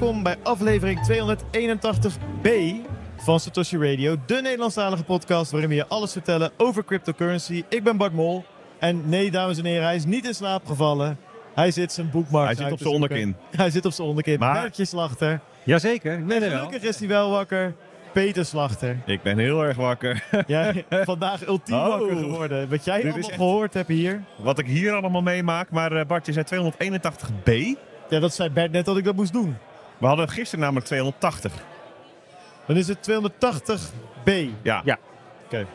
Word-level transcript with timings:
welkom 0.00 0.22
bij 0.22 0.36
aflevering 0.42 1.00
281b 1.10 2.50
van 3.16 3.40
Satoshi 3.40 3.76
Radio, 3.78 4.16
de 4.26 4.40
Nederlandstalige 4.42 5.04
podcast 5.04 5.50
waarin 5.50 5.68
we 5.68 5.74
je 5.74 5.86
alles 5.86 6.12
vertellen 6.12 6.50
over 6.56 6.84
cryptocurrency. 6.84 7.64
Ik 7.68 7.84
ben 7.84 7.96
Bart 7.96 8.12
Mol 8.12 8.44
en 8.78 9.08
nee, 9.08 9.30
dames 9.30 9.58
en 9.58 9.64
heren, 9.64 9.84
hij 9.84 9.94
is 9.94 10.04
niet 10.04 10.26
in 10.26 10.34
slaap 10.34 10.66
gevallen. 10.66 11.18
Hij 11.54 11.70
zit 11.70 11.92
zijn 11.92 12.10
boekmarkt 12.10 12.58
Hij 12.58 12.64
zit 12.64 12.72
op 12.72 12.78
zijn 12.78 12.94
onderkin. 12.94 13.36
Hij 13.56 13.70
zit 13.70 13.86
op 13.86 13.92
zijn 13.92 14.08
onderkin. 14.08 14.38
Maar- 14.38 14.60
Bertje 14.62 14.84
Slachter. 14.84 15.40
Jazeker, 15.62 16.12
er 16.12 16.26
wel. 16.26 16.38
Gelukkig 16.40 16.82
is 16.82 16.98
hij 16.98 17.08
wel 17.08 17.30
wakker. 17.30 17.74
Peter 18.12 18.44
Slachter. 18.44 18.96
Ik 19.06 19.22
ben 19.22 19.38
heel 19.38 19.64
erg 19.64 19.76
wakker. 19.76 20.24
Jij 20.46 20.84
vandaag 21.04 21.46
ultiem 21.46 21.76
Oh. 21.76 21.88
wakker 21.88 22.16
geworden. 22.16 22.68
Wat 22.68 22.84
jij 22.84 23.02
allemaal 23.02 23.16
echt- 23.18 23.32
gehoord 23.32 23.74
hebt 23.74 23.88
hier. 23.88 24.22
Wat 24.36 24.58
ik 24.58 24.66
hier 24.66 24.92
allemaal 24.92 25.22
meemaak. 25.22 25.70
Maar 25.70 25.92
eh, 25.92 26.06
Bart, 26.06 26.26
je 26.26 26.32
zei 26.32 26.44
281b. 26.44 27.78
Ja, 28.08 28.20
dat 28.20 28.34
zei 28.34 28.50
Bert 28.50 28.72
net 28.72 28.84
dat 28.84 28.96
ik 28.96 29.04
dat 29.04 29.16
moest 29.16 29.32
doen. 29.32 29.56
We 30.00 30.06
hadden 30.06 30.28
gisteren 30.28 30.60
namelijk 30.60 30.86
280. 30.86 31.52
Dan 32.66 32.76
is 32.76 32.88
het 32.88 33.10
280b. 33.10 34.32
Ja. 34.62 34.80
Ja. 34.84 34.98
Oké. 35.44 35.66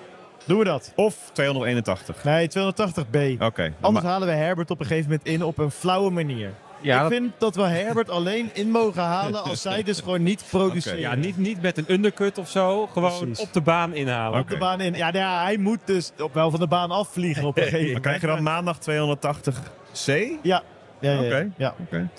Doen 0.46 0.58
we 0.58 0.64
dat? 0.64 0.92
Of 0.96 1.16
281. 1.34 2.24
Nee, 2.24 2.48
280b. 2.48 3.42
Oké. 3.44 3.74
Anders 3.82 4.04
maar- 4.04 4.14
halen 4.14 4.28
we 4.28 4.34
Herbert 4.34 4.72
op 4.72 4.80
een 4.80 4.86
gegeven 4.86 5.10
moment 5.10 5.28
in 5.28 5.44
op 5.44 5.58
een 5.58 5.72
flauwe 5.72 6.10
manier. 6.12 6.52
Ja, 6.82 6.96
ik 6.96 7.02
dat- 7.02 7.12
vind 7.12 7.32
dat 7.38 7.56
we 7.56 7.62
Herbert 7.62 8.10
alleen 8.10 8.50
in 8.54 8.72
mogen 8.72 9.02
halen 9.04 9.44
als 9.44 9.62
zij 9.62 9.84
dus 9.84 10.00
gewoon 10.00 10.24
niet 10.24 10.44
produceren. 10.50 11.00
ja 11.00 11.16
niet, 11.16 11.38
niet 11.38 11.62
met 11.62 11.78
een 11.78 11.86
undercut 11.88 12.38
of 12.38 12.50
zo, 12.50 12.88
gewoon 12.88 13.18
Precies. 13.18 13.40
op 13.40 13.54
de 13.54 13.62
baan 13.62 13.94
inhalen. 13.94 14.40
Op 14.40 14.50
de 14.50 14.58
baan 14.58 14.82
in. 14.82 14.94
Ja, 14.94 15.12
nou 15.12 15.18
ja, 15.18 15.44
hij 15.44 15.58
moet 15.58 15.80
dus 15.86 16.12
op, 16.20 16.34
wel 16.34 16.50
van 16.52 16.60
de 16.60 16.68
baan 16.68 16.92
afvliegen 16.92 17.44
op 17.44 17.58
een 17.58 17.64
gegeven 17.64 17.78
Maar 17.80 17.86
moment. 17.88 18.04
krijg 18.04 18.22
je 18.22 18.28
dan 18.28 18.44
maandag 18.44 18.78
280c? 18.80 20.40
Ja. 20.42 20.64
Ja, 21.00 21.12
ja, 21.12 21.20
Oké. 21.20 21.50
ja. 21.58 21.76
Oké. 21.86 22.10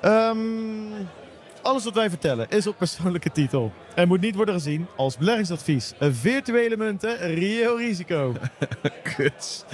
Ehm, 0.00 0.36
alles 1.62 1.84
wat 1.84 1.94
wij 1.94 2.08
vertellen 2.08 2.46
is 2.48 2.66
op 2.66 2.76
persoonlijke 2.78 3.30
titel. 3.32 3.72
En 3.94 4.08
moet 4.08 4.20
niet 4.20 4.34
worden 4.34 4.54
gezien 4.54 4.86
als 4.96 5.16
beleggingsadvies. 5.16 5.92
Een 5.98 6.14
virtuele 6.14 6.76
munten, 6.76 7.16
reëel 7.18 7.78
risico. 7.78 8.34
Kut. 9.16 9.64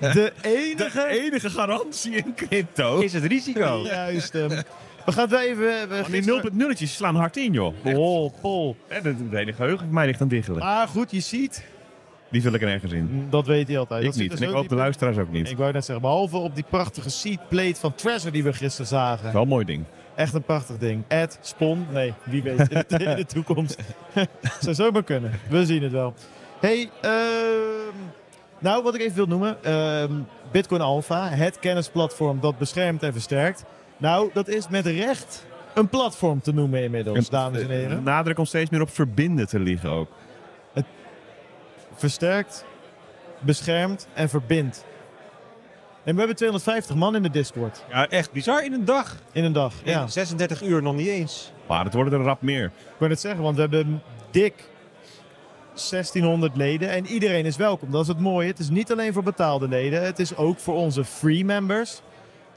De 0.00 0.32
enige... 0.42 0.98
De 1.08 1.20
enige 1.24 1.50
garantie 1.50 2.12
in 2.16 2.34
crypto. 2.34 2.98
Is 3.00 3.12
het 3.12 3.24
risico? 3.24 3.82
Juist. 3.86 4.32
we 4.32 4.64
gaan 5.04 5.22
het 5.22 5.30
wel 5.30 5.40
even... 5.40 5.56
we- 5.66 5.86
Oh, 5.90 6.04
die 6.06 6.14
gisteren- 6.14 6.42
0 6.42 6.50
nulletjes 6.52 6.94
slaan 6.94 7.14
hard 7.16 7.36
in, 7.36 7.52
joh. 7.52 7.74
Pol, 7.82 8.32
pol. 8.40 8.76
En 8.88 9.02
de, 9.02 9.28
de 9.28 9.36
hele 9.36 9.52
geheugen 9.52 9.78
van 9.84 9.94
mij 9.94 10.06
ligt 10.06 10.20
aan 10.20 10.28
diggelen. 10.28 10.58
Maar 10.58 10.88
goed, 10.88 11.10
je 11.10 11.20
ziet... 11.20 11.64
Die 12.30 12.42
vul 12.42 12.52
ik 12.52 12.62
er 12.62 12.68
ergens 12.68 12.92
in. 12.92 13.26
Dat 13.30 13.46
weet 13.46 13.68
hij 13.68 13.78
altijd. 13.78 14.02
Ik 14.02 14.08
Dat 14.10 14.18
niet. 14.18 14.32
er 14.32 14.42
En 14.42 14.48
ik 14.48 14.54
hoop 14.54 14.68
de 14.68 14.74
luisteraars 14.74 15.16
ook 15.18 15.30
niet. 15.30 15.50
Ik 15.50 15.56
wou 15.56 15.72
net 15.72 15.84
zeggen, 15.84 16.04
behalve 16.04 16.36
op 16.36 16.54
die 16.54 16.64
prachtige 16.70 17.10
seatplate 17.10 17.74
van 17.74 17.94
Treasure 17.94 18.30
die 18.30 18.42
we 18.44 18.52
gisteren 18.52 18.86
zagen. 18.86 19.32
Wel 19.32 19.42
een 19.42 19.48
mooi 19.48 19.64
ding. 19.64 19.84
Echt 20.16 20.34
een 20.34 20.42
prachtig 20.42 20.78
ding. 20.78 21.04
Ed, 21.08 21.38
Spon, 21.40 21.86
nee, 21.92 22.14
wie 22.24 22.42
weet 22.42 22.58
in 22.58 22.84
de, 22.88 23.04
in 23.04 23.16
de 23.16 23.26
toekomst. 23.34 23.76
Zou 24.60 24.74
zomaar 24.74 25.04
kunnen. 25.04 25.30
We 25.48 25.66
zien 25.66 25.82
het 25.82 25.92
wel. 25.92 26.14
hey, 26.60 26.90
ehm, 27.00 27.94
nou 28.58 28.82
wat 28.82 28.94
ik 28.94 29.00
even 29.00 29.16
wil 29.16 29.26
noemen. 29.26 29.64
ehm, 29.64 30.12
Bitcoin 30.52 30.80
Alpha, 30.80 31.28
het 31.28 31.58
kennisplatform 31.58 32.40
dat 32.40 32.58
beschermt 32.58 33.02
en 33.02 33.12
versterkt. 33.12 33.64
Nou, 33.96 34.30
dat 34.32 34.48
is 34.48 34.68
met 34.68 34.86
recht 34.86 35.46
een 35.74 35.88
platform 35.88 36.40
te 36.40 36.52
noemen 36.52 36.82
inmiddels, 36.82 37.28
dames 37.28 37.60
en 37.60 37.66
De 37.68 37.74
heren. 37.74 38.02
nadruk 38.02 38.34
komt 38.36 38.48
steeds 38.48 38.70
meer 38.70 38.80
op 38.80 38.90
verbinden 38.90 39.46
te 39.48 39.58
liggen 39.58 39.90
ook. 39.90 40.08
Versterkt, 41.94 42.64
beschermt 43.40 44.06
en 44.14 44.28
verbindt. 44.28 44.84
En 46.06 46.12
we 46.12 46.18
hebben 46.18 46.36
250 46.36 46.96
man 46.96 47.16
in 47.16 47.22
de 47.22 47.30
Discord. 47.30 47.84
Ja, 47.90 48.08
echt 48.08 48.32
bizar 48.32 48.64
in 48.64 48.72
een 48.72 48.84
dag. 48.84 49.16
In 49.32 49.44
een 49.44 49.52
dag. 49.52 49.74
Ja. 49.84 50.02
In 50.02 50.08
36 50.08 50.62
uur 50.62 50.82
nog 50.82 50.94
niet 50.94 51.06
eens. 51.06 51.52
Maar 51.68 51.84
het 51.84 51.94
worden 51.94 52.18
er 52.18 52.24
rap 52.24 52.42
meer. 52.42 52.64
Ik 52.64 52.98
wou 52.98 53.10
het 53.10 53.20
zeggen, 53.20 53.42
want 53.42 53.54
we 53.54 53.60
hebben 53.60 54.02
dik 54.30 54.54
1600 55.74 56.56
leden 56.56 56.90
en 56.90 57.06
iedereen 57.06 57.46
is 57.46 57.56
welkom. 57.56 57.90
Dat 57.90 58.02
is 58.02 58.08
het 58.08 58.20
mooie. 58.20 58.48
Het 58.48 58.58
is 58.58 58.68
niet 58.68 58.92
alleen 58.92 59.12
voor 59.12 59.22
betaalde 59.22 59.68
leden, 59.68 60.02
het 60.02 60.18
is 60.18 60.36
ook 60.36 60.58
voor 60.58 60.74
onze 60.74 61.04
free 61.04 61.44
members. 61.44 62.00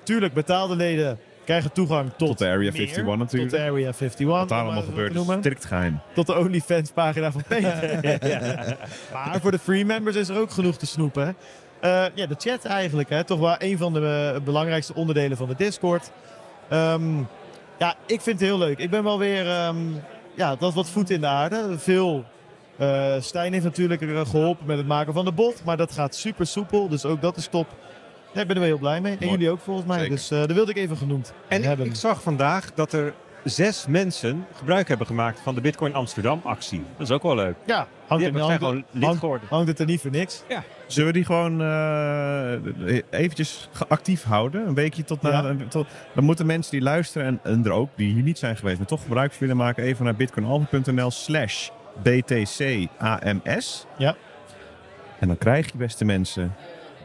Tuurlijk, 0.03 0.33
betaalde 0.33 0.75
leden 0.75 1.19
krijgen 1.43 1.71
toegang 1.71 2.09
tot, 2.17 2.27
Tot 2.27 2.37
de 2.37 2.45
Area 2.45 2.71
meer, 2.71 2.79
51 2.79 3.17
natuurlijk. 3.17 3.51
Tot 3.51 3.59
de 3.59 3.65
Area 3.65 3.85
51. 3.85 4.27
Wat 4.27 4.49
daar 4.49 4.63
allemaal 4.63 4.83
gebeurt 4.83 5.09
is 5.09 5.15
noemen. 5.15 5.39
strikt 5.39 5.65
geheim. 5.65 5.99
Tot 6.13 6.27
de 6.27 6.37
OnlyFans 6.37 6.91
pagina 6.91 7.31
van 7.31 7.43
Peter. 7.47 8.27
Ja. 8.27 8.77
Maar 9.13 9.39
voor 9.41 9.51
de 9.51 9.59
free 9.59 9.85
members 9.85 10.15
is 10.15 10.29
er 10.29 10.37
ook 10.37 10.51
genoeg 10.51 10.77
te 10.77 10.85
snoepen. 10.85 11.35
Eh, 11.79 12.05
ja, 12.13 12.25
de 12.25 12.35
chat 12.37 12.65
eigenlijk. 12.65 13.09
Hè. 13.09 13.23
Toch 13.23 13.39
wel 13.39 13.55
een 13.57 13.77
van 13.77 13.93
de 13.93 14.31
eh, 14.35 14.41
belangrijkste 14.41 14.95
onderdelen 14.95 15.37
van 15.37 15.47
de 15.47 15.55
Discord. 15.55 16.11
Ehm, 16.69 17.17
ja, 17.79 17.95
ik 18.05 18.21
vind 18.21 18.39
het 18.39 18.49
heel 18.49 18.57
leuk. 18.57 18.77
Ik 18.77 18.89
ben 18.89 19.03
wel 19.03 19.19
weer... 19.19 19.47
ehm, 19.49 19.77
ja, 20.35 20.55
dat 20.55 20.69
is 20.69 20.75
wat 20.75 20.89
voet 20.89 21.09
in 21.09 21.21
de 21.21 21.27
aarde. 21.27 21.73
Veel... 21.77 22.23
eh, 22.77 23.13
Stijn 23.19 23.53
heeft 23.53 23.65
natuurlijk 23.65 24.01
eh, 24.01 24.25
geholpen 24.25 24.65
met 24.65 24.77
het 24.77 24.87
maken 24.87 25.13
van 25.13 25.25
de 25.25 25.31
bot. 25.31 25.61
Maar 25.65 25.77
dat 25.77 25.91
gaat 25.91 26.15
super 26.15 26.47
soepel. 26.47 26.87
Dus 26.89 27.05
ook 27.05 27.21
dat 27.21 27.37
is 27.37 27.47
top. 27.47 27.67
Ja, 28.33 28.41
ik 28.41 28.47
ben 28.47 28.55
er 28.55 28.61
wel 28.61 28.71
heel 28.71 28.79
blij 28.79 29.01
mee. 29.01 29.11
En 29.11 29.17
Mooi. 29.19 29.31
jullie 29.31 29.49
ook 29.49 29.59
volgens 29.59 29.87
mij. 29.87 29.97
Zeker. 29.99 30.15
Dus 30.15 30.31
eh 30.31 30.39
dat 30.39 30.51
wilde 30.51 30.71
ik 30.71 30.77
even 30.77 30.97
genoemd 30.97 31.33
En 31.47 31.57
ik, 31.59 31.63
hebben. 31.65 31.85
ik 31.85 31.95
zag 31.95 32.21
vandaag 32.21 32.73
dat 32.73 32.93
er 32.93 33.13
zes 33.43 33.85
mensen 33.87 34.45
gebruik 34.55 34.87
hebben 34.87 35.07
gemaakt 35.07 35.39
van 35.39 35.55
de 35.55 35.61
Bitcoin 35.61 35.93
Amsterdam 35.93 36.41
actie. 36.43 36.83
Dat 36.97 37.07
is 37.07 37.13
ook 37.13 37.23
wel 37.23 37.35
leuk. 37.35 37.55
ja, 37.65 37.87
hangt, 38.07 38.25
er, 38.25 38.39
hangt, 38.39 38.57
gewoon 38.57 38.83
lid 38.91 39.03
hangt, 39.03 39.19
geworden. 39.19 39.47
hangt 39.49 39.67
het 39.67 39.79
er 39.79 39.85
niet 39.85 40.01
voor 40.01 40.11
niks. 40.11 40.43
Zullen 40.87 41.07
we 41.07 41.13
die 41.13 41.25
gewoon 41.25 41.61
eh, 41.61 43.01
eventjes 43.09 43.69
actief 43.87 44.23
houden? 44.23 44.67
Een 44.67 44.73
weekje 44.73 45.03
tot 45.03 45.21
na... 45.21 45.29
Ja. 45.29 45.55
tot, 45.69 45.87
dan 46.13 46.23
moeten 46.23 46.45
mensen 46.45 46.71
die 46.71 46.81
luisteren 46.81 47.27
en, 47.27 47.39
en 47.43 47.65
er 47.65 47.71
ook, 47.71 47.89
die 47.95 48.13
hier 48.13 48.23
niet 48.23 48.37
zijn 48.37 48.57
geweest, 48.57 48.77
maar 48.77 48.87
toch 48.87 49.01
gebruik 49.01 49.31
van 49.31 49.39
willen 49.39 49.57
maken, 49.57 49.83
even 49.83 50.05
naar 50.05 50.15
bitcoinalpha.nl 50.15 51.11
slash 51.11 51.69
btcams. 52.01 52.57
Ja. 53.97 54.15
En 55.19 55.27
dan 55.27 55.37
krijg 55.37 55.71
je, 55.71 55.77
beste 55.77 56.05
mensen, 56.05 56.55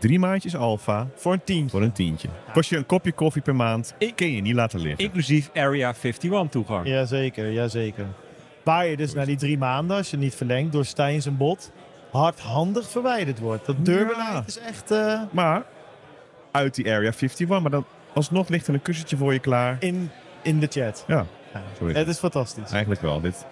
drie 0.07 0.19
maandjes 0.19 0.57
alpha 0.57 1.07
Voor 1.15 1.33
een 1.33 1.45
tien. 1.45 1.71
voor 1.71 1.83
een 1.83 1.93
tientje. 1.93 2.29
Kost 2.53 2.71
je 2.71 2.77
een 2.77 2.87
kopje 2.87 3.13
koffie 3.13 3.43
per 3.43 3.55
maand, 3.57 3.95
ik 3.99 4.17
kun 4.17 4.33
je 4.33 4.41
niet 4.41 4.55
laten 4.55 4.81
liggen. 4.81 5.05
Inclusief 5.05 5.51
Area 5.55 5.89
51 5.95 6.49
toegang. 6.51 6.87
Jazeker, 6.87 7.51
jazeker. 7.53 8.07
Waar 8.65 8.87
je 8.87 8.97
dus 8.97 9.15
na 9.15 9.25
die 9.25 9.37
drie 9.37 9.59
maanden, 9.59 9.97
als 9.97 10.11
je 10.11 10.17
niet 10.17 10.35
verlengt 10.35 10.73
door 10.73 10.85
Stijn 10.85 11.23
zijn 11.23 11.37
bot, 11.37 11.71
hardhandig 12.11 12.91
verwijderd 12.91 13.39
wordt. 13.39 13.67
Dat 13.67 13.85
deurbeleid 13.85 14.33
Ja. 14.33 14.43
is 14.47 14.59
echt 14.59 14.91
eh, 14.91 15.21
Maar 15.31 15.63
uit 16.51 16.75
die 16.75 16.85
Area 16.93 17.11
51, 17.13 17.49
maar 17.61 17.71
dan 17.71 17.85
alsnog 18.15 18.49
ligt 18.49 18.67
er 18.67 18.75
een 18.75 18.83
kussentje 18.83 19.17
voor 19.17 19.33
je 19.33 19.39
klaar. 19.39 19.77
in, 19.81 20.11
in 20.43 20.61
de 20.61 20.67
chat. 20.67 21.05
Ja, 21.09 21.27
zo 21.79 21.85
is 21.85 21.89
het. 21.89 21.97
Het 21.97 22.09
is 22.09 22.19
fantastisch. 22.19 22.71
Eigenlijk 22.71 23.01
wel. 23.01 23.21
Dit. 23.21 23.47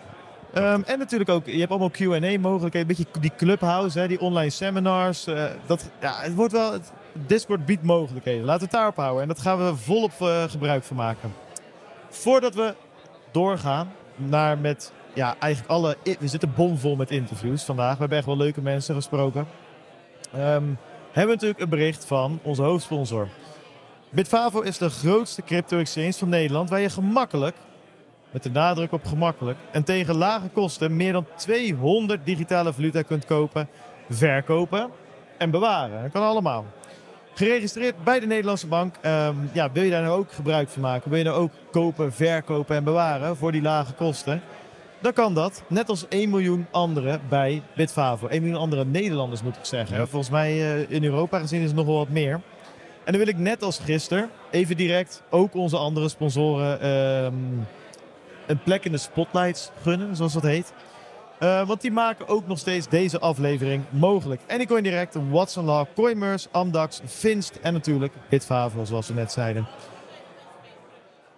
Ehm, 0.53 0.83
en 0.83 0.99
natuurlijk 0.99 1.31
ook, 1.31 1.47
je 1.47 1.59
hebt 1.59 1.71
allemaal 1.71 1.91
Q&A 1.91 2.39
mogelijkheden. 2.41 2.81
Een 2.81 2.87
beetje 2.97 3.21
die 3.21 3.33
clubhouse, 3.37 3.99
hè, 3.99 4.09
die 4.09 4.21
online 4.21 4.51
seminars. 4.51 5.27
eh, 5.27 5.45
dat, 5.67 5.91
ja, 6.01 6.15
het 6.21 6.35
wordt 6.35 6.53
wel, 6.53 6.73
het, 6.73 6.93
Discord 7.27 7.67
biedt 7.67 7.83
mogelijkheden. 7.83 8.45
Laten 8.45 8.59
we 8.59 8.65
het 8.65 8.75
daarop 8.75 8.97
houden. 8.97 9.23
En 9.23 9.29
dat 9.29 9.41
gaan 9.41 9.59
we 9.59 9.77
volop 9.77 10.13
eh, 10.21 10.43
gebruik 10.43 10.85
van 10.85 10.97
maken. 10.97 11.35
Voordat 12.09 12.55
we 12.55 12.75
doorgaan 13.31 13.93
naar 14.17 14.59
met, 14.59 14.93
ja, 15.15 15.37
eigenlijk 15.39 15.73
alle... 15.73 15.97
We 16.19 16.29
zitten 16.29 16.53
bomvol 16.57 16.97
met 16.97 17.11
interviews 17.11 17.65
vandaag. 17.65 17.93
We 17.93 17.99
hebben 17.99 18.19
echt 18.19 18.27
wel 18.27 18.37
leuke 18.37 18.61
mensen 18.61 18.95
gesproken. 18.95 19.47
Ehm, 20.33 20.41
hebben 20.41 20.77
we 21.13 21.27
natuurlijk 21.27 21.61
een 21.61 21.69
bericht 21.69 22.05
van 22.05 22.39
onze 22.43 22.63
hoofdsponsor. 22.63 23.29
Bitfavo 24.11 24.61
is 24.61 24.79
de 24.79 24.91
grootste 24.91 25.43
crypto-exchange 25.43 26.13
van 26.13 26.29
Nederland... 26.29 26.71
waar 26.71 26.81
je 26.81 26.91
gemakkelijk 26.91 27.57
met 28.33 28.43
de 28.43 28.51
nadruk 28.51 28.93
op 28.93 29.07
gemakkelijk. 29.07 29.59
En 29.71 29.85
tegen 29.85 30.15
lage 30.15 30.49
kosten 30.49 30.97
meer 30.97 31.13
dan 31.13 31.27
200 31.37 32.27
digitale 32.27 32.73
valuta 32.73 33.03
kunt 33.03 33.25
kopen, 33.25 33.69
verkopen 34.09 34.91
en 35.39 35.51
bewaren. 35.51 36.03
Dat 36.03 36.13
kan 36.13 36.23
allemaal. 36.23 36.65
Geregistreerd 37.35 38.05
bij 38.05 38.21
de 38.21 38.27
Nederlandse 38.27 38.67
bank. 38.67 38.95
Ehm, 39.01 39.35
ja, 39.53 39.73
wil 39.73 39.83
je 39.83 39.91
daar 39.91 40.03
nou 40.03 40.19
ook 40.19 40.33
gebruik 40.33 40.69
van 40.69 40.83
maken? 40.83 41.11
Wil 41.11 41.19
je 41.19 41.25
nou 41.25 41.37
ook 41.37 41.51
kopen, 41.71 42.13
verkopen 42.13 42.77
en 42.77 42.85
bewaren 42.85 43.37
voor 43.37 43.53
die 43.53 43.63
lage 43.63 43.93
kosten? 43.93 44.43
Dan 45.01 45.13
kan 45.13 45.35
dat, 45.35 45.63
net 45.67 45.89
als 45.89 46.09
1 46.09 46.31
miljoen 46.31 46.67
anderen 46.71 47.21
bij 47.29 47.63
Bitfavo. 47.77 48.27
1 48.27 48.43
miljoen 48.43 48.61
andere 48.61 48.85
Nederlanders 48.85 49.43
moet 49.43 49.57
ik 49.57 49.65
zeggen. 49.65 49.97
Ja. 49.97 50.07
Volgens 50.07 50.31
mij 50.31 50.51
eh, 50.51 50.91
in 50.91 51.05
Europa 51.05 51.39
gezien 51.39 51.61
is 51.61 51.67
het 51.67 51.77
nog 51.77 51.87
wel 51.87 51.97
wat 51.97 52.09
meer. 52.09 52.41
En 53.05 53.13
dan 53.13 53.17
wil 53.17 53.29
ik 53.29 53.39
net 53.39 53.63
als 53.63 53.79
gisteren 53.79 54.31
even 54.51 54.77
direct 54.77 55.23
ook 55.31 55.55
onze 55.55 55.77
andere 55.77 56.09
sponsoren 56.09 56.81
ehm, 56.81 57.35
een 58.47 58.63
plek 58.63 58.85
in 58.85 58.93
de 58.93 58.99
spotlights 58.99 59.71
gunnen, 59.83 60.17
zoals 60.17 60.33
dat 60.33 60.43
heet. 60.43 60.73
Eh, 61.39 61.67
want 61.67 61.81
die 61.81 61.93
maken 61.93 62.29
ook 62.29 62.47
nog 62.47 62.59
steeds 62.59 62.89
deze 62.89 63.19
aflevering 63.19 63.85
mogelijk. 63.91 64.41
Anycoin 64.49 64.83
Direct, 64.83 65.17
Watson 65.31 65.65
Law, 65.65 65.87
Coinmers, 65.95 66.49
Amdax, 66.51 67.01
Finst 67.07 67.59
en 67.63 67.73
natuurlijk 67.73 68.13
Bitfavo, 68.29 68.85
zoals 68.85 69.09
we 69.09 69.15
net 69.15 69.33
zeiden. 69.33 69.67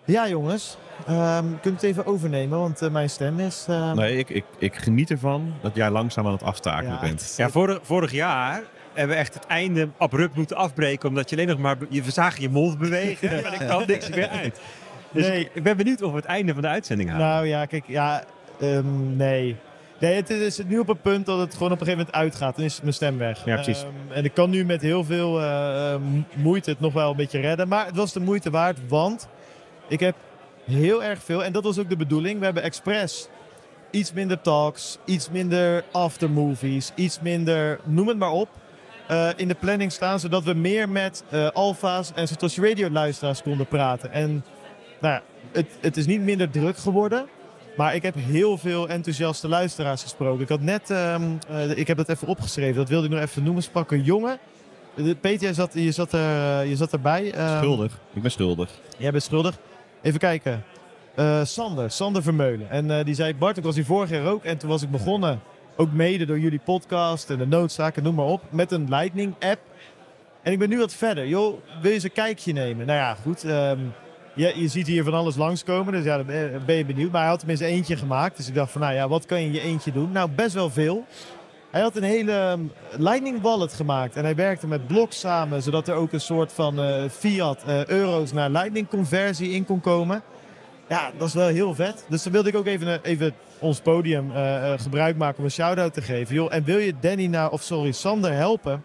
Ja 0.04 0.28
jongens, 0.28 0.76
ehm 1.06 1.44
kunt 1.62 1.74
het 1.74 1.82
even 1.82 2.06
overnemen, 2.06 2.58
want 2.58 2.82
eh, 2.82 2.90
mijn 2.90 3.10
stem 3.10 3.40
is... 3.40 3.64
ehm, 3.68 3.96
Nee, 3.96 4.18
ik, 4.18 4.30
ik, 4.30 4.44
ik 4.58 4.76
geniet 4.76 5.10
ervan 5.10 5.54
dat 5.62 5.74
jij 5.74 5.90
langzaam 5.90 6.26
aan 6.26 6.32
het 6.32 6.42
aftakelen 6.42 6.92
ja, 6.92 7.00
bent. 7.00 7.20
het 7.20 7.34
Ja, 7.36 7.48
vorig, 7.50 7.78
vorig 7.82 8.12
jaar 8.12 8.62
hebben 8.94 9.16
we 9.16 9.22
echt 9.22 9.34
het 9.34 9.46
einde 9.46 9.88
abrupt 9.98 10.34
moeten 10.34 10.56
afbreken. 10.56 11.08
Omdat 11.08 11.30
je 11.30 11.36
alleen 11.36 11.48
nog 11.48 11.58
maar... 11.58 11.76
Je, 11.88 12.02
we 12.02 12.10
zagen 12.10 12.42
je 12.42 12.48
mond 12.48 12.78
bewegen. 12.78 13.30
En 13.44 13.52
er 13.52 13.64
kwam 13.64 13.82
niks 13.86 14.08
meer 14.08 14.28
uit. 14.28 14.60
Dus 15.14 15.26
Nee. 15.26 15.50
ik, 15.52 15.62
ben 15.62 15.76
benieuwd 15.76 16.02
of 16.02 16.10
we 16.10 16.16
het 16.16 16.24
einde 16.24 16.52
van 16.52 16.62
de 16.62 16.68
uitzending 16.68 17.10
halen. 17.10 17.26
Nou 17.26 17.46
ja, 17.46 17.66
kijk, 17.66 17.84
ja, 17.86 18.24
ehm, 18.60 19.16
nee. 19.16 19.56
Nee, 19.98 20.14
het 20.14 20.30
is 20.30 20.60
nu 20.66 20.78
op 20.78 20.86
het 20.88 21.02
punt 21.02 21.26
dat 21.26 21.38
het 21.38 21.52
gewoon 21.54 21.72
op 21.72 21.80
een 21.80 21.86
gegeven 21.86 22.06
moment 22.06 22.24
uitgaat. 22.24 22.56
Dan 22.56 22.64
is 22.64 22.80
mijn 22.80 22.92
stem 22.94 23.18
weg. 23.18 23.44
Ja, 23.44 23.54
precies. 23.54 23.82
Ehm, 23.82 24.12
en 24.12 24.24
ik 24.24 24.34
kan 24.34 24.50
nu 24.50 24.64
met 24.64 24.82
heel 24.82 25.04
veel 25.04 25.40
eh, 25.40 25.94
moeite 26.34 26.70
het 26.70 26.80
nog 26.80 26.92
wel 26.92 27.10
een 27.10 27.16
beetje 27.16 27.40
redden. 27.40 27.68
Maar 27.68 27.86
het 27.86 27.96
was 27.96 28.12
de 28.12 28.20
moeite 28.20 28.50
waard, 28.50 28.78
want 28.88 29.28
ik 29.88 30.00
heb 30.00 30.14
heel 30.64 31.02
erg 31.04 31.22
veel, 31.22 31.44
en 31.44 31.52
dat 31.52 31.64
was 31.64 31.78
ook 31.78 31.88
de 31.88 31.96
bedoeling, 31.96 32.38
we 32.38 32.44
hebben 32.44 32.62
expres 32.62 33.28
iets 33.90 34.12
minder 34.12 34.40
talks, 34.40 34.98
iets 35.04 35.30
minder 35.30 35.84
aftermovies, 35.92 36.92
iets 36.94 37.20
minder, 37.20 37.78
noem 37.84 38.08
het 38.08 38.18
maar 38.18 38.30
op, 38.32 38.48
eh, 39.08 39.28
in 39.36 39.48
de 39.48 39.54
planning 39.54 39.92
staan, 39.92 40.20
zodat 40.20 40.44
we 40.44 40.54
meer 40.54 40.88
met 40.88 41.24
eh 41.30 41.48
alfa's 41.48 42.12
en 42.14 42.28
Satoshi 42.28 42.68
Radio 42.68 42.90
luisteraars 42.90 43.42
konden 43.42 43.66
praten. 43.66 44.12
En 44.12 44.44
nou 45.04 45.14
ja, 45.14 45.22
het, 45.52 45.66
het 45.80 45.96
is 45.96 46.06
niet 46.06 46.20
minder 46.20 46.50
druk 46.50 46.76
geworden. 46.76 47.26
Maar 47.76 47.94
ik 47.94 48.02
heb 48.02 48.14
heel 48.18 48.58
veel 48.58 48.88
enthousiaste 48.88 49.48
luisteraars 49.48 50.02
gesproken. 50.02 50.42
Ik 50.42 50.48
had 50.48 50.60
net, 50.60 50.90
ehm, 50.90 51.22
eh, 51.48 51.70
ik 51.78 51.86
heb 51.86 51.96
dat 51.96 52.08
even 52.08 52.28
opgeschreven, 52.28 52.74
dat 52.76 52.88
wilde 52.88 53.06
ik 53.06 53.12
nog 53.12 53.20
even 53.20 53.42
noemen. 53.42 53.62
Sprak 53.62 53.90
een 53.90 54.02
jongen. 54.02 54.38
De- 54.94 55.14
Peter, 55.14 55.42
jij 55.42 55.52
zat, 55.54 55.70
je, 55.74 55.92
zat 55.92 56.12
er, 56.12 56.64
je 56.64 56.76
zat 56.76 56.92
erbij. 56.92 57.32
Ehm, 57.32 57.56
Schuldig. 57.56 57.98
Ik 58.12 58.22
ben 58.22 58.30
schuldig. 58.30 58.70
Jij 58.98 59.10
bent 59.10 59.22
schuldig. 59.22 59.58
Even 60.02 60.18
kijken. 60.18 60.64
Eh, 61.14 61.44
Sander, 61.44 61.90
Sander 61.90 62.22
Vermeulen. 62.22 62.70
En 62.70 62.90
eh, 62.98 63.04
die 63.04 63.14
zei, 63.14 63.34
Bart, 63.34 63.56
ik 63.56 63.64
was 63.64 63.74
hier 63.74 63.84
vorig 63.84 64.10
jaar 64.10 64.26
ook. 64.26 64.44
En 64.44 64.56
toen 64.58 64.68
was 64.68 64.82
ik 64.82 64.90
begonnen, 64.90 65.40
ook 65.76 65.92
mede 65.92 66.24
door 66.26 66.38
jullie 66.38 66.60
podcast 66.64 67.30
en 67.30 67.38
de 67.38 67.46
noodzaken, 67.46 68.02
noem 68.02 68.14
maar 68.14 68.24
op, 68.26 68.42
met 68.50 68.72
een 68.72 68.86
Lightning 68.88 69.34
app. 69.40 69.60
En 70.42 70.52
ik 70.52 70.58
ben 70.58 70.68
nu 70.68 70.78
wat 70.78 70.92
verder. 70.94 71.26
Joh, 71.26 71.54
wil 71.80 71.88
je 71.88 71.94
eens 71.94 72.04
een 72.04 72.12
kijkje 72.12 72.52
nemen? 72.52 72.86
Nou 72.86 72.98
ja, 72.98 73.14
goed. 73.22 73.44
ehm, 73.44 73.78
je, 74.34 74.68
ziet 74.68 74.86
hier 74.86 75.04
van 75.04 75.14
alles 75.14 75.36
langskomen, 75.36 75.92
dus 75.92 76.04
ja, 76.04 76.24
ben 76.24 76.36
je- 76.36 76.58
ben 76.66 76.76
je 76.76 76.84
benieuwd. 76.84 77.10
Maar 77.10 77.20
hij 77.20 77.30
had 77.30 77.38
tenminste 77.38 77.66
eentje 77.66 77.96
gemaakt. 77.96 78.36
Dus 78.36 78.48
ik 78.48 78.54
dacht 78.54 78.70
van, 78.72 78.80
nou 78.80 78.94
ja, 78.94 79.08
wat 79.08 79.26
kan 79.26 79.40
je 79.40 79.46
in 79.46 79.52
je 79.52 79.60
eentje 79.60 79.92
doen? 79.92 80.12
Nou, 80.12 80.30
best 80.30 80.54
wel 80.54 80.70
veel. 80.70 81.04
Hij 81.70 81.82
had 81.82 81.96
een 81.96 82.02
hele 82.02 82.32
ehm, 82.32 82.60
Lightning 82.96 83.40
wallet 83.40 83.72
gemaakt. 83.72 84.16
En 84.16 84.24
hij 84.24 84.34
werkte 84.34 84.66
met 84.66 84.86
Block 84.86 85.12
samen, 85.12 85.62
zodat 85.62 85.88
er 85.88 85.94
ook 85.94 86.12
een 86.12 86.20
soort 86.20 86.52
van 86.52 86.80
eh, 86.80 87.02
fiat 87.10 87.62
eh, 87.66 87.84
euro's 87.86 88.32
naar 88.32 88.50
Lightning 88.50 88.88
conversie 88.88 89.50
in 89.50 89.64
kon 89.64 89.80
komen. 89.80 90.22
Ja, 90.88 91.10
dat 91.18 91.28
is 91.28 91.34
wel 91.34 91.48
heel 91.48 91.74
vet. 91.74 92.04
Dus 92.08 92.22
dan 92.22 92.32
wilde 92.32 92.48
ik 92.48 92.56
ook 92.56 92.66
even, 92.66 92.88
eh, 92.88 93.10
even 93.10 93.34
ons 93.58 93.80
podium 93.80 94.30
eh, 94.32 94.72
gebruik 94.76 95.16
maken 95.16 95.38
om 95.38 95.44
een 95.44 95.50
shout-out 95.50 95.94
te 95.94 96.02
geven. 96.02 96.34
Joh, 96.34 96.54
en 96.54 96.64
wil 96.64 96.78
je 96.78 96.94
Danny 97.00 97.26
nou, 97.26 97.52
of 97.52 97.62
sorry, 97.62 97.92
Sander 97.92 98.32
helpen? 98.32 98.84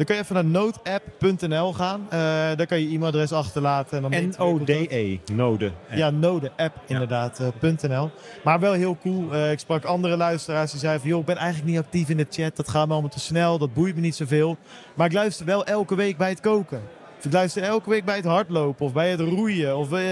Dan 0.00 0.08
kun 0.08 0.18
je 0.18 0.24
even 0.24 0.34
naar 0.34 0.44
nodeapp.nl 0.44 1.72
gaan. 1.72 2.00
Eh, 2.04 2.18
daar 2.56 2.66
kan 2.66 2.80
je 2.80 2.88
e-mailadres 2.88 3.32
achterlaten. 3.32 4.04
En 4.04 4.10
dan 4.10 4.28
N-O-D-E. 4.28 5.18
Node. 5.32 5.72
ja, 5.94 6.10
Node 6.10 6.50
app 6.56 6.76
inderdaad, 6.86 7.40
eh. 7.40 8.04
Maar 8.44 8.60
wel 8.60 8.72
heel 8.72 8.96
cool. 9.02 9.32
Eh, 9.32 9.50
ik 9.50 9.58
sprak 9.58 9.84
andere 9.84 10.16
luisteraars 10.16 10.70
die 10.70 10.80
zeiden 10.80 11.00
van... 11.00 11.10
joh, 11.10 11.20
ik 11.20 11.26
ben 11.26 11.36
eigenlijk 11.36 11.70
niet 11.70 11.78
actief 11.78 12.08
in 12.08 12.16
de 12.16 12.26
chat. 12.30 12.56
Dat 12.56 12.68
gaat 12.68 12.86
me 12.86 12.92
allemaal 12.92 13.10
te 13.10 13.20
snel. 13.20 13.58
Dat 13.58 13.74
boeit 13.74 13.94
me 13.94 14.00
niet 14.00 14.14
zoveel. 14.14 14.56
Maar 14.94 15.06
ik 15.06 15.12
luister 15.12 15.46
wel 15.46 15.64
elke 15.64 15.94
week 15.94 16.16
bij 16.16 16.28
het 16.28 16.40
koken. 16.40 16.80
Ik 17.22 17.32
luister 17.32 17.62
elke 17.62 17.90
week 17.90 18.04
bij 18.04 18.16
het 18.16 18.24
hardlopen. 18.24 18.86
Of 18.86 18.92
bij 18.92 19.10
het 19.10 19.20
roeien. 19.20 19.76
Of 19.76 19.92
eh, 19.92 20.04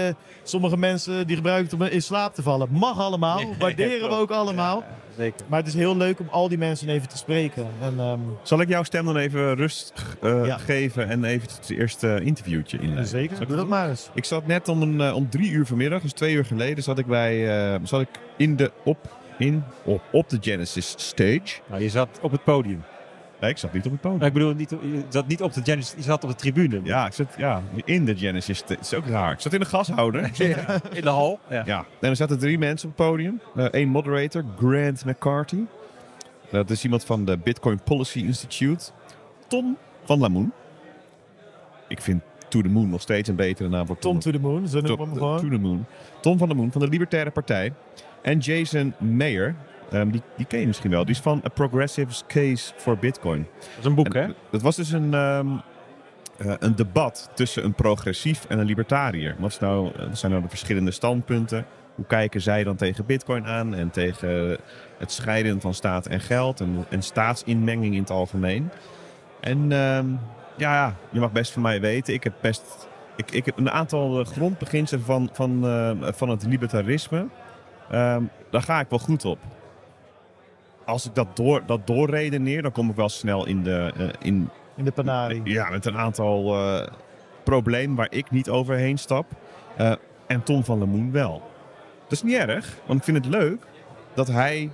sommige 0.43 0.77
mensen 0.77 1.27
die 1.27 1.35
gebruiken 1.35 1.65
het 1.77 1.87
om 1.87 1.95
in 1.95 2.01
slaap 2.01 2.33
te 2.35 2.41
vallen. 2.41 2.67
Mag 2.71 2.99
allemaal. 2.99 3.41
Waarderen 3.59 4.09
we 4.09 4.15
ook 4.15 4.31
allemaal. 4.31 4.83
Zeker. 5.17 5.45
Maar 5.47 5.59
het 5.59 5.67
is 5.67 5.73
heel 5.73 5.97
leuk 5.97 6.19
om 6.19 6.27
al 6.29 6.49
die 6.49 6.57
mensen 6.57 6.89
even 6.89 7.09
te 7.09 7.17
spreken. 7.17 7.67
En, 7.81 7.93
ehm, 7.99 8.19
Zal 8.43 8.61
ik 8.61 8.67
jouw 8.69 8.83
stem 8.83 9.05
dan 9.05 9.17
even 9.17 9.55
rust 9.55 9.93
eh, 10.21 10.45
Ja. 10.45 10.57
geven 10.57 11.07
en 11.09 11.23
even 11.23 11.47
het 11.59 11.69
eerste 11.69 12.19
interviewtje 12.23 12.77
inleiden? 12.77 13.07
zeker, 13.07 13.33
Zal 13.33 13.41
ik 13.41 13.47
doe 13.47 13.57
dat 13.57 13.67
maar 13.67 13.89
eens. 13.89 14.09
Ik 14.13 14.25
zat 14.25 14.47
net 14.47 14.67
om, 14.67 14.81
een, 14.81 15.01
eh, 15.01 15.15
om 15.15 15.29
drie 15.29 15.51
uur 15.51 15.65
vanmiddag, 15.65 16.01
dus 16.01 16.11
twee 16.13 16.33
uur 16.33 16.45
geleden, 16.45 16.83
zat 16.83 16.99
ik, 16.99 17.05
bij, 17.05 17.57
eh, 17.73 17.79
zat 17.83 18.01
ik 18.01 18.09
in 18.37 18.55
de, 18.55 18.71
op, 18.83 18.97
in, 19.37 19.63
op, 19.83 20.01
op 20.11 20.29
de 20.29 20.37
Genesis 20.41 20.93
stage. 20.97 21.59
Nou, 21.69 21.81
je 21.81 21.89
zat 21.89 22.19
op 22.21 22.31
het 22.31 22.43
podium. 22.43 22.83
Nee, 23.39 23.49
ik 23.49 23.57
zat 23.57 23.73
niet 23.73 23.85
op 23.85 23.91
het 23.91 24.01
podium. 24.01 24.19
Nou, 24.19 24.31
ik 24.31 24.37
bedoel, 24.37 24.53
niet, 24.53 24.69
je 24.69 25.03
zat 25.09 25.27
niet 25.27 25.41
op 25.41 25.53
de 25.53 25.61
Genesis, 25.63 25.93
je 25.95 26.01
zat 26.01 26.23
op 26.23 26.29
de 26.29 26.35
tribune. 26.35 26.79
Ja, 26.83 27.05
ik 27.05 27.13
zat 27.13 27.27
ja, 27.37 27.61
in 27.85 28.05
de 28.05 28.17
Genesis. 28.17 28.65
Dat 28.65 28.77
is 28.81 28.93
ook 28.93 29.05
raar. 29.05 29.31
Ik 29.31 29.39
zat 29.39 29.53
in 29.53 29.59
de 29.59 29.65
gashouder. 29.65 30.23
In 30.93 31.01
de 31.01 31.09
hal. 31.09 31.39
Ja. 31.49 31.63
Ja, 31.65 31.85
en 31.99 32.09
er 32.09 32.15
zaten 32.15 32.39
drie 32.39 32.57
mensen 32.57 32.89
op 32.89 32.97
het 32.97 33.07
podium. 33.07 33.41
Eén 33.55 33.89
moderator, 33.89 34.43
Grant 34.57 35.05
McCarthy. 35.05 35.63
Dat 36.51 36.69
is 36.69 36.83
iemand 36.83 37.03
van 37.03 37.25
de 37.25 37.37
Bitcoin 37.37 37.79
Policy 37.83 38.19
Institute. 38.19 38.91
Tom 39.47 39.77
van 40.03 40.19
Lamoen. 40.19 40.51
Ik 41.87 42.01
vind 42.01 42.21
To 42.49 42.61
The 42.61 42.69
Moon 42.69 42.89
nog 42.89 43.01
steeds 43.01 43.29
een 43.29 43.35
betere 43.35 43.69
naam 43.69 43.85
voor 43.85 43.97
Tom 43.97 44.19
to 44.19 44.31
the 44.31 44.39
moon, 44.39 44.67
zo 44.67 44.81
noemen 44.81 44.91
we 44.91 44.97
Tom, 44.97 45.09
hem 45.09 45.17
gewoon. 45.17 45.39
To 45.39 45.49
The 45.49 45.61
Moon. 45.61 45.85
Tom 46.21 46.37
van 46.37 46.47
der 46.47 46.57
Moon 46.57 46.71
van 46.71 46.81
de 46.81 46.87
Libertaire 46.87 47.31
Partij. 47.31 47.73
En 48.21 48.37
Jason 48.37 48.93
Mayer. 48.97 49.55
Ehm, 49.91 50.09
die, 50.09 50.21
die 50.37 50.45
ken 50.45 50.59
je 50.59 50.67
misschien 50.67 50.89
wel. 50.89 51.05
Die 51.05 51.15
is 51.15 51.21
van 51.21 51.41
A 51.45 51.49
Progressive's 51.49 52.23
Case 52.27 52.73
for 52.75 52.97
Bitcoin. 52.97 53.47
Dat 53.59 53.79
is 53.79 53.85
een 53.85 53.95
boek, 53.95 54.13
En 54.13 54.23
hè? 54.23 54.33
Dat 54.49 54.61
was 54.61 54.75
dus 54.75 54.91
een, 54.91 55.13
ehm, 55.13 55.47
eh, 56.37 56.53
een 56.59 56.75
debat 56.75 57.29
tussen 57.33 57.63
een 57.63 57.73
progressief 57.73 58.45
en 58.47 58.59
een 58.59 58.65
libertariër. 58.65 59.35
Wat 59.39 59.51
is 59.51 59.59
nou, 59.59 59.91
wat 60.07 60.17
zijn 60.17 60.31
nou 60.31 60.43
de 60.43 60.49
verschillende 60.49 60.91
standpunten? 60.91 61.65
Hoe 61.95 62.05
kijken 62.05 62.41
zij 62.41 62.63
dan 62.63 62.75
tegen 62.75 63.05
bitcoin 63.05 63.45
aan 63.45 63.75
en 63.75 63.89
tegen 63.89 64.57
het 64.97 65.11
scheiden 65.11 65.61
van 65.61 65.73
staat 65.73 66.05
en 66.05 66.19
geld 66.19 66.59
en, 66.59 66.85
en 66.89 67.03
staatsinmenging 67.03 67.93
in 67.93 68.01
het 68.01 68.09
algemeen? 68.09 68.69
En 69.39 69.71
ehm, 69.71 70.05
ja, 70.57 70.95
je 71.09 71.19
mag 71.19 71.31
best 71.31 71.51
van 71.51 71.61
mij 71.61 71.81
weten, 71.81 72.13
ik 72.13 72.23
heb 72.23 72.33
best 72.41 72.87
ik, 73.15 73.31
ik 73.31 73.45
heb 73.45 73.57
een 73.57 73.71
aantal 73.71 74.19
eh, 74.19 74.25
grondbeginselen 74.25 75.03
van, 75.03 75.29
van, 75.33 75.65
eh, 75.65 75.91
van 76.13 76.29
het 76.29 76.45
libertarisme. 76.45 77.27
Daar 78.49 78.61
ga 78.61 78.79
ik 78.79 78.89
wel 78.89 78.99
goed 78.99 79.25
op. 79.25 79.39
Als 80.89 81.05
ik 81.05 81.15
dat, 81.15 81.35
door, 81.35 81.63
dat 81.65 81.87
doorredeneer, 81.87 82.61
dan 82.61 82.71
kom 82.71 82.89
ik 82.89 82.95
wel 82.95 83.09
snel 83.09 83.45
in 83.45 83.63
de, 83.63 83.93
eh, 83.97 84.07
in, 84.19 84.49
In 84.75 84.85
de 84.85 84.91
panarie. 84.91 85.41
ja, 85.43 85.69
met 85.69 85.85
een 85.85 85.97
aantal 85.97 86.55
eh, 86.55 86.87
problemen 87.43 87.95
waar 87.95 88.11
ik 88.11 88.31
niet 88.31 88.49
overheen 88.49 88.97
stap. 88.97 89.25
Eh, 89.77 89.91
en 90.27 90.43
Tom 90.43 90.63
van 90.63 90.79
Lemoen 90.79 91.11
wel. 91.11 91.41
Dat 92.03 92.11
is 92.11 92.23
niet 92.23 92.35
erg, 92.35 92.75
want 92.85 92.99
ik 92.99 93.05
vind 93.05 93.25
het 93.25 93.33
leuk 93.33 93.65
dat 94.13 94.27
hij 94.27 94.71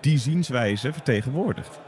die 0.00 0.18
zienswijze 0.18 0.92
vertegenwoordigt. 0.92 1.80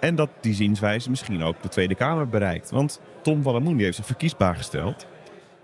En 0.00 0.14
dat 0.14 0.30
die 0.40 0.54
zienswijze 0.54 1.10
misschien 1.10 1.42
ook 1.42 1.62
de 1.62 1.68
Tweede 1.68 1.94
Kamer 1.94 2.28
bereikt. 2.28 2.70
Want 2.70 3.00
Tom 3.22 3.42
van 3.42 3.54
Lemoen 3.54 3.76
die 3.76 3.84
heeft 3.84 3.96
zich 3.96 4.06
verkiesbaar 4.06 4.56
gesteld. 4.56 5.06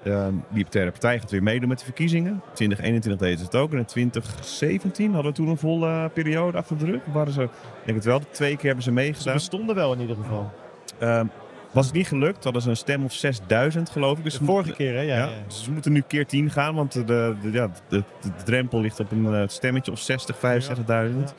De 0.02 0.32
Libertaire 0.52 0.90
Partij 0.90 1.18
gaat 1.18 1.30
weer 1.30 1.42
meedoen 1.42 1.68
met 1.68 1.78
de 1.78 1.84
verkiezingen. 1.84 2.42
2021 2.52 3.20
deden 3.22 3.38
ze 3.38 3.44
het 3.44 3.54
ook. 3.54 3.72
En 3.72 3.78
in 3.78 3.84
2017 3.84 5.12
hadden 5.12 5.30
we 5.30 5.38
toen 5.38 5.48
een 5.48 5.56
volle 5.56 6.08
periode 6.14 6.58
achter 6.58 6.78
de 6.78 6.84
rug. 6.84 7.00
Waren 7.12 7.32
ze, 7.32 7.42
ik 7.42 7.50
denk 7.84 7.96
het 7.96 8.06
wel, 8.06 8.20
twee 8.30 8.56
keer 8.56 8.66
hebben 8.66 8.84
ze 8.84 8.88
Ze 8.90 8.94
meegedaan. 8.94 9.34
bestonden 9.34 9.74
wel 9.74 9.92
in 9.92 10.00
ieder 10.00 10.16
geval. 10.16 10.52
Ehm, 10.98 11.26
was 11.72 11.86
het 11.86 11.94
niet 11.94 12.08
gelukt, 12.08 12.44
hadden 12.44 12.62
ze 12.62 12.68
een 12.68 12.76
stem 12.76 13.04
of 13.04 13.12
6000 13.12 13.90
geloof 13.90 14.18
ik. 14.18 14.24
Dus 14.24 14.32
De 14.32 14.38
ze 14.38 14.44
vorige 14.44 14.72
keer, 14.72 14.94
hè? 14.94 15.00
Ja, 15.00 15.16
ja, 15.16 15.24
ja. 15.24 15.30
dus 15.46 15.64
ze 15.64 15.72
moeten 15.72 15.92
nu 15.92 16.02
keer 16.06 16.26
10 16.26 16.50
gaan, 16.50 16.74
want 16.74 16.92
de, 16.92 17.04
de, 17.04 17.50
ja, 17.52 17.70
de, 17.88 18.02
drempel 18.44 18.80
ligt 18.80 19.00
op 19.00 19.10
een 19.10 19.34
eh, 19.34 19.42
stemmetje 19.46 19.92
of 19.92 19.98
60, 19.98 20.36
65.000. 20.36 21.34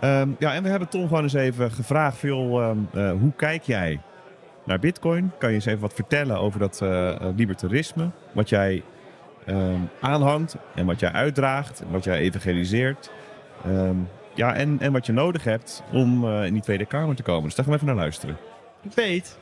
Ehm, 0.00 0.28
ja, 0.38 0.54
en 0.54 0.62
we 0.62 0.68
hebben 0.68 0.88
Tom 0.88 1.08
gewoon 1.08 1.22
eens 1.22 1.32
even 1.32 1.70
gevraagd, 1.70 2.16
veel, 2.16 2.60
ehm, 2.60 2.78
eh, 2.92 3.10
hoe 3.10 3.32
kijk 3.36 3.62
jij 3.62 4.00
naar 4.68 4.78
bitcoin? 4.78 5.32
Kan 5.38 5.48
je 5.48 5.54
eens 5.54 5.66
even 5.66 5.80
wat 5.80 5.94
vertellen 5.94 6.38
over 6.38 6.60
dat 6.60 6.80
eh, 6.82 7.08
eh, 7.08 7.20
libertarisme? 7.36 8.10
Wat 8.32 8.48
jij 8.48 8.82
ehm, 9.46 9.80
aanhangt 10.00 10.56
en 10.74 10.86
wat 10.86 11.00
jij 11.00 11.12
uitdraagt 11.12 11.80
en 11.80 11.90
wat 11.90 12.04
jij 12.04 12.18
evangeliseert. 12.18 13.10
Ehm, 13.64 13.96
ja, 14.34 14.54
en, 14.54 14.76
en 14.80 14.92
wat 14.92 15.06
je 15.06 15.12
nodig 15.12 15.44
hebt 15.44 15.82
om 15.92 16.24
eh, 16.24 16.44
in 16.44 16.52
die 16.52 16.62
Tweede 16.62 16.86
Kamer 16.86 17.16
te 17.16 17.22
komen. 17.22 17.44
Dus 17.44 17.54
daar 17.54 17.64
gaan 17.64 17.74
we 17.74 17.80
even 17.80 17.94
naar 17.94 18.02
luisteren. 18.04 18.36
Peet, 18.94 19.38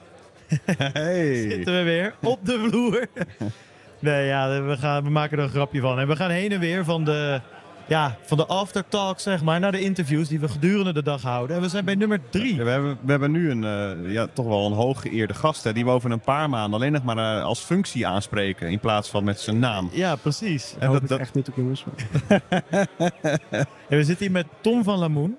Hey. 0.92 1.34
zitten 1.50 1.76
we 1.76 1.82
weer 1.82 2.14
op 2.22 2.38
de 2.42 2.66
vloer. 2.68 3.06
nee, 3.98 4.26
ja, 4.26 4.62
we, 4.62 4.76
gaan, 4.76 5.04
we 5.04 5.10
maken 5.10 5.38
er 5.38 5.44
een 5.44 5.50
grapje 5.50 5.80
van. 5.80 5.98
En 5.98 6.08
we 6.08 6.16
gaan 6.16 6.30
heen 6.30 6.52
en 6.52 6.60
weer 6.60 6.84
van 6.84 7.04
de, 7.04 7.40
ja, 7.86 8.16
van 8.22 8.36
de 8.36 8.46
aftertalk, 8.46 9.20
zeg 9.20 9.42
maar, 9.42 9.60
naar 9.60 9.72
de 9.72 9.80
interviews 9.80 10.28
die 10.28 10.40
we 10.40 10.48
gedurende 10.48 10.92
de 10.92 11.02
dag 11.02 11.22
houden. 11.22 11.56
En 11.56 11.62
we 11.62 11.68
zijn 11.68 11.84
bij 11.84 11.94
nummer 11.94 12.20
drie. 12.30 12.56
Ja, 12.56 12.64
we, 12.64 12.70
hebben, 12.70 12.98
we 13.00 13.10
hebben 13.10 13.30
nu 13.30 13.50
een, 13.50 13.64
eh, 13.64 14.12
ja, 14.12 14.26
toch 14.32 14.46
wel 14.46 14.66
een 14.66 14.72
hooggeëerde 14.72 15.34
gast 15.34 15.64
hè, 15.64 15.72
die 15.72 15.84
we 15.84 15.90
over 15.90 16.10
een 16.10 16.20
paar 16.20 16.50
maanden 16.50 16.80
alleen 16.80 16.92
nog 16.92 17.02
maar 17.02 17.38
eh, 17.38 17.44
als 17.44 17.60
functie 17.60 18.06
aanspreken 18.06 18.68
in 18.68 18.80
plaats 18.80 19.08
van 19.08 19.24
met 19.24 19.40
zijn 19.40 19.58
naam. 19.58 19.88
Ja, 19.92 20.16
precies. 20.16 20.74
En 20.78 20.92
dat, 20.92 21.08
dat, 21.08 21.20
echt 21.20 21.34
niet 21.34 21.48
op 21.48 21.56
jongens. 21.56 21.84
En 22.28 22.42
we 23.98 24.04
zitten 24.04 24.18
hier 24.18 24.30
met 24.30 24.46
Tom 24.60 24.84
van 24.84 24.98
Lamoen. 24.98 25.36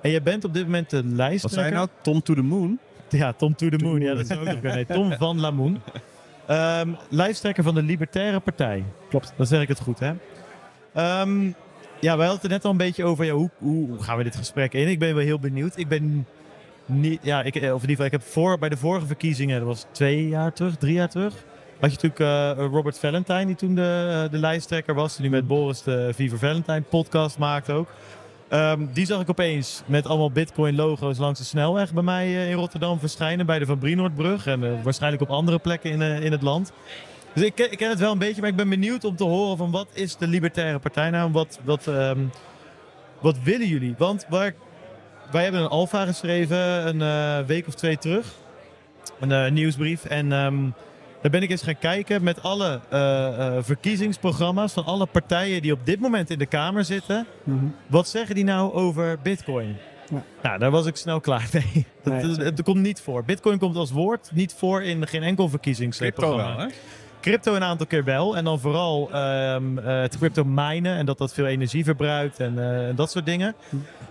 En 0.00 0.10
jij 0.10 0.22
bent 0.22 0.44
op 0.44 0.54
dit 0.54 0.64
moment 0.64 0.90
de 0.90 1.04
lijsttrekker. 1.04 1.40
wat 1.42 1.52
zei 1.52 1.66
je 1.66 1.72
nou? 1.72 1.88
Tom 2.00 2.22
to 2.22 2.34
the 2.34 2.42
Moon? 2.42 2.78
Ja, 3.08 3.32
Tom 3.32 3.54
to 3.54 3.68
the 3.68 3.84
Moon. 3.84 4.00
Ja, 4.00 4.14
dat 4.14 4.30
is 4.30 4.36
ook 4.36 4.44
nog 4.44 4.60
kunnen. 4.60 4.74
Nee, 4.74 4.86
Tom 4.86 5.12
van 5.12 5.40
Lamoen. 5.40 5.80
Ehm 6.46 6.88
lijsttrekker 7.08 7.64
van 7.64 7.74
de 7.74 7.82
Libertaire 7.82 8.40
Partij. 8.40 8.84
Klopt. 9.08 9.32
Dan 9.36 9.46
zeg 9.46 9.62
ik 9.62 9.68
het 9.68 9.80
goed, 9.80 9.98
hè? 9.98 10.12
Ehm, 10.92 11.50
ja, 12.02 12.16
wij 12.16 12.26
hadden 12.26 12.42
het 12.42 12.50
net 12.50 12.64
al 12.64 12.70
een 12.70 12.76
beetje 12.76 13.04
over. 13.04 13.24
Ja, 13.24 13.32
hoe, 13.32 13.50
hoe 13.58 14.02
gaan 14.02 14.16
we 14.16 14.24
dit 14.24 14.36
gesprek 14.36 14.72
in? 14.72 14.88
Ik 14.88 14.98
ben 14.98 15.14
wel 15.14 15.24
heel 15.24 15.38
benieuwd. 15.38 15.76
Ik 15.76 15.88
ben 15.88 16.26
niet... 16.86 17.18
Ja, 17.22 17.42
ik, 17.42 17.54
of 17.54 17.62
in 17.62 17.64
ieder 17.64 17.88
geval, 17.88 18.04
ik 18.04 18.12
heb 18.12 18.22
voor, 18.22 18.58
bij 18.58 18.68
de 18.68 18.76
vorige 18.76 19.06
verkiezingen... 19.06 19.58
Dat 19.58 19.68
was 19.68 19.86
twee 19.90 20.28
jaar 20.28 20.52
terug, 20.52 20.76
drie 20.76 20.94
jaar 20.94 21.08
terug... 21.08 21.34
had 21.80 21.92
je 21.92 22.08
natuurlijk 22.08 22.20
eh, 22.58 22.64
Robert 22.66 22.98
Valentine, 22.98 23.46
die 23.46 23.54
toen 23.54 23.74
de, 23.74 24.28
de 24.30 24.38
lijsttrekker 24.38 24.94
was. 24.94 25.16
Die 25.16 25.24
nu 25.24 25.30
met 25.30 25.46
Boris 25.46 25.82
de 25.82 26.10
Viver 26.14 26.38
Valentine 26.38 26.82
podcast 26.82 27.38
maakt 27.38 27.70
ook. 27.70 27.88
Ehm, 28.52 28.86
die 28.92 29.06
zag 29.06 29.20
ik 29.20 29.30
opeens 29.30 29.82
met 29.86 30.06
allemaal 30.06 30.30
Bitcoin-logo's 30.30 31.18
langs 31.18 31.38
de 31.38 31.44
snelweg 31.44 31.92
bij 31.92 32.02
mij 32.02 32.26
eh, 32.26 32.50
in 32.50 32.56
Rotterdam 32.56 32.98
verschijnen. 32.98 33.46
Bij 33.46 33.58
de 33.58 33.66
Van 33.66 33.78
Brienoordbrug 33.78 34.46
en 34.46 34.64
eh, 34.64 34.82
waarschijnlijk 34.82 35.22
op 35.22 35.30
andere 35.30 35.58
plekken 35.58 35.90
in, 35.90 36.02
eh, 36.02 36.24
in 36.24 36.32
het 36.32 36.42
land. 36.42 36.72
Dus 37.34 37.44
ik, 37.44 37.54
ken- 37.54 37.72
ik 37.72 37.78
ken 37.78 37.88
het 37.90 37.98
wel 37.98 38.12
een 38.12 38.18
beetje, 38.18 38.40
maar 38.40 38.50
ik 38.50 38.56
ben 38.56 38.68
benieuwd 38.68 39.04
om 39.04 39.16
te 39.16 39.24
horen 39.24 39.56
van 39.56 39.70
wat 39.70 39.88
is 39.92 40.16
de 40.16 40.26
Libertaire 40.26 40.78
Partij 40.78 41.10
nou? 41.10 41.32
Wat, 41.32 41.58
wat, 41.64 41.86
ehm, 41.86 42.18
wat 43.20 43.36
willen 43.42 43.66
jullie? 43.66 43.94
Want 43.98 44.26
waar, 44.28 44.54
wij 45.30 45.42
hebben 45.42 45.60
een 45.60 45.68
alfa 45.68 46.06
geschreven 46.06 46.58
een 46.88 47.02
eh, 47.02 47.46
week 47.46 47.66
of 47.66 47.74
twee 47.74 47.98
terug. 47.98 48.26
Een 49.20 49.32
eh, 49.32 49.50
nieuwsbrief. 49.50 50.04
En 50.04 50.32
ehm, 50.32 50.56
daar 51.22 51.30
ben 51.30 51.42
ik 51.42 51.50
eens 51.50 51.62
gaan 51.62 51.78
kijken 51.78 52.22
met 52.22 52.42
alle 52.42 52.80
eh, 52.88 53.26
eh, 53.56 53.62
verkiezingsprogramma's 53.64 54.72
van 54.72 54.84
alle 54.84 55.06
partijen 55.06 55.62
die 55.62 55.72
op 55.72 55.86
dit 55.86 56.00
moment 56.00 56.30
in 56.30 56.38
de 56.38 56.46
Kamer 56.46 56.84
zitten. 56.84 57.26
Mhm. 57.44 57.64
Wat 57.86 58.08
zeggen 58.08 58.34
die 58.34 58.44
nou 58.44 58.72
over 58.72 59.18
Bitcoin? 59.22 59.76
Ja. 60.10 60.22
Nou, 60.42 60.58
daar 60.58 60.70
was 60.70 60.86
ik 60.86 60.96
snel 60.96 61.20
klaar 61.20 61.48
mee. 61.52 61.86
Dat, 62.02 62.12
Nee, 62.38 62.52
dat- 62.52 62.62
komt 62.62 62.80
niet 62.82 63.00
voor. 63.00 63.24
Bitcoin 63.24 63.58
komt 63.58 63.76
als 63.76 63.90
woord 63.90 64.30
niet 64.32 64.54
voor 64.58 64.82
in 64.82 65.06
geen 65.06 65.22
enkel 65.22 65.34
Crypto 65.34 65.48
verkiezingsprogramma. 65.48 66.56
wel, 66.56 66.66
hè? 66.66 66.72
Crypto 67.22 67.54
een 67.54 67.62
aantal 67.64 67.86
keer 67.86 68.04
wel. 68.04 68.36
En 68.36 68.44
dan 68.44 68.60
vooral 68.60 69.08
ehm, 69.12 69.78
eh, 69.78 70.00
het 70.00 70.18
crypto 70.18 70.44
minen 70.44 70.96
en 70.96 71.06
dat 71.06 71.18
dat 71.18 71.34
veel 71.34 71.46
energie 71.46 71.84
verbruikt 71.84 72.40
en 72.40 72.86
eh, 72.88 72.96
dat 72.96 73.10
soort 73.10 73.26
dingen. 73.26 73.54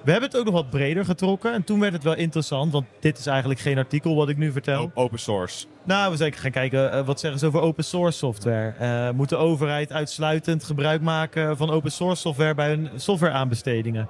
We 0.04 0.12
hebben 0.12 0.30
het 0.30 0.40
ook 0.40 0.46
nog 0.46 0.54
wat 0.54 0.70
breder 0.70 1.06
getrokken. 1.06 1.54
En 1.54 1.64
toen 1.64 1.80
werd 1.80 1.94
het 1.94 2.04
wel 2.04 2.16
interessant, 2.16 2.72
want 2.72 2.86
dit 3.00 3.18
is 3.18 3.26
eigenlijk 3.26 3.60
geen 3.60 3.78
artikel 3.78 4.16
wat 4.16 4.30
ik 4.30 4.38
nu 4.38 4.52
vertel. 4.52 4.82
O- 4.82 5.02
Open 5.02 5.20
source. 5.20 5.66
Nou, 5.84 6.12
we 6.12 6.18
zijn 6.18 6.34
gaan 6.34 6.52
kijken 6.52 6.92
eh, 6.92 7.06
wat 7.06 7.20
zeggen 7.20 7.40
ze 7.40 7.46
over 7.46 7.62
open 7.62 7.84
source 7.84 8.18
software. 8.18 9.14
Moet 9.14 9.30
de 9.30 9.36
overheid 9.36 9.92
uitsluitend 9.92 10.64
gebruik 10.64 11.02
maken 11.02 11.58
van 11.58 11.70
open 11.70 11.92
source 11.92 12.22
software 12.22 12.54
bij 12.56 12.68
hun 12.68 12.90
softwareaanbestedingen? 12.96 14.08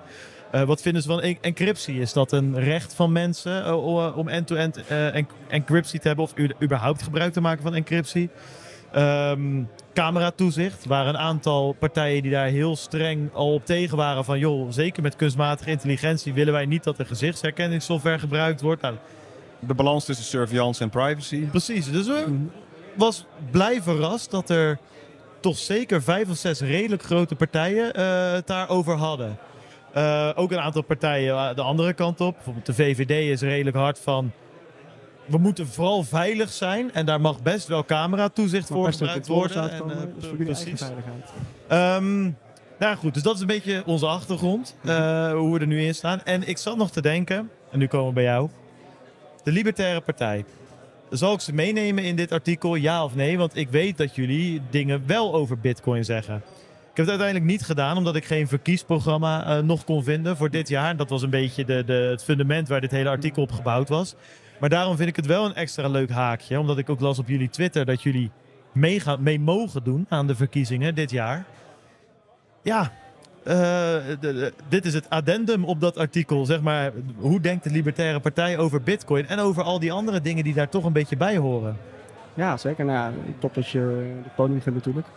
Wat 0.65 0.81
vinden 0.81 1.01
ze 1.01 1.08
van 1.08 1.22
en- 1.22 1.38
encryptie? 1.41 2.00
Is 2.00 2.13
dat 2.13 2.31
een 2.31 2.60
recht 2.60 2.93
van 2.93 3.12
mensen 3.12 3.77
om 4.15 4.27
end-to-end 4.27 4.88
en- 4.88 5.27
encryptie 5.48 6.00
te 6.00 6.08
hebben 6.08 6.25
of 6.25 6.34
überhaupt 6.63 7.01
gebruik 7.03 7.34
te 7.34 7.41
maken 7.41 7.63
van 7.63 7.75
encryptie? 7.75 8.29
Ehm 8.91 9.63
cameratoezicht. 9.93 10.83
Er 10.83 10.89
waren 10.89 11.13
een 11.13 11.19
aantal 11.19 11.75
partijen 11.79 12.21
die 12.21 12.31
daar 12.31 12.48
heel 12.48 12.75
streng 12.75 13.33
al 13.33 13.53
op 13.53 13.65
tegen 13.65 13.98
waren 13.98 14.25
van 14.25 14.39
joh, 14.39 14.67
zeker 14.69 15.03
met 15.03 15.15
kunstmatige 15.15 15.69
intelligentie 15.69 16.33
willen 16.33 16.53
wij 16.53 16.65
niet 16.65 16.83
dat 16.83 17.00
er 17.00 17.05
gezichtsherkenningssoftware 17.05 18.19
gebruikt 18.19 18.62
wordt. 18.62 18.81
Nou, 18.81 18.95
De 19.60 19.74
balans 19.74 20.05
tussen 20.05 20.25
surveillance 20.25 20.83
en 20.83 20.89
privacy. 20.89 21.45
Precies, 21.45 21.91
dus 21.91 22.07
we 22.07 22.25
was 22.95 23.25
blij 23.51 23.81
verrast 23.81 24.31
dat 24.31 24.50
er 24.50 24.79
toch 25.39 25.57
zeker 25.57 26.01
vijf 26.01 26.29
of 26.29 26.38
zes 26.38 26.60
redelijk 26.60 27.03
grote 27.03 27.36
partijen 27.36 27.93
eh, 27.93 28.31
het 28.31 28.48
daarover 28.48 28.95
hadden. 28.95 29.38
Eh, 29.93 30.29
ook 30.36 30.51
een 30.51 30.60
aantal 30.60 30.81
partijen 30.81 31.36
eh, 31.36 31.55
de 31.55 31.62
andere 31.62 31.93
kant 31.93 32.21
op. 32.21 32.33
Bijvoorbeeld 32.33 32.65
de 32.65 32.74
VVD 32.74 33.10
is 33.10 33.41
redelijk 33.41 33.75
hard 33.75 34.00
van... 34.00 34.31
We 35.31 35.38
moeten 35.38 35.67
vooral 35.67 36.03
veilig 36.03 36.50
zijn 36.51 36.93
en 36.93 37.05
daar 37.05 37.21
mag 37.21 37.41
best 37.41 37.67
wel 37.67 37.85
cameratoezicht 37.85 38.67
voor 38.67 38.91
gebruikt 38.91 39.27
worden. 39.27 39.71
En, 39.71 40.13
dus 40.19 40.25
voor 40.27 40.35
precies. 40.38 40.79
veiligheid. 40.81 41.31
Ehm, 41.67 42.21
nou 42.79 42.95
goed, 42.97 43.13
dus 43.13 43.23
dat 43.23 43.35
is 43.35 43.41
een 43.41 43.47
beetje 43.47 43.83
onze 43.85 44.05
achtergrond. 44.07 44.75
eh, 44.83 45.31
hoe 45.31 45.53
we 45.53 45.59
er 45.59 45.67
nu 45.67 45.81
in 45.83 45.95
staan. 45.95 46.23
En 46.23 46.47
ik 46.47 46.57
zat 46.57 46.77
nog 46.77 46.91
te 46.91 47.01
denken, 47.01 47.50
en 47.71 47.79
nu 47.79 47.88
komen 47.88 48.07
we 48.07 48.13
bij 48.13 48.23
jou. 48.23 48.50
De 49.43 49.51
Libertaire 49.51 50.01
Partij. 50.01 50.45
Zal 51.09 51.33
ik 51.33 51.39
ze 51.39 51.53
meenemen 51.53 52.03
in 52.03 52.15
dit 52.15 52.31
artikel, 52.31 52.75
ja 52.75 53.03
of 53.03 53.15
nee? 53.15 53.38
Want 53.38 53.55
ik 53.57 53.69
weet 53.69 53.97
dat 53.97 54.15
jullie 54.15 54.61
dingen 54.69 55.03
wel 55.05 55.33
over 55.33 55.59
Bitcoin 55.59 56.05
zeggen. 56.05 56.35
Ik 56.91 56.97
heb 56.97 57.05
het 57.05 57.09
uiteindelijk 57.09 57.51
niet 57.51 57.61
gedaan, 57.65 57.97
omdat 57.97 58.15
ik 58.15 58.25
geen 58.25 58.47
verkiesprogramma 58.47 59.61
nog 59.61 59.83
kon 59.83 60.03
vinden 60.03 60.38
voor 60.38 60.50
dit 60.50 60.69
jaar. 60.69 60.95
Dat 60.97 61.09
was 61.09 61.21
een 61.21 61.29
beetje 61.29 61.65
de, 61.65 61.83
de, 61.85 61.93
het 61.93 62.23
fundament 62.23 62.67
waar 62.67 62.81
dit 62.81 62.91
hele 62.91 63.09
artikel 63.09 63.41
op 63.41 63.51
gebouwd 63.51 63.89
was. 63.89 64.15
Maar 64.61 64.69
daarom 64.69 64.95
vind 64.95 65.09
ik 65.09 65.15
het 65.15 65.25
wel 65.25 65.45
een 65.45 65.55
extra 65.55 65.87
leuk 65.87 66.09
haakje. 66.09 66.59
Omdat 66.59 66.77
ik 66.77 66.89
ook 66.89 66.99
las 66.99 67.19
op 67.19 67.27
jullie 67.27 67.49
Twitter 67.49 67.85
dat 67.85 68.01
jullie 68.01 68.31
mee, 68.71 68.99
gaan, 68.99 69.23
mee 69.23 69.39
mogen 69.39 69.83
doen 69.83 70.05
aan 70.09 70.27
de 70.27 70.35
verkiezingen 70.35 70.95
dit 70.95 71.11
jaar. 71.11 71.45
Ja, 72.61 72.91
eh, 73.43 73.95
dit 74.67 74.85
is 74.85 74.93
het 74.93 75.09
addendum 75.09 75.65
op 75.65 75.81
dat 75.81 75.97
artikel. 75.97 76.45
Zeg 76.45 76.61
maar, 76.61 76.91
hoe 77.17 77.39
denkt 77.39 77.63
de 77.63 77.69
Libertaire 77.69 78.19
Partij 78.19 78.57
over 78.57 78.81
Bitcoin 78.81 79.27
en 79.27 79.39
over 79.39 79.63
al 79.63 79.79
die 79.79 79.91
andere 79.91 80.21
dingen 80.21 80.43
die 80.43 80.53
daar 80.53 80.69
toch 80.69 80.83
een 80.83 80.93
beetje 80.93 81.17
bij 81.17 81.37
horen? 81.37 81.77
Ja, 82.33 82.57
zeker. 82.57 82.85
Nou 82.85 83.13
top 83.39 83.53
dat 83.53 83.69
je 83.69 83.79
de 84.23 84.29
podium 84.35 84.61
geeft 84.61 84.75
natuurlijk. 84.75 85.07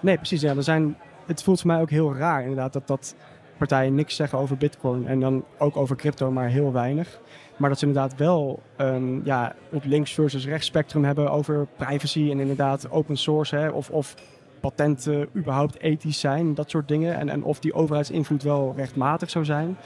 Nee, 0.00 0.16
precies. 0.16 0.40
Ja, 0.40 0.56
er 0.56 0.62
zijn, 0.62 0.96
het 1.26 1.42
voelt 1.42 1.60
voor 1.60 1.70
mij 1.70 1.80
ook 1.80 1.90
heel 1.90 2.14
raar 2.16 2.40
inderdaad 2.40 2.72
dat, 2.72 2.86
dat 2.86 3.14
partijen 3.56 3.94
niks 3.94 4.16
zeggen 4.16 4.38
over 4.38 4.56
bitcoin. 4.56 5.06
En 5.06 5.20
dan 5.20 5.44
ook 5.58 5.76
over 5.76 5.96
crypto, 5.96 6.30
maar 6.30 6.48
heel 6.48 6.72
weinig. 6.72 7.20
Maar 7.62 7.70
dat 7.70 7.80
ze 7.80 7.86
inderdaad 7.86 8.18
wel 8.18 8.62
ehm, 8.76 9.24
ja, 9.24 9.54
het 9.70 9.84
links 9.84 10.12
versus 10.12 10.46
rechts 10.46 10.66
spectrum 10.66 11.04
hebben 11.04 11.30
over 11.30 11.66
privacy 11.76 12.30
en 12.30 12.40
inderdaad 12.40 12.90
open 12.90 13.16
source. 13.16 13.56
Hè, 13.56 13.68
of, 13.68 13.90
of 13.90 14.14
patenten 14.60 15.28
überhaupt 15.36 15.80
ethisch 15.80 16.20
zijn, 16.20 16.54
dat 16.54 16.70
soort 16.70 16.88
dingen. 16.88 17.18
En, 17.18 17.28
en 17.28 17.44
of 17.44 17.60
die 17.60 17.74
overheidsinvloed 17.74 18.42
wel 18.42 18.72
rechtmatig 18.76 19.30
zou 19.30 19.44
zijn. 19.44 19.76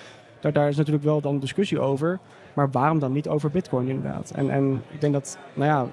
Daar, 0.40 0.52
daar 0.52 0.68
is 0.68 0.76
natuurlijk 0.76 1.04
wel 1.04 1.20
dan 1.20 1.38
discussie 1.38 1.80
over. 1.80 2.18
Maar 2.54 2.70
waarom 2.70 2.98
dan 2.98 3.12
niet 3.12 3.28
over 3.28 3.50
bitcoin 3.50 3.88
inderdaad? 3.88 4.30
En, 4.30 4.50
en 4.50 4.82
ik 4.88 5.00
denk 5.00 5.12
dat, 5.12 5.38
nou 5.54 5.70
ja, 5.70 5.86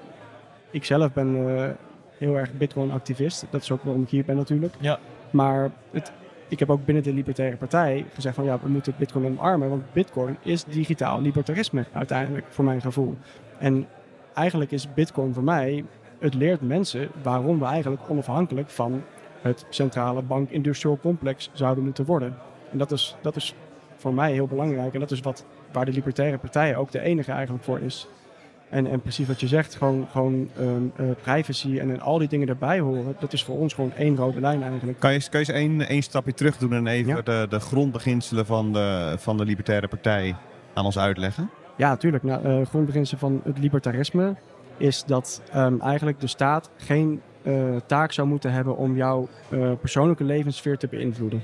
ik 0.70 0.84
zelf 0.84 1.12
ben 1.12 1.56
eh, 1.56 1.70
heel 2.18 2.36
erg 2.36 2.52
Bitcoin-activist. 2.52 3.46
Dat 3.50 3.62
is 3.62 3.70
ook 3.70 3.82
waarom 3.82 4.02
ik 4.02 4.10
hier 4.10 4.24
ben 4.24 4.36
natuurlijk. 4.36 4.74
Ja. 4.80 4.98
Maar 5.30 5.70
het, 5.90 6.12
ik 6.48 6.58
heb 6.58 6.70
ook 6.70 6.84
binnen 6.84 7.04
de 7.04 7.12
Libertaire 7.12 7.56
Partij 7.56 8.04
gezegd 8.12 8.34
van 8.34 8.44
ja, 8.44 8.58
we 8.62 8.68
moeten 8.68 8.94
Bitcoin 8.98 9.24
omarmen. 9.24 9.68
Want 9.68 9.92
Bitcoin 9.92 10.36
is 10.42 10.64
digitaal 10.64 11.20
libertarisme 11.20 11.84
uiteindelijk, 11.92 12.46
voor 12.48 12.64
mijn 12.64 12.80
gevoel. 12.80 13.16
En 13.58 13.86
eigenlijk 14.34 14.70
is 14.70 14.92
Bitcoin 14.94 15.34
voor 15.34 15.42
mij, 15.42 15.84
het 16.18 16.34
leert 16.34 16.60
mensen 16.60 17.08
waarom 17.22 17.58
we 17.58 17.64
eigenlijk 17.64 18.02
onafhankelijk 18.08 18.70
van 18.70 19.02
het 19.40 19.66
centrale 19.68 20.22
bank-industrial 20.22 20.98
complex 21.02 21.50
zouden 21.52 21.84
moeten 21.84 22.04
worden. 22.04 22.36
En 22.70 22.78
dat 22.78 22.90
is, 22.92 23.16
dat 23.20 23.36
is 23.36 23.54
voor 23.96 24.14
mij 24.14 24.32
heel 24.32 24.46
belangrijk. 24.46 24.94
En 24.94 25.00
dat 25.00 25.10
is 25.10 25.20
wat, 25.20 25.44
waar 25.72 25.84
de 25.84 25.92
Libertaire 25.92 26.38
Partij 26.38 26.76
ook 26.76 26.90
de 26.90 27.00
enige 27.00 27.32
eigenlijk 27.32 27.64
voor 27.64 27.80
is. 27.80 28.08
En, 28.70 28.86
en 28.86 29.00
precies 29.00 29.26
wat 29.26 29.40
je 29.40 29.46
zegt, 29.46 29.74
gewoon, 29.74 30.06
gewoon 30.10 30.48
ehm, 30.58 30.68
eh, 30.96 31.04
privacy 31.22 31.78
en, 31.78 31.90
en 31.90 32.00
al 32.00 32.18
die 32.18 32.28
dingen 32.28 32.48
erbij 32.48 32.80
horen, 32.80 33.16
dat 33.18 33.32
is 33.32 33.44
voor 33.44 33.58
ons 33.58 33.74
gewoon 33.74 33.92
één 33.96 34.16
rode 34.16 34.40
lijn 34.40 34.62
eigenlijk. 34.62 34.98
Kan 35.00 35.12
je, 35.12 35.20
kan 35.30 35.40
je 35.40 35.46
eens 35.52 35.56
één, 35.58 35.88
één 35.88 36.02
stapje 36.02 36.34
terug 36.34 36.56
doen 36.56 36.72
en 36.72 36.86
even 36.86 37.16
Ja. 37.16 37.22
de, 37.22 37.46
de 37.48 37.60
grondbeginselen 37.60 38.46
van 38.46 38.72
de, 38.72 39.14
van 39.18 39.36
de 39.36 39.44
Libertaire 39.44 39.88
Partij 39.88 40.36
aan 40.74 40.84
ons 40.84 40.98
uitleggen? 40.98 41.50
Ja, 41.76 41.88
natuurlijk. 41.88 42.22
Nou, 42.22 42.44
eh 42.44 42.66
grondbeginsel 42.66 43.18
van 43.18 43.40
het 43.44 43.58
libertarisme 43.58 44.34
is 44.76 45.04
dat 45.04 45.42
ehm, 45.52 45.80
eigenlijk 45.80 46.20
de 46.20 46.26
staat 46.26 46.70
geen 46.76 47.20
eh, 47.42 47.76
taak 47.86 48.12
zou 48.12 48.28
moeten 48.28 48.52
hebben 48.52 48.76
om 48.76 48.96
jouw 48.96 49.28
persoonlijke 49.80 50.24
levenssfeer 50.24 50.76
te 50.78 50.86
beïnvloeden. 50.88 51.42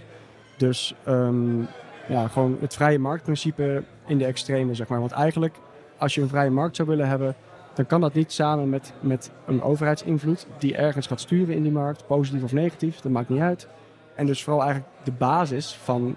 Dus 0.56 0.94
ehm, 1.04 1.60
ja, 2.08 2.28
gewoon 2.28 2.56
het 2.60 2.74
vrije 2.74 2.98
marktprincipe 2.98 3.82
in 4.06 4.18
de 4.18 4.24
extreme, 4.24 4.74
zeg 4.74 4.88
maar. 4.88 4.98
Want 5.00 5.12
eigenlijk, 5.12 5.54
als 6.00 6.14
je 6.14 6.20
een 6.20 6.28
vrije 6.28 6.50
markt 6.50 6.76
zou 6.76 6.88
willen 6.88 7.08
hebben, 7.08 7.34
dan 7.74 7.86
kan 7.86 8.00
dat 8.00 8.14
niet 8.14 8.32
samen 8.32 8.68
met, 8.68 8.92
met 9.00 9.30
een 9.46 9.62
overheidsinvloed 9.62 10.46
die 10.58 10.76
ergens 10.76 11.06
gaat 11.06 11.20
sturen 11.20 11.54
in 11.54 11.62
die 11.62 11.72
markt, 11.72 12.06
positief 12.06 12.42
of 12.42 12.52
negatief, 12.52 13.00
dat 13.00 13.12
maakt 13.12 13.28
niet 13.28 13.40
uit. 13.40 13.68
En 14.14 14.26
dus 14.26 14.44
vooral 14.44 14.62
eigenlijk 14.62 14.92
de 15.04 15.12
basis 15.12 15.74
van 15.74 16.16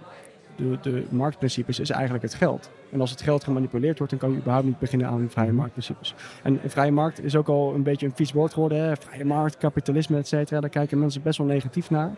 de, 0.55 0.77
de 0.81 1.03
marktprincipes 1.09 1.79
is 1.79 1.89
eigenlijk 1.89 2.23
het 2.23 2.33
geld. 2.33 2.69
En 2.91 3.01
als 3.01 3.11
het 3.11 3.21
geld 3.21 3.43
gemanipuleerd 3.43 3.97
wordt, 3.97 4.13
dan 4.13 4.21
kan 4.21 4.31
je 4.31 4.37
überhaupt 4.37 4.65
niet 4.65 4.79
beginnen 4.79 5.07
aan 5.07 5.29
vrije 5.29 5.51
marktprincipes. 5.51 6.15
En 6.43 6.59
een 6.63 6.69
vrije 6.69 6.91
markt 6.91 7.23
is 7.23 7.35
ook 7.35 7.47
al 7.47 7.73
een 7.73 7.83
beetje 7.83 8.05
een 8.05 8.15
vies 8.15 8.31
woord 8.31 8.53
geworden. 8.53 8.77
Hè? 8.77 8.95
Vrije 8.95 9.25
markt, 9.25 9.57
kapitalisme, 9.57 10.17
et 10.17 10.27
cetera. 10.27 10.59
Daar 10.59 10.69
kijken 10.69 10.99
mensen 10.99 11.21
best 11.21 11.37
wel 11.37 11.47
negatief 11.47 11.89
naar. 11.89 12.11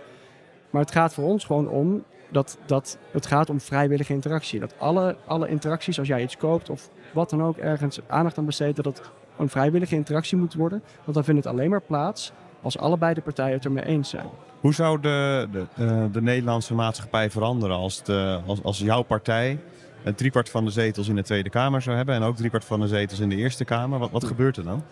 Maar 0.69 0.81
het 0.81 0.91
gaat 0.91 1.13
voor 1.13 1.24
ons 1.24 1.45
gewoon 1.45 1.69
om 1.69 2.03
dat, 2.29 2.58
dat 2.65 2.98
het 3.12 3.25
gaat 3.25 3.50
om 3.50 3.62
vrijwillige 3.62 4.13
interactie. 4.13 4.60
Dat 4.60 4.74
alle, 4.77 5.15
alle 5.25 5.48
interacties, 5.48 6.00
als 6.00 6.08
jij 6.08 6.24
iets 6.24 6.38
koopt 6.38 6.70
of 6.70 6.89
wat 7.13 7.29
dan 7.29 7.44
ook, 7.44 7.58
ergens 7.58 8.00
aandacht 8.08 8.38
aan 8.38 8.46
besteedt, 8.46 8.75
dat 8.75 8.86
het 8.86 9.01
een 9.38 9.50
vrijwillige 9.50 9.96
interactie 9.96 10.38
moet 10.38 10.53
worden. 10.53 10.84
Want 11.03 11.13
dan 11.13 11.24
vindt 11.24 11.44
het 11.44 11.53
alleen 11.53 11.70
maar 11.70 11.82
plaats 11.82 12.32
als 12.62 12.77
allebei 12.77 13.13
de 13.13 13.22
partijen 13.22 13.53
het 13.53 13.65
ermee 13.65 13.86
eens 13.86 14.10
zijn. 14.10 14.25
Hoe 14.60 14.74
zou 14.74 15.00
de, 15.01 15.48
de, 15.51 15.65
eh, 15.75 16.03
de 16.12 16.22
Nederlandse 16.22 16.74
maatschappij 16.74 17.29
veranderen 17.29 17.75
als, 17.75 18.03
de, 18.03 18.39
als, 18.46 18.63
als 18.63 18.79
jouw 18.79 19.01
partij 19.01 19.60
een 20.03 20.15
driekwart 20.15 20.50
van 20.50 20.65
de 20.65 20.72
zetels 20.72 21.08
in 21.08 21.15
de 21.15 21.24
Tweede 21.24 21.50
Kamer 21.50 21.82
zou 21.82 21.96
hebben 21.96 22.15
en 22.15 22.22
ook 22.22 22.36
driekwart 22.36 22.65
van 22.65 22.79
de 22.79 22.88
zetels 22.88 23.20
in 23.20 23.29
de 23.29 23.36
Eerste 23.36 23.65
Kamer? 23.65 24.00
Wat, 24.00 24.12
wat 24.12 24.24
gebeurt 24.24 24.58
er 24.58 24.63
dan? 24.63 24.84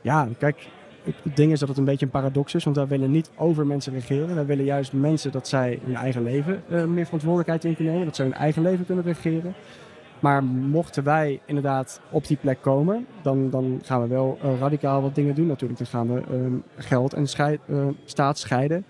Ja, 0.00 0.28
kijk, 0.38 0.68
het 1.04 1.36
ding 1.36 1.52
is 1.52 1.58
dat 1.60 1.68
het 1.68 1.78
een 1.78 1.84
beetje 1.84 2.04
een 2.06 2.12
paradox 2.12 2.54
is, 2.54 2.64
want 2.64 2.76
wij 2.76 2.86
willen 2.86 3.10
niet 3.10 3.30
over 3.36 3.66
mensen 3.66 3.92
regeren. 3.92 4.34
Wij 4.34 4.46
willen 4.46 4.64
juist 4.64 4.92
mensen 4.92 5.32
dat 5.32 5.48
zij 5.48 5.78
hun 5.84 5.96
eigen 5.96 6.22
leven 6.22 6.62
eh, 6.68 6.84
meer 6.84 7.04
verantwoordelijkheid 7.04 7.64
in 7.64 7.74
kunnen 7.74 7.92
nemen, 7.92 8.08
dat 8.08 8.16
zij 8.16 8.24
hun 8.24 8.34
eigen 8.34 8.62
leven 8.62 8.86
kunnen 8.86 9.04
regeren. 9.04 9.54
Maar 10.20 10.44
mochten 10.44 11.04
wij 11.04 11.40
inderdaad 11.46 12.00
op 12.10 12.26
die 12.26 12.36
plek 12.36 12.58
komen, 12.60 13.06
dan, 13.22 13.50
dan 13.50 13.80
gaan 13.82 14.02
we 14.02 14.06
wel 14.06 14.38
eh, 14.42 14.58
radicaal 14.58 15.02
wat 15.02 15.14
dingen 15.14 15.34
doen 15.34 15.46
natuurlijk. 15.46 15.78
Dan 15.78 15.88
gaan 15.88 16.14
we 16.14 16.20
ehm, 16.20 16.54
geld 16.76 17.12
en 17.12 17.26
scheid, 17.26 17.60
eh, 17.66 17.86
staat 18.04 18.38
scheiden. 18.38 18.84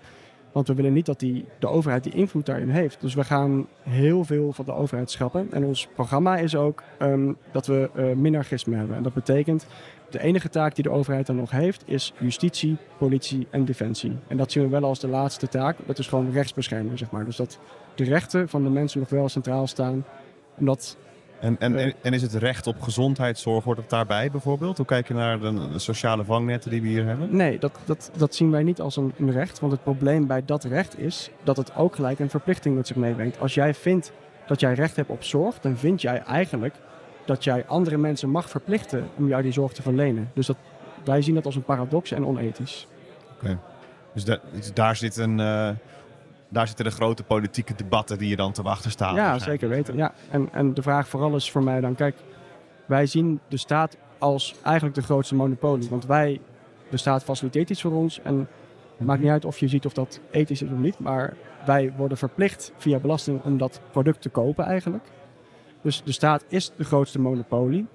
Want 0.51 0.67
we 0.67 0.73
willen 0.73 0.93
niet 0.93 1.05
dat 1.05 1.19
die, 1.19 1.45
de 1.59 1.67
overheid 1.67 2.03
die 2.03 2.13
invloed 2.13 2.45
daarin 2.45 2.69
heeft. 2.69 3.01
Dus 3.01 3.13
we 3.13 3.23
gaan 3.23 3.67
heel 3.81 4.23
veel 4.23 4.53
van 4.53 4.65
de 4.65 4.73
overheid 4.73 5.11
schrappen. 5.11 5.47
En 5.51 5.65
ons 5.65 5.87
programma 5.95 6.37
is 6.37 6.55
ook 6.55 6.83
ehm, 6.97 7.33
dat 7.51 7.67
we 7.67 7.89
uh, 7.95 8.11
minarchisme 8.15 8.75
hebben. 8.75 8.95
En 8.95 9.03
dat 9.03 9.13
betekent, 9.13 9.67
de 10.13 10.21
enige 10.21 10.49
taak 10.49 10.75
die 10.75 10.83
de 10.83 10.89
overheid 10.89 11.25
dan 11.25 11.35
nog 11.35 11.51
heeft, 11.51 11.83
is 11.85 12.13
justitie, 12.19 12.77
politie 12.97 13.47
en 13.49 13.65
defensie. 13.65 14.17
En 14.27 14.37
dat 14.37 14.51
zien 14.51 14.63
we 14.63 14.69
wel 14.69 14.83
als 14.83 14.99
de 14.99 15.07
laatste 15.07 15.47
taak. 15.47 15.77
Dat 15.85 15.99
is 15.99 16.07
gewoon 16.07 16.31
rechtsbescherming, 16.31 16.97
zeg 16.97 17.11
maar. 17.11 17.25
Dus 17.25 17.35
dat 17.35 17.59
de 17.95 18.03
rechten 18.03 18.49
van 18.49 18.63
de 18.63 18.69
mensen 18.69 18.99
nog 18.99 19.09
wel 19.09 19.29
centraal 19.29 19.67
staan. 19.67 20.05
En 20.57 20.65
dat 20.65 20.97
en, 21.39 21.59
en, 21.59 21.93
en 22.01 22.13
is 22.13 22.21
het 22.21 22.33
recht 22.33 22.67
op 22.67 22.81
gezondheidszorg, 22.81 23.63
hoort 23.63 23.77
het 23.77 23.89
daarbij 23.89 24.31
bijvoorbeeld? 24.31 24.77
Hoe 24.77 24.85
kijk 24.85 25.07
je 25.07 25.13
naar 25.13 25.39
de, 25.39 25.69
sociale 25.75 26.23
vangnetten 26.23 26.71
die 26.71 26.81
we 26.81 26.87
hier 26.87 27.05
hebben? 27.05 27.35
Nee, 27.35 27.59
dat, 27.59 27.79
dat, 27.85 28.11
dat 28.17 28.35
zien 28.35 28.51
wij 28.51 28.63
niet 28.63 28.81
als 28.81 28.95
een, 28.95 29.13
een, 29.17 29.31
recht. 29.31 29.59
Want 29.59 29.71
het 29.71 29.83
probleem 29.83 30.27
bij 30.27 30.45
dat 30.45 30.63
recht 30.63 30.99
is 30.99 31.29
dat 31.43 31.57
het 31.57 31.75
ook 31.75 31.95
gelijk 31.95 32.19
een 32.19 32.29
verplichting 32.29 32.75
met 32.75 32.87
zich 32.87 32.95
meebrengt. 32.95 33.39
Als 33.39 33.53
jij 33.53 33.73
vindt 33.73 34.11
dat 34.47 34.59
jij 34.59 34.73
recht 34.73 34.95
hebt 34.95 35.09
op 35.09 35.23
zorg, 35.23 35.59
dan 35.59 35.77
vind 35.77 36.01
jij 36.01 36.19
eigenlijk 36.19 36.75
dat 37.25 37.43
jij 37.43 37.65
andere 37.65 37.97
mensen 37.97 38.29
mag 38.29 38.49
verplichten 38.49 39.09
om 39.15 39.27
jou 39.27 39.41
die 39.41 39.51
zorg 39.51 39.71
te 39.73 39.81
verlenen. 39.81 40.31
Dus 40.33 40.45
dat, 40.45 40.57
wij 41.03 41.21
zien 41.21 41.35
dat 41.35 41.45
als 41.45 41.55
een 41.55 41.63
paradox 41.63 42.11
en 42.11 42.25
onethisch. 42.25 42.87
Oké. 43.33 43.59
Dus, 44.13 44.23
dus, 44.23 44.73
daar 44.73 44.95
zit 44.95 45.17
een... 45.17 45.39
Uh 45.39 45.69
daar 46.53 46.67
zitten 46.67 46.85
de 46.85 46.91
grote 46.91 47.23
politieke 47.23 47.75
debatten 47.75 48.17
die 48.17 48.29
je 48.29 48.35
dan 48.35 48.51
te 48.51 48.61
wachten 48.61 48.91
staan. 48.91 49.15
Ja, 49.15 49.39
zeker 49.39 49.69
weten. 49.69 49.95
Ja. 49.95 50.13
En, 50.29 50.49
en 50.51 50.73
de 50.73 50.81
vraag 50.81 51.07
vooral 51.07 51.35
is 51.35 51.51
voor 51.51 51.63
mij 51.63 51.81
dan, 51.81 51.95
kijk, 51.95 52.15
wij 52.85 53.05
zien 53.05 53.39
de 53.47 53.57
staat 53.57 53.97
als 54.17 54.55
eigenlijk 54.63 54.95
de 54.95 55.01
grootste 55.01 55.35
monopolie. 55.35 55.89
Want 55.89 56.05
wij, 56.05 56.41
de 56.89 56.97
staat 56.97 57.23
faciliteert 57.23 57.69
iets 57.69 57.81
voor 57.81 57.91
ons 57.91 58.21
en 58.21 58.47
het 58.97 59.07
maakt 59.07 59.21
niet 59.21 59.29
uit 59.29 59.45
of 59.45 59.57
je 59.57 59.67
ziet 59.67 59.85
of 59.85 59.93
dat 59.93 60.19
ethisch 60.31 60.61
is 60.61 60.69
of 60.69 60.77
niet, 60.77 60.99
maar 60.99 61.33
wij 61.65 61.93
worden 61.97 62.17
verplicht 62.17 62.71
via 62.77 62.99
belasting 62.99 63.43
om 63.43 63.57
dat 63.57 63.81
product 63.91 64.21
te 64.21 64.29
kopen 64.29 64.65
eigenlijk. 64.65 65.03
Dus 65.83 66.03
de 66.03 66.11
staat 66.11 66.45
is 66.47 66.71
de 66.77 66.83
grootste 66.83 67.19
monopolie. 67.19 67.85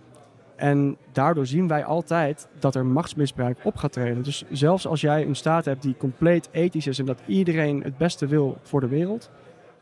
En 0.56 0.96
daardoor 1.12 1.46
zien 1.46 1.68
wij 1.68 1.84
altijd 1.84 2.48
dat 2.58 2.74
er 2.74 2.86
machtsmisbruik 2.86 3.58
op 3.62 3.76
gaat 3.76 3.92
treden. 3.92 4.22
Dus 4.22 4.44
zelfs 4.50 4.86
als 4.86 5.00
jij 5.00 5.26
een 5.26 5.36
staat 5.36 5.64
hebt 5.64 5.82
die 5.82 5.96
compleet 5.96 6.48
ethisch 6.52 6.86
is 6.86 6.98
en 6.98 7.04
dat 7.04 7.20
iedereen 7.26 7.82
het 7.82 7.96
beste 7.96 8.26
wil 8.26 8.58
voor 8.62 8.80
de 8.80 8.88
wereld, 8.88 9.30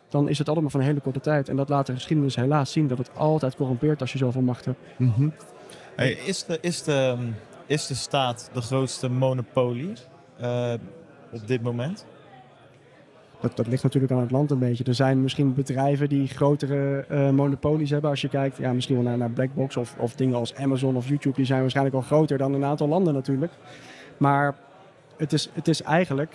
dan 0.09 0.29
is 0.29 0.39
het 0.39 0.49
allemaal 0.49 0.71
van 0.71 0.81
een 0.81 0.87
hele 0.87 1.01
korte 1.01 1.21
tijd. 1.21 1.49
En 1.49 1.57
dat 1.57 1.69
laat 1.69 1.87
de 1.87 1.93
geschiedenis 1.93 2.37
helaas 2.37 2.73
zien 2.73 2.87
dat 2.87 2.99
het 2.99 3.11
altijd 3.17 3.57
corrumpeert 3.57 4.01
als 4.01 4.13
je 4.13 4.19
zoveel 4.19 4.41
macht 4.41 4.65
hebt. 4.65 4.79
Mhm. 4.97 5.29
hey, 5.97 6.13
is, 6.13 6.45
de, 6.45 6.59
is, 6.61 6.83
de, 6.83 7.17
is 7.67 7.87
de 7.87 7.95
staat 7.95 8.51
de 8.53 8.61
grootste 8.61 9.09
monopolie 9.09 9.93
uh, 10.41 10.75
op 11.33 11.47
dit 11.47 11.63
moment? 11.63 12.07
Dat, 13.41 13.67
ligt 13.67 13.83
natuurlijk 13.83 14.13
aan 14.13 14.21
het 14.21 14.31
land 14.31 14.51
een 14.51 14.59
beetje. 14.59 14.85
Er 14.85 14.95
zijn 14.95 15.23
misschien 15.23 15.55
bedrijven 15.55 16.09
die 16.09 16.29
grotere 16.29 17.05
uh, 17.11 17.31
monopolies 17.31 17.91
hebben. 17.91 18.11
Als 18.11 18.21
je 18.21 18.29
kijkt, 18.29 18.57
ja, 18.57 18.73
misschien 18.73 18.95
wel 18.95 19.05
naar, 19.05 19.19
naar 19.19 19.31
Blackbox 19.31 19.77
of, 19.77 19.95
of 19.99 20.15
dingen 20.15 20.37
als 20.37 20.55
Amazon 20.55 20.97
of 20.97 21.09
YouTube. 21.09 21.37
Die 21.37 21.45
zijn 21.45 21.61
waarschijnlijk 21.61 21.97
al 21.97 22.03
groter 22.03 22.39
dan 22.39 22.55
een 22.55 22.65
aantal 22.65 22.89
landen 22.89 23.15
natuurlijk. 23.15 23.53
Maar 24.17 24.55
het 25.17 25.33
is, 25.33 25.51
het 25.53 25.69
is 25.69 25.83
eigenlijk... 25.83 26.35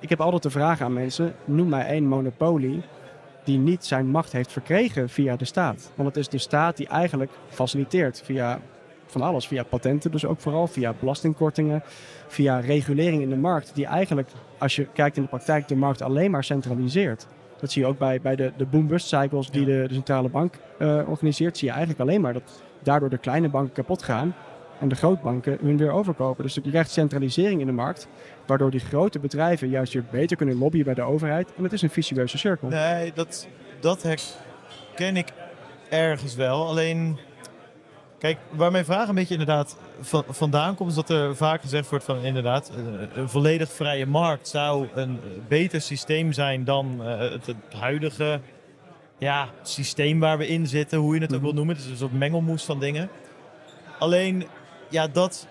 Ik 0.00 0.08
heb 0.08 0.20
altijd 0.20 0.42
de 0.42 0.50
vraag 0.50 0.80
aan 0.80 0.92
mensen, 0.92 1.34
noem 1.44 1.68
mij 1.68 1.86
één 1.86 2.06
monopolie 2.06 2.82
die 3.44 3.58
niet 3.58 3.84
zijn 3.84 4.06
macht 4.06 4.32
heeft 4.32 4.52
verkregen 4.52 5.08
via 5.08 5.36
de 5.36 5.44
staat. 5.44 5.92
Want 5.94 6.08
het 6.08 6.16
is 6.16 6.28
de 6.28 6.38
staat 6.38 6.76
die 6.76 6.88
eigenlijk 6.88 7.30
faciliteert 7.48 8.22
via 8.24 8.60
van 9.06 9.22
alles. 9.22 9.46
Via 9.46 9.62
patenten 9.62 10.10
dus 10.10 10.24
ook 10.24 10.40
vooral, 10.40 10.66
via 10.66 10.94
belastingkortingen, 11.00 11.82
via 12.26 12.58
regulering 12.58 13.22
in 13.22 13.28
de 13.28 13.36
markt. 13.36 13.74
Die 13.74 13.86
eigenlijk, 13.86 14.28
als 14.58 14.76
je 14.76 14.86
kijkt 14.92 15.16
in 15.16 15.22
de 15.22 15.28
praktijk, 15.28 15.68
de 15.68 15.76
markt 15.76 16.02
alleen 16.02 16.30
maar 16.30 16.44
centraliseert. 16.44 17.26
Dat 17.60 17.72
zie 17.72 17.82
je 17.82 17.88
ook 17.88 17.98
bij, 17.98 18.20
bij 18.20 18.36
de, 18.36 18.52
de 18.56 18.66
boom-bust 18.66 19.06
cycles 19.06 19.50
die 19.50 19.64
de, 19.64 19.84
de 19.88 19.94
centrale 19.94 20.28
bank 20.28 20.54
uh, 20.78 21.08
organiseert. 21.08 21.58
Zie 21.58 21.68
je 21.68 21.74
eigenlijk 21.74 22.02
alleen 22.08 22.20
maar 22.20 22.32
dat 22.32 22.62
daardoor 22.82 23.10
de 23.10 23.18
kleine 23.18 23.48
banken 23.48 23.72
kapot 23.72 24.02
gaan 24.02 24.34
en 24.80 24.88
de 24.88 24.94
grootbanken 24.94 25.58
hun 25.60 25.76
weer 25.76 25.90
overkopen. 25.90 26.44
Dus 26.44 26.54
je 26.54 26.60
krijgt 26.60 26.90
centralisering 26.90 27.60
in 27.60 27.66
de 27.66 27.72
markt, 27.72 28.08
waardoor 28.46 28.70
die 28.70 28.80
grote 28.80 29.18
bedrijven 29.18 29.68
juist 29.68 29.92
weer 29.92 30.04
beter 30.10 30.36
kunnen 30.36 30.58
lobbyen 30.58 30.84
bij 30.84 30.94
de 30.94 31.02
overheid. 31.02 31.52
En 31.56 31.62
het 31.62 31.72
is 31.72 31.82
een 31.82 31.90
vicieuze 31.90 32.38
cirkel. 32.38 32.68
Nee, 32.68 33.12
dat, 33.14 33.48
dat 33.80 34.02
herken 34.02 35.16
ik 35.16 35.28
ergens 35.90 36.34
wel. 36.34 36.66
Alleen 36.66 37.18
Kijk, 38.24 38.38
waar 38.50 38.70
mijn 38.70 38.84
vraag 38.84 39.08
een 39.08 39.14
beetje 39.14 39.38
inderdaad 39.38 39.76
van, 40.00 40.24
vandaan 40.28 40.74
komt, 40.74 40.90
is 40.90 40.96
dat 40.96 41.10
er 41.10 41.36
vaak 41.36 41.60
gezegd 41.60 41.90
wordt 41.90 42.04
van 42.04 42.18
inderdaad, 42.18 42.70
een, 42.76 43.08
een 43.20 43.28
volledig 43.28 43.72
vrije 43.72 44.06
markt 44.06 44.48
zou 44.48 44.88
een 44.94 45.20
beter 45.48 45.80
systeem 45.80 46.32
zijn 46.32 46.64
dan 46.64 46.96
uh, 47.00 47.18
het, 47.18 47.46
het, 47.46 47.56
huidige 47.78 48.40
ja, 49.18 49.48
systeem 49.62 50.20
waar 50.20 50.38
we 50.38 50.46
in 50.46 50.66
zitten, 50.66 50.98
hoe 50.98 51.14
je 51.14 51.20
het 51.20 51.34
ook 51.34 51.40
wil 51.40 51.48
mhm. 51.48 51.56
noemen. 51.56 51.76
Het 51.76 51.84
is 51.84 51.90
een 51.90 51.96
soort 51.96 52.12
mengelmoes 52.12 52.64
van 52.64 52.80
dingen. 52.80 53.08
Alleen, 53.98 54.46
ja, 54.90 55.08
dat. 55.08 55.46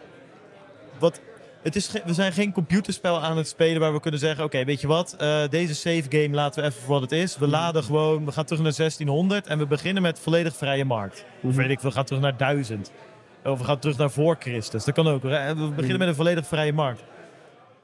Het 1.64 1.76
is 1.76 1.92
we 2.06 2.14
zijn 2.14 2.34
geen 2.34 2.52
computerspel 2.52 3.22
aan 3.22 3.38
het 3.38 3.48
spelen 3.48 3.80
waar 3.80 3.94
we 3.94 4.00
kunnen 4.00 4.20
zeggen: 4.20 4.44
Oké, 4.44 4.66
weet 4.66 4.82
je 4.82 4.88
wat, 4.88 5.16
uh, 5.22 5.42
deze 5.50 5.76
save 5.76 6.04
game 6.10 6.30
laten 6.30 6.62
we 6.62 6.70
even 6.70 6.82
voor 6.82 6.94
wat 6.94 7.02
het 7.02 7.12
is. 7.12 7.38
We 7.38 7.46
mhm. 7.46 7.54
laden 7.54 7.84
gewoon, 7.84 8.26
we 8.26 8.32
gaan 8.32 8.46
terug 8.46 8.62
naar 8.62 8.74
1600 8.76 9.48
en 9.48 9.58
we 9.58 9.66
beginnen 9.66 10.04
met 10.04 10.20
volledig 10.20 10.56
vrije 10.56 10.86
markt. 10.86 11.26
Of 11.42 11.50
mhm. 11.50 11.58
weet 11.62 11.70
ik, 11.70 11.80
we 11.80 11.92
gaan 11.92 12.06
terug 12.06 12.22
naar 12.22 12.38
1000. 12.38 12.92
Of 13.44 13.60
we 13.60 13.66
gaan 13.66 13.80
terug 13.80 13.98
naar 13.98 14.12
voor 14.12 14.36
Christus. 14.40 14.84
Dat 14.86 14.96
kan 14.96 15.08
ook. 15.08 15.22
We 15.22 15.30
beginnen 15.30 15.78
mhm. 15.78 15.98
met 15.98 16.08
een 16.08 16.16
volledig 16.16 16.48
vrije 16.48 16.74
markt. 16.74 17.04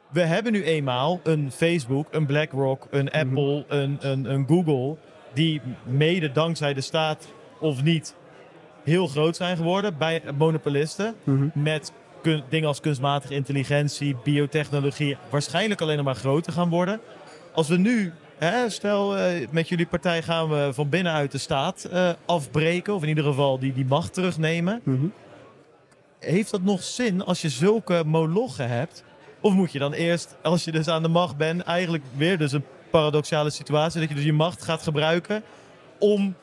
We 0.09 0.21
hebben 0.21 0.51
nu 0.51 0.63
eenmaal 0.63 1.19
een 1.23 1.51
Facebook, 1.51 2.07
een 2.11 2.25
BlackRock, 2.25 2.87
een 2.89 3.11
Apple, 3.11 3.65
een, 3.67 3.97
een, 3.99 4.31
een 4.31 4.47
Google. 4.47 4.97
Die 5.33 5.61
mede 5.83 6.31
dankzij 6.31 6.73
de 6.73 6.81
staat 6.81 7.27
of 7.59 7.83
niet 7.83 8.15
heel 8.83 9.07
groot 9.07 9.35
zijn 9.35 9.57
geworden 9.57 9.97
bij 9.97 10.21
monopolisten. 10.37 11.15
Met 11.53 11.91
dingen 12.49 12.67
als 12.67 12.79
kunstmatige 12.79 13.33
intelligentie, 13.33 14.15
biotechnologie 14.23 15.17
waarschijnlijk 15.29 15.81
alleen 15.81 15.95
nog 15.95 16.05
maar 16.05 16.15
groter 16.15 16.53
gaan 16.53 16.69
worden. 16.69 16.99
Als 17.53 17.67
we 17.67 17.77
nu, 17.77 18.13
hè, 18.37 18.69
stel 18.69 19.17
uh, 19.17 19.47
met 19.51 19.69
jullie 19.69 19.85
partij 19.85 20.21
gaan 20.21 20.49
we 20.49 20.69
van 20.73 20.89
binnenuit 20.89 21.31
de 21.31 21.37
staat 21.37 21.89
uh, 21.93 22.09
afbreken, 22.25 22.93
of 22.93 23.01
in 23.01 23.07
ieder 23.07 23.23
geval 23.23 23.59
die, 23.59 23.73
die 23.73 23.85
macht 23.85 24.13
terugnemen. 24.13 24.81
Mhm. 24.83 25.05
Heeft 26.19 26.51
dat 26.51 26.61
nog 26.61 26.83
zin 26.83 27.23
als 27.23 27.41
je 27.41 27.49
zulke 27.49 28.03
molochen 28.05 28.69
hebt? 28.69 29.03
Of 29.41 29.53
moet 29.53 29.71
je 29.71 29.79
dan 29.79 29.93
eerst, 29.93 30.35
als 30.41 30.63
je 30.63 30.71
dus 30.71 30.87
aan 30.87 31.01
de 31.01 31.07
macht 31.07 31.37
bent, 31.37 31.61
eigenlijk 31.61 32.03
weer 32.15 32.37
dus 32.37 32.51
een 32.51 32.65
paradoxale 32.89 33.49
situatie, 33.49 33.99
dat 33.99 34.09
je 34.09 34.15
dus 34.15 34.23
je 34.23 34.33
macht 34.33 34.63
gaat 34.63 34.81
gebruiken 34.81 35.43
om 35.99 36.35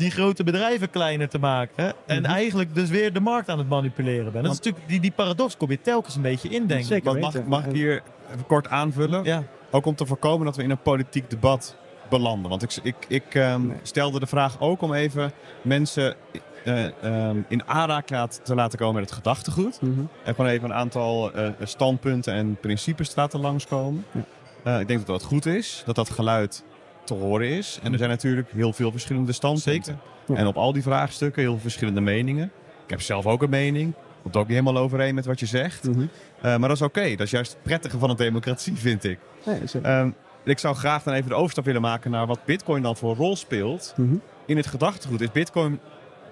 die 0.00 0.10
grote 0.10 0.44
bedrijven 0.44 0.90
kleiner 0.90 1.28
te 1.28 1.38
maken. 1.38 1.94
En 2.06 2.22
mhm. 2.22 2.30
eigenlijk 2.30 2.74
dus 2.74 2.88
weer 2.88 3.12
de 3.12 3.20
markt 3.20 3.48
aan 3.48 3.58
het 3.58 3.68
manipuleren 3.68 4.32
bent. 4.32 4.44
Dat 4.44 4.52
is 4.52 4.58
natuurlijk, 4.58 4.88
die, 4.88 5.00
die 5.00 5.10
paradox 5.10 5.56
kom 5.56 5.70
je 5.70 5.80
telkens 5.80 6.16
een 6.16 6.22
beetje 6.22 6.48
indenken. 6.48 6.86
Zeker 6.86 7.18
mag, 7.18 7.44
mag 7.44 7.66
ik 7.66 7.72
hier 7.72 8.02
even 8.32 8.46
kort 8.46 8.68
aanvullen? 8.68 9.24
Ja. 9.24 9.42
Ook 9.70 9.86
om 9.86 9.94
te 9.94 10.06
voorkomen 10.06 10.46
dat 10.46 10.56
we 10.56 10.62
in 10.62 10.70
een 10.70 10.82
politiek 10.82 11.30
debat 11.30 11.76
belanden. 12.08 12.50
Want 12.50 12.62
ik, 12.62 12.76
ik, 12.82 12.96
ik 13.08 13.34
ehm, 13.34 13.62
stelde 13.82 14.20
de 14.20 14.26
vraag 14.26 14.60
ook 14.60 14.82
om 14.82 14.94
even 14.94 15.32
mensen 15.62 16.14
uh, 16.64 17.28
um, 17.28 17.44
in 17.48 17.68
aanraking 17.68 18.30
te 18.30 18.54
laten 18.54 18.78
komen 18.78 18.94
met 18.94 19.04
het 19.04 19.12
gedachtegoed. 19.12 19.80
Mhm. 19.80 20.00
En 20.24 20.34
gewoon 20.34 20.50
even 20.50 20.70
een 20.70 20.76
aantal 20.76 21.36
uh, 21.36 21.48
standpunten 21.62 22.34
en 22.34 22.56
principes 22.60 23.08
te 23.08 23.20
laten 23.20 23.40
langskomen. 23.40 24.04
Ja. 24.10 24.24
Uh, 24.64 24.80
ik 24.80 24.88
denk 24.88 25.06
dat 25.06 25.20
dat 25.20 25.28
goed 25.28 25.46
is, 25.46 25.82
dat 25.86 25.94
dat 25.94 26.10
geluid 26.10 26.64
te 27.10 27.24
horen 27.24 27.48
is. 27.48 27.78
En 27.82 27.92
er 27.92 27.98
zijn 27.98 28.10
natuurlijk 28.10 28.50
heel 28.52 28.72
veel 28.72 28.90
verschillende 28.90 29.32
standpunten. 29.32 30.00
En 30.34 30.46
op 30.46 30.56
al 30.56 30.72
die 30.72 30.82
vraagstukken 30.82 31.42
heel 31.42 31.50
veel 31.52 31.60
verschillende 31.60 32.00
meningen. 32.00 32.50
Ik 32.84 32.90
heb 32.90 33.00
zelf 33.00 33.26
ook 33.26 33.42
een 33.42 33.50
mening. 33.50 33.94
Komt 34.22 34.36
ook 34.36 34.48
niet 34.48 34.58
helemaal 34.58 34.82
overeen 34.82 35.14
met 35.14 35.26
wat 35.26 35.40
je 35.40 35.46
zegt. 35.46 35.88
Mhm. 35.88 36.00
Eh, 36.00 36.06
maar 36.42 36.68
dat 36.68 36.76
is 36.76 36.82
oké. 36.82 37.10
Dat 37.10 37.20
is 37.20 37.30
juist 37.30 37.52
het 37.52 37.62
prettige 37.62 37.98
van 37.98 38.10
een 38.10 38.16
democratie, 38.16 38.76
vind 38.76 39.04
ik. 39.04 39.18
Ehm, 39.82 40.10
ik 40.44 40.58
zou 40.58 40.74
graag 40.76 41.02
dan 41.02 41.14
even 41.14 41.28
de 41.28 41.34
overstap 41.34 41.64
willen 41.64 41.80
maken 41.80 42.10
naar 42.10 42.26
wat 42.26 42.44
Bitcoin 42.44 42.82
dan 42.82 42.96
voor 42.96 43.16
rol 43.16 43.36
speelt 43.36 43.94
mhm. 43.96 44.14
in 44.46 44.56
het 44.56 44.66
gedachtegoed. 44.66 45.20
Is 45.20 45.32
Bitcoin 45.32 45.80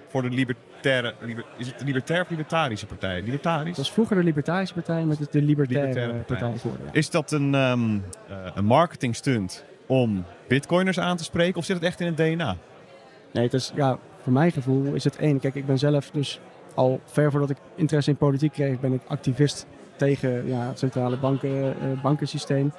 voor 0.09 0.21
de 0.21 0.29
libertaire, 0.29 1.13
is 1.57 1.67
het 1.67 1.79
de 1.79 1.85
libertair 1.85 2.21
of 2.21 2.29
libertarische 2.29 2.85
partij? 2.85 3.21
Libertarisch? 3.21 3.67
Dat 3.67 3.77
was 3.77 3.91
vroeger 3.91 4.15
de 4.15 4.23
libertarische 4.23 4.73
partij, 4.73 5.03
met 5.03 5.19
het 5.19 5.31
de 5.31 5.41
libertaire, 5.41 5.87
libertaire 5.87 6.23
partij. 6.23 6.71
Is 6.91 7.09
dat 7.09 7.31
een, 7.31 7.53
um, 7.53 8.03
een 8.53 8.65
marketing 8.65 9.15
stunt 9.15 9.63
om 9.89 10.25
bitcoiners 10.47 10.99
aan 10.99 11.17
te 11.17 11.23
spreken? 11.23 11.57
Of 11.57 11.65
zit 11.65 11.75
het 11.75 11.85
echt 11.85 11.99
in 11.99 12.07
het 12.07 12.17
DNA? 12.17 12.57
Nee, 13.31 13.43
het 13.43 13.53
is, 13.53 13.71
ja, 13.75 13.97
voor 14.21 14.33
mijn 14.33 14.51
gevoel 14.51 14.93
is 14.93 15.03
het 15.03 15.15
één. 15.15 15.39
Kijk, 15.39 15.55
ik 15.55 15.65
ben 15.65 15.77
zelf 15.77 16.11
dus 16.11 16.39
al 16.73 16.99
ver 17.05 17.31
voordat 17.31 17.49
ik 17.49 17.57
interesse 17.75 18.09
in 18.09 18.17
politiek 18.17 18.51
kreeg, 18.51 18.79
ben 18.79 18.93
ik 18.93 19.01
activist 19.07 19.65
tegen 19.95 20.47
ja, 20.47 20.67
het 20.67 20.79
centrale 20.79 21.17
banken, 21.17 21.49
uh, 21.49 22.01
bankensysteem. 22.01 22.71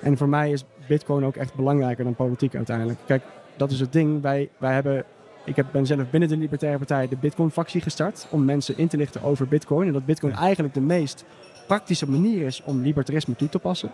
En 0.00 0.16
voor 0.16 0.28
mij 0.28 0.50
is 0.50 0.64
bitcoin 0.88 1.24
ook 1.24 1.36
echt 1.36 1.54
belangrijker 1.54 2.04
dan 2.04 2.14
politiek 2.14 2.54
uiteindelijk. 2.54 2.98
Kijk, 3.06 3.22
dat 3.56 3.70
is 3.70 3.80
het 3.80 3.92
ding. 3.92 4.22
Wij, 4.22 4.48
wij 4.58 4.72
hebben 4.72 5.04
ik 5.46 5.56
heb, 5.56 5.66
ben 5.72 5.86
zelf 5.86 6.10
binnen 6.10 6.28
de 6.28 6.36
Libertaire 6.36 6.78
Partij 6.78 7.08
de 7.08 7.16
Bitcoin-factie 7.16 7.80
gestart. 7.80 8.26
Om 8.30 8.44
mensen 8.44 8.78
in 8.78 8.88
te 8.88 8.96
lichten 8.96 9.22
over 9.22 9.48
Bitcoin. 9.48 9.86
En 9.86 9.92
dat 9.92 10.04
Bitcoin 10.04 10.32
eigenlijk 10.32 10.74
de 10.74 10.80
meest 10.80 11.24
praktische 11.66 12.10
manier 12.10 12.46
is 12.46 12.62
om 12.64 12.82
libertarisme 12.82 13.36
toe 13.36 13.48
te 13.48 13.58
passen. 13.58 13.90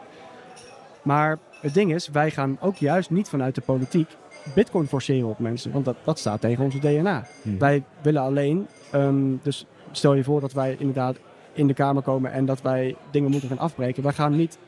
Maar 1.03 1.39
het 1.61 1.75
ding 1.75 1.95
is, 1.95 2.09
wij 2.09 2.31
gaan 2.31 2.57
ook 2.61 2.77
juist 2.77 3.11
niet 3.11 3.29
vanuit 3.29 3.55
de 3.55 3.61
politiek 3.61 4.09
Bitcoin 4.55 4.87
forceren 4.87 5.29
op 5.29 5.39
mensen. 5.39 5.73
Want 5.73 5.85
dat, 5.85 5.97
dat 6.05 6.19
staat 6.19 6.41
tegen 6.41 6.65
onze 6.65 6.79
DNA. 6.79 7.27
Hmm. 7.43 7.59
Wij 7.59 7.85
willen 8.03 8.23
alleen, 8.23 8.67
ehm, 8.91 9.37
dus 9.43 9.67
stel 9.91 10.15
je 10.15 10.25
voor 10.25 10.41
dat 10.41 10.53
wij 10.53 10.77
inderdaad 10.79 11.17
in 11.53 11.67
de 11.67 11.75
Kamer 11.75 12.03
komen 12.03 12.33
en 12.33 12.45
dat 12.45 12.63
wij 12.63 12.97
dingen 13.11 13.31
moeten 13.31 13.49
gaan 13.49 13.59
afbreken. 13.59 14.03
Wij 14.03 14.13
gaan 14.13 14.37
niet 14.37 14.59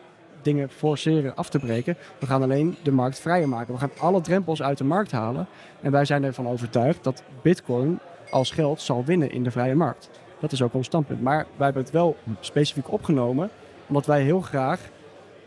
dingen 0.42 0.70
forceren 0.70 1.36
af 1.36 1.48
te 1.48 1.58
breken. 1.58 1.96
We 2.18 2.26
gaan 2.26 2.42
alleen 2.42 2.76
de 2.82 2.92
markt 2.92 3.20
vrijer 3.20 3.48
maken. 3.48 3.74
We 3.74 3.80
gaan 3.80 3.90
alle 3.98 4.20
drempels 4.20 4.62
uit 4.62 4.78
de 4.78 4.84
markt 4.84 5.12
halen. 5.12 5.46
En 5.80 5.90
wij 5.90 6.04
zijn 6.04 6.24
ervan 6.24 6.48
overtuigd 6.48 7.04
dat 7.04 7.22
Bitcoin 7.42 7.98
als 8.30 8.50
geld 8.50 8.80
zal 8.80 9.04
winnen 9.04 9.30
in 9.30 9.42
de 9.42 9.50
vrije 9.50 9.74
markt. 9.74 10.10
Dat 10.40 10.52
is 10.52 10.62
ook 10.62 10.74
ons 10.74 10.86
standpunt. 10.86 11.22
Maar 11.22 11.46
wij 11.56 11.64
hebben 11.64 11.82
het 11.82 11.92
wel 11.92 12.16
specifiek 12.40 12.92
opgenomen, 12.92 13.50
omdat 13.86 14.06
wij 14.06 14.22
heel 14.22 14.40
graag 14.40 14.80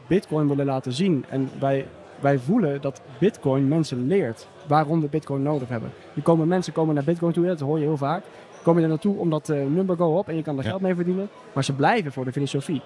Bitcoin 0.08 0.48
willen 0.48 0.66
laten 0.66 0.94
zien. 0.94 1.26
En 1.30 1.50
wij, 1.60 1.88
wij 2.20 2.38
voelen 2.40 2.82
dat 2.82 3.02
Bitcoin 3.20 3.68
mensen 3.68 4.08
leert 4.08 4.48
waarom 4.68 5.02
we 5.02 5.08
Bitcoin 5.08 5.42
nodig 5.42 5.70
hebben. 5.70 5.92
Er 6.16 6.22
komen 6.22 6.48
mensen 6.48 6.74
komen 6.74 6.96
naar 6.96 7.04
Bitcoin 7.04 7.34
toe, 7.34 7.46
dat 7.46 7.60
hoor 7.60 7.80
je 7.80 7.86
heel 7.86 7.98
vaak. 7.98 8.24
Kom 8.64 8.76
je 8.78 8.84
er 8.84 8.90
naartoe 8.90 9.18
omdat 9.18 9.50
uh, 9.50 9.66
number 9.66 9.98
go 9.98 10.18
op 10.18 10.28
en 10.30 10.36
je 10.36 10.42
kan 10.42 10.58
er 10.58 10.64
Ja. 10.64 10.70
geld 10.70 10.82
mee 10.82 10.96
verdienen. 10.96 11.30
Maar 11.54 11.64
ze 11.64 11.74
blijven 11.74 12.12
voor 12.12 12.26
de 12.26 12.32
filosofie. 12.32 12.82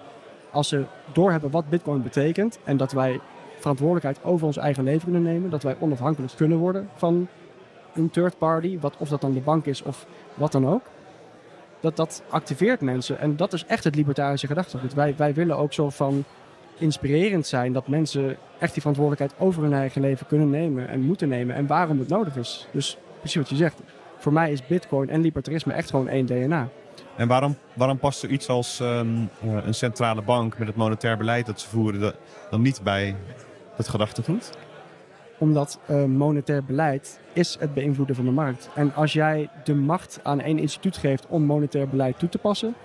Als 0.52 0.68
ze 0.68 0.84
doorhebben 1.14 1.52
wat 1.52 1.70
Bitcoin 1.70 2.02
betekent 2.02 2.60
en 2.64 2.78
dat 2.78 2.92
wij 2.92 3.20
verantwoordelijkheid 3.60 4.26
over 4.26 4.46
ons 4.46 4.58
eigen 4.58 4.84
leven 4.84 5.04
kunnen 5.04 5.22
nemen, 5.22 5.50
dat 5.50 5.64
wij 5.64 5.76
onafhankelijk 5.80 6.34
kunnen 6.36 6.58
worden 6.58 6.90
van 6.96 7.28
een 7.94 8.10
third 8.10 8.38
party, 8.38 8.80
wat, 8.80 8.96
of 8.98 9.10
dat 9.10 9.22
dan 9.22 9.34
de 9.34 9.40
bank 9.40 9.66
is 9.66 9.84
of 9.84 10.06
wat 10.34 10.52
dan 10.52 10.68
ook. 10.68 10.82
Dat, 11.80 11.96
dat 11.96 12.24
activeert 12.30 12.82
mensen 12.82 13.20
en 13.20 13.36
dat 13.36 13.54
is 13.54 13.66
echt 13.66 13.84
het 13.84 13.96
libertarische 13.96 14.48
gedachtegoed. 14.48 14.94
Wij, 14.94 15.14
wij 15.18 15.34
willen 15.34 15.58
ook 15.58 15.74
zo 15.74 15.90
van 15.90 16.24
inspirerend 16.82 17.48
zijn 17.48 17.74
dat 17.74 17.88
mensen 17.88 18.38
echt 18.60 18.72
die 18.74 18.82
verantwoordelijkheid 18.82 19.42
over 19.42 19.64
hun 19.64 19.74
eigen 19.74 20.02
leven 20.02 20.28
kunnen 20.28 20.50
nemen 20.50 20.88
en 20.88 21.02
moeten 21.02 21.30
nemen 21.30 21.56
en 21.56 21.68
waarom 21.68 22.00
het 22.00 22.08
nodig 22.08 22.36
is. 22.36 22.68
Dus 22.72 22.98
precies 23.20 23.38
wat 23.38 23.50
je 23.50 23.56
zegt. 23.56 23.82
Voor 24.18 24.34
mij 24.34 24.52
is 24.52 24.68
Bitcoin 24.68 25.10
en 25.10 25.22
libertarisme 25.22 25.74
echt 25.74 25.90
gewoon 25.90 26.08
één 26.08 26.26
DNA. 26.26 26.70
En 27.16 27.28
waarom, 27.28 27.58
waarom 27.74 27.98
past 27.98 28.20
zoiets 28.20 28.48
als 28.48 28.80
ehm, 28.80 29.08
eh, 29.42 29.66
een 29.66 29.74
centrale 29.74 30.22
bank 30.22 30.58
met 30.58 30.68
het 30.68 30.78
monetair 30.78 31.18
beleid 31.18 31.46
dat 31.46 31.60
ze 31.60 31.70
voeren 31.70 32.14
dan 32.50 32.62
niet 32.62 32.82
bij 32.84 33.16
het 33.76 33.88
gedachtegoed? 33.88 34.50
Omdat 35.38 35.80
eh, 35.86 36.04
monetair 36.04 36.64
beleid 36.64 37.20
is 37.34 37.58
het 37.60 37.74
beïnvloeden 37.74 38.16
van 38.16 38.26
de 38.26 38.32
markt. 38.32 38.70
En 38.76 38.94
als 38.94 39.14
jij 39.14 39.50
de 39.64 39.76
macht 39.76 40.20
aan 40.24 40.40
één 40.40 40.60
instituut 40.60 40.98
geeft 40.98 41.28
om 41.28 41.44
monetair 41.44 41.88
beleid 41.88 42.20
toe 42.20 42.30
te 42.30 42.38
passen, 42.38 42.76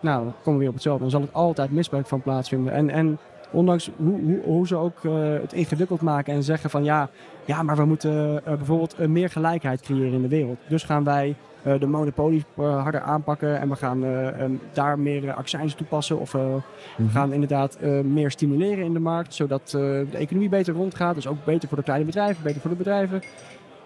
nou, 0.00 0.24
dan 0.24 0.34
komen 0.42 0.52
we 0.52 0.58
weer 0.58 0.68
op 0.68 0.74
hetzelfde. 0.74 1.02
Dan 1.02 1.10
zal 1.10 1.20
het 1.20 1.32
altijd 1.32 1.70
misbruik 1.70 2.06
van 2.06 2.22
plaatsvinden. 2.22 2.72
En, 2.72 2.90
en 2.90 3.18
ondanks 3.50 3.90
hoe, 3.96 4.20
hoe, 4.20 4.40
hoe 4.44 4.66
ze 4.66 4.76
ook 4.76 5.04
eh, 5.04 5.12
het 5.40 5.52
ingewikkeld 5.52 6.00
maken 6.00 6.34
en 6.34 6.42
zeggen 6.42 6.70
van 6.70 6.84
ja, 6.84 7.08
ja 7.44 7.62
maar 7.62 7.76
we 7.76 7.84
moeten 7.84 8.40
eh, 8.44 8.54
bijvoorbeeld 8.54 8.94
eh, 8.94 9.08
meer 9.08 9.30
gelijkheid 9.30 9.80
creëren 9.80 10.12
in 10.12 10.22
de 10.22 10.28
wereld. 10.28 10.58
Dus 10.68 10.82
gaan 10.82 11.04
wij 11.04 11.34
de 11.78 11.86
monopolie 11.86 12.44
harder 12.56 13.00
aanpakken 13.00 13.60
en 13.60 13.68
we 13.68 13.76
gaan 13.76 14.04
daar 14.72 14.98
meer 14.98 15.32
accijns 15.32 15.74
toepassen 15.74 16.18
of 16.18 16.32
we 16.32 16.60
gaan 17.08 17.32
inderdaad 17.32 17.80
meer 18.04 18.30
stimuleren 18.30 18.84
in 18.84 18.92
de 18.92 18.98
markt, 18.98 19.34
zodat 19.34 19.70
de 19.70 20.06
economie 20.12 20.48
beter 20.48 20.74
rondgaat. 20.74 21.14
Dus 21.14 21.26
ook 21.26 21.44
beter 21.44 21.68
voor 21.68 21.76
de 21.76 21.84
kleine 21.84 22.04
bedrijven, 22.04 22.42
beter 22.42 22.60
voor 22.60 22.70
de 22.70 22.76
bedrijven. 22.76 23.22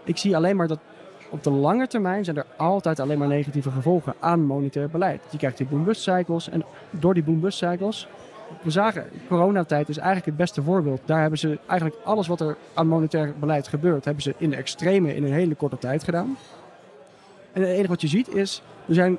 Ik 0.05 0.16
zie 0.16 0.37
alleen 0.37 0.57
maar 0.57 0.68
dat 0.68 0.79
op 1.33 1.42
de 1.42 1.51
lange 1.51 1.87
termijn 1.87 2.25
zijn 2.25 2.37
er 2.37 2.47
altijd 2.57 3.01
alleen 3.01 3.18
maar 3.18 3.29
negatieve 3.29 3.71
gevolgen 3.71 4.14
aan 4.21 4.45
monetair 4.45 4.88
beleid. 4.88 5.23
Je 5.31 5.38
krijgt 5.38 5.57
die 5.57 5.66
boom-bust 5.66 6.03
cycles 6.03 6.49
en 6.49 6.64
door 6.90 7.14
die 7.14 7.23
boom-bust 7.23 7.59
cycles, 7.59 8.09
we 8.62 8.71
zagen, 8.71 9.07
coronatijd 9.29 9.88
is 9.88 9.97
eigenlijk 9.97 10.27
het 10.27 10.37
beste 10.37 10.62
voorbeeld. 10.62 11.01
Daar 11.05 11.21
hebben 11.21 11.38
ze 11.38 11.59
eigenlijk 11.66 12.01
alles 12.05 12.27
wat 12.27 12.40
er 12.40 12.57
aan 12.75 12.87
monetair 12.87 13.35
beleid 13.40 13.68
gebeurt, 13.68 14.05
hebben 14.05 14.23
ze 14.23 14.35
in 14.38 14.51
de 14.51 14.57
extreme 14.57 15.14
in 15.14 15.25
een 15.25 15.33
hele 15.33 15.55
korte 15.55 15.79
tijd 15.79 16.05
gedaan. 16.05 16.37
En 17.53 17.61
het 17.61 17.71
enige 17.71 17.88
wat 17.88 18.01
je 18.01 18.09
ziet 18.09 18.35
is, 18.35 18.62
er 18.88 18.95
zijn 18.95 19.18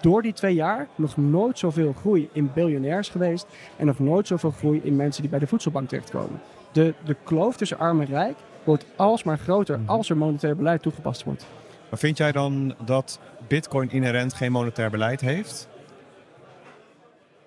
door 0.00 0.22
die 0.22 0.32
twee 0.32 0.54
jaar 0.54 0.86
nog 0.94 1.16
nooit 1.16 1.58
zoveel 1.58 1.92
groei 1.92 2.28
in 2.32 2.50
biljonairs 2.54 3.08
geweest 3.08 3.46
en 3.76 3.86
nog 3.86 3.98
nooit 3.98 4.26
zoveel 4.26 4.50
groei 4.50 4.80
in 4.84 4.96
mensen 4.96 5.22
die 5.22 5.30
bij 5.30 5.40
de 5.40 5.46
voedselbank 5.46 5.88
terechtkomen. 5.88 6.40
De, 6.72 6.94
de 7.04 7.16
kloof 7.24 7.56
tussen 7.56 7.78
arm 7.78 8.00
en 8.00 8.06
rijk 8.06 8.36
wordt 8.68 8.86
alsmaar 8.96 9.38
groter 9.38 9.80
als 9.86 10.10
er 10.10 10.16
monetair 10.16 10.56
beleid 10.56 10.82
toegepast 10.82 11.24
wordt. 11.24 11.46
Maar 11.90 11.98
vind 11.98 12.16
jij 12.16 12.32
dan 12.32 12.74
dat 12.84 13.20
Bitcoin 13.46 13.90
inherent 13.90 14.34
geen 14.34 14.52
monetair 14.52 14.90
beleid 14.90 15.20
heeft? 15.20 15.68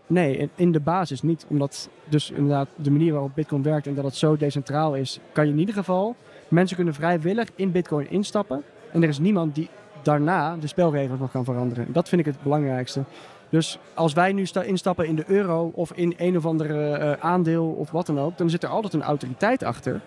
Nee, 0.08 0.50
in, 0.56 0.72
de 0.72 0.80
basis 0.80 1.22
niet. 1.22 1.46
Omdat 1.50 1.90
dus 2.10 2.32
inderdaad 2.32 2.68
de 2.76 2.92
manier 2.92 3.12
waarop 3.12 3.32
Bitcoin 3.36 3.64
werkt 3.64 3.88
en 3.88 3.96
dat 3.96 4.04
het 4.04 4.16
zo 4.16 4.38
decentraal 4.38 4.96
is, 4.96 5.20
kan 5.32 5.46
je 5.46 5.52
in 5.52 5.60
ieder 5.60 5.76
geval 5.76 6.16
mensen 6.48 6.76
kunnen 6.76 6.94
vrijwillig 6.94 7.48
in 7.56 7.72
Bitcoin 7.72 8.10
instappen. 8.10 8.64
En 8.92 9.04
er 9.04 9.10
is 9.10 9.20
niemand 9.20 9.56
die 9.56 9.70
daarna 10.02 10.56
de 10.56 10.68
spelregels 10.68 11.20
nog 11.20 11.32
kan 11.32 11.44
veranderen. 11.44 11.94
Dat 11.94 12.10
vind 12.10 12.22
ik 12.22 12.28
het 12.34 12.44
belangrijkste. 12.44 13.04
Dus 13.50 13.80
als 13.94 14.14
wij 14.14 14.34
nu 14.34 14.46
sta- 14.46 14.62
instappen 14.62 15.08
in 15.08 15.16
de 15.16 15.24
euro 15.28 15.72
of 15.74 15.92
in 15.94 16.14
een 16.18 16.38
of 16.38 16.46
andere 16.46 16.92
eh, 16.92 17.26
aandeel 17.26 17.66
of 17.66 17.92
wat 17.92 18.06
dan 18.06 18.20
ook, 18.20 18.38
dan 18.38 18.50
zit 18.50 18.64
er 18.64 18.70
altijd 18.70 18.94
een 18.94 19.02
autoriteit 19.02 19.64
achter 19.64 20.02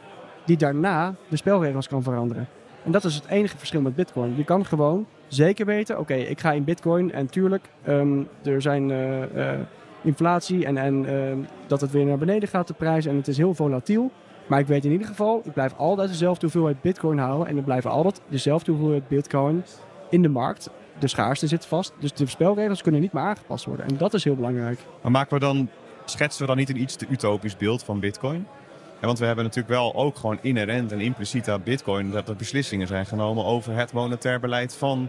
die 0.44 0.56
daarna 0.56 1.14
de 1.28 1.36
spelregels 1.36 1.88
kan 1.88 2.02
veranderen. 2.02 2.48
En 2.84 2.92
dat 2.92 3.04
is 3.04 3.14
het 3.14 3.26
enige 3.26 3.58
verschil 3.58 3.80
met 3.80 3.94
Bitcoin. 3.94 4.36
Je 4.36 4.44
kan 4.44 4.64
gewoon 4.64 5.06
zeker 5.28 5.66
weten, 5.66 5.98
oké, 5.98 6.14
ik 6.14 6.40
ga 6.40 6.52
in 6.52 6.64
Bitcoin 6.64 7.12
en 7.12 7.26
tuurlijk, 7.26 7.68
ehm, 7.82 8.22
er 8.42 8.62
zijn 8.62 8.90
eh, 8.90 9.52
eh, 9.52 9.60
inflatie 10.02 10.66
en, 10.66 10.76
en 10.76 11.06
ehm, 11.06 11.38
dat 11.66 11.80
het 11.80 11.90
weer 11.90 12.04
naar 12.04 12.18
beneden 12.18 12.48
gaat, 12.48 12.66
de 12.66 12.74
prijs, 12.74 13.06
en 13.06 13.16
het 13.16 13.28
is 13.28 13.36
heel 13.36 13.54
volatiel. 13.54 14.10
Maar 14.46 14.58
ik 14.58 14.66
weet 14.66 14.84
in 14.84 14.92
ieder 14.92 15.06
geval, 15.06 15.42
ik 15.44 15.52
blijf 15.52 15.74
altijd 15.76 16.08
dezelfde 16.08 16.40
hoeveelheid 16.40 16.80
Bitcoin 16.80 17.18
houden 17.18 17.46
en 17.46 17.56
er 17.56 17.62
blijven 17.62 17.90
altijd 17.90 18.20
dezelfde 18.28 18.70
hoeveelheid 18.70 19.08
Bitcoin 19.08 19.64
in 20.10 20.22
de 20.22 20.28
markt. 20.28 20.70
De 20.98 21.08
schaarste 21.08 21.46
zit 21.46 21.66
vast, 21.66 21.92
dus 21.98 22.12
de 22.12 22.26
spelregels 22.26 22.82
kunnen 22.82 23.00
niet 23.00 23.12
meer 23.12 23.22
aangepast 23.22 23.64
worden. 23.64 23.86
En 23.86 23.96
dat 23.96 24.14
is 24.14 24.24
heel 24.24 24.34
belangrijk. 24.34 24.78
Maar 25.02 25.10
maken 25.10 25.34
we 25.34 25.40
dan, 25.40 25.68
schetsen 26.04 26.40
we 26.40 26.46
dan 26.46 26.56
niet 26.56 26.70
een 26.70 26.80
iets 26.80 26.96
te 26.96 27.06
utopisch 27.08 27.56
beeld 27.56 27.84
van 27.84 28.00
Bitcoin? 28.00 28.46
Ja, 29.00 29.06
want 29.06 29.18
we 29.18 29.26
hebben 29.26 29.44
natuurlijk 29.44 29.74
wel 29.74 29.94
ook 29.94 30.16
gewoon 30.16 30.38
inherent 30.42 30.92
en 30.92 31.00
impliciet 31.00 31.50
aan 31.50 31.62
Bitcoin 31.62 32.10
dat 32.10 32.28
er 32.28 32.36
beslissingen 32.36 32.86
zijn 32.86 33.06
genomen 33.06 33.44
over 33.44 33.76
het 33.76 33.92
monetair 33.92 34.40
beleid 34.40 34.76
van 34.76 35.08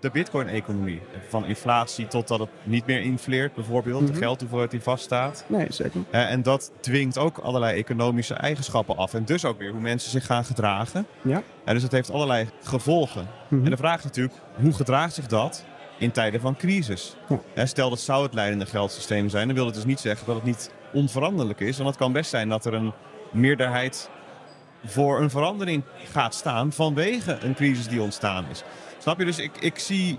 de 0.00 0.10
Bitcoin-economie. 0.10 1.00
Van 1.28 1.44
inflatie 1.44 2.06
totdat 2.06 2.38
het 2.38 2.48
niet 2.62 2.86
meer 2.86 3.00
infleert, 3.00 3.54
bijvoorbeeld, 3.54 4.06
de 4.06 4.12
Mhm. 4.12 4.22
geldhoeveelheid 4.22 4.70
die 4.70 4.80
vaststaat. 4.82 5.44
Nee, 5.46 5.66
zeker. 5.68 6.00
Eh, 6.10 6.30
en 6.30 6.42
dat 6.42 6.72
dwingt 6.80 7.18
ook 7.18 7.38
allerlei 7.38 7.78
economische 7.78 8.34
eigenschappen 8.34 8.96
af. 8.96 9.14
En 9.14 9.24
dus 9.24 9.44
ook 9.44 9.58
weer 9.58 9.70
hoe 9.70 9.80
mensen 9.80 10.10
zich 10.10 10.26
gaan 10.26 10.44
gedragen. 10.44 11.06
Ja. 11.22 11.42
En 11.64 11.74
dus 11.74 11.82
het 11.82 11.92
heeft 11.92 12.10
allerlei 12.10 12.48
gevolgen. 12.62 13.26
Mhm. 13.48 13.64
En 13.64 13.70
de 13.70 13.76
vraag 13.76 13.98
is 13.98 14.04
natuurlijk, 14.04 14.34
hoe 14.60 14.72
gedraagt 14.72 15.14
zich 15.14 15.26
dat 15.26 15.64
in 15.98 16.10
tijden 16.10 16.40
van 16.40 16.56
crisis? 16.56 17.16
Ja. 17.28 17.40
Hè, 17.54 17.66
Stel 17.66 17.90
dat 17.90 18.00
zou 18.00 18.22
het 18.22 18.34
leidende 18.34 18.66
geldsysteem 18.66 19.28
zijn, 19.28 19.46
dan 19.46 19.56
wil 19.56 19.66
het 19.66 19.74
dus 19.74 19.84
niet 19.84 20.00
zeggen 20.00 20.26
dat 20.26 20.34
het 20.36 20.44
niet 20.44 20.70
onveranderlijk 20.92 21.60
is. 21.60 21.76
Want 21.76 21.88
het 21.88 21.98
kan 21.98 22.12
best 22.12 22.30
zijn 22.30 22.48
dat 22.48 22.64
er 22.64 22.74
een 22.74 22.92
meerderheid 23.32 24.10
voor 24.84 25.20
een 25.20 25.30
verandering 25.30 25.82
gaat 26.12 26.34
staan 26.34 26.72
vanwege 26.72 27.38
een 27.42 27.54
crisis 27.54 27.88
die 27.88 28.02
ontstaan 28.02 28.44
is. 28.50 28.62
Snap 28.98 29.18
je? 29.18 29.24
Dus 29.24 29.38
ik, 29.38 29.56
ik 29.60 29.78
zie 29.78 30.18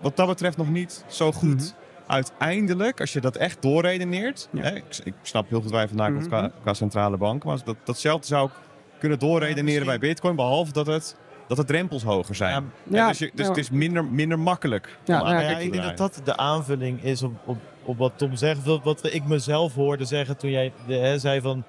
wat 0.00 0.16
dat 0.16 0.26
betreft 0.26 0.56
nog 0.56 0.68
niet 0.70 1.04
zo 1.08 1.32
goed. 1.32 1.54
Mhm. 1.54 1.84
Uiteindelijk, 2.06 3.00
als 3.00 3.12
je 3.12 3.20
dat 3.20 3.36
echt 3.36 3.62
doorredeneert, 3.62 4.48
Ja. 4.52 4.62
hè, 4.62 4.74
ik, 4.74 4.84
ik 5.04 5.14
snap 5.22 5.48
heel 5.48 5.60
goed 5.60 5.70
waar 5.70 5.80
je 5.82 5.88
vandaan 5.88 6.10
komt 6.12 6.20
Mhm. 6.20 6.30
qua, 6.30 6.50
qua 6.62 6.74
centrale 6.74 7.16
bank, 7.16 7.44
maar 7.44 7.58
dat, 7.64 7.76
datzelfde 7.84 8.26
zou 8.26 8.46
ik 8.48 8.52
kunnen 8.98 9.18
doorredeneren 9.18 9.86
bij 9.86 9.98
Bitcoin, 9.98 10.36
behalve 10.36 10.72
dat 10.72 10.86
het 10.86 11.16
dat 11.48 11.56
de 11.56 11.64
drempels 11.64 12.02
hoger 12.02 12.34
zijn. 12.34 12.52
Ja, 12.52 12.62
Hè, 12.90 12.96
Ja, 12.96 13.08
dus 13.08 13.18
je, 13.18 13.30
dus 13.34 13.44
ja. 13.44 13.50
het 13.50 13.60
is 13.60 13.70
minder, 13.70 14.04
minder 14.04 14.38
makkelijk. 14.38 14.98
Ja, 15.04 15.20
om 15.20 15.26
aan 15.26 15.34
ja, 15.34 15.40
Ja, 15.50 15.56
te 15.56 15.64
ik 15.64 15.72
denk 15.72 15.84
dat 15.84 15.96
dat 15.96 16.20
de 16.24 16.36
aanvulling 16.36 17.02
is 17.02 17.22
op, 17.22 17.32
op, 17.44 17.58
op 17.84 17.98
wat 17.98 18.12
Tom 18.16 18.36
zegt. 18.36 18.64
Wat, 18.64 18.82
wat 18.82 19.12
ik 19.12 19.24
mezelf 19.24 19.74
hoorde 19.74 20.04
zeggen 20.04 20.36
toen 20.36 20.50
jij 20.50 20.72
de, 20.86 20.94
hè, 20.94 21.18
zei 21.18 21.40
van... 21.40 21.64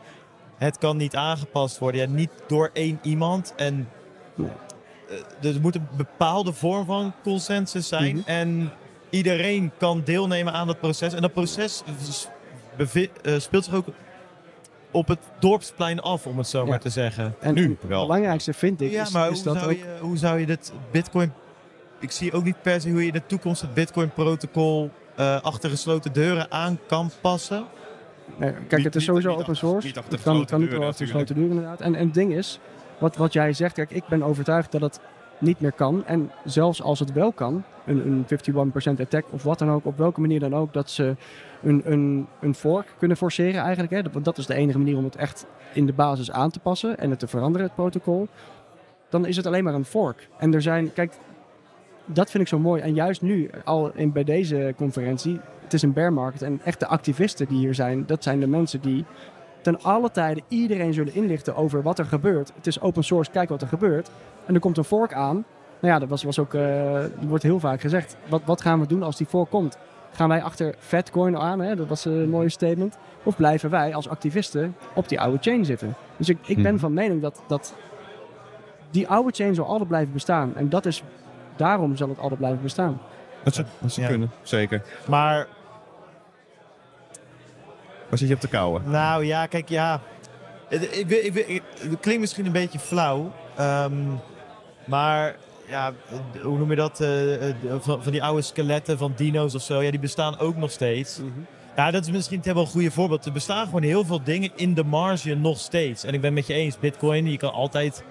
Het 0.58 0.78
kan 0.78 0.98
niet 0.98 1.15
aangepast 1.15 1.78
worden. 1.78 2.02
Ja, 2.02 2.08
niet 2.08 2.30
door 2.48 2.70
één 2.74 3.00
iemand. 3.02 3.54
En 3.56 3.89
eh, 5.41 5.54
er 5.54 5.62
moet 5.62 5.76
een 5.76 5.88
bepaalde 5.98 6.54
vorm 6.54 6.86
van 6.86 7.13
consensus 7.24 7.88
zijn. 7.88 8.15
Mhm. 8.15 8.30
En 8.30 8.72
iedereen 9.10 9.72
kan 9.78 10.02
deelnemen 10.06 10.54
aan 10.54 10.67
dat 10.67 10.80
proces. 10.80 11.13
En 11.13 11.22
dat 11.22 11.34
proces 11.34 11.84
eh, 12.78 13.39
speelt 13.39 13.65
zich 13.65 13.74
ook 13.74 13.88
op 14.91 15.08
het 15.08 15.20
dorpsplein 15.39 16.00
af, 16.02 16.26
om 16.26 16.38
het 16.38 16.48
zo 16.48 16.60
Ja. 16.63 16.70
maar 16.70 16.80
te 16.80 16.89
zeggen. 16.89 17.36
En 17.39 17.54
Nu 17.54 17.70
het 17.70 17.89
wel. 17.89 18.02
belangrijkste 18.02 18.54
vind 18.54 18.82
ik 18.82 18.91
Ja, 18.91 19.02
is, 19.02 19.12
maar 19.12 19.30
is 19.32 19.36
hoe 19.36 19.54
dat 19.54 19.58
zou, 19.58 19.72
ook... 19.72 19.78
je, 19.78 19.98
hoe 20.00 20.17
zou 20.17 20.39
je 20.39 20.46
dit 20.46 20.74
Bitcoin... 20.91 21.34
Ik 22.00 22.12
zie 22.12 22.34
ook 22.34 22.43
niet 22.43 22.62
per 22.62 22.82
se 22.82 22.89
hoe 22.89 23.02
je 23.02 23.08
in 23.08 23.13
de 23.13 23.26
toekomst 23.26 23.62
het 23.62 23.74
Bitcoin-protocol 23.74 24.91
eh, 25.15 25.41
achter 25.41 25.70
gesloten 25.70 26.13
deuren 26.13 26.52
aan 26.52 26.80
kan 26.88 27.12
passen. 27.22 27.65
Nee, 28.36 28.52
kijk, 28.52 28.72
Niet- 28.76 28.84
het 28.84 28.96
is 28.96 29.04
sowieso 29.04 29.30
niet 29.30 29.40
open 29.40 29.56
source. 29.56 29.88
niet 29.88 29.96
het 29.96 30.22
kan, 30.22 30.60
niet 30.60 30.70
wel 30.70 30.84
achter 30.84 31.06
gesloten 31.06 31.36
deuren 31.36 31.54
inderdaad. 31.54 31.82
En, 31.82 31.96
en 31.96 32.06
het 32.06 32.13
ding 32.13 32.34
is, 32.34 32.60
wat, 32.98 33.16
wat 33.16 33.34
jij 33.34 33.54
zegt, 33.54 33.74
kijk, 33.74 33.92
ik 33.92 34.08
ben 34.08 34.24
overtuigd 34.24 34.72
dat 34.72 34.82
het 34.82 35.00
niet 35.38 35.60
meer 35.60 35.72
kan. 35.72 36.06
En 36.06 36.32
zelfs 36.46 36.82
als 36.82 37.00
het 37.00 37.13
wel 37.13 37.32
kan, 37.32 37.63
een, 37.86 38.08
een 38.08 38.26
51% 38.96 39.00
attack 39.00 39.26
of 39.30 39.44
wat 39.44 39.60
dan 39.60 39.72
ook, 39.72 39.86
op 39.86 39.98
welke 39.98 40.22
manier 40.22 40.40
dan 40.40 40.56
ook, 40.56 40.74
dat 40.74 40.90
ze 40.90 41.16
een, 41.63 41.82
een, 41.86 42.28
een 42.40 42.56
fork 42.56 42.94
kunnen 42.98 43.18
forceren 43.18 43.62
eigenlijk. 43.62 43.94
Hè? 43.94 44.12
Want 44.12 44.26
dat 44.26 44.38
is 44.38 44.46
de 44.46 44.54
enige 44.54 44.78
manier 44.78 44.98
om 44.98 45.04
het 45.04 45.16
echt 45.16 45.46
in 45.74 45.86
de 45.86 45.94
basis 45.94 46.32
aan 46.32 46.52
te 46.52 46.60
passen 46.60 46.98
en 46.98 47.10
het 47.10 47.20
te 47.20 47.28
veranderen, 47.28 47.68
het 47.68 47.76
protocol. 47.76 48.28
Dan 49.10 49.26
is 49.26 49.36
het 49.36 49.46
alleen 49.46 49.63
maar 49.63 49.74
een 49.74 49.86
fork. 49.86 50.28
En 50.38 50.54
er 50.54 50.62
zijn, 50.62 50.94
kijk, 50.94 51.13
dat 52.08 52.32
vind 52.32 52.43
ik 52.43 52.50
zo 52.50 52.60
mooi. 52.60 52.82
En 52.82 52.93
juist 52.93 53.22
nu, 53.22 53.50
al 53.63 53.91
in, 53.93 54.12
bij 54.12 54.24
deze 54.24 54.74
conferentie, 54.76 55.39
het 55.63 55.74
is 55.74 55.82
een 55.82 55.93
bear 55.93 56.13
market. 56.13 56.41
En 56.41 56.60
echt 56.63 56.80
de 56.80 56.88
activisten 56.88 57.48
die 57.48 57.58
hier 57.58 57.74
zijn, 57.74 58.06
dat 58.06 58.24
zijn 58.24 58.39
de 58.39 58.48
mensen 58.48 58.82
die 58.82 59.06
ten 59.62 59.82
alle 59.82 60.12
tijden 60.12 60.43
iedereen 60.48 60.93
zullen 60.93 61.15
inlichten 61.15 61.56
over 61.56 61.82
wat 61.82 62.00
er 62.00 62.06
gebeurt. 62.06 62.52
Het 62.56 62.67
is 62.67 62.82
open 62.82 63.04
source, 63.04 63.32
kijk 63.32 63.50
wat 63.50 63.62
er 63.62 63.67
gebeurt. 63.67 64.10
En 64.46 64.54
er 64.54 64.60
komt 64.60 64.78
een 64.78 64.84
fork 64.84 65.13
aan. 65.13 65.46
Nou 65.80 65.93
ja, 65.93 66.00
dat 66.00 66.10
was, 66.10 66.24
was 66.24 66.39
ook, 66.39 66.54
uh, 66.54 67.04
wordt 67.28 67.43
heel 67.43 67.60
vaak 67.60 67.82
gezegd. 67.82 68.17
Wat, 68.30 68.41
wat 68.46 68.62
gaan 68.62 68.80
we 68.80 68.88
doen 68.88 69.04
als 69.04 69.17
die 69.17 69.28
fork 69.28 69.50
komt? 69.50 69.78
Gaan 70.12 70.30
wij 70.30 70.43
achter 70.43 70.76
Fatcoin 70.78 71.38
aan? 71.38 71.60
Hè? 71.60 71.76
Dat 71.76 71.88
was 71.88 72.06
een 72.06 72.30
mooie 72.30 72.50
statement. 72.50 72.98
Of 73.24 73.36
blijven 73.36 73.70
wij 73.70 73.96
als 73.96 74.10
activisten 74.10 74.76
op 74.96 75.10
die 75.10 75.20
oude 75.20 75.38
chain 75.41 75.65
zitten? 75.65 75.93
Dus 76.17 76.30
ik, 76.30 76.38
ik 76.46 76.56
ben 76.56 76.65
hmm. 76.65 76.80
van 76.80 76.93
mening 76.93 77.22
dat, 77.22 77.43
dat 77.48 77.76
die 78.91 79.08
oude 79.08 79.32
chain 79.32 79.56
zal 79.56 79.65
altijd 79.65 79.88
blijven 79.88 80.13
bestaan. 80.13 80.56
En 80.56 80.70
dat 80.70 80.86
is, 80.86 81.04
daarom 81.58 81.96
zal 81.96 82.10
het 82.10 82.20
altijd 82.20 82.39
blijven 82.39 82.62
bestaan. 82.62 83.02
Dat 83.43 83.54
zou, 83.54 83.67
dat 83.80 83.91
zou 83.91 84.08
kunnen, 84.08 84.32
zeker. 84.41 84.82
Maar... 85.08 85.48
Waar 88.10 88.17
zit 88.17 88.28
je 88.28 88.34
op 88.34 88.39
te 88.39 88.48
kouwen? 88.48 88.89
Nou 88.89 89.26
ja, 89.26 89.46
kijk, 89.46 89.70
ja... 89.70 90.02
Ik, 90.70 90.82
ik, 91.10 91.36
ik, 91.36 91.63
het 91.80 92.00
klinkt 92.00 92.22
misschien 92.22 92.46
een 92.46 92.52
beetje 92.52 92.80
flauw. 92.80 93.32
Um, 93.60 94.20
maar 94.86 95.36
ja, 95.67 95.93
hoe 96.43 96.58
noem 96.58 96.70
je 96.70 96.76
dat? 96.76 97.02
Uh, 97.02 97.80
van, 97.80 98.04
van, 98.04 98.12
die 98.12 98.24
oude 98.24 98.41
skeletten 98.41 98.98
van 98.98 99.13
dino's 99.15 99.56
of 99.56 99.62
zo. 99.62 99.82
Ja, 99.82 99.91
die 99.91 100.00
bestaan 100.00 100.39
ook 100.39 100.56
nog 100.56 100.72
steeds. 100.72 101.17
Mm 101.20 101.32
-hmm. 101.34 101.46
Ja, 101.76 101.91
dat 101.91 102.06
is 102.06 102.12
misschien 102.12 102.41
wel 102.43 102.58
een 102.58 102.67
goede 102.67 102.91
voorbeeld. 102.91 103.26
Er 103.26 103.32
bestaan 103.32 103.65
gewoon 103.65 103.82
heel 103.82 104.06
veel 104.06 104.24
dingen 104.24 104.52
in 104.56 104.74
de 104.74 104.84
marge 104.84 105.36
nog 105.36 105.60
steeds. 105.60 106.04
En 106.04 106.13
ik 106.13 106.22
ben 106.22 106.34
met 106.34 106.48
je 106.48 106.54
eens, 106.54 106.80
Bitcoin, 106.80 107.32
je 107.32 107.38
kan 107.38 107.52
altijd. 107.52 108.04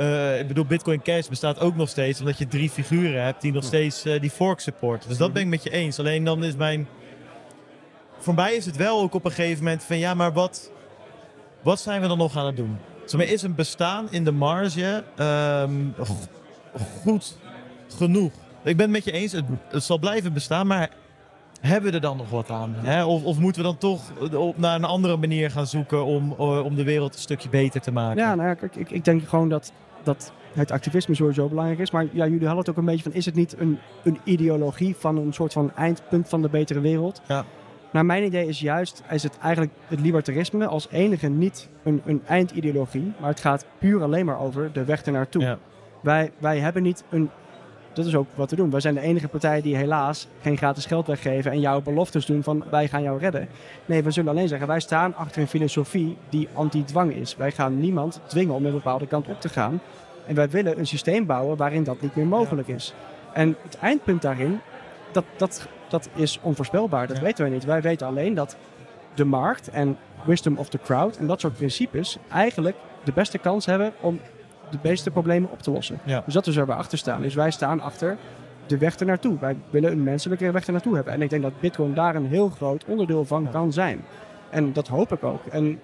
Uh, 0.00 0.40
ik 0.40 0.48
bedoel, 0.48 0.64
Bitcoin 0.64 1.02
Cash 1.02 1.28
bestaat 1.28 1.60
ook 1.60 1.76
nog 1.76 1.88
steeds, 1.88 2.20
omdat 2.20 2.38
je 2.38 2.46
drie 2.46 2.70
figuren 2.70 3.24
hebt 3.24 3.42
die 3.42 3.52
nog 3.52 3.64
steeds 3.64 4.06
uh, 4.06 4.20
die 4.20 4.30
fork 4.30 4.60
supporten. 4.60 5.08
Dus 5.08 5.18
dat 5.18 5.32
ben 5.32 5.42
ik 5.42 5.48
met 5.48 5.62
je 5.62 5.70
eens. 5.70 5.98
Alleen 5.98 6.24
dan 6.24 6.44
is 6.44 6.56
mijn. 6.56 6.88
Voor 8.18 8.34
mij 8.34 8.54
is 8.54 8.66
het 8.66 8.76
wel 8.76 9.00
ook 9.00 9.14
op 9.14 9.24
een 9.24 9.30
gegeven 9.30 9.64
moment 9.64 9.82
van 9.82 9.98
ja, 9.98 10.14
maar 10.14 10.32
wat, 10.32 10.70
wat 11.62 11.80
zijn 11.80 12.00
we 12.00 12.08
dan 12.08 12.18
nog 12.18 12.36
aan 12.36 12.46
het 12.46 12.56
doen? 12.56 12.78
Dus 13.02 13.14
is 13.14 13.42
een 13.42 13.54
bestaan 13.54 14.10
in 14.10 14.24
de 14.24 14.32
marge 14.32 15.04
um, 15.18 15.94
goed 17.02 17.36
genoeg? 17.96 18.32
Ik 18.62 18.76
ben 18.76 18.86
het 18.86 18.90
met 18.90 19.04
je 19.04 19.12
eens, 19.12 19.32
het, 19.32 19.44
het, 19.68 19.82
zal 19.82 19.98
blijven 19.98 20.32
bestaan, 20.32 20.66
maar 20.66 20.90
hebben 21.60 21.90
we 21.90 21.96
er 21.96 22.02
dan 22.02 22.16
nog 22.16 22.30
wat 22.30 22.50
aan? 22.50 22.74
Hè? 22.76 23.04
Of, 23.04 23.24
of, 23.24 23.38
moeten 23.38 23.62
we 23.62 23.68
dan 23.68 23.78
toch 23.78 24.00
op, 24.34 24.58
naar 24.58 24.74
een 24.74 24.84
andere 24.84 25.16
manier 25.16 25.50
gaan 25.50 25.66
zoeken 25.66 26.04
om, 26.04 26.34
eh, 26.38 26.64
om 26.64 26.74
de 26.74 26.84
wereld 26.84 27.14
een 27.14 27.20
stukje 27.20 27.48
beter 27.48 27.80
te 27.80 27.92
maken? 27.92 28.22
Ja, 28.22 28.34
nou 28.34 28.48
ja, 28.48 28.54
kijk, 28.54 28.76
ik, 28.76 28.90
ik 28.90 29.04
denk 29.04 29.28
gewoon 29.28 29.48
dat, 29.48 29.72
dat 30.02 30.32
het 30.52 30.70
activisme 30.70 31.14
sowieso 31.14 31.48
belangrijk 31.48 31.78
is. 31.78 31.90
Maar 31.90 32.04
ja, 32.04 32.24
jullie 32.24 32.46
hadden 32.46 32.58
het 32.58 32.70
ook 32.70 32.76
een 32.76 32.84
beetje 32.84 33.02
van, 33.02 33.12
is 33.12 33.26
het 33.26 33.34
niet 33.34 33.58
een, 33.58 33.78
een 34.04 34.18
ideologie 34.24 34.96
van 34.96 35.16
een 35.16 35.32
soort 35.32 35.52
van 35.52 35.72
eindpunt 35.74 36.28
van 36.28 36.42
de 36.42 36.48
betere 36.48 36.80
wereld? 36.80 37.22
Ja. 37.26 37.44
Naar 37.92 38.06
mijn 38.06 38.24
idee 38.24 38.46
is 38.46 38.60
juist 38.60 39.02
is 39.10 39.22
het 39.22 39.38
eigenlijk 39.38 39.72
het 39.86 40.00
libertarisme 40.00 40.66
als 40.66 40.88
enige 40.90 41.28
niet 41.28 41.68
een, 41.82 42.02
een 42.04 42.22
eindideologie, 42.26 43.12
maar 43.20 43.28
het 43.28 43.40
gaat 43.40 43.66
puur 43.78 44.02
alleen 44.02 44.26
maar 44.26 44.40
over 44.40 44.72
de 44.72 44.84
weg 44.84 45.02
ernaartoe. 45.02 45.42
Ja. 45.42 45.58
Wij, 46.02 46.32
wij 46.38 46.58
hebben 46.58 46.82
niet 46.82 47.04
een. 47.10 47.30
Dat 47.92 48.06
is 48.06 48.14
ook 48.14 48.26
wat 48.34 48.50
we 48.50 48.56
doen. 48.56 48.70
Wij 48.70 48.80
zijn 48.80 48.94
de 48.94 49.00
enige 49.00 49.28
partij 49.28 49.60
die 49.60 49.76
helaas 49.76 50.28
geen 50.42 50.56
gratis 50.56 50.86
geld 50.86 51.06
weggeven 51.06 51.50
en 51.50 51.60
jouw 51.60 51.80
beloftes 51.80 52.26
doen 52.26 52.42
van 52.42 52.64
wij 52.70 52.88
gaan 52.88 53.02
jou 53.02 53.18
redden. 53.18 53.48
Nee, 53.86 54.02
we 54.02 54.10
zullen 54.10 54.30
alleen 54.30 54.48
zeggen 54.48 54.66
wij 54.66 54.80
staan 54.80 55.14
achter 55.14 55.42
een 55.42 55.48
filosofie 55.48 56.16
die 56.28 56.48
anti-dwang 56.52 57.14
is. 57.14 57.36
Wij 57.36 57.52
gaan 57.52 57.80
niemand 57.80 58.20
dwingen 58.26 58.54
om 58.54 58.66
een 58.66 58.72
bepaalde 58.72 59.06
kant 59.06 59.28
op 59.28 59.40
te 59.40 59.48
gaan. 59.48 59.80
En 60.26 60.34
wij 60.34 60.50
willen 60.50 60.78
een 60.78 60.86
systeem 60.86 61.26
bouwen 61.26 61.56
waarin 61.56 61.84
dat 61.84 62.00
niet 62.00 62.16
meer 62.16 62.26
mogelijk 62.26 62.68
is. 62.68 62.94
En 63.32 63.56
het 63.62 63.78
eindpunt 63.78 64.22
daarin, 64.22 64.60
dat, 65.12 65.24
dat 65.36 65.68
dat 65.90 66.08
is 66.14 66.38
onvoorspelbaar. 66.42 67.06
Dat 67.06 67.18
weten 67.18 67.44
wij 67.44 67.52
niet. 67.52 67.64
Wij 67.64 67.82
weten 67.82 68.06
alleen 68.06 68.34
dat 68.34 68.56
de 69.14 69.24
markt 69.24 69.70
en 69.70 69.98
wisdom 70.24 70.56
of 70.56 70.68
the 70.68 70.78
crowd 70.78 71.16
en 71.16 71.26
dat 71.26 71.40
soort 71.40 71.56
principes 71.56 72.18
eigenlijk 72.30 72.76
de 73.04 73.12
beste 73.12 73.38
kans 73.38 73.66
hebben 73.66 73.92
om 74.00 74.20
de 74.70 74.78
meeste 74.82 75.10
problemen 75.10 75.50
op 75.50 75.62
te 75.62 75.70
lossen. 75.70 75.98
Dus 76.24 76.34
dat 76.34 76.46
is 76.46 76.56
waar 76.56 76.66
we 76.66 76.74
achter 76.74 76.98
staan. 76.98 77.22
Dus 77.22 77.34
wij 77.34 77.50
staan 77.50 77.80
achter 77.80 78.16
de 78.66 78.78
weg 78.78 78.96
ernaartoe. 78.96 79.38
Wij 79.40 79.56
willen 79.70 79.92
een 79.92 80.02
menselijke 80.02 80.50
weg 80.50 80.66
ernaartoe 80.66 80.94
hebben. 80.94 81.12
En 81.12 81.22
ik 81.22 81.30
denk 81.30 81.42
dat 81.42 81.60
Bitcoin 81.60 81.94
daar 81.94 82.14
een 82.14 82.26
heel 82.26 82.48
groot 82.48 82.84
onderdeel 82.84 83.24
van 83.24 83.50
kan 83.50 83.72
zijn. 83.72 84.04
En 84.50 84.72
dat 84.72 84.88
hoop 84.88 85.12
ik 85.12 85.24
ook. 85.24 85.46
En 85.46 85.80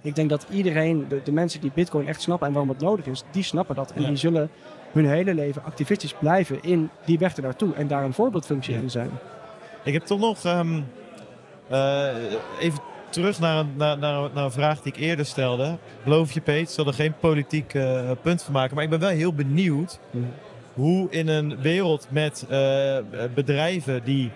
ik 0.00 0.14
denk 0.14 0.30
dat 0.30 0.46
iedereen, 0.50 1.06
de, 1.08 1.20
de 1.24 1.32
mensen 1.32 1.60
die 1.60 1.70
Bitcoin 1.74 2.08
echt 2.08 2.20
snappen 2.20 2.46
en 2.46 2.52
waarom 2.52 2.70
het 2.70 2.80
nodig 2.80 3.06
is, 3.06 3.24
die 3.30 3.42
snappen 3.42 3.74
dat. 3.74 3.92
En 3.92 4.04
die 4.04 4.16
zullen 4.16 4.50
hun 4.92 5.06
hele 5.06 5.34
leven 5.34 5.64
activistisch 5.64 6.14
blijven 6.14 6.62
in 6.62 6.90
die 7.04 7.18
weg 7.18 7.36
ernaartoe 7.36 7.74
en 7.74 7.86
daar 7.86 8.04
een 8.04 8.12
voorbeeldfunctie 8.12 8.74
in 8.74 8.90
zijn. 8.90 9.10
Ik 9.84 9.92
heb 9.92 10.02
toch 10.02 10.20
nog 10.20 10.44
um, 10.44 10.86
uh, 11.70 12.06
even 12.60 12.80
terug 13.12 13.38
naar 13.38 13.58
een, 13.58 13.72
naar, 13.76 13.98
naar, 13.98 14.30
naar, 14.34 14.44
een 14.44 14.52
vraag 14.52 14.80
die 14.80 14.92
ik 14.92 14.98
eerder 14.98 15.26
stelde. 15.26 15.78
Beloof 16.04 16.32
je, 16.32 16.40
Peet, 16.40 16.70
zal 16.70 16.86
er 16.86 16.94
geen 16.94 17.14
politiek 17.20 17.74
uh, 17.74 18.10
punt 18.22 18.42
van 18.42 18.52
maken. 18.52 18.74
Maar 18.74 18.84
ik 18.84 18.90
ben 18.90 19.00
wel 19.00 19.08
heel 19.08 19.34
benieuwd 19.34 20.00
mm. 20.10 20.32
hoe 20.74 21.10
in 21.10 21.28
een 21.28 21.60
wereld 21.60 22.06
met 22.10 22.46
uh, 22.50 22.96
bedrijven 23.34 24.04
die 24.04 24.30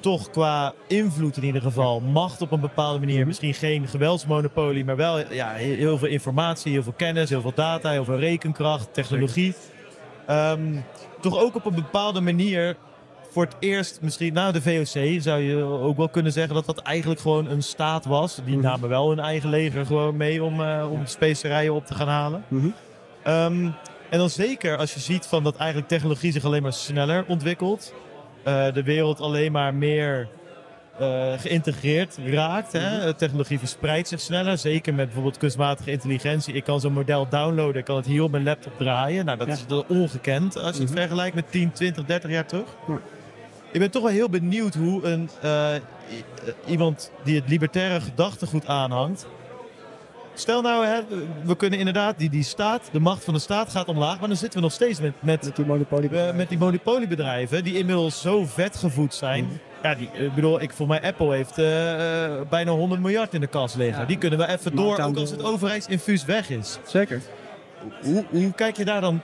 toch 0.00 0.30
qua 0.30 0.72
invloed 0.86 1.36
in 1.36 1.44
ieder 1.44 1.62
geval, 1.62 2.00
macht 2.00 2.42
op 2.42 2.52
een 2.52 2.60
bepaalde 2.60 2.98
manier, 2.98 3.12
mm-hmm. 3.12 3.26
misschien 3.26 3.54
geen 3.54 3.88
geweldsmonopolie, 3.88 4.84
maar 4.84 4.96
wel 4.96 5.32
ja, 5.32 5.52
heel 5.52 5.98
veel 5.98 6.08
informatie, 6.08 6.72
heel 6.72 6.82
veel 6.82 6.92
kennis, 6.96 7.30
heel 7.30 7.40
veel 7.40 7.52
data, 7.54 7.90
heel 7.90 8.04
veel 8.04 8.18
rekenkracht, 8.18 8.94
technologie. 8.94 9.54
Um, 10.30 10.84
toch 11.20 11.38
ook 11.38 11.54
op 11.54 11.64
een 11.64 11.74
bepaalde 11.74 12.20
manier 12.20 12.76
voor 13.30 13.44
het 13.44 13.56
eerst, 13.58 13.98
misschien 14.00 14.32
na 14.32 14.52
de 14.52 14.62
VOC, 14.62 15.22
zou 15.22 15.40
je 15.40 15.62
ook 15.62 15.96
wel 15.96 16.08
kunnen 16.08 16.32
zeggen 16.32 16.54
dat 16.54 16.66
dat 16.66 16.78
eigenlijk 16.78 17.20
gewoon 17.20 17.48
een 17.48 17.62
staat 17.62 18.04
was. 18.04 18.40
Die 18.44 18.56
mhm. 18.56 18.64
namen 18.64 18.88
wel 18.88 19.08
hun 19.08 19.18
eigen 19.18 19.50
leger 19.50 19.86
gewoon 19.86 20.16
mee 20.16 20.42
om, 20.42 20.60
uh, 20.60 20.86
om 20.90 21.06
specerijen 21.06 21.74
op 21.74 21.86
te 21.86 21.94
gaan 21.94 22.08
halen. 22.08 22.44
Mhm. 22.48 22.68
Ehm, 23.22 23.68
en 24.10 24.18
dan 24.18 24.30
zeker 24.30 24.76
als 24.76 24.94
je 24.94 25.00
ziet 25.00 25.26
van 25.26 25.44
dat 25.44 25.56
eigenlijk 25.56 25.88
technologie 25.88 26.32
zich 26.32 26.44
alleen 26.44 26.62
maar 26.62 26.72
sneller 26.72 27.24
ontwikkelt. 27.28 27.94
Uh, 28.46 28.72
de 28.72 28.82
wereld 28.82 29.20
alleen 29.20 29.52
maar 29.52 29.74
meer 29.74 30.28
uh, 31.00 31.32
geïntegreerd 31.38 32.18
raakt. 32.24 32.72
Hè? 32.72 32.98
Mhm. 32.98 33.16
Technologie 33.16 33.58
verspreidt 33.58 34.08
zich 34.08 34.20
sneller. 34.20 34.58
Zeker 34.58 34.94
met 34.94 35.04
bijvoorbeeld 35.04 35.38
kunstmatige 35.38 35.90
intelligentie. 35.90 36.54
Ik 36.54 36.64
kan 36.64 36.80
zo'n 36.80 36.92
model 36.92 37.28
downloaden. 37.28 37.76
Ik 37.76 37.84
kan 37.84 37.96
het 37.96 38.06
hier 38.06 38.22
op 38.22 38.30
mijn 38.30 38.44
laptop 38.44 38.78
draaien. 38.78 39.24
Nou, 39.24 39.38
dat 39.38 39.48
is 39.48 39.64
ongekend 39.88 40.56
als 40.56 40.76
je 40.76 40.82
het 40.82 40.92
vergelijkt 40.92 41.34
met 41.34 41.50
10, 41.50 41.72
20, 41.72 42.04
30 42.04 42.30
jaar 42.30 42.46
terug. 42.46 42.66
Ja. 42.88 42.98
Ik 43.72 43.80
ben 43.80 43.90
toch 43.90 44.02
wel 44.02 44.12
heel 44.12 44.28
benieuwd 44.28 44.74
hoe 44.74 45.04
een, 45.04 45.30
uh, 45.44 45.74
iemand 46.66 47.10
die 47.24 47.36
het 47.36 47.48
libertaire 47.48 48.00
gedachtegoed 48.00 48.66
aanhangt. 48.66 49.26
Stel 50.34 50.62
nou, 50.62 50.86
hè, 50.86 51.00
we 51.44 51.56
kunnen 51.56 51.78
inderdaad, 51.78 52.18
die, 52.18 52.30
die 52.30 52.42
staat, 52.42 52.88
de 52.92 53.00
macht 53.00 53.24
van 53.24 53.34
de 53.34 53.40
staat 53.40 53.70
gaat 53.70 53.88
omlaag, 53.88 54.18
maar 54.18 54.28
dan 54.28 54.36
zitten 54.36 54.58
we 54.58 54.64
nog 54.64 54.74
steeds 54.74 55.00
met, 55.00 55.12
met, 55.20 55.44
met 55.44 55.56
die, 55.56 55.66
monopoliebedrijven. 55.66 56.32
Uh, 56.32 56.38
met 56.38 56.48
die 56.48 56.58
monopoliebedrijven 56.58 57.64
die 57.64 57.78
inmiddels 57.78 58.20
zo 58.20 58.44
vetgevoed 58.44 59.14
zijn. 59.14 59.44
Mm. 59.44 59.58
Ja, 59.82 59.94
die, 59.94 60.08
ik 60.12 60.34
bedoel, 60.34 60.60
ik, 60.60 60.72
voor 60.72 60.86
mij 60.86 61.02
Apple 61.02 61.34
heeft 61.34 61.58
uh, 61.58 61.66
bijna 62.48 62.70
100 62.70 63.00
miljard 63.00 63.34
in 63.34 63.40
de 63.40 63.46
kas 63.46 63.74
liggen. 63.74 64.06
Die 64.06 64.18
kunnen 64.18 64.38
we 64.38 64.48
even 64.48 64.76
door, 64.76 64.98
ook 65.00 65.16
als 65.16 65.30
het 65.30 65.42
overheidsinfuus 65.42 66.24
weg 66.24 66.50
is. 66.50 66.78
Zeker. 66.86 67.22
Hoe, 68.02 68.24
hoe 68.30 68.52
kijk 68.52 68.76
je 68.76 68.84
daar 68.84 69.00
dan 69.00 69.22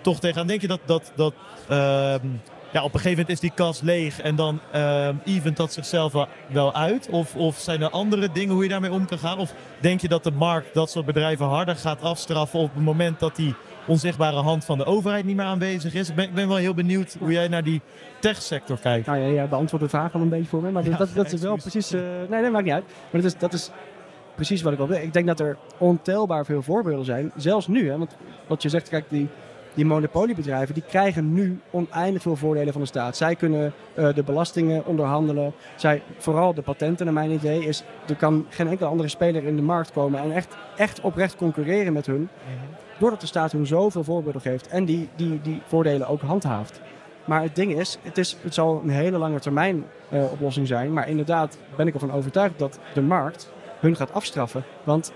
toch 0.00 0.20
tegenaan? 0.20 0.46
Denk 0.46 0.60
je 0.60 0.66
dat, 0.66 0.80
dat, 0.84 1.12
dat 1.14 1.34
ehm, 1.68 2.26
ja, 2.74 2.82
op 2.82 2.94
een 2.94 3.00
gegeven 3.00 3.10
moment 3.10 3.28
is 3.28 3.40
die 3.40 3.52
kas 3.54 3.80
leeg 3.80 4.20
en 4.20 4.36
dan 4.36 4.60
uh, 4.74 5.08
event 5.24 5.56
dat 5.56 5.72
zichzelf 5.72 6.12
wel, 6.48 6.74
uit? 6.74 7.08
Of, 7.08 7.36
of 7.36 7.58
zijn 7.58 7.82
er 7.82 7.90
andere 7.90 8.32
dingen 8.32 8.54
hoe 8.54 8.62
je 8.62 8.68
daarmee 8.68 8.92
om 8.92 9.06
kan 9.06 9.18
gaan? 9.18 9.38
Of 9.38 9.54
denk 9.80 10.00
je 10.00 10.08
dat 10.08 10.24
de 10.24 10.30
markt 10.30 10.74
dat 10.74 10.90
soort 10.90 11.06
bedrijven 11.06 11.46
harder 11.46 11.76
gaat 11.76 12.02
afstraffen 12.02 12.58
op 12.58 12.74
het 12.74 12.84
moment 12.84 13.20
dat 13.20 13.36
die 13.36 13.54
onzichtbare 13.86 14.36
hand 14.36 14.64
van 14.64 14.78
de 14.78 14.84
overheid 14.84 15.24
niet 15.24 15.36
meer 15.36 15.44
aanwezig 15.44 15.94
is? 15.94 16.08
Ik 16.08 16.14
ben, 16.14 16.24
ik 16.24 16.34
ben 16.34 16.48
wel 16.48 16.56
heel 16.56 16.74
benieuwd 16.74 17.16
hoe 17.18 17.32
jij 17.32 17.48
naar 17.48 17.64
die 17.64 17.80
techsector 18.20 18.78
kijkt. 18.78 19.06
Nou 19.06 19.18
ja, 19.18 19.26
ja 19.26 19.46
beantwoord 19.46 19.82
de 19.82 19.88
vraag 19.88 20.14
al 20.14 20.20
een 20.20 20.28
beetje 20.28 20.48
voor 20.48 20.62
me. 20.62 20.70
Maar 20.70 20.84
dat, 20.84 21.14
dat, 21.14 21.32
is 21.32 21.40
wel 21.40 21.56
precies... 21.56 21.92
Uh, 21.92 22.00
nee, 22.28 22.42
dat 22.42 22.52
maakt 22.52 22.64
niet 22.64 22.74
uit. 22.74 22.84
Maar 23.10 23.20
dat 23.20 23.24
is, 23.24 23.38
dat 23.38 23.52
is 23.52 23.70
precies 24.34 24.62
wat 24.62 24.72
ik 24.72 24.78
wil. 24.78 24.90
Ik 24.90 25.12
denk 25.12 25.26
dat 25.26 25.40
er 25.40 25.56
ontelbaar 25.78 26.44
veel 26.44 26.62
voorbeelden 26.62 27.04
zijn. 27.04 27.32
Zelfs 27.36 27.66
nu. 27.66 27.90
Hè, 27.90 27.98
want 27.98 28.16
wat 28.46 28.62
je 28.62 28.68
zegt, 28.68 28.88
kijk, 28.88 29.04
die 29.08 29.28
die 29.74 29.84
monopoliebedrijven 29.84 30.74
die 30.74 30.82
krijgen 30.88 31.32
nu 31.32 31.60
oneindig 31.70 32.22
veel 32.22 32.36
voordelen 32.36 32.72
van 32.72 32.82
de 32.82 32.88
staat. 32.88 33.16
Zij 33.16 33.34
kunnen 33.34 33.72
uh, 33.98 34.14
de 34.14 34.22
belastingen 34.22 34.86
onderhandelen. 34.86 35.52
Zij, 35.76 36.02
vooral 36.18 36.54
de 36.54 36.62
patenten, 36.62 37.04
naar 37.04 37.14
mijn 37.14 37.30
idee, 37.30 37.66
is 37.66 37.84
er 38.08 38.16
kan 38.16 38.46
geen 38.48 38.68
enkele 38.68 38.88
andere 38.88 39.08
speler 39.08 39.44
in 39.44 39.56
de 39.56 39.62
markt 39.62 39.92
komen 39.92 40.20
en 40.20 40.32
echt, 40.32 40.56
echt 40.76 41.00
oprecht 41.00 41.36
concurreren 41.36 41.92
met 41.92 42.06
hun. 42.06 42.28
Doordat 42.98 43.20
de 43.20 43.26
staat 43.26 43.52
hun 43.52 43.66
zoveel 43.66 44.04
voorbeelden 44.04 44.40
geeft 44.40 44.68
en 44.68 44.84
die, 44.84 45.08
die, 45.16 45.40
die 45.42 45.62
voordelen 45.66 46.08
ook 46.08 46.20
handhaaft. 46.20 46.80
Maar 47.24 47.42
het 47.42 47.56
ding 47.56 47.78
is, 47.78 47.98
het, 48.02 48.18
is, 48.18 48.36
het 48.40 48.54
zal 48.54 48.80
een 48.82 48.90
hele 48.90 49.18
lange 49.18 49.40
termijn 49.40 49.84
uh, 50.12 50.32
oplossing 50.32 50.66
zijn. 50.66 50.92
Maar 50.92 51.08
inderdaad 51.08 51.58
ben 51.76 51.86
ik 51.86 51.94
ervan 51.94 52.12
overtuigd 52.12 52.58
dat 52.58 52.78
de 52.94 53.02
markt 53.02 53.52
hun 53.80 53.96
gaat 53.96 54.12
afstraffen. 54.12 54.64
Want 54.84 55.12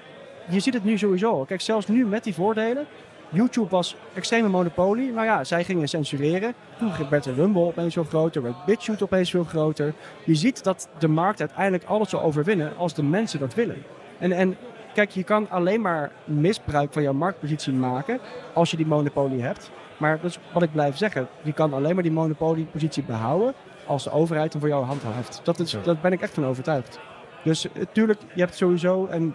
je 0.48 0.60
ziet 0.60 0.74
het 0.74 0.84
nu 0.84 0.98
sowieso. 0.98 1.44
Kijk, 1.44 1.60
zelfs 1.60 1.86
nu 1.86 2.06
met 2.06 2.24
die 2.24 2.34
voordelen. 2.34 2.86
YouTube 3.30 3.70
was 3.70 3.96
extreme 4.14 4.48
monopolie. 4.48 5.12
Nou 5.12 5.26
ja, 5.26 5.44
zij 5.44 5.64
gingen 5.64 5.88
censureren. 5.88 6.54
Toen 6.78 6.92
werd 7.10 7.24
de 7.24 7.32
Rumble 7.32 7.62
opeens 7.62 7.94
veel 7.94 8.04
groter, 8.04 8.42
werd 8.42 8.64
BitChute 8.66 9.04
opeens 9.04 9.30
veel 9.30 9.44
groter. 9.44 9.94
Je 10.24 10.34
ziet 10.34 10.64
dat 10.64 10.88
de 10.98 11.08
markt 11.08 11.40
uiteindelijk 11.40 11.84
alles 11.84 12.08
zal 12.08 12.22
overwinnen 12.22 12.76
als 12.76 12.94
de 12.94 13.02
mensen 13.02 13.40
dat 13.40 13.54
willen. 13.54 13.82
En, 14.18 14.32
en 14.32 14.56
kijk, 14.94 15.10
je 15.10 15.24
kan 15.24 15.50
alleen 15.50 15.80
maar 15.80 16.12
misbruik 16.24 16.92
van 16.92 17.02
jouw 17.02 17.12
marktpositie 17.12 17.72
maken 17.72 18.18
als 18.54 18.70
je 18.70 18.76
die 18.76 18.86
monopolie 18.86 19.42
hebt. 19.42 19.70
Maar 19.96 20.20
dat 20.20 20.30
is 20.30 20.38
wat 20.52 20.62
ik 20.62 20.72
blijf 20.72 20.96
zeggen. 20.96 21.28
Je 21.42 21.52
kan 21.52 21.72
alleen 21.72 21.94
maar 21.94 22.02
die 22.02 22.12
monopoliepositie 22.12 23.02
behouden 23.02 23.54
als 23.86 24.04
de 24.04 24.10
overheid 24.10 24.52
hem 24.52 24.60
voor 24.60 24.70
jou 24.70 24.84
handhaaft. 24.84 25.40
Dat, 25.44 25.58
is, 25.58 25.76
dat 25.82 26.00
ben 26.00 26.12
ik 26.12 26.20
echt 26.20 26.34
van 26.34 26.46
overtuigd. 26.46 26.98
Dus 27.44 27.66
natuurlijk, 27.74 28.20
je 28.34 28.40
hebt 28.40 28.56
sowieso, 28.56 29.06
en 29.06 29.34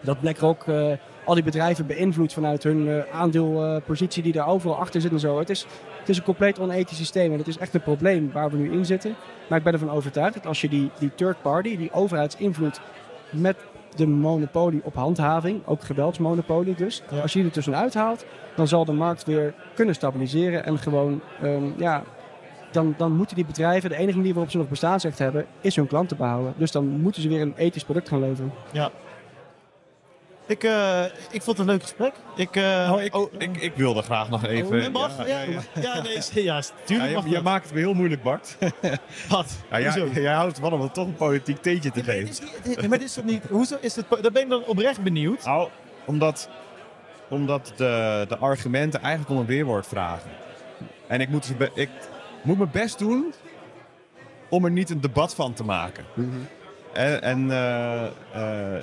dat 0.00 0.20
BlackRock 0.20 0.66
uh, 0.66 0.92
al 1.28 1.34
die 1.34 1.42
bedrijven 1.42 1.86
beïnvloedt 1.86 2.32
vanuit 2.32 2.62
hun 2.62 2.86
uh, 2.86 3.02
aandeelpositie 3.12 4.22
die 4.22 4.32
daar 4.32 4.46
overal 4.46 4.76
achter 4.76 5.00
zit 5.00 5.10
en 5.10 5.20
zo. 5.20 5.38
Het 5.38 5.50
is, 5.50 5.66
het 5.98 6.08
is 6.08 6.16
een 6.16 6.24
compleet 6.24 6.60
onethisch 6.60 6.96
systeem 6.96 7.32
en 7.32 7.38
het 7.38 7.48
is 7.48 7.58
echt 7.58 7.74
een 7.74 7.82
probleem 7.82 8.30
waar 8.32 8.50
we 8.50 8.56
nu 8.56 8.72
in 8.72 8.84
zitten. 8.84 9.14
Maar 9.48 9.58
ik 9.58 9.64
ben 9.64 9.72
ervan 9.72 9.90
overtuigd 9.90 10.34
dat 10.34 10.46
als 10.46 10.60
je 10.60 10.68
die, 10.68 10.90
die 10.98 11.14
third 11.14 11.42
party, 11.42 11.76
die 11.76 11.92
overheidsinvloed 11.92 12.80
met 13.30 13.56
de 13.96 14.06
monopolie 14.06 14.80
op 14.84 14.94
handhaving, 14.94 15.66
ook 15.66 15.82
geweldsmonopolie 15.82 16.74
dus. 16.74 17.02
Als 17.22 17.32
je 17.32 17.38
die 17.38 17.48
er 17.48 17.54
tussenuit 17.54 17.94
haalt, 17.94 18.24
dan 18.56 18.68
zal 18.68 18.84
de 18.84 18.92
markt 18.92 19.24
weer 19.24 19.54
kunnen 19.74 19.94
stabiliseren 19.94 20.64
en 20.64 20.78
gewoon, 20.78 21.20
um, 21.42 21.74
ja, 21.76 22.02
dan, 22.70 22.94
dan 22.96 23.12
moeten 23.12 23.36
die 23.36 23.46
bedrijven, 23.46 23.90
de 23.90 23.96
enige 23.96 24.16
manier 24.16 24.32
waarop 24.32 24.50
ze 24.50 24.58
nog 24.58 24.68
bestaansrecht 24.68 25.18
hebben, 25.18 25.46
is 25.60 25.76
hun 25.76 25.86
klanten 25.86 26.16
behouden. 26.16 26.54
Dus 26.56 26.70
dan 26.70 26.86
moeten 26.86 27.22
ze 27.22 27.28
weer 27.28 27.40
een 27.40 27.54
ethisch 27.56 27.84
product 27.84 28.08
gaan 28.08 28.20
leveren. 28.20 28.52
Ja, 28.72 28.90
ik, 30.48 30.64
uh, 30.64 31.04
ik 31.30 31.42
vond 31.42 31.46
het 31.46 31.58
een 31.58 31.66
leuk 31.66 31.82
gesprek. 31.82 32.12
Ik, 32.36 32.56
uh, 32.56 32.90
oh, 32.94 33.02
ik, 33.02 33.14
oh, 33.14 33.32
ik, 33.38 33.56
ik, 33.56 33.72
wilde 33.74 34.02
graag 34.02 34.30
nog 34.30 34.44
even. 34.44 34.86
Oh, 34.86 34.92
mag? 34.92 35.26
Ja, 35.26 35.40
ja, 35.40 35.60
ja. 35.80 36.02
nee, 36.02 36.44
ja, 36.44 36.62
tuurlijk 36.84 37.14
mag 37.14 37.28
je, 37.28 37.40
maakt 37.40 37.64
het 37.64 37.74
me 37.74 37.78
heel 37.78 37.94
moeilijk, 37.94 38.22
Bart. 38.22 38.56
Wat? 39.28 39.56
Ja, 39.70 39.80
jij, 39.80 40.08
jij 40.08 40.32
houdt 40.32 40.56
ervan 40.56 40.72
om 40.72 40.80
het 40.80 40.94
toch 40.94 41.06
een 41.06 41.14
politiek 41.14 41.62
teentje 41.62 41.90
te 41.90 42.02
geven. 42.02 42.88
Maar 42.88 43.02
is 43.02 43.14
dat 43.14 43.24
niet. 43.24 43.44
Hoezo 43.50 43.76
is 43.80 43.96
het? 43.96 44.06
Daar 44.08 44.32
ben 44.32 44.42
ik 44.42 44.48
dan 44.48 44.64
oprecht 44.64 45.02
benieuwd. 45.02 45.44
Nou, 45.44 45.68
omdat, 46.04 46.48
omdat 47.28 47.72
de, 47.76 48.24
de 48.28 48.36
argumenten 48.36 49.00
eigenlijk 49.00 49.30
om 49.30 49.38
een 49.38 49.46
weerwoord 49.46 49.86
vragen. 49.86 50.30
En 51.06 51.20
ik 51.20 51.28
moet, 51.28 51.52
ik 51.74 51.90
moet 52.42 52.58
mijn 52.58 52.70
best 52.70 52.98
doen 52.98 53.32
om 54.48 54.64
er 54.64 54.70
niet 54.70 54.90
een 54.90 55.00
debat 55.00 55.34
van 55.34 55.52
te 55.52 55.64
maken. 55.64 56.04
Mm 56.14 56.30
-hmm. 56.30 56.46
En. 56.92 57.22
en 57.22 57.44
uh, 58.34 58.76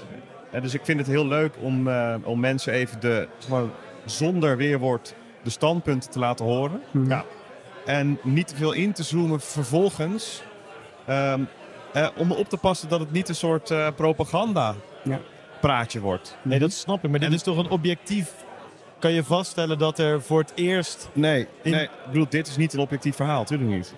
dus 0.61 0.73
ik 0.73 0.85
vind 0.85 0.99
het 0.99 1.07
heel 1.07 1.27
leuk 1.27 1.53
om, 1.59 1.87
uh, 1.87 2.15
om 2.23 2.39
mensen 2.39 2.73
even 2.73 2.99
de, 2.99 3.27
gewoon 3.39 3.71
zonder 4.05 4.57
weerwoord 4.57 5.15
de 5.43 5.49
standpunten 5.49 6.09
te 6.09 6.19
laten 6.19 6.45
horen. 6.45 6.81
Mhm. 6.91 7.09
Ja. 7.09 7.25
En 7.85 8.19
niet 8.23 8.47
te 8.47 8.55
veel 8.55 8.71
in 8.71 8.93
te 8.93 9.03
zoomen 9.03 9.41
vervolgens. 9.41 10.43
Um, 11.09 11.47
uh, 11.95 12.07
om 12.17 12.31
op 12.31 12.49
te 12.49 12.57
passen 12.57 12.89
dat 12.89 12.99
het 12.99 13.11
niet 13.11 13.29
een 13.29 13.35
soort 13.35 13.69
uh, 13.69 13.87
propaganda 13.95 14.75
ja. 15.03 15.19
praatje 15.61 15.99
wordt. 15.99 16.37
Nee, 16.41 16.59
dat 16.59 16.71
snap 16.71 17.03
ik. 17.03 17.09
Maar 17.09 17.19
dit 17.19 17.29
en, 17.29 17.35
is 17.35 17.43
toch 17.43 17.57
een 17.57 17.69
objectief 17.69 18.33
kan 18.99 19.11
je 19.11 19.23
vaststellen 19.23 19.77
dat 19.77 19.99
er 19.99 20.21
voor 20.21 20.39
het 20.39 20.51
eerst... 20.55 21.09
Nee, 21.13 21.47
nee 21.63 21.83
ik 21.83 21.89
bedoel, 22.05 22.25
dit 22.29 22.47
is 22.47 22.57
niet 22.57 22.73
een 22.73 22.79
objectief 22.79 23.15
verhaal, 23.15 23.39
natuurlijk 23.39 23.69
niet. 23.69 23.93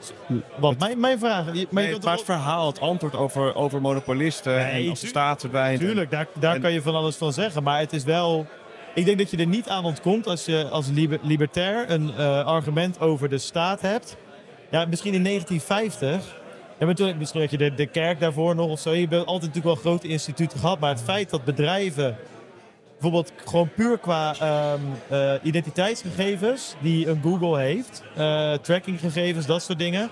Wat, 0.57 0.69
het, 0.69 0.79
mijn, 0.79 0.99
mijn 0.99 1.19
vraag... 1.19 1.45
Maar, 1.45 1.53
nee, 1.53 1.93
het, 1.93 2.03
maar 2.03 2.13
het 2.13 2.23
verhaal, 2.23 2.67
het 2.67 2.79
antwoord 2.79 3.15
over, 3.15 3.55
over 3.55 3.81
monopolisten 3.81 4.55
nee, 4.55 4.83
en 4.83 4.89
als 4.89 4.99
de 4.99 5.07
staat 5.07 5.39
verdwijnt. 5.39 5.79
Tuurlijk, 5.79 6.12
daar, 6.12 6.27
daar 6.39 6.55
en, 6.55 6.62
kan 6.62 6.73
je 6.73 6.81
van 6.81 6.95
alles 6.95 7.15
van 7.15 7.33
zeggen. 7.33 7.63
Maar 7.63 7.79
het 7.79 7.93
is 7.93 8.03
wel... 8.03 8.45
Ik 8.93 9.05
denk 9.05 9.17
dat 9.17 9.31
je 9.31 9.38
er 9.38 9.47
niet 9.47 9.69
aan 9.69 9.86
ontkomt 9.86 10.27
als 10.27 10.45
je 10.45 10.67
als 10.69 10.88
liber, 10.88 11.19
libertair 11.21 11.91
een 11.91 12.12
uh, 12.17 12.45
argument 12.45 12.99
over 12.99 13.29
de 13.29 13.38
staat 13.38 13.81
hebt. 13.81 14.17
Ja, 14.69 14.86
misschien 14.86 15.13
in 15.13 15.23
1950... 15.23 16.45
Ja, 16.79 16.86
maar 16.86 16.95
toen, 16.95 17.17
misschien 17.17 17.41
had 17.41 17.51
je 17.51 17.57
de, 17.57 17.73
de 17.73 17.86
kerk 17.86 18.19
daarvoor 18.19 18.55
nog 18.55 18.69
of 18.69 18.79
zo. 18.79 18.91
Je 18.91 19.07
hebt 19.07 19.13
altijd 19.13 19.41
natuurlijk 19.41 19.65
wel 19.65 19.75
grote 19.75 20.07
instituten 20.07 20.60
gehad. 20.60 20.79
Maar 20.79 20.89
het 20.89 21.01
feit 21.01 21.29
dat 21.29 21.43
bedrijven 21.43 22.17
bijvoorbeeld 22.99 23.31
gewoon 23.45 23.69
puur 23.75 23.97
qua 23.97 24.36
um, 24.73 24.81
uh, 25.12 25.33
identiteitsgegevens 25.43 26.75
die 26.81 27.07
een 27.07 27.21
Google 27.23 27.60
heeft, 27.60 28.03
uh, 28.17 28.53
trackinggegevens, 28.53 29.45
dat 29.45 29.63
soort 29.63 29.79
dingen, 29.79 30.10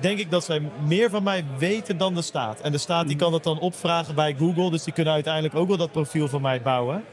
denk 0.00 0.18
ik 0.18 0.30
dat 0.30 0.44
zij 0.44 0.62
meer 0.86 1.10
van 1.10 1.22
mij 1.22 1.44
weten 1.58 1.96
dan 1.96 2.14
de 2.14 2.22
staat. 2.22 2.60
En 2.60 2.72
de 2.72 2.78
staat 2.78 3.06
die 3.06 3.16
kan 3.16 3.32
dat 3.32 3.44
dan 3.44 3.58
opvragen 3.60 4.14
bij 4.14 4.34
Google, 4.38 4.70
dus 4.70 4.82
die 4.82 4.92
kunnen 4.92 5.12
uiteindelijk 5.12 5.54
ook 5.54 5.68
wel 5.68 5.76
dat 5.76 5.92
profiel 5.92 6.28
van 6.28 6.42
mij 6.42 6.62
bouwen. 6.62 7.04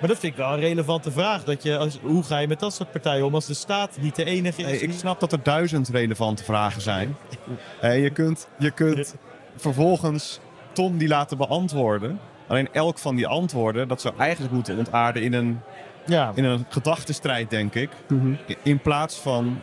Maar 0.00 0.08
dat 0.08 0.18
vind 0.18 0.32
ik 0.32 0.38
wel 0.38 0.52
een 0.52 0.60
relevante 0.60 1.10
vraag. 1.10 1.44
Dat 1.44 1.62
je, 1.62 1.76
als, 1.76 1.98
hoe 2.02 2.22
ga 2.22 2.38
je 2.38 2.48
met 2.48 2.60
dat 2.60 2.74
soort 2.74 2.90
partijen 2.90 3.26
om 3.26 3.34
als 3.34 3.46
de 3.46 3.54
staat 3.54 3.96
niet 4.00 4.16
de 4.16 4.24
enige 4.24 4.62
is? 4.62 4.68
Hey, 4.68 4.78
ik 4.78 4.92
snap 4.92 5.20
dat 5.20 5.32
er 5.32 5.42
duizend 5.42 5.88
relevante 5.88 6.44
vragen 6.44 6.80
zijn. 6.82 7.16
hey, 7.80 8.00
je 8.00 8.10
kunt, 8.10 8.48
je 8.58 8.70
kunt 8.70 9.14
vervolgens 9.56 10.40
Tom 10.72 10.98
die 10.98 11.08
laten 11.08 11.36
beantwoorden. 11.36 12.20
Alleen 12.48 12.68
elk 12.72 12.98
van 12.98 13.16
die 13.16 13.26
antwoorden, 13.26 13.88
dat 13.88 14.00
zou 14.00 14.14
eigenlijk 14.18 14.52
moeten 14.52 14.78
ontaarden 14.78 15.22
in 15.22 15.32
een, 15.32 15.60
ja. 16.06 16.32
in 16.34 16.44
een 16.44 16.66
gedachtenstrijd, 16.68 17.50
denk 17.50 17.74
ik. 17.74 17.90
Mm 18.08 18.20
-hmm. 18.20 18.38
In 18.62 18.78
plaats 18.78 19.16
van 19.16 19.62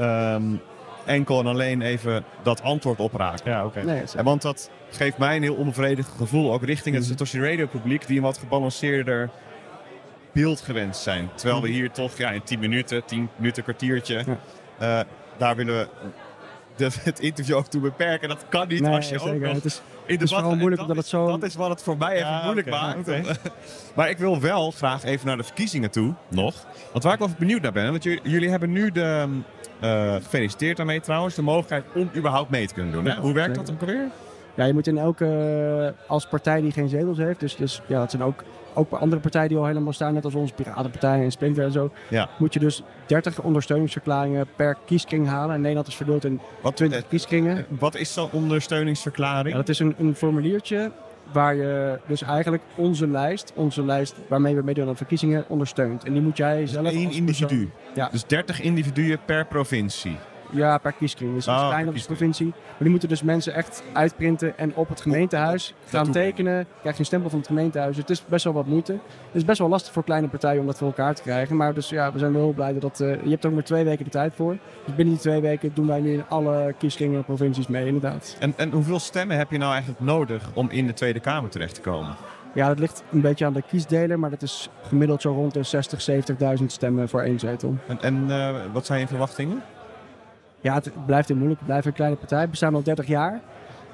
um, 0.00 0.60
enkel 1.04 1.40
en 1.40 1.46
alleen 1.46 1.82
even 1.82 2.24
dat 2.42 2.62
antwoord 2.62 3.00
opraken. 3.00 3.50
Ja, 3.50 3.64
oké. 3.64 3.80
Okay. 3.80 3.94
Nee, 3.94 4.24
want 4.24 4.42
dat 4.42 4.70
geeft 4.90 5.18
mij 5.18 5.36
een 5.36 5.42
heel 5.42 5.54
onbevredigd 5.54 6.10
gevoel, 6.16 6.52
ook 6.52 6.64
richting 6.64 6.94
het 6.94 7.04
Satoshi 7.04 7.40
Radio 7.40 7.66
publiek, 7.66 8.06
die 8.06 8.16
een 8.16 8.22
wat 8.22 8.38
gebalanceerder 8.38 9.30
beeld 10.32 10.60
gewend 10.60 10.96
zijn. 10.96 11.30
Terwijl 11.34 11.62
we 11.62 11.68
hier 11.68 11.90
toch 11.90 12.16
ja, 12.16 12.30
in 12.30 12.42
10 12.42 12.58
minuten, 12.58 13.04
10 13.04 13.28
minuten, 13.36 13.62
kwartiertje, 13.62 14.24
ja. 14.78 15.00
uh, 15.00 15.06
daar 15.36 15.56
willen 15.56 15.78
we 15.78 15.88
de, 16.76 16.90
het 17.02 17.20
interview 17.20 17.56
ook 17.56 17.66
toe 17.66 17.80
beperken. 17.80 18.28
Dat 18.28 18.44
kan 18.48 18.68
niet 18.68 18.80
nee, 18.80 18.94
als 18.94 19.08
je 19.08 19.18
zeker. 19.18 19.34
ook 19.34 19.40
nog 19.40 19.52
het 19.52 19.64
is, 19.64 19.76
in 19.76 19.82
de 20.06 20.12
het 20.12 20.22
is 20.22 20.30
vooral 20.30 20.56
moeilijk 20.56 20.82
omdat 20.82 20.96
het 20.96 21.06
zo... 21.06 21.26
Dat 21.26 21.42
is 21.42 21.54
wat 21.54 21.68
het 21.68 21.82
voor 21.82 21.96
mij 21.96 22.14
even 22.14 22.26
ja, 22.26 22.44
moeilijk 22.44 22.66
okay, 22.66 22.80
maakt. 22.80 23.08
Okay. 23.08 23.36
maar 23.96 24.10
ik 24.10 24.18
wil 24.18 24.40
wel 24.40 24.70
graag 24.70 25.04
even 25.04 25.26
naar 25.26 25.36
de 25.36 25.44
verkiezingen 25.44 25.90
toe, 25.90 26.14
nog. 26.28 26.54
Want 26.92 27.04
waar 27.04 27.12
ik 27.12 27.18
wel 27.18 27.28
benieuwd 27.38 27.62
naar 27.62 27.72
ben, 27.72 27.90
want 27.90 28.02
jullie 28.02 28.50
hebben 28.50 28.72
nu 28.72 28.90
de... 28.90 29.40
Uh, 29.82 30.14
gefeliciteerd 30.14 30.76
daarmee 30.76 31.00
trouwens, 31.00 31.34
de 31.34 31.42
mogelijkheid 31.42 31.84
om 31.94 32.10
überhaupt 32.16 32.50
mee 32.50 32.66
te 32.66 32.74
kunnen 32.74 32.92
doen. 32.92 33.10
Hoe 33.10 33.32
werkt 33.32 33.56
zeker. 33.56 33.72
dat 33.72 33.74
ook 33.74 33.88
alweer? 33.88 34.08
Ja, 34.54 34.64
je 34.64 34.72
moet 34.72 34.86
in 34.86 34.98
elke, 34.98 35.94
als 36.06 36.26
partij 36.26 36.60
die 36.60 36.72
geen 36.72 36.88
zetels 36.88 37.18
heeft, 37.18 37.40
dus, 37.40 37.56
dus 37.56 37.82
ja, 37.86 37.98
dat 37.98 38.10
zijn 38.10 38.22
ook, 38.22 38.44
ook 38.74 38.92
andere 38.92 39.20
partijen 39.20 39.48
die 39.48 39.58
al 39.58 39.66
helemaal 39.66 39.92
staan, 39.92 40.14
net 40.14 40.24
als 40.24 40.34
onze 40.34 40.54
Piratenpartij 40.54 41.22
en 41.22 41.32
Splinter 41.32 41.64
en 41.64 41.72
zo, 41.72 41.90
ja. 42.08 42.28
moet 42.38 42.54
je 42.54 42.60
dus 42.60 42.82
30 43.06 43.42
ondersteuningsverklaringen 43.42 44.46
per 44.56 44.76
kieskring 44.86 45.26
halen. 45.28 45.54
En 45.54 45.60
Nederland 45.60 45.86
is 45.86 45.94
verdeeld 45.94 46.24
in 46.24 46.40
wat, 46.60 46.76
20 46.76 47.08
kieskringen. 47.08 47.66
Wat 47.68 47.94
is 47.94 48.12
zo'n 48.12 48.28
ondersteuningsverklaring? 48.32 49.50
Ja, 49.50 49.56
dat 49.56 49.68
is 49.68 49.78
een, 49.78 49.94
een 49.98 50.14
formuliertje 50.14 50.92
waar 51.32 51.54
je 51.54 51.98
dus 52.06 52.22
eigenlijk 52.22 52.62
onze 52.74 53.06
lijst, 53.06 53.52
onze 53.54 53.84
lijst 53.84 54.14
waarmee 54.28 54.54
we 54.54 54.62
meedoen 54.62 54.88
aan 54.88 54.96
verkiezingen, 54.96 55.44
ondersteunt. 55.48 56.04
En 56.04 56.12
die 56.12 56.22
moet 56.22 56.36
jij 56.36 56.66
zelf 56.66 56.86
dus 56.86 56.94
één 56.94 57.10
individu? 57.10 57.70
Ja. 57.94 58.08
Dus 58.12 58.26
30 58.26 58.60
individuen 58.60 59.18
per 59.24 59.46
provincie? 59.46 60.16
Ja, 60.54 60.78
per 60.78 60.92
kieskring. 60.92 61.34
Dus 61.34 61.44
dat 61.44 61.54
is 61.56 61.60
Oh, 61.62 61.68
klein 61.68 61.88
op 61.88 61.94
de 61.94 62.02
provincie. 62.06 62.46
Maar 62.46 62.76
die 62.78 62.90
moeten 62.90 63.08
dus 63.08 63.22
mensen 63.22 63.54
echt 63.54 63.82
uitprinten 63.92 64.58
en 64.58 64.74
op 64.74 64.88
het 64.88 65.00
gemeentehuis 65.00 65.74
gaan 65.86 66.10
tekenen. 66.10 66.66
Krijg 66.80 66.94
je 66.94 67.00
een 67.00 67.06
stempel 67.06 67.30
van 67.30 67.38
het 67.38 67.48
gemeentehuis. 67.48 67.96
Het 67.96 68.10
is 68.10 68.24
best 68.26 68.44
wel 68.44 68.52
wat 68.52 68.66
moeite. 68.66 68.92
Het 68.92 69.00
is 69.34 69.44
best 69.44 69.58
wel 69.58 69.68
lastig 69.68 69.92
voor 69.92 70.04
kleine 70.04 70.28
partijen 70.28 70.60
om 70.60 70.66
dat 70.66 70.78
voor 70.78 70.86
elkaar 70.86 71.14
te 71.14 71.22
krijgen. 71.22 71.56
Maar 71.56 71.74
dus 71.74 71.88
ja, 71.88 72.12
we 72.12 72.18
zijn 72.18 72.32
wel 72.32 72.42
heel 72.42 72.52
blij 72.52 72.78
dat... 72.78 73.00
eh, 73.00 73.22
je 73.24 73.30
hebt 73.30 73.42
er 73.44 73.48
ook 73.48 73.54
maar 73.56 73.64
twee 73.64 73.84
weken 73.84 74.04
de 74.04 74.10
tijd 74.10 74.34
voor. 74.34 74.56
Dus 74.84 74.94
binnen 74.94 75.14
die 75.14 75.22
twee 75.22 75.40
weken 75.40 75.70
doen 75.74 75.86
wij 75.86 76.00
nu 76.00 76.12
in 76.12 76.24
alle 76.28 76.74
kieskringen 76.78 77.16
en 77.16 77.24
provincies 77.24 77.66
mee, 77.66 77.86
inderdaad. 77.86 78.36
En, 78.38 78.52
en 78.56 78.70
hoeveel 78.70 78.98
stemmen 78.98 79.36
heb 79.36 79.50
je 79.50 79.58
nou 79.58 79.72
eigenlijk 79.72 80.00
nodig 80.00 80.50
om 80.54 80.70
in 80.70 80.86
de 80.86 80.92
Tweede 80.92 81.20
Kamer 81.20 81.50
terecht 81.50 81.74
te 81.74 81.80
komen? 81.80 82.14
Ja, 82.54 82.68
dat 82.68 82.78
ligt 82.78 83.02
een 83.12 83.20
beetje 83.20 83.44
aan 83.44 83.52
de 83.52 83.62
kiesdeler. 83.62 84.18
Maar 84.18 84.30
dat 84.30 84.42
is 84.42 84.68
gemiddeld 84.82 85.22
zo 85.22 85.32
rond 85.32 85.54
de 85.54 85.62
60, 85.62 86.06
70.000 86.60 86.66
stemmen 86.66 87.08
voor 87.08 87.20
één 87.20 87.38
zetel. 87.38 87.76
En, 87.88 88.00
en 88.02 88.24
eh, 88.30 88.54
wat 88.72 88.86
zijn 88.86 89.00
je 89.00 89.06
verwachtingen? 89.06 89.62
Ja, 90.62 90.74
het 90.74 90.90
blijft 91.06 91.28
heel 91.28 91.36
moeilijk. 91.36 91.60
Het 91.60 91.68
blijft 91.68 91.86
een 91.86 91.92
kleine 91.92 92.16
partij. 92.16 92.42
We 92.44 92.48
bestaan 92.50 92.74
al 92.74 92.82
30 92.82 93.06
jaar. 93.06 93.40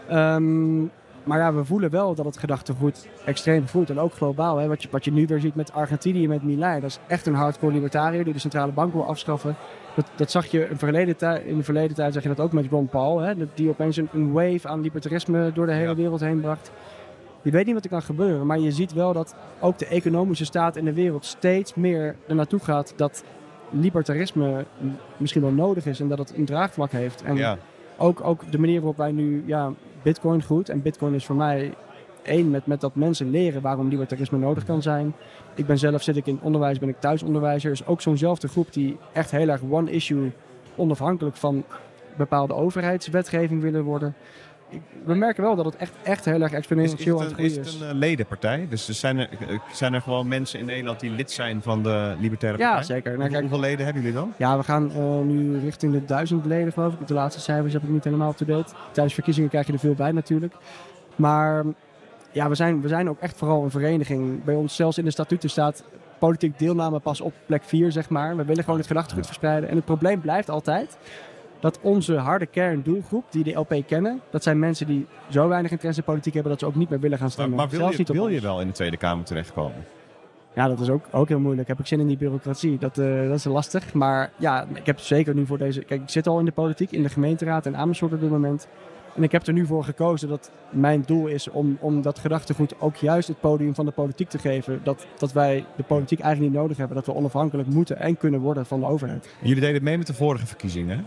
Ehm, 0.08 0.80
maar 1.24 1.38
ja, 1.38 1.54
we 1.54 1.64
voelen 1.64 1.90
wel 1.90 2.14
dat 2.14 2.24
het 2.24 2.38
gedachtegoed 2.38 3.08
extreem 3.24 3.68
voelt. 3.68 3.90
En 3.90 3.98
ook 3.98 4.12
globaal. 4.14 4.56
Hè? 4.56 4.66
Wat, 4.68 4.82
je, 4.82 4.88
wat 4.90 5.04
je 5.04 5.12
nu 5.12 5.26
weer 5.26 5.40
ziet 5.40 5.54
met 5.54 5.72
Argentinië, 5.72 6.28
met 6.28 6.42
Milei. 6.42 6.80
Dat 6.80 6.90
is 6.90 6.98
echt 7.06 7.26
een 7.26 7.34
hardcore 7.34 7.72
libertariër 7.72 8.24
die 8.24 8.32
de 8.32 8.38
centrale 8.38 8.72
bank 8.72 8.92
wil 8.92 9.04
afschaffen. 9.06 9.56
Dat, 9.96 10.06
dat 10.16 10.30
zag 10.30 10.46
je 10.46 10.68
in, 10.68 10.78
verleden 10.78 11.16
tij- 11.16 11.42
in 11.42 11.56
de 11.56 11.64
verleden 11.64 11.96
tijd, 11.96 12.12
zag 12.14 12.22
je 12.22 12.28
dat 12.28 12.40
ook 12.40 12.52
met 12.52 12.66
Ron 12.70 12.86
Paul. 12.88 13.18
Hè? 13.18 13.34
Die 13.54 13.68
opeens 13.68 13.96
een, 13.96 14.08
een 14.12 14.32
wave 14.32 14.68
aan 14.68 14.80
libertarisme 14.80 15.52
door 15.52 15.66
de 15.66 15.72
hele 15.72 15.88
Ja. 15.88 15.94
wereld 15.94 16.20
heen 16.20 16.40
bracht. 16.40 16.70
Je 17.42 17.50
weet 17.50 17.64
niet 17.66 17.74
wat 17.74 17.84
er 17.84 17.90
kan 17.90 18.02
gebeuren, 18.02 18.46
maar 18.46 18.58
je 18.58 18.72
ziet 18.72 18.92
wel 18.92 19.12
dat 19.12 19.34
ook 19.60 19.78
de 19.78 19.86
economische 19.86 20.44
staat 20.44 20.76
in 20.76 20.84
de 20.84 20.92
wereld 20.92 21.24
steeds 21.24 21.74
meer 21.74 22.16
er 22.26 22.34
naartoe 22.34 22.60
gaat 22.60 22.92
dat 22.96 23.24
libertarisme 23.70 24.64
misschien 25.16 25.42
wel 25.42 25.50
nodig 25.52 25.86
is 25.86 26.00
en 26.00 26.08
dat 26.08 26.18
het 26.18 26.36
een 26.36 26.44
draagvlak 26.44 26.90
heeft. 26.90 27.22
En 27.22 27.36
Ja. 27.36 27.58
ook, 27.96 28.24
ook 28.24 28.52
de 28.52 28.58
manier 28.58 28.76
waarop 28.76 28.96
wij 28.96 29.12
nu 29.12 29.42
ja, 29.46 29.72
bitcoin 30.02 30.42
goed. 30.42 30.68
En 30.68 30.82
bitcoin 30.82 31.14
is 31.14 31.26
voor 31.26 31.36
mij 31.36 31.74
één 32.22 32.50
met, 32.50 32.66
met 32.66 32.80
dat 32.80 32.94
mensen 32.94 33.30
leren 33.30 33.62
waarom 33.62 33.88
libertarisme 33.88 34.38
nodig 34.38 34.64
kan 34.64 34.82
zijn. 34.82 35.14
Ik 35.54 35.66
ben 35.66 35.78
zelf, 35.78 36.02
zit 36.02 36.16
ik 36.16 36.26
in 36.26 36.38
onderwijs, 36.42 36.78
ben 36.78 36.88
ik 36.88 37.00
thuisonderwijzer. 37.00 37.70
Is 37.70 37.86
ook 37.86 38.00
zo'nzelfde 38.00 38.48
groep 38.48 38.72
die 38.72 38.96
echt 39.12 39.30
heel 39.30 39.48
erg 39.48 39.60
one 39.70 39.90
issue 39.90 40.32
onafhankelijk 40.76 41.36
van 41.36 41.64
bepaalde 42.16 42.54
overheidswetgeving 42.54 43.62
willen 43.62 43.82
worden. 43.84 44.14
We 45.04 45.14
merken 45.14 45.42
wel 45.42 45.56
dat 45.56 45.64
het 45.64 45.76
echt, 45.76 45.92
echt 46.02 46.24
heel 46.24 46.34
erg 46.34 46.42
Is, 46.42 46.50
is 46.50 46.56
exponentieel 46.58 47.18
aan 47.20 47.26
het 47.26 47.38
een, 47.38 47.44
is 47.44 47.52
groeien 47.52 47.66
het 47.66 47.74
is. 47.74 47.80
een 47.80 47.88
eh, 47.88 47.94
ledenpartij? 47.94 48.66
Dus 48.70 48.88
er 48.88 48.94
zijn, 48.94 49.18
er, 49.18 49.28
eh, 49.48 49.58
zijn 49.72 49.94
er 49.94 50.00
gewoon 50.00 50.28
mensen 50.28 50.58
in 50.58 50.66
Nederland 50.66 51.00
die 51.00 51.10
lid 51.10 51.30
zijn 51.30 51.62
van 51.62 51.82
de 51.82 52.14
Libertaire 52.20 52.58
Ja, 52.58 52.68
Partij? 52.74 52.84
zeker. 52.96 53.10
Nou, 53.10 53.14
Hoeveel, 53.22 53.38
kijk, 53.38 53.50
hoeveel 53.50 53.68
leden 53.68 53.84
hebben 53.84 54.02
jullie 54.02 54.18
dan? 54.18 54.32
Ja, 54.36 54.56
we 54.56 54.62
gaan 54.64 54.90
eh, 54.92 55.18
nu 55.20 55.58
richting 55.60 55.92
de 55.92 56.04
duizend 56.04 56.44
leden, 56.46 56.72
geloof 56.72 56.92
ik. 56.94 57.06
De 57.06 57.14
laatste 57.14 57.40
cijfers 57.40 57.72
heb 57.72 57.82
ik 57.82 57.88
niet 57.88 58.04
helemaal 58.04 58.30
up-to-date. 58.30 58.72
Tijdens 58.92 59.14
verkiezingen 59.14 59.48
krijg 59.50 59.66
je 59.66 59.72
er 59.72 59.78
veel 59.78 59.94
bij 59.94 60.12
natuurlijk. 60.12 60.54
Maar 61.16 61.64
ja, 62.32 62.48
we 62.48 62.54
zijn, 62.54 62.80
we 62.80 62.88
zijn 62.88 63.08
ook 63.08 63.20
echt 63.20 63.36
vooral 63.36 63.62
een 63.64 63.70
vereniging. 63.70 64.44
Bij 64.44 64.54
ons 64.54 64.76
zelfs 64.76 64.98
in 64.98 65.04
de 65.04 65.10
statuten 65.10 65.50
staat 65.50 65.84
politiek 66.18 66.58
deelname 66.58 66.98
pas 67.00 67.20
op 67.20 67.32
plek 67.46 67.62
4, 67.64 67.92
zeg 67.92 68.08
maar. 68.08 68.36
We 68.36 68.44
willen 68.44 68.64
gewoon 68.64 68.78
het 68.78 68.88
gedachtegoed 68.88 69.26
verspreiden. 69.26 69.68
En 69.68 69.76
het 69.76 69.84
probleem 69.84 70.20
blijft 70.20 70.50
altijd 70.50 70.98
dat 71.61 71.78
onze 71.82 72.16
harde 72.16 72.46
kerndoelgroep, 72.46 73.24
die 73.30 73.44
de 73.44 73.52
LP 73.52 73.74
kennen, 73.86 74.20
dat 74.30 74.42
zijn 74.42 74.59
mensen 74.59 74.86
die 74.86 75.06
zo 75.28 75.48
weinig 75.48 75.70
interesse 75.70 76.00
in 76.00 76.06
politiek 76.06 76.34
hebben 76.34 76.52
dat 76.52 76.61
ze 76.61 76.66
ook 76.66 76.74
niet 76.74 76.88
meer 76.88 77.00
willen 77.00 77.18
gaan 77.18 77.30
stemmen. 77.30 77.56
maar 77.56 77.68
wil, 77.68 77.78
Zelfs 77.78 77.96
je, 77.96 78.04
niet 78.28 78.42
wel 78.42 78.61
in 78.61 78.66
de 78.66 78.72
Tweede 78.72 78.96
Kamer 78.96 79.24
terechtkomen? 79.24 79.84
Ja, 80.54 80.68
dat 80.68 80.80
is 80.80 80.90
ook, 80.90 81.04
ook 81.11 81.28
heel 81.28 81.40
moeilijk. 81.40 81.68
Heb 81.68 81.78
ik 81.78 81.86
zin 81.86 82.00
in 82.00 82.06
die 82.06 82.16
bureaucratie? 82.16 82.78
Dat, 82.78 82.98
eh, 82.98 83.28
dat 83.28 83.36
is 83.36 83.44
lastig. 83.44 83.92
Maar 83.94 84.30
ja, 84.36 84.66
ik 84.74 84.86
heb 84.86 84.98
zeker 84.98 85.34
nu 85.34 85.46
voor 85.46 85.59
deze... 85.59 85.82
Kijk, 85.82 86.02
ik 86.02 86.09
zit 86.09 86.26
al 86.26 86.38
in 86.38 86.44
de 86.44 86.52
politiek, 86.52 86.90
in 86.90 87.02
de 87.02 87.09
gemeenteraad 87.09 87.66
in 87.66 87.76
Amersfoort 87.76 88.12
op 88.12 88.20
dit 88.20 88.30
moment. 88.30 88.68
En 89.14 89.22
ik 89.22 89.32
heb 89.32 89.46
er 89.46 89.52
nu 89.52 89.66
voor 89.66 89.84
gekozen 89.84 90.28
dat 90.28 90.50
mijn 90.70 91.02
doel 91.06 91.26
is 91.26 91.48
om, 91.48 91.76
om 91.80 92.02
dat 92.02 92.18
gedachtegoed 92.18 92.80
ook 92.80 92.96
juist 92.96 93.28
het 93.28 93.40
podium 93.40 93.74
van 93.74 93.84
de 93.84 93.90
politiek 93.90 94.28
te 94.28 94.38
geven. 94.38 94.80
Dat, 94.82 95.06
dat 95.18 95.32
wij 95.32 95.64
de 95.76 95.82
politiek 95.82 96.20
eigenlijk 96.20 96.52
niet 96.52 96.61
nodig 96.61 96.76
hebben. 96.76 96.96
Dat 96.96 97.06
we 97.06 97.14
onafhankelijk 97.14 97.68
moeten 97.68 97.98
en 97.98 98.16
kunnen 98.16 98.40
worden 98.40 98.66
van 98.66 98.80
de 98.80 98.86
overheid. 98.86 99.28
Jullie 99.42 99.61
deden 99.61 99.82
mee 99.82 99.98
met 99.98 100.06
de 100.06 100.14
vorige 100.14 100.46
verkiezingen, 100.46 100.98
hè? 100.98 101.04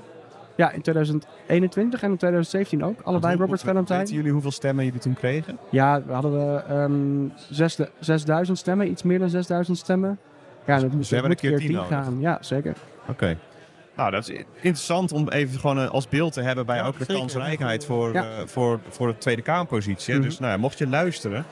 Ja, 0.62 0.72
in 0.72 0.82
2021 0.82 2.02
en 2.04 2.10
in 2.12 2.18
2017 2.18 2.84
ook. 2.84 3.02
Allebei 3.02 3.38
Robert 3.38 3.62
Valentine. 3.62 3.98
Weten 4.00 4.16
jullie 4.16 4.32
hoeveel 4.32 4.52
stemmen 4.52 4.86
jullie 4.86 5.00
toen 5.00 5.14
kregen? 5.14 5.58
Ja, 5.70 6.04
we 6.06 6.14
hadden 6.14 6.32
we 6.32 6.62
ehm, 6.68 7.28
zesde- 7.56 7.90
6000 8.00 8.58
stemmen, 8.58 8.90
iets 8.90 9.04
meer 9.04 9.20
dan 9.20 9.30
6000 9.30 9.78
stemmen. 9.78 10.20
Ja, 10.66 10.80
dat 10.80 10.92
moet, 10.92 11.08
we 11.08 11.14
hebben 11.16 11.32
een 11.32 11.38
keer 11.38 11.50
keer 11.50 11.60
10 11.60 11.68
10 11.68 11.76
nodig. 11.76 11.90
gaan. 11.92 12.20
Ja, 12.20 12.38
zeker. 12.42 12.76
Oké. 13.08 13.38
Nou, 13.96 14.12
dat 14.12 14.30
is 14.30 14.44
interessant 14.56 15.12
om 15.12 15.30
even 15.30 15.60
gewoon 15.60 15.80
eh, 15.80 15.90
als 15.90 16.08
beeld 16.10 16.34
te 16.34 16.42
hebben 16.42 16.66
bij 16.66 16.78
Ja, 16.78 16.86
ook 16.86 16.98
de 16.98 17.04
zeker. 17.06 17.16
kansrijkheid 17.16 17.86
voor, 17.86 18.14
Ja. 18.14 18.24
eh, 18.24 18.46
voor, 18.46 18.80
voor 18.90 19.08
de 19.08 19.18
Tweede 19.18 19.42
Kamerpositie. 19.42 20.14
Mhm. 20.14 20.24
Dus 20.24 20.40
nou, 20.40 20.52
ja, 20.52 20.58
mocht 20.58 20.78
je 20.78 20.88
luisteren 20.88 21.46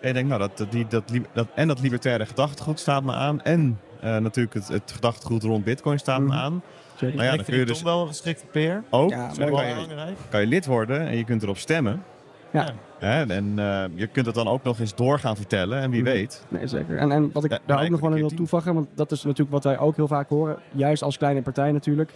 en 0.00 0.08
je 0.08 0.12
denkt, 0.12 0.28
nou, 0.28 0.40
dat, 0.40 0.56
dat, 0.58 0.70
die, 0.72 0.86
dat, 0.88 1.02
dat, 1.32 1.46
en 1.54 1.68
dat 1.68 1.80
libertaire 1.80 2.26
gedachtegoed 2.26 2.80
staat 2.80 3.02
me 3.02 3.12
aan 3.12 3.42
en 3.42 3.80
eh, 4.00 4.16
natuurlijk 4.16 4.54
het, 4.54 4.68
het 4.68 4.92
gedachtegoed 4.92 5.42
rond 5.42 5.64
bitcoin 5.64 5.98
staat 5.98 6.20
me 6.20 6.26
Mhm. 6.26 6.36
aan. 6.36 6.62
Nou 7.00 7.22
ja, 7.22 7.36
dan 7.36 7.44
kun 7.44 7.56
je 7.58 7.64
dus 7.64 7.82
wel 7.82 8.00
een 8.00 8.06
geschikte 8.08 8.46
peer. 8.46 8.82
ook, 8.90 9.10
Ja, 9.10 9.16
maar 9.16 9.28
dan 9.34 9.48
wel 9.48 9.56
kan 9.58 9.66
je, 9.68 9.74
belangrijk. 9.74 10.16
kan 10.28 10.40
je 10.40 10.46
lid 10.46 10.66
worden 10.66 11.00
en 11.06 11.16
je 11.16 11.24
kunt 11.24 11.42
erop 11.42 11.58
stemmen. 11.58 12.02
Ja. 12.50 12.72
Hè, 12.98 13.26
en 13.34 13.52
eh, 13.58 13.84
je 13.94 14.06
kunt 14.06 14.26
het 14.26 14.34
dan 14.34 14.48
ook 14.48 14.62
nog 14.62 14.78
eens 14.80 14.94
door 14.94 15.18
gaan 15.18 15.36
vertellen 15.36 15.80
en 15.80 15.90
wie 15.90 16.02
Mhm. 16.02 16.10
weet. 16.10 16.44
Nee, 16.48 16.66
zeker. 16.66 16.98
En, 16.98 17.12
en 17.12 17.30
wat 17.32 17.44
ik 17.44 17.50
Ja, 17.50 17.58
daar 17.66 17.82
ook 17.82 17.88
nog 17.88 18.00
wel 18.00 18.08
een 18.10 18.14
aan 18.14 18.20
wil 18.28 18.36
toevoegen, 18.36 18.74
want 18.74 18.88
dat 18.94 19.10
is 19.12 19.22
natuurlijk 19.22 19.50
wat 19.50 19.64
wij 19.64 19.78
ook 19.78 19.96
heel 19.96 20.08
vaak 20.08 20.28
horen, 20.28 20.56
juist 20.72 21.02
als 21.02 21.18
kleine 21.18 21.42
partij 21.42 21.72
natuurlijk. 21.72 22.10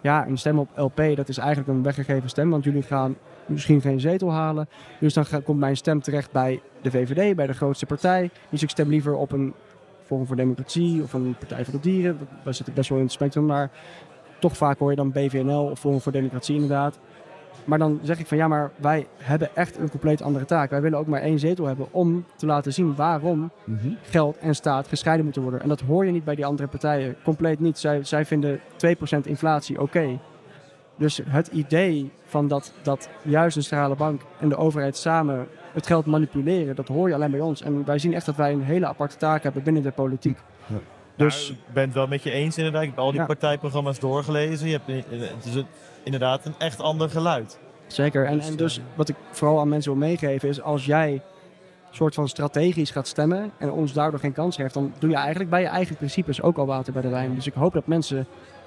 Ja, 0.00 0.26
een 0.26 0.38
stem 0.38 0.58
op 0.58 0.68
LP, 0.74 1.02
dat 1.14 1.28
is 1.28 1.38
eigenlijk 1.38 1.68
een 1.68 1.82
weggegeven 1.82 2.28
stem, 2.28 2.50
want 2.50 2.64
jullie 2.64 2.82
gaan 2.82 3.16
misschien 3.46 3.80
geen 3.80 4.00
zetel 4.00 4.32
halen. 4.32 4.68
Dus 5.00 5.14
dan 5.14 5.24
komt 5.44 5.58
mijn 5.58 5.76
stem 5.76 6.00
terecht 6.02 6.32
bij 6.32 6.60
de 6.82 6.90
VVD, 6.90 7.36
bij 7.36 7.46
de 7.46 7.52
grootste 7.54 7.86
partij. 7.86 8.30
Dus 8.48 8.62
ik 8.62 8.70
stem 8.70 8.88
liever 8.88 9.14
op 9.14 9.32
een 9.32 9.54
Forum 10.04 10.26
voor 10.26 10.36
Democratie 10.36 11.02
of 11.02 11.12
een 11.12 11.34
Partij 11.38 11.64
voor 11.64 11.72
de 11.74 11.80
Dieren. 11.80 12.18
Daar 12.44 12.54
zit 12.54 12.66
ik 12.66 12.74
best 12.74 12.88
wel 12.88 12.98
in 12.98 13.04
het 13.04 13.12
spectrum, 13.12 13.46
maar 13.46 13.70
toch 14.38 14.56
vaak 14.56 14.78
hoor 14.78 14.90
je 14.90 14.96
dan 14.96 15.12
BVNL 15.12 15.68
of 15.70 15.78
Forum 15.78 16.00
voor 16.00 16.12
Democratie 16.12 16.54
inderdaad. 16.54 16.98
Maar 17.64 17.78
dan 17.78 18.00
zeg 18.02 18.18
ik 18.18 18.26
van 18.26 18.36
ja, 18.36 18.48
maar 18.48 18.70
wij 18.76 19.06
hebben 19.16 19.56
echt 19.56 19.78
een 19.78 19.90
compleet 19.90 20.22
andere 20.22 20.44
taak. 20.44 20.70
Wij 20.70 20.80
willen 20.80 20.98
ook 20.98 21.06
maar 21.06 21.20
één 21.20 21.38
zetel 21.38 21.66
hebben 21.66 21.86
om 21.90 22.24
te 22.36 22.46
laten 22.46 22.72
zien 22.72 22.94
waarom 22.94 23.50
geld 24.02 24.38
en 24.38 24.54
staat 24.54 24.88
gescheiden 24.88 25.24
moeten 25.24 25.42
worden. 25.42 25.60
En 25.60 25.68
dat 25.68 25.80
hoor 25.80 26.06
je 26.06 26.12
niet 26.12 26.24
bij 26.24 26.34
die 26.34 26.46
andere 26.46 26.68
partijen. 26.68 27.16
Compleet 27.24 27.60
niet. 27.60 27.78
Zij, 27.78 28.04
zij 28.04 28.24
vinden 28.24 28.60
2% 28.60 28.60
inflatie 29.22 29.80
oké. 29.80 30.18
Dus 30.96 31.20
het 31.24 31.46
idee 31.46 32.10
van 32.24 32.48
dat, 32.48 32.72
dat 32.82 33.08
juist 33.22 33.56
een 33.56 33.62
centrale 33.62 33.96
bank 33.96 34.20
en 34.40 34.48
de 34.48 34.56
overheid 34.56 34.96
samen 34.96 35.46
het 35.72 35.86
geld 35.86 36.06
manipuleren, 36.06 36.76
dat 36.76 36.88
hoor 36.88 37.08
je 37.08 37.14
alleen 37.14 37.30
bij 37.30 37.40
ons. 37.40 37.62
En 37.62 37.84
wij 37.84 37.98
zien 37.98 38.14
echt 38.14 38.26
dat 38.26 38.36
wij 38.36 38.52
een 38.52 38.62
hele 38.62 38.86
aparte 38.86 39.16
taak 39.16 39.42
hebben 39.42 39.62
binnen 39.62 39.82
de 39.82 39.90
politiek. 39.90 40.38
Dus 41.18 41.48
Nou, 41.48 41.58
ik 41.66 41.74
ben 41.74 41.84
het 41.84 41.92
wel 41.94 42.06
met 42.06 42.22
je 42.22 42.30
eens 42.30 42.56
inderdaad. 42.56 42.82
Ik 42.82 42.88
heb 42.88 42.98
al 42.98 43.10
die 43.10 43.20
Ja. 43.20 43.26
partijprogramma's 43.26 43.98
doorgelezen. 43.98 44.68
Je 44.68 44.80
hebt, 44.84 45.06
eh, 45.10 45.18
het 45.36 45.44
is 45.54 45.62
inderdaad 46.02 46.44
een 46.46 46.54
echt 46.58 46.80
ander 46.80 47.10
geluid. 47.10 47.58
Zeker. 47.86 48.26
En, 48.26 48.40
en 48.40 48.56
dus 48.56 48.80
wat 48.94 49.08
ik 49.08 49.16
vooral 49.30 49.60
aan 49.60 49.68
mensen 49.68 49.90
wil 49.92 50.00
meegeven 50.00 50.48
is 50.48 50.62
als 50.62 50.84
jij 50.84 51.12
een 51.12 51.20
soort 51.90 52.14
van 52.14 52.28
strategisch 52.28 52.90
gaat 52.90 53.06
stemmen 53.08 53.50
en 53.58 53.70
ons 53.70 53.92
daardoor 53.92 54.20
geen 54.20 54.32
kans 54.32 54.56
geeft, 54.56 54.74
dan 54.74 54.92
doe 54.98 55.10
je 55.10 55.16
eigenlijk 55.16 55.50
bij 55.50 55.60
je 55.60 55.66
eigen 55.66 55.96
principes 55.96 56.42
ook 56.42 56.56
al 56.58 56.66
water 56.66 56.92
bij 56.92 57.02
de 57.02 57.08
wijn. 57.08 57.34
Dus 57.34 57.46
ik 57.46 57.54
hoop 57.54 57.72
dat 57.72 57.86
mensen 57.86 58.26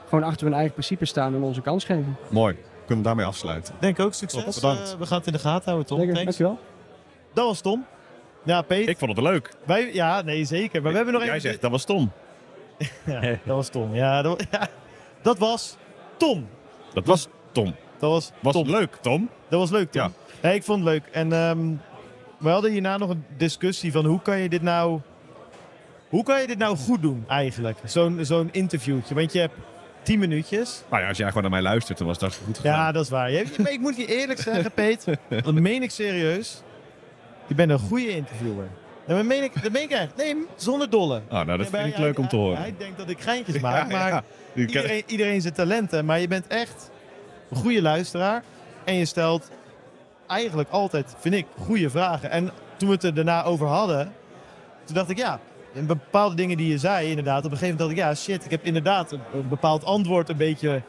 gewoon 0.09 0.23
achter 0.23 0.45
hun 0.45 0.55
eigen 0.55 0.73
principes 0.73 1.09
staan 1.09 1.35
en 1.35 1.41
ons 1.41 1.57
een 1.57 1.63
kans 1.63 1.85
geven. 1.85 2.17
Mooi. 2.29 2.55
Kunnen 2.85 2.97
we 2.97 3.03
daarmee 3.03 3.25
afsluiten. 3.25 3.73
Denk 3.79 3.99
ook 3.99 4.13
succes. 4.13 4.43
Top, 4.43 4.53
bedankt. 4.53 4.91
Eh, 4.93 4.99
we 4.99 5.05
gaan 5.05 5.17
het 5.17 5.27
in 5.27 5.33
de 5.33 5.39
gaten 5.39 5.65
houden, 5.65 5.85
Tom. 5.87 5.97
Thanks. 5.97 6.23
dankjewel. 6.23 6.59
Dat 7.33 7.45
was 7.45 7.61
Tom. 7.61 7.85
Ja, 8.43 8.61
Peet. 8.61 8.87
Ik 8.87 8.97
vond 8.97 9.11
het 9.15 9.19
wel 9.23 9.31
leuk. 9.31 9.53
Wij, 9.65 9.93
ja, 9.93 10.21
nee, 10.21 10.45
zeker. 10.45 10.81
Maar 10.81 10.89
we 10.91 10.95
hebben 10.95 11.13
nog 11.13 11.23
Jij 11.23 11.35
even... 11.35 11.49
zegt, 11.49 11.61
dat 11.61 11.71
was 11.71 11.85
Tom. 11.85 12.11
Ja, 13.05 13.21
dat 13.45 13.55
was 13.55 13.69
Tom. 13.69 13.95
Ja, 13.95 14.21
dat, 14.21 14.45
ja, 14.51 14.67
dat 15.21 15.37
was 15.37 15.77
Tom. 16.17 16.47
Dat 16.93 17.05
was 17.05 17.27
Tom. 17.51 17.75
Dat 17.99 18.09
was, 18.11 18.31
Was 18.39 18.53
Tom. 18.53 18.69
leuk, 18.69 18.95
Tom? 19.01 19.29
Dat 19.49 19.59
was 19.59 19.69
leuk, 19.69 19.91
Tom. 19.91 20.13
Ja. 20.41 20.49
Ik 20.49 20.63
vond 20.63 20.79
het 20.83 20.87
leuk. 20.93 21.03
En 21.11 21.33
ehm, 21.33 21.59
we 22.37 22.49
hadden 22.49 22.71
hierna 22.71 22.97
nog 22.97 23.09
een 23.09 23.25
discussie 23.37 23.91
van 23.91 24.05
hoe 24.05 24.21
kan 24.21 24.37
je 24.39 24.49
dit 24.49 24.61
nou... 24.61 24.99
Hoe 26.09 26.23
kan 26.23 26.41
je 26.41 26.47
dit 26.47 26.57
nou 26.57 26.77
goed 26.77 27.01
doen, 27.01 27.23
eigenlijk? 27.27 27.77
Zo'n 27.85 28.19
zo'n 28.21 28.49
interviewtje. 28.51 29.15
Want 29.15 29.33
je 29.33 29.39
hebt 29.39 29.53
tien 30.03 30.19
minuutjes. 30.19 30.83
Nou 30.89 31.01
ja, 31.01 31.07
als 31.07 31.17
jij 31.17 31.27
gewoon 31.27 31.41
naar 31.41 31.51
mij 31.51 31.61
luistert, 31.61 31.97
dan 31.97 32.07
was 32.07 32.17
dat 32.17 32.35
goed 32.45 32.57
gegaan. 32.57 32.71
Ja, 32.79 32.91
dat 32.91 33.03
is 33.03 33.09
waar. 33.09 33.31
Je- 33.31 33.45
ik 33.69 33.79
moet 33.79 33.97
je 33.97 34.05
eerlijk 34.05 34.39
zeggen, 34.39 34.71
Peet. 34.71 35.05
Dat 35.29 35.53
meen 35.53 35.83
ik 35.83 35.91
serieus. 35.91 36.61
Je 37.47 37.55
bent 37.55 37.71
een 37.71 37.79
goede 37.79 38.09
interviewer. 38.15 38.67
Nee, 39.05 39.17
dat 39.17 39.25
meen 39.25 39.43
ik, 39.43 39.63
dat 39.63 39.71
meen 39.71 39.83
ik 39.83 39.91
echt. 39.91 40.15
Nee, 40.15 40.45
zonder 40.55 40.89
dolle. 40.89 41.21
Oh, 41.29 41.41
nou, 41.41 41.57
dat 41.57 41.67
vind 41.69 41.87
ik 41.87 41.97
leuk 41.97 42.19
om 42.19 42.27
te 42.27 42.35
horen. 42.35 42.57
Hij 42.57 42.73
denkt 42.77 42.97
dat 42.97 43.09
ik 43.09 43.19
geintjes 43.19 43.59
maak, 43.59 43.91
Ja, 43.91 43.97
maar 43.97 44.09
ja. 44.09 44.23
Iedereen, 44.53 45.03
iedereen 45.05 45.41
zijn 45.41 45.53
talenten. 45.53 46.05
Maar 46.05 46.19
je 46.19 46.27
bent 46.27 46.47
echt 46.47 46.91
een 47.49 47.57
goede 47.57 47.81
luisteraar. 47.81 48.43
En 48.83 48.93
je 48.93 49.05
stelt 49.05 49.49
eigenlijk 50.27 50.69
altijd, 50.69 51.15
vind 51.19 51.35
ik, 51.35 51.45
goede 51.57 51.89
vragen. 51.89 52.31
En 52.31 52.51
toen 52.77 52.87
we 52.87 52.93
het 52.95 53.03
er 53.03 53.13
daarna 53.13 53.43
over 53.43 53.67
hadden, 53.67 54.13
toen 54.83 54.95
dacht 54.95 55.09
ik 55.09 55.17
ja, 55.17 55.39
in 55.73 55.85
bepaalde 55.85 56.35
dingen 56.35 56.57
die 56.57 56.67
je 56.67 56.77
zei 56.77 57.09
inderdaad. 57.09 57.45
Op 57.45 57.51
een 57.51 57.57
gegeven 57.57 57.77
moment 57.77 57.97
dacht 57.97 58.09
ik 58.09 58.17
ja, 58.17 58.23
shit, 58.23 58.45
ik 58.45 58.51
heb 58.51 58.65
inderdaad 58.65 59.11
een, 59.11 59.19
een 59.33 59.47
bepaald 59.47 59.85
antwoord 59.85 60.29
een 60.29 60.37
beetje... 60.37 60.81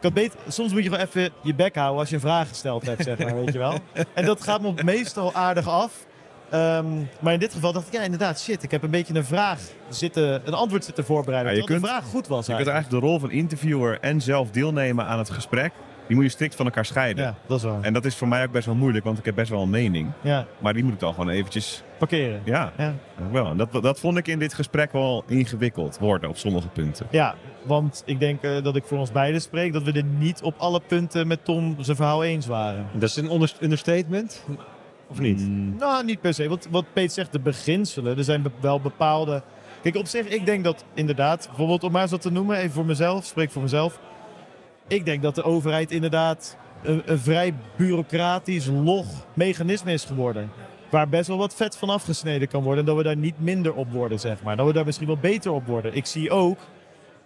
Ik 0.00 0.12
beter, 0.12 0.38
soms 0.48 0.72
moet 0.72 0.82
je 0.82 0.88
gewoon 0.88 1.04
even 1.04 1.30
je 1.42 1.54
bek 1.54 1.74
houden 1.74 1.98
als 1.98 2.08
je 2.08 2.14
een 2.14 2.20
vraag 2.20 2.48
gesteld 2.48 2.86
hebt, 2.86 3.02
zeg 3.02 3.18
maar, 3.18 3.34
weet 3.34 3.52
je 3.52 3.58
wel. 3.58 3.74
En 4.14 4.24
dat 4.24 4.42
gaat 4.42 4.60
me 4.60 4.72
meestal 4.84 5.34
aardig 5.34 5.68
af. 5.68 6.06
Ehm, 6.50 6.86
maar 7.20 7.32
in 7.32 7.38
dit 7.38 7.52
geval 7.54 7.72
dacht 7.72 7.86
ik, 7.86 7.92
ja 7.92 8.02
inderdaad, 8.02 8.40
shit, 8.40 8.62
ik 8.62 8.70
heb 8.70 8.82
een 8.82 8.90
beetje 8.90 9.14
een 9.14 9.24
vraag 9.24 9.60
zitten, 9.88 10.40
een 10.44 10.54
antwoord 10.54 10.84
zitten 10.84 11.04
voorbereiden. 11.04 11.52
Ja, 11.52 11.58
je 11.58 11.64
terwijl 11.64 11.82
de 11.82 11.88
kunt- 11.88 12.02
vraag 12.02 12.12
goed 12.14 12.26
was 12.28 12.46
Je 12.46 12.54
kunt 12.54 12.66
eigenlijk. 12.68 12.76
eigenlijk 12.76 13.02
de 13.04 13.10
rol 13.10 13.18
van 13.18 13.30
interviewer 13.30 13.98
en 14.00 14.20
zelf 14.20 14.50
deelnemen 14.50 15.06
aan 15.06 15.18
het 15.18 15.30
gesprek, 15.30 15.72
die 16.06 16.16
moet 16.16 16.24
je 16.24 16.30
strikt 16.30 16.54
van 16.54 16.64
elkaar 16.66 16.84
scheiden. 16.84 17.24
Ja, 17.24 17.34
dat 17.46 17.58
is 17.58 17.64
waar. 17.64 17.80
En 17.82 17.92
dat 17.92 18.04
is 18.04 18.16
voor 18.16 18.28
mij 18.28 18.44
ook 18.44 18.52
best 18.52 18.66
wel 18.66 18.74
moeilijk, 18.74 19.04
want 19.04 19.18
ik 19.18 19.24
heb 19.24 19.34
best 19.34 19.50
wel 19.50 19.62
een 19.62 19.70
mening. 19.70 20.10
Ja, 20.20 20.46
Maar 20.58 20.72
die 20.74 20.84
moet 20.84 20.92
ik 20.92 21.00
dan 21.00 21.14
gewoon 21.14 21.28
eventjes, 21.28 21.82
parkeren. 21.98 22.40
ja, 22.44 22.72
Ja. 22.76 22.94
wel. 23.30 23.46
En 23.46 23.56
dat, 23.56 23.72
dat 23.82 24.00
vond 24.00 24.16
ik 24.18 24.26
in 24.28 24.38
dit 24.38 24.54
gesprek 24.54 24.92
wel 24.92 25.24
ingewikkeld 25.26 25.98
worden 25.98 26.28
op 26.30 26.36
sommige 26.36 26.68
punten. 26.68 27.06
Ja, 27.10 27.34
want 27.62 28.02
ik 28.06 28.20
denk 28.20 28.42
eh, 28.42 28.62
dat 28.62 28.76
ik 28.76 28.84
voor 28.84 28.98
ons 28.98 29.12
beiden 29.12 29.40
spreek 29.40 29.72
dat 29.72 29.82
we 29.82 29.92
er 29.92 30.04
niet 30.04 30.42
op 30.42 30.54
alle 30.58 30.80
punten 30.86 31.26
met 31.26 31.44
Tom 31.44 31.76
zijn 31.80 31.96
verhaal 31.96 32.24
eens 32.24 32.46
waren. 32.46 32.86
Dat 32.92 33.08
is 33.08 33.16
een 33.16 33.48
understatement. 33.60 34.44
Of 35.08 35.18
niet? 35.18 35.40
Mm, 35.40 35.76
Nou, 35.78 36.04
niet 36.04 36.20
per 36.20 36.34
se. 36.34 36.48
Wat, 36.48 36.68
wat 36.70 36.84
Peet 36.92 37.12
zegt, 37.12 37.32
de 37.32 37.40
beginselen. 37.40 38.18
Er 38.18 38.24
zijn 38.24 38.44
wel 38.60 38.80
bepaalde... 38.80 39.42
Kijk, 39.82 39.96
op 39.96 40.06
zich, 40.06 40.26
ik 40.28 40.46
denk 40.46 40.64
dat 40.64 40.84
inderdaad... 40.94 41.46
Bijvoorbeeld, 41.46 41.84
om 41.84 41.92
maar 41.92 42.02
eens 42.02 42.10
wat 42.10 42.20
te 42.20 42.32
noemen, 42.32 42.56
even 42.56 42.70
voor 42.70 42.84
mezelf. 42.84 43.24
Spreek 43.24 43.50
voor 43.50 43.62
mezelf. 43.62 44.00
Ik 44.88 45.04
denk 45.04 45.22
dat 45.22 45.34
de 45.34 45.42
overheid 45.42 45.90
inderdaad 45.90 46.56
een, 46.82 47.02
een 47.04 47.18
vrij 47.18 47.54
bureaucratisch, 47.76 48.66
log 48.66 49.06
mechanisme 49.34 49.92
is 49.92 50.04
geworden. 50.04 50.50
Waar 50.90 51.08
best 51.08 51.28
wel 51.28 51.38
wat 51.38 51.54
vet 51.54 51.76
van 51.76 51.90
afgesneden 51.90 52.48
kan 52.48 52.62
worden. 52.62 52.80
En 52.80 52.86
dat 52.86 52.96
we 52.96 53.02
daar 53.02 53.16
niet 53.16 53.40
minder 53.40 53.74
op 53.74 53.92
worden, 53.92 54.20
zeg 54.20 54.42
maar. 54.42 54.56
Dat 54.56 54.66
we 54.66 54.72
daar 54.72 54.84
misschien 54.84 55.06
wel 55.06 55.18
beter 55.18 55.52
op 55.52 55.66
worden. 55.66 55.94
Ik 55.96 56.06
zie 56.06 56.30
ook, 56.30 56.58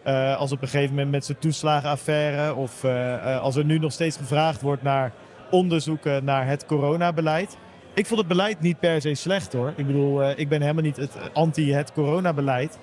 eh, 0.03 0.37
als 0.37 0.53
op 0.53 0.62
een 0.62 0.68
gegeven 0.68 0.95
moment 0.95 1.11
met 1.11 1.24
zijn 1.24 1.39
toeslagenaffaire... 1.39 2.55
of 2.55 2.85
eh, 2.85 3.14
eh, 3.35 3.41
als 3.41 3.57
er 3.57 3.64
nu 3.64 3.78
nog 3.78 3.93
steeds 3.93 4.16
gevraagd 4.16 4.61
wordt 4.61 4.83
naar 4.83 5.12
onderzoeken 5.51 6.24
naar 6.24 6.47
het 6.47 6.66
coronabeleid... 6.66 7.57
Ik 7.95 8.07
vond 8.07 8.18
het 8.18 8.28
beleid 8.28 8.61
niet 8.61 8.78
per 8.78 9.01
se 9.01 9.14
slecht 9.14 9.53
hoor. 9.53 9.72
Ik 9.76 9.86
bedoel, 9.86 10.22
eh, 10.22 10.38
ik 10.38 10.49
ben 10.49 10.61
helemaal 10.61 10.82
niet 10.82 10.97
het, 10.97 11.16
anti 11.32 11.72
het 11.72 11.93
coronabeleid. 11.93 12.78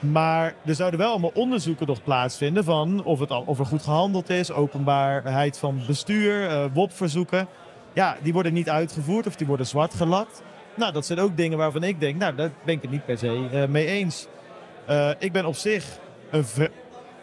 Maar 0.00 0.54
er 0.64 0.74
zouden 0.74 0.98
wel 1.00 1.10
allemaal 1.10 1.30
onderzoeken 1.34 1.86
nog 1.86 2.02
plaatsvinden 2.02 2.64
van 2.64 3.04
of, 3.04 3.20
het 3.20 3.30
of 3.30 3.58
er 3.58 3.66
goed 3.66 3.82
gehandeld 3.82 4.30
is, 4.30 4.52
openbaarheid 4.52 5.58
van 5.58 5.80
bestuur, 5.86 6.48
eh 6.48 6.64
WOP-verzoeken. 6.72 7.46
Ja, 7.92 8.16
die 8.22 8.32
worden 8.32 8.52
niet 8.52 8.70
uitgevoerd 8.70 9.26
of 9.26 9.36
die 9.36 9.46
worden 9.46 9.66
zwart 9.66 9.94
gelakt. 9.94 10.42
Nou, 10.74 10.92
dat 10.92 11.06
zijn 11.06 11.18
ook 11.18 11.36
dingen 11.36 11.58
waarvan 11.58 11.82
ik 11.82 12.00
denk, 12.00 12.18
nou, 12.18 12.34
daar 12.34 12.50
ben 12.64 12.74
ik 12.74 12.82
het 12.82 12.90
niet 12.90 13.04
per 13.04 13.18
se 13.18 13.48
eh, 13.52 13.66
mee 13.66 13.86
eens. 13.86 14.26
Ik 15.18 15.32
ben 15.32 15.44
op 15.44 15.54
zich, 15.54 15.84
een 16.30 16.44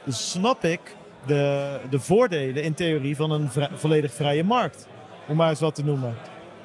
snap 0.07 0.63
ik 0.63 0.79
de, 1.25 1.79
de 1.89 1.99
voordelen 1.99 2.63
in 2.63 2.73
theorie 2.73 3.15
van 3.15 3.31
een 3.31 3.49
volledig 3.73 4.13
vrije 4.13 4.43
markt. 4.43 4.87
Om 5.27 5.35
maar 5.35 5.49
eens 5.49 5.59
wat 5.59 5.75
te 5.75 5.83
noemen. 5.83 6.15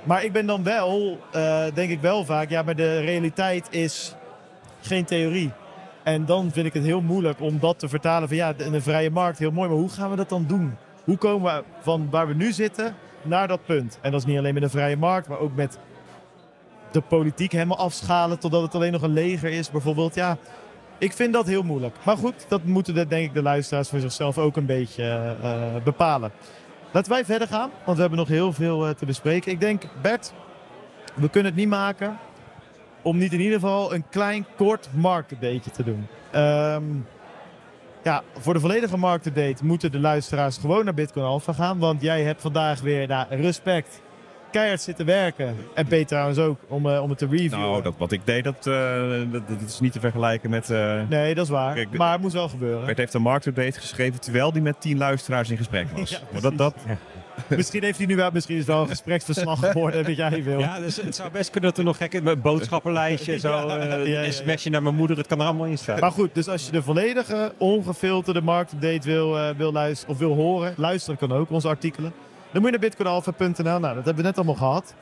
Maar 0.03 0.25
ik 0.25 0.33
ben 0.33 0.47
dan 0.47 0.63
wel, 0.63 1.19
eh, 1.33 1.65
denk 1.75 1.91
ik 1.91 2.01
wel 2.01 2.25
vaak, 2.25 2.51
ja, 2.51 2.63
maar 2.63 2.77
de 2.77 3.01
realiteit 3.01 3.67
is 3.71 4.15
geen 4.81 5.05
theorie. 5.05 5.51
En 6.03 6.25
dan 6.25 6.51
vind 6.53 6.67
ik 6.67 6.73
het 6.73 6.85
heel 6.85 7.01
moeilijk 7.01 7.41
om 7.41 7.59
dat 7.59 7.79
te 7.79 7.89
vertalen 7.89 8.29
van 8.29 8.37
ja, 8.37 8.55
een 8.59 8.83
vrije 8.83 9.11
markt, 9.11 9.39
heel 9.39 9.51
mooi, 9.51 9.69
maar 9.69 9.79
hoe 9.79 9.89
gaan 9.89 10.11
we 10.11 10.17
dat 10.17 10.29
dan 10.29 10.45
doen? 10.47 10.77
Hoe 11.05 11.17
komen 11.17 11.55
we 11.55 11.65
van 11.81 12.11
waar 12.11 12.27
we 12.27 12.35
nu 12.35 12.53
zitten 12.53 12.95
naar 13.23 13.49
dat 13.49 13.65
punt? 13.65 13.99
En 14.01 14.11
dat 14.11 14.21
is 14.21 14.27
niet 14.27 14.39
alleen 14.39 14.55
met 14.55 14.63
een 14.63 14.71
vrije 14.71 14.97
markt, 14.97 15.29
maar 15.29 15.39
ook 15.39 15.55
met 15.55 15.79
de 16.91 17.01
politiek 17.01 17.53
helemaal 17.53 17.79
afschalen 17.79 18.39
totdat 18.39 18.63
het 18.63 18.75
alleen 18.75 18.93
nog 18.93 19.03
een 19.03 19.13
leger 19.13 19.51
is, 19.51 19.71
bijvoorbeeld. 19.71 20.15
Ja, 20.15 20.37
ik 20.99 21.13
vind 21.13 21.33
dat 21.33 21.47
heel 21.47 21.63
moeilijk. 21.63 21.97
Maar 22.05 22.17
goed, 22.17 22.35
dat 22.49 22.65
moeten 22.65 22.95
de, 22.95 23.07
denk 23.07 23.27
ik 23.27 23.35
de 23.35 23.43
luisteraars 23.43 23.89
voor 23.89 24.01
zichzelf 24.01 24.39
ook 24.39 24.57
een 24.57 24.67
beetje 24.67 25.37
eh, 25.43 25.83
bepalen. 25.85 26.31
Laten 26.93 27.13
wij 27.13 27.25
verder 27.25 27.49
gaan, 27.49 27.71
want 27.85 27.97
we 27.97 28.01
hebben 28.01 28.19
nog 28.19 28.29
heel 28.29 28.53
veel 28.53 28.87
eh, 28.87 28.95
te 28.95 29.07
bespreken. 29.07 29.53
Ik 29.53 29.61
denk, 29.61 29.83
Bert, 30.03 30.33
we 31.15 31.29
kunnen 31.29 31.53
het 31.53 31.61
niet 31.61 31.69
maken 31.69 32.19
om 33.03 33.19
niet 33.19 33.33
in 33.33 33.41
ieder 33.41 33.61
geval 33.61 33.95
een 33.95 34.05
klein, 34.11 34.47
kort 34.57 34.89
marktupdateje 34.95 35.71
te 35.71 35.85
doen. 35.85 36.07
Ehm, 36.31 36.85
ja, 38.03 38.23
voor 38.39 38.55
de 38.55 38.61
volledige 38.61 38.97
marktupdate 38.97 39.65
moeten 39.65 39.93
de 39.93 39.99
luisteraars 39.99 40.59
gewoon 40.59 40.85
naar 40.85 40.95
Bitcoin 40.95 41.27
Alpha 41.27 41.53
gaan. 41.53 41.79
Want 41.79 42.03
jij 42.03 42.23
hebt 42.23 42.41
vandaag 42.41 42.81
weer, 42.81 43.07
nou, 43.09 43.27
respect, 43.29 44.03
keihard 44.51 44.81
zitten 44.81 45.07
werken. 45.07 45.57
En 45.75 45.87
Peter 45.87 46.07
trouwens 46.07 46.39
ook, 46.39 46.59
om, 46.69 46.91
eh, 46.91 47.03
om 47.03 47.09
het 47.09 47.19
te 47.19 47.27
reviewen. 47.27 47.59
nou, 47.59 47.83
dat, 47.83 47.95
wat 47.99 48.13
ik 48.13 48.21
deed, 48.25 48.45
dat, 48.45 48.67
eh, 48.67 49.01
dat, 49.33 49.49
dat 49.49 49.61
is 49.67 49.81
niet 49.81 49.93
te 49.93 50.01
vergelijken 50.01 50.51
met... 50.51 50.71
eh 50.71 51.01
Nee, 51.09 51.35
dat 51.35 51.45
is 51.45 51.51
waar. 51.51 51.75
Kijk, 51.75 51.97
maar 51.97 52.13
het 52.13 52.21
moest 52.21 52.35
wel 52.35 52.49
gebeuren. 52.49 52.87
Bert 52.87 52.99
heeft 52.99 53.15
een 53.15 53.23
marktupdate 53.23 53.81
geschreven 53.81 54.21
terwijl 54.21 54.53
hij 54.53 54.61
met 54.61 54.81
tien 54.81 54.99
luisteraars 54.99 55.51
in 55.51 55.57
gesprek 55.57 55.87
was. 55.97 56.11
Ja, 56.11 56.19
maar 56.33 56.41
dat, 56.41 56.59
dat, 56.59 56.75
Misschien 57.49 57.83
heeft 57.83 57.99
hij 57.99 58.07
nu 58.07 58.17
wel, 58.17 58.31
misschien 58.33 58.55
is 58.55 58.61
het 58.61 58.71
wel 58.71 58.83
een 58.83 58.89
gespreksverslag 58.89 59.59
geworden 59.71 60.05
wat 60.05 60.17
jij 60.17 60.43
wil. 60.45 60.59
Ja, 60.59 60.79
dus 60.79 60.97
het 60.97 61.15
zou 61.15 61.31
best 61.31 61.51
kunnen 61.51 61.71
dat 61.71 61.79
er 61.79 61.85
nog 61.85 61.97
gek 61.97 62.13
een 62.13 62.41
boodschappenlijstje, 62.41 63.39
zo, 63.41 63.49
Ja, 63.49 63.77
eh, 63.79 63.89
ja, 63.89 63.97
ja, 63.97 64.05
ja. 64.05 64.25
een 64.25 64.33
sms'je 64.33 64.71
naar 64.71 64.83
mijn 64.83 64.95
moeder, 64.95 65.17
het 65.17 65.27
kan 65.27 65.41
er 65.41 65.45
allemaal 65.47 65.67
in 65.67 65.79
staan. 65.79 66.01
Maar 66.01 66.13
goed, 66.13 66.35
dus 66.35 66.49
als 66.49 66.67
je 66.67 66.73
de 66.73 66.83
volledige, 66.83 67.53
ongefilterde 67.59 68.43
marktupdate 68.43 69.09
wil, 69.09 69.39
eh, 69.39 69.49
wil 69.57 69.73
luisteren 69.73 70.15
of 70.15 70.21
wil 70.21 70.35
horen, 70.35 70.75
luisteren 70.77 71.19
kan 71.19 71.33
ook, 71.33 71.51
onze 71.51 71.69
artikelen. 71.69 72.13
Dan 72.53 72.63
moet 72.63 72.71
je 72.71 72.79
naar 72.79 72.89
bitcoinalpha.nl. 72.89 73.79
Nou, 73.79 73.95
dat 73.95 74.05
hebben 74.05 74.17
we 74.17 74.23
net 74.23 74.37
allemaal 74.37 74.55
gehad. 74.55 74.95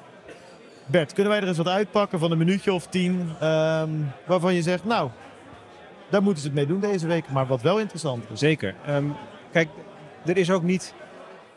Bert, 0.86 1.12
kunnen 1.12 1.32
wij 1.32 1.42
er 1.42 1.48
eens 1.48 1.56
wat 1.56 1.68
uitpakken 1.68 2.18
van 2.18 2.30
een 2.30 2.38
minuutje 2.38 2.72
of 2.72 2.86
tien, 2.86 3.30
ehm, 3.40 3.90
waarvan 4.26 4.54
je 4.54 4.62
zegt, 4.62 4.84
nou, 4.84 5.10
daar 6.10 6.22
moeten 6.22 6.42
ze 6.42 6.46
het 6.46 6.56
mee 6.56 6.66
doen 6.66 6.80
deze 6.80 7.06
week, 7.06 7.30
maar 7.30 7.46
wat 7.46 7.62
wel 7.62 7.78
interessant 7.78 8.24
is. 8.32 8.38
Zeker. 8.38 8.74
Ehm, 8.86 9.04
kijk, 9.52 9.68
er 10.24 10.36
is 10.36 10.50
ook 10.50 10.62
niet 10.62 10.94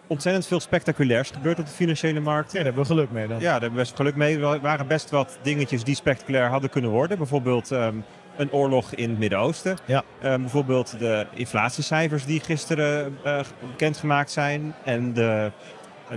ontzettend 0.08 0.48
veel 0.48 0.60
spectaculairs 0.60 1.30
gebeurd 1.30 1.60
op 1.60 1.66
de 1.66 1.72
financiële 1.72 2.20
markt. 2.20 2.52
Ja, 2.52 2.56
daar 2.56 2.64
hebben 2.66 2.82
we 2.82 2.88
geluk 2.88 3.12
mee 3.12 3.28
dan. 3.28 3.38
Ja, 3.38 3.44
daar 3.44 3.52
hebben 3.52 3.70
we 3.72 3.76
best 3.76 3.96
geluk 3.96 4.16
mee. 4.16 4.40
Er 4.40 4.60
waren 4.60 4.88
best 4.88 5.10
wat 5.10 5.40
dingetjes 5.42 5.84
die 5.84 5.96
spectaculair 5.96 6.50
hadden 6.50 6.70
kunnen 6.70 6.92
worden. 6.92 7.18
Bijvoorbeeld 7.18 7.72
ehm, 7.72 7.96
een 8.38 8.52
oorlog 8.52 8.94
in 8.94 9.10
het 9.10 9.20
Midden-Oosten. 9.20 9.78
Ja. 9.86 10.04
Bijvoorbeeld 10.20 11.00
de 11.00 11.26
inflatiecijfers 11.34 12.26
die 12.26 12.40
gisteren 12.40 13.18
eh, 13.24 13.40
bekendgemaakt 13.70 14.32
zijn. 14.32 14.76
En 14.84 15.14
de 15.14 15.52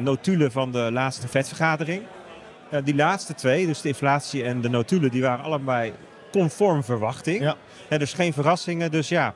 notulen 0.02 0.52
van 0.52 0.72
de 0.72 0.88
laatste 0.92 1.28
vetvergadering. 1.28 2.02
Eh, 2.70 2.80
die 2.84 2.94
laatste 2.94 3.34
twee, 3.34 3.66
dus 3.66 3.80
de 3.80 3.88
inflatie 3.88 4.44
en 4.44 4.60
de 4.60 4.68
notulen, 4.68 5.10
die 5.10 5.22
waren 5.22 5.44
allebei 5.44 5.92
conform 6.32 6.84
verwachting. 6.84 7.40
Ja. 7.40 7.56
Eh, 7.88 7.98
dus 7.98 8.12
geen 8.12 8.32
verrassingen. 8.32 8.90
Dus 8.90 9.08
ja, 9.08 9.34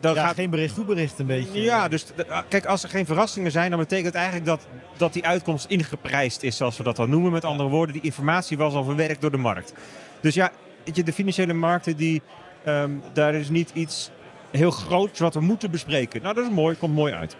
dan 0.00 0.14
Ja, 0.14 0.24
gaat 0.26 0.34
geen 0.34 0.50
bericht, 0.50 0.74
goed 0.74 0.86
bericht 0.86 1.18
een 1.18 1.26
beetje. 1.26 1.60
ja, 1.60 1.88
dus 1.88 2.06
ah, 2.28 2.38
kijk, 2.48 2.66
als 2.66 2.82
er 2.82 2.88
geen 2.88 3.06
verrassingen 3.06 3.50
zijn, 3.50 3.70
dan 3.70 3.78
betekent 3.78 4.06
het 4.06 4.14
eigenlijk 4.14 4.46
dat, 4.46 4.66
dat 4.96 5.12
die 5.12 5.26
uitkomst 5.26 5.66
ingeprijsd 5.68 6.42
is, 6.42 6.56
zoals 6.56 6.76
we 6.76 6.82
dat 6.82 6.96
dan 6.96 7.10
noemen. 7.10 7.32
Met 7.32 7.44
andere 7.44 7.68
woorden, 7.68 7.92
die 7.92 8.02
informatie 8.02 8.56
was 8.56 8.74
al 8.74 8.84
verwerkt 8.84 9.20
door 9.20 9.30
de 9.30 9.36
markt. 9.36 9.72
Dus 10.20 10.34
ja, 10.34 10.50
weet 10.84 10.96
je, 10.96 11.02
de 11.02 11.12
financiële 11.12 11.52
markten, 11.52 11.96
die, 11.96 12.22
ehm, 12.64 12.90
daar 13.12 13.34
is 13.34 13.48
niet 13.48 13.70
iets 13.74 14.10
heel 14.50 14.70
groots 14.70 15.20
wat 15.20 15.34
we 15.34 15.40
moeten 15.40 15.70
bespreken. 15.70 16.22
Nou, 16.22 16.34
dat 16.34 16.44
is 16.44 16.50
mooi, 16.50 16.76
komt 16.76 16.94
mooi 16.94 17.12
uit. 17.12 17.36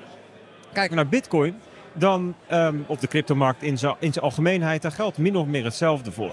Kijken 0.73 0.91
we 0.91 0.97
naar 1.03 1.09
Bitcoin, 1.11 1.55
dan 1.93 2.35
ehm, 2.47 2.77
op 2.87 3.01
de 3.01 3.07
cryptomarkt 3.07 3.63
in 3.63 3.79
zijn 3.79 3.97
algemeenheid, 4.21 4.83
daar 4.83 4.93
geldt 4.93 5.19
min 5.19 5.37
of 5.37 5.47
meer 5.47 5.65
hetzelfde 5.65 6.13
voor. 6.13 6.33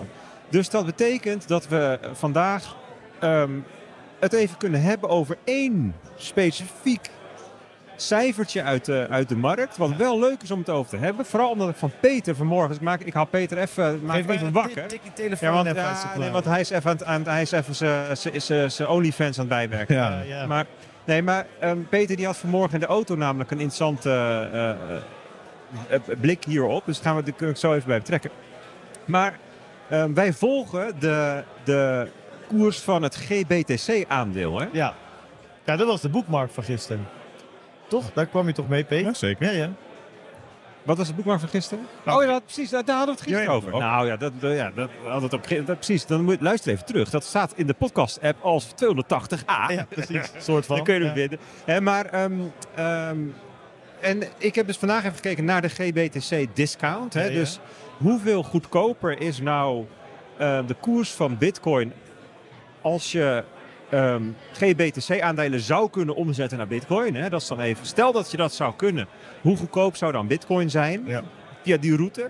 Dus 0.49 0.69
dat 0.69 0.85
betekent 0.85 1.47
dat 1.47 1.67
we 1.67 1.99
eh, 2.01 2.09
vandaag 2.13 2.75
ehm, 3.19 3.51
het 4.19 4.33
even 4.33 4.57
kunnen 4.57 4.81
hebben 4.81 5.09
over 5.09 5.37
één 5.43 5.95
specifiek 6.15 7.09
cijfertje 7.95 8.63
uit 8.63 8.85
de, 8.85 9.07
uit 9.09 9.29
de 9.29 9.35
markt. 9.37 9.77
Wat 9.77 9.95
wel 9.95 10.19
leuk 10.19 10.41
is 10.41 10.51
om 10.51 10.59
het 10.59 10.69
over 10.69 10.89
te 10.89 10.97
hebben. 11.05 11.25
Vooral 11.25 11.49
omdat 11.49 11.69
ik 11.69 11.75
van 11.75 11.91
Peter 11.99 12.35
vanmorgen. 12.35 12.67
Dus 12.67 12.77
ik 12.77 12.83
maak, 12.83 13.01
ik 13.01 13.13
haal 13.13 13.25
Peter 13.25 13.57
even, 13.57 14.05
maak 14.05 14.15
Geef 14.15 14.29
even 14.29 14.51
wakker. 14.51 14.87
Tik 14.87 15.01
die 15.03 15.13
telefoon 15.13 15.49
Ja, 15.49 15.55
want, 15.55 15.67
even 15.67 15.83
uit 15.83 15.97
ja, 16.13 16.19
nee, 16.19 16.29
want 16.29 16.45
hij 16.45 16.59
is 16.59 16.69
even, 16.69 17.05
aan, 17.05 17.27
hij 17.27 17.41
is 17.41 17.51
even 17.51 17.75
zijn- 18.71 18.89
OnlyFans 18.89 19.39
aan 19.39 19.45
het 19.45 19.53
bijwerken. 19.53 19.95
Ja, 19.95 20.21
ja. 20.21 20.45
Maar, 20.45 20.65
nee, 21.03 21.21
maar 21.21 21.45
ehm, 21.59 21.77
Peter 21.89 22.15
die 22.15 22.25
had 22.25 22.37
vanmorgen 22.37 22.73
in 22.73 22.79
de 22.79 22.85
auto 22.85 23.15
namelijk 23.15 23.51
een 23.51 23.59
interessante 23.59 24.09
eh, 24.09 24.43
eh, 24.53 24.69
eh, 24.69 25.01
blik 26.21 26.43
hierop. 26.43 26.85
Dus 26.85 27.01
daar 27.01 27.13
gaan 27.13 27.23
we, 27.37 27.47
ik 27.47 27.57
zo 27.57 27.73
even 27.73 27.87
bij 27.87 27.97
betrekken. 27.99 28.31
Maar 29.05 29.39
ehm, 29.89 30.13
wij 30.13 30.33
volgen 30.33 30.99
de, 30.99 31.43
de 31.63 32.07
koers 32.47 32.79
van 32.79 33.03
het 33.03 33.15
GBTC-aandeel. 33.15 34.59
Hè? 34.59 34.67
Ja. 34.71 34.93
ja, 35.65 35.75
dat 35.75 35.87
was 35.87 36.01
de 36.01 36.09
boekmark 36.09 36.51
van 36.51 36.63
gisteren. 36.63 37.07
Toch? 37.87 38.11
Daar 38.13 38.25
kwam 38.25 38.47
je 38.47 38.53
toch 38.53 38.67
mee, 38.67 38.83
Peter? 38.83 39.05
ja, 39.05 39.13
zeker. 39.13 39.45
Ja, 39.45 39.51
ja. 39.51 39.69
Wat 40.83 40.97
was 40.97 41.05
het 41.07 41.15
boekmarkt 41.15 41.41
van 41.41 41.51
gisteren? 41.51 41.87
Nou, 42.05 42.17
oh 42.19 42.25
ja, 42.25 42.31
dat- 42.31 42.43
precies, 42.43 42.69
daar, 42.69 42.85
daar 42.85 42.97
hadden 42.97 43.15
we 43.15 43.21
het 43.21 43.29
gisteren 43.31 43.51
Ja, 43.51 43.57
over. 43.61 43.73
ook. 43.73 43.79
Nou 43.81 44.07
ja, 44.07 44.17
dat, 44.17 44.31
ja, 44.39 44.71
dat 44.75 44.89
hadden 45.03 45.29
we 45.29 45.35
het 45.37 45.59
op, 45.59 45.65
dat, 45.67 45.75
precies. 45.75 46.05
Dan 46.05 46.23
moet 46.23 46.37
je 46.37 46.43
luister 46.43 46.71
even 46.71 46.85
terug. 46.85 47.09
Dat 47.09 47.23
staat 47.23 47.53
in 47.55 47.67
de 47.67 47.73
podcast-app 47.73 48.43
als 48.43 48.67
280a. 48.75 49.45
Ja, 49.67 49.85
precies. 49.89 50.31
soort 50.37 50.65
van. 50.67 50.75
Dan 50.75 50.85
kun 50.85 50.93
je 50.93 50.99
hem 50.99 51.09
Ja. 51.09 51.13
vinden. 51.15 51.39
Hè, 51.65 51.81
maar, 51.81 52.05
ehm, 52.05 52.33
ehm, 52.75 53.17
en 54.01 54.23
ik 54.37 54.55
heb 54.55 54.67
dus 54.67 54.77
vandaag 54.77 55.03
even 55.03 55.15
gekeken 55.15 55.45
naar 55.45 55.61
de 55.61 55.69
GBTC 55.69 56.47
discount. 56.55 57.13
Hè? 57.13 57.23
Ja, 57.23 57.29
ja. 57.29 57.33
Dus 57.33 57.59
hoeveel 57.97 58.43
goedkoper 58.43 59.19
is 59.21 59.39
nou 59.41 59.85
eh, 60.37 60.59
de 60.67 60.73
koers 60.79 61.11
van 61.11 61.37
Bitcoin 61.37 61.93
als 62.81 63.11
je 63.11 63.43
ehm, 63.89 64.23
GBTC-aandelen 64.53 65.59
zou 65.59 65.89
kunnen 65.89 66.15
omzetten 66.15 66.57
naar 66.57 66.67
Bitcoin? 66.67 67.15
Hè? 67.15 67.29
Dat 67.29 67.41
is 67.41 67.47
dan 67.47 67.59
even. 67.59 67.85
Stel 67.85 68.11
dat 68.11 68.31
je 68.31 68.37
dat 68.37 68.53
zou 68.53 68.73
kunnen. 68.75 69.07
Hoe 69.41 69.57
goedkoop 69.57 69.95
zou 69.95 70.11
dan 70.11 70.27
Bitcoin 70.27 70.69
zijn 70.69 71.03
Ja. 71.05 71.21
via 71.63 71.77
die 71.77 71.95
route? 71.95 72.29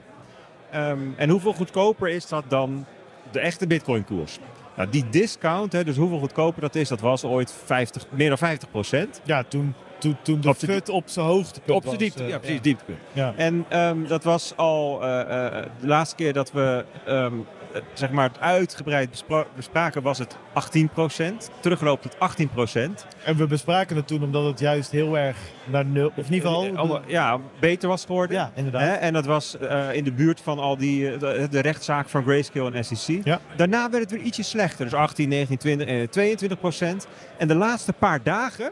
Ehm, 0.71 0.99
en 1.15 1.29
hoeveel 1.29 1.53
goedkoper 1.53 2.09
is 2.09 2.27
dat 2.27 2.43
dan 2.47 2.85
de 3.31 3.39
echte 3.39 3.67
Bitcoin-koers? 3.67 4.39
Nou, 4.75 4.89
die 4.89 5.09
discount, 5.09 5.71
hè, 5.71 5.83
dus 5.83 5.95
hoeveel 5.95 6.19
goedkoper 6.19 6.61
dat 6.61 6.75
is, 6.75 6.87
dat 6.87 6.99
was 6.99 7.23
ooit 7.23 7.53
50, 7.65 8.05
meer 8.09 8.29
dan 8.29 8.37
50 8.37 8.71
procent. 8.71 9.21
Ja, 9.23 9.43
toen, 9.43 9.73
toen, 9.97 10.17
toen 10.21 10.41
de 10.41 10.47
de- 10.47 10.65
fut 10.65 10.89
op 10.89 11.03
zijn 11.09 11.25
hoogtepunt 11.25 11.77
Op 11.77 11.83
zijn 11.83 11.95
was, 11.95 12.03
diepte, 12.03 12.23
eh, 12.23 12.29
ja 12.29 12.39
precies, 12.39 12.61
dieptepunt. 12.61 12.99
Ja. 13.13 13.33
En 13.35 13.65
ehm, 13.69 14.07
dat 14.07 14.23
was 14.23 14.53
al 14.55 15.03
eh, 15.03 15.19
eh, 15.45 15.65
de 15.79 15.87
laatste 15.87 16.15
keer 16.15 16.33
dat 16.33 16.51
we 16.51 16.85
ehm, 17.05 17.33
eh, 17.73 17.81
zeg 17.93 18.09
maar 18.11 18.27
het 18.29 18.39
uitgebreid 18.39 19.09
bespra- 19.09 19.45
bespraken 19.55 20.01
was 20.01 20.17
het 20.17 20.37
18%. 20.53 21.49
Terugloopt 21.59 22.03
het 22.03 22.15
18%. 22.19 23.05
En 23.25 23.35
we 23.35 23.47
bespraken 23.47 23.95
het 23.95 24.07
toen 24.07 24.23
omdat 24.23 24.45
het 24.45 24.59
juist 24.59 24.91
heel 24.91 25.17
erg 25.17 25.37
naar 25.65 25.85
nul, 25.85 26.11
of 26.15 26.27
in 26.27 26.33
ieder 26.33 26.49
geval... 26.49 26.95
Eh, 27.01 27.01
ja, 27.07 27.39
beter 27.59 27.89
was 27.89 28.05
geworden. 28.05 28.37
ja, 28.37 28.51
inderdaad. 28.55 28.81
Hè? 28.81 28.93
En 28.93 29.13
dat 29.13 29.25
was 29.25 29.57
eh, 29.57 29.93
in 29.93 30.03
de 30.03 30.11
buurt 30.11 30.41
van 30.41 30.59
al 30.59 30.77
die, 30.77 31.11
eh, 31.13 31.49
de, 31.49 31.59
rechtszaak 31.59 32.09
van 32.09 32.23
Grayscale 32.23 32.71
en 32.71 32.85
SEC. 32.85 33.25
Ja. 33.25 33.39
Daarna 33.55 33.89
werd 33.89 34.03
het 34.03 34.11
weer 34.11 34.21
ietsje 34.21 34.43
slechter. 34.43 34.85
Dus 34.85 34.93
18, 34.93 35.29
19, 35.29 35.57
20 35.57 35.87
en 35.87 36.09
22 36.09 36.59
procent. 36.59 37.07
En 37.37 37.47
de 37.47 37.55
laatste 37.55 37.93
paar 37.93 38.23
dagen 38.23 38.71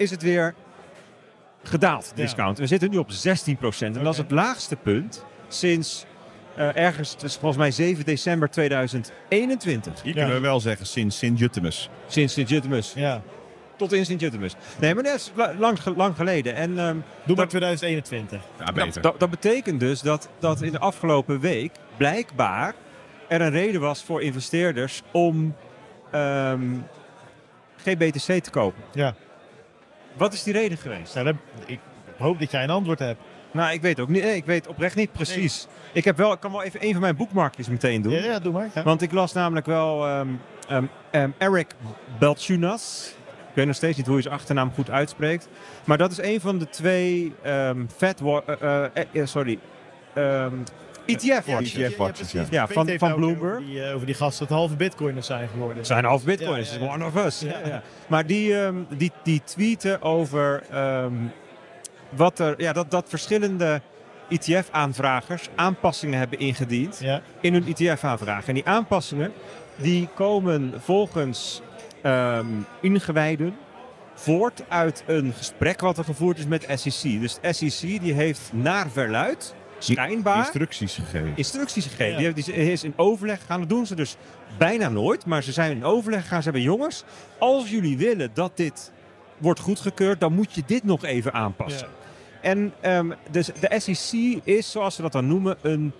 is 0.00 0.10
het 0.10 0.22
weer 0.22 0.54
gedaald, 1.62 2.12
Ja. 2.14 2.22
discount. 2.22 2.58
We 2.58 2.66
zitten 2.66 2.90
nu 2.90 2.96
op 2.96 3.10
16 3.10 3.56
procent. 3.56 3.96
En 3.96 4.04
dat 4.04 4.12
is 4.12 4.18
het 4.18 4.30
laagste 4.30 4.76
punt 4.76 5.24
sinds 5.48 6.04
eh, 6.54 6.76
ergens, 6.76 7.16
volgens 7.18 7.56
mij 7.56 7.70
7 7.70 8.04
december 8.04 8.50
2021. 8.50 10.02
Hier 10.02 10.14
Ja. 10.14 10.18
kunnen 10.18 10.34
we 10.34 10.40
wel 10.48 10.60
zeggen 10.60 10.86
sinds 10.86 11.18
Sint-Jutemus. 11.18 11.88
Sinds 12.06 12.32
Sint-Jutemus. 12.34 12.92
Ja. 12.96 13.22
Tot 13.76 13.92
in 13.92 14.04
Sint-Jutemus. 14.06 14.54
Nee, 14.80 14.94
maar 14.94 15.02
dat 15.02 15.14
is 15.14 15.32
la- 15.34 15.54
lang, 15.58 15.78
lang 15.96 16.16
geleden. 16.16 16.54
En 16.54 16.78
ehm, 16.78 16.96
Doe 17.24 17.36
maar 17.36 17.48
2021. 17.48 18.40
Ja, 18.58 18.64
Dat, 18.64 18.74
beter. 18.74 19.02
dat, 19.02 19.20
dat 19.20 19.30
betekent 19.30 19.80
dus 19.80 20.00
dat, 20.00 20.28
dat 20.38 20.62
in 20.62 20.72
de 20.72 20.78
afgelopen 20.78 21.40
week 21.40 21.72
blijkbaar 21.96 22.74
er 23.28 23.40
een 23.40 23.50
reden 23.50 23.80
was 23.80 24.02
voor 24.02 24.22
investeerders 24.22 25.02
om 25.10 25.54
ehm 26.10 26.62
GBTC 27.76 28.42
te 28.42 28.50
kopen. 28.50 28.82
Ja. 28.92 29.14
Wat 30.16 30.32
is 30.32 30.42
die 30.42 30.52
reden 30.52 30.78
geweest? 30.78 31.14
Nou, 31.14 31.36
ik 31.66 31.78
hoop 32.18 32.38
dat 32.38 32.50
jij 32.50 32.62
een 32.62 32.70
antwoord 32.70 32.98
hebt. 32.98 33.20
Nou, 33.52 33.72
ik 33.72 33.82
weet 33.82 34.00
ook 34.00 34.08
niet. 34.08 34.22
nee, 34.22 34.36
Ik 34.36 34.44
weet 34.44 34.66
oprecht 34.66 34.96
niet 34.96 35.12
precies. 35.12 35.66
Ik, 35.92 36.04
heb 36.04 36.16
wel, 36.16 36.32
ik 36.32 36.40
kan 36.40 36.52
wel 36.52 36.62
even 36.62 36.84
een 36.84 36.92
van 36.92 37.00
mijn 37.00 37.16
boekmarkjes 37.16 37.68
meteen 37.68 38.02
doen. 38.02 38.12
Ja, 38.12 38.24
ja 38.24 38.38
doe 38.38 38.52
maar. 38.52 38.68
Ja. 38.74 38.82
Want 38.82 39.02
ik 39.02 39.12
las 39.12 39.32
namelijk 39.32 39.66
wel 39.66 40.06
ehm, 40.06 40.28
ehm, 40.68 40.84
ehm, 41.10 41.30
Eric 41.38 41.74
Belchunas. 42.18 43.14
Ik 43.48 43.56
weet 43.56 43.66
nog 43.66 43.74
steeds 43.74 43.96
niet 43.96 44.06
hoe 44.06 44.14
hij 44.14 44.22
zijn 44.22 44.34
achternaam 44.34 44.72
goed 44.74 44.90
uitspreekt. 44.90 45.48
Maar 45.84 45.98
dat 45.98 46.10
is 46.10 46.18
een 46.18 46.40
van 46.40 46.58
de 46.58 46.68
twee 46.68 47.32
fat 47.96 48.20
eh, 48.20 48.84
eh, 48.84 49.04
eh, 49.12 49.26
sorry, 49.26 49.58
ehm 51.06 51.16
ETF-watchers. 51.16 51.74
ETF 51.74 51.96
watchers, 51.96 52.32
ja. 52.32 52.44
Ja, 52.50 52.66
van- 52.66 52.88
van 52.98 53.14
Bloomberg. 53.14 53.54
Over 53.56 53.66
die, 53.66 53.82
eh, 53.84 53.94
over 53.94 54.06
die 54.06 54.14
gasten 54.14 54.46
dat 54.48 54.56
halve 54.56 54.74
bitcoiners 54.76 55.26
zijn 55.26 55.48
geworden. 55.48 55.76
Het 55.76 55.86
zijn 55.86 56.04
half 56.04 56.24
bitcoins, 56.24 56.68
Ja, 56.68 56.74
is 56.74 56.80
ja, 56.80 56.84
ja. 56.86 56.92
one 56.94 57.04
of 57.04 57.16
us. 57.24 57.40
Ja. 57.40 57.48
Ja, 57.48 57.68
ja. 57.68 57.82
Maar 58.06 58.26
die, 58.26 58.60
ehm, 58.60 58.74
die, 58.96 59.12
die 59.22 59.40
tweeten 59.44 60.02
over 60.02 60.62
ehm, 60.70 61.12
wat 62.08 62.38
er, 62.38 62.54
ja, 62.62 62.72
dat, 62.72 62.90
dat 62.90 63.04
verschillende 63.08 63.80
ETF-aanvragers 64.28 65.48
aanpassingen 65.54 66.18
hebben 66.18 66.38
ingediend 66.38 66.98
Ja. 67.00 67.20
in 67.40 67.52
hun 67.52 67.74
ETF-aanvraag. 67.76 68.48
En 68.48 68.54
die 68.54 68.66
aanpassingen 68.66 69.32
die 69.76 70.08
komen 70.14 70.74
volgens 70.78 71.60
ehm 72.02 72.46
ingewijden 72.80 73.56
voort 74.14 74.62
uit 74.68 75.04
een 75.06 75.32
gesprek 75.36 75.80
wat 75.80 75.98
er 75.98 76.04
gevoerd 76.04 76.38
is 76.38 76.46
met 76.46 76.66
SEC. 76.74 77.20
Dus 77.20 77.38
de 77.42 77.52
SEC 77.52 78.00
die 78.00 78.12
heeft 78.12 78.40
naar 78.52 78.90
verluid, 78.90 79.54
schijnbaar, 79.84 80.38
Instructies 80.38 80.94
gegeven. 80.94 81.32
instructies 81.34 81.86
gegeven. 81.86 82.22
Ja. 82.22 82.30
Die, 82.32 82.52
is 82.54 82.84
in 82.84 82.92
overleg 82.96 83.40
gegaan. 83.40 83.60
Dat 83.60 83.68
doen 83.68 83.86
ze 83.86 83.94
dus 83.94 84.16
bijna 84.58 84.88
nooit. 84.88 85.26
Maar 85.26 85.42
ze 85.42 85.52
zijn 85.52 85.70
in 85.76 85.84
overleg 85.84 86.22
gegaan. 86.22 86.38
Ze 86.38 86.44
hebben 86.44 86.62
jongens, 86.62 87.04
als 87.38 87.70
jullie 87.70 87.98
willen 87.98 88.30
dat 88.34 88.56
dit 88.56 88.92
wordt 89.38 89.60
goedgekeurd, 89.60 90.20
dan 90.20 90.32
moet 90.32 90.54
je 90.54 90.62
dit 90.66 90.84
nog 90.84 91.04
even 91.04 91.32
aanpassen. 91.32 91.88
En 92.42 92.72
ehm, 92.80 93.10
dus 93.30 93.46
de 93.60 93.80
SEC 93.94 94.40
is, 94.44 94.70
zoals 94.70 94.94
ze 94.94 95.02
dat 95.02 95.12
dan 95.12 95.26
noemen, 95.26 95.56
een 95.62 95.92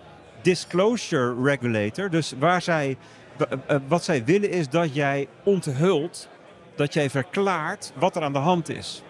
disclosure 0.42 1.34
regulator. 1.42 2.10
Dus 2.10 2.34
waar 2.38 2.62
zij, 2.62 2.96
w- 3.36 3.42
eh, 3.66 3.76
wat 3.88 4.04
zij 4.04 4.24
willen 4.24 4.50
is 4.50 4.68
dat 4.68 4.94
jij 4.94 5.28
onthult, 5.44 6.28
dat 6.76 6.94
jij 6.94 7.10
verklaart 7.10 7.92
wat 7.98 8.16
er 8.16 8.22
aan 8.22 8.32
de 8.32 8.38
hand 8.38 8.68
is. 8.68 9.02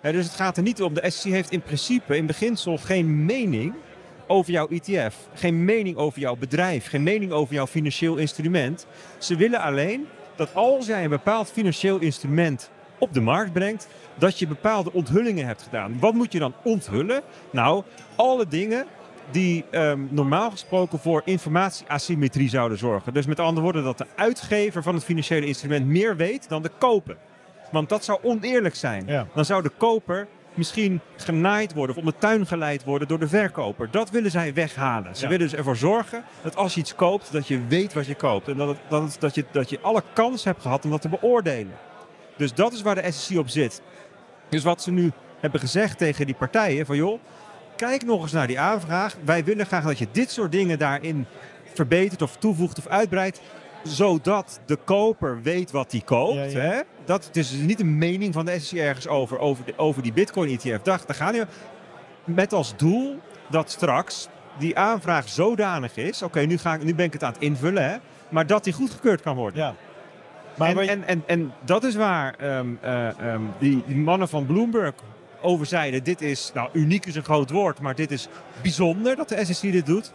Hè, 0.00 0.12
dus 0.12 0.24
het 0.24 0.34
gaat 0.34 0.56
er 0.56 0.62
niet 0.62 0.82
om, 0.82 0.94
de 0.94 1.10
SEC 1.10 1.32
heeft 1.32 1.50
in 1.50 1.62
principe, 1.62 2.16
in 2.16 2.26
beginsel, 2.26 2.78
geen 2.78 3.24
mening 3.24 3.74
over 4.26 4.52
jouw 4.52 4.68
ETF. 4.68 5.16
Geen 5.34 5.64
mening 5.64 5.96
over 5.96 6.20
jouw 6.20 6.36
bedrijf. 6.36 6.86
Geen 6.86 7.02
mening 7.02 7.32
over 7.32 7.54
jouw 7.54 7.66
financieel 7.66 8.16
instrument. 8.16 8.86
Ze 9.18 9.36
willen 9.36 9.60
alleen 9.60 10.06
dat 10.36 10.54
als 10.54 10.86
jij 10.86 11.04
een 11.04 11.10
bepaald 11.10 11.50
financieel 11.50 11.98
instrument 11.98 12.70
op 12.98 13.12
de 13.12 13.20
markt 13.20 13.52
brengt, 13.52 13.88
dat 14.14 14.38
je 14.38 14.46
bepaalde 14.46 14.92
onthullingen 14.92 15.46
hebt 15.46 15.62
gedaan. 15.62 15.98
Wat 15.98 16.14
moet 16.14 16.32
je 16.32 16.38
dan 16.38 16.54
onthullen? 16.62 17.22
Nou, 17.50 17.82
alle 18.16 18.46
dingen 18.48 18.86
die 19.30 19.64
ehm, 19.70 20.00
normaal 20.08 20.50
gesproken 20.50 20.98
voor 20.98 21.22
informatieasymmetrie 21.24 22.48
zouden 22.48 22.78
zorgen. 22.78 23.14
Dus 23.14 23.26
met 23.26 23.40
andere 23.40 23.62
woorden 23.62 23.84
dat 23.84 23.98
de 23.98 24.06
uitgever 24.16 24.82
van 24.82 24.94
het 24.94 25.04
financiële 25.04 25.46
instrument 25.46 25.86
meer 25.86 26.16
weet 26.16 26.48
dan 26.48 26.62
de 26.62 26.70
koper. 26.78 27.16
Want 27.70 27.88
dat 27.88 28.04
zou 28.04 28.18
oneerlijk 28.22 28.74
zijn. 28.74 29.04
Ja. 29.06 29.26
Dan 29.34 29.44
zou 29.44 29.62
de 29.62 29.70
koper 29.76 30.28
misschien 30.54 31.00
genaaid 31.16 31.74
worden 31.74 31.96
of 31.96 32.02
om 32.02 32.08
de 32.08 32.18
tuin 32.18 32.46
geleid 32.46 32.84
worden 32.84 33.08
door 33.08 33.18
de 33.18 33.28
verkoper. 33.28 33.88
Dat 33.90 34.10
willen 34.10 34.30
zij 34.30 34.54
weghalen. 34.54 35.16
Ze 35.16 35.22
Ja. 35.22 35.28
willen 35.28 35.48
dus 35.48 35.58
ervoor 35.58 35.76
zorgen 35.76 36.24
dat 36.42 36.56
als 36.56 36.74
je 36.74 36.80
iets 36.80 36.94
koopt, 36.94 37.32
dat 37.32 37.48
je 37.48 37.66
weet 37.68 37.92
wat 37.92 38.06
je 38.06 38.14
koopt. 38.14 38.48
En 38.48 38.56
dat, 38.56 38.68
het- 38.68 38.78
dat, 38.88 39.02
het- 39.02 39.16
dat, 39.20 39.34
je, 39.34 39.44
dat 39.50 39.70
je 39.70 39.78
alle 39.80 40.02
kans 40.12 40.44
hebt 40.44 40.62
gehad 40.62 40.84
om 40.84 40.90
dat 40.90 41.00
te 41.00 41.08
beoordelen. 41.08 41.72
Dus 42.36 42.54
dat 42.54 42.72
is 42.72 42.82
waar 42.82 42.94
de 42.94 43.10
SEC 43.12 43.38
op 43.38 43.48
zit. 43.48 43.82
Dus 44.48 44.62
wat 44.62 44.82
ze 44.82 44.90
nu 44.90 45.12
hebben 45.40 45.60
gezegd 45.60 45.98
tegen 45.98 46.26
die 46.26 46.34
partijen, 46.34 46.86
van 46.86 46.96
joh, 46.96 47.20
kijk 47.76 48.04
nog 48.04 48.22
eens 48.22 48.32
naar 48.32 48.46
die 48.46 48.60
aanvraag. 48.60 49.16
Wij 49.24 49.44
willen 49.44 49.66
graag 49.66 49.84
dat 49.84 49.98
je 49.98 50.06
dit 50.12 50.30
soort 50.30 50.52
dingen 50.52 50.78
daarin 50.78 51.26
verbetert 51.74 52.22
of 52.22 52.36
toevoegt 52.36 52.78
of 52.78 52.86
uitbreidt. 52.86 53.40
Zodat 53.82 54.60
de 54.66 54.76
koper 54.84 55.42
weet 55.42 55.70
wat 55.70 55.92
hij 55.92 56.00
koopt. 56.00 56.34
Ja, 56.34 56.44
ja. 56.44 56.58
Hè? 56.58 56.80
Dat, 57.04 57.24
het 57.24 57.36
is 57.36 57.50
dus 57.50 57.60
niet 57.60 57.80
een 57.80 57.98
mening 57.98 58.32
van 58.34 58.44
de 58.44 58.58
SEC 58.58 58.78
ergens 58.78 59.06
over, 59.08 59.38
over, 59.38 59.64
de, 59.64 59.74
over 59.76 60.02
die 60.02 60.12
Bitcoin 60.12 60.50
ETF. 60.50 60.82
Daar, 60.82 61.00
daar 61.06 61.16
gaan 61.16 61.32
we. 61.32 61.46
Met 62.24 62.52
als 62.52 62.76
doel 62.76 63.18
dat 63.50 63.70
straks 63.70 64.28
die 64.58 64.78
aanvraag 64.78 65.28
zodanig 65.28 65.96
is. 65.96 66.22
Oké, 66.22 66.40
nu 66.40 66.58
nu, 66.64 66.84
nu 66.84 66.94
ben 66.94 67.06
ik 67.06 67.12
het 67.12 67.22
aan 67.22 67.32
het 67.32 67.42
invullen. 67.42 67.90
Hè? 67.90 67.96
Maar 68.28 68.46
dat 68.46 68.64
die 68.64 68.72
goedgekeurd 68.72 69.20
kan 69.22 69.36
worden. 69.36 69.58
Ja. 69.62 69.74
Maar 70.54 70.76
en, 70.76 70.84
je- 70.84 70.90
en, 70.90 71.06
en, 71.06 71.22
en 71.26 71.52
dat 71.64 71.84
is 71.84 71.94
waar 71.94 72.34
ehm, 72.38 72.68
eh, 72.80 73.08
ehm, 73.18 73.40
die, 73.58 73.82
die 73.86 73.96
mannen 73.96 74.28
van 74.28 74.46
Bloomberg 74.46 74.92
over 75.42 75.66
zeiden. 75.66 76.04
Dit 76.04 76.20
is, 76.20 76.50
nou 76.54 76.68
uniek 76.72 77.06
is 77.06 77.14
een 77.14 77.24
groot 77.24 77.50
woord, 77.50 77.80
maar 77.80 77.94
dit 77.94 78.10
is 78.10 78.28
bijzonder 78.62 79.16
dat 79.16 79.28
de 79.28 79.44
SEC 79.44 79.72
dit 79.72 79.86
doet. 79.86 80.12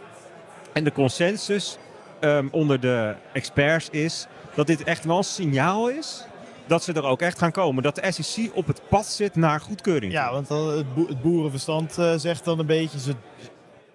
En 0.72 0.84
de 0.84 0.92
consensus 0.92 1.78
ehm, 2.20 2.46
onder 2.50 2.80
de 2.80 3.14
experts 3.32 3.88
is 3.90 4.26
dat 4.54 4.66
dit 4.66 4.82
echt 4.84 5.04
wel 5.04 5.16
een 5.16 5.24
signaal 5.24 5.88
is 5.88 6.24
dat 6.70 6.82
ze 6.82 6.92
er 6.92 7.04
ook 7.04 7.20
echt 7.20 7.38
gaan 7.38 7.50
komen. 7.52 7.82
Dat 7.82 7.94
de 7.94 8.12
SEC 8.12 8.50
op 8.54 8.66
het 8.66 8.80
pad 8.88 9.06
zit 9.06 9.34
naar 9.36 9.60
goedkeuring. 9.60 10.12
Ja, 10.12 10.32
want 10.32 10.48
dan 10.48 10.68
het, 10.68 10.94
boe- 10.94 11.08
het 11.08 11.22
boerenverstand 11.22 11.98
eh, 11.98 12.12
zegt 12.16 12.44
dan 12.44 12.58
een 12.58 12.66
beetje... 12.66 12.98
Ze, 12.98 13.12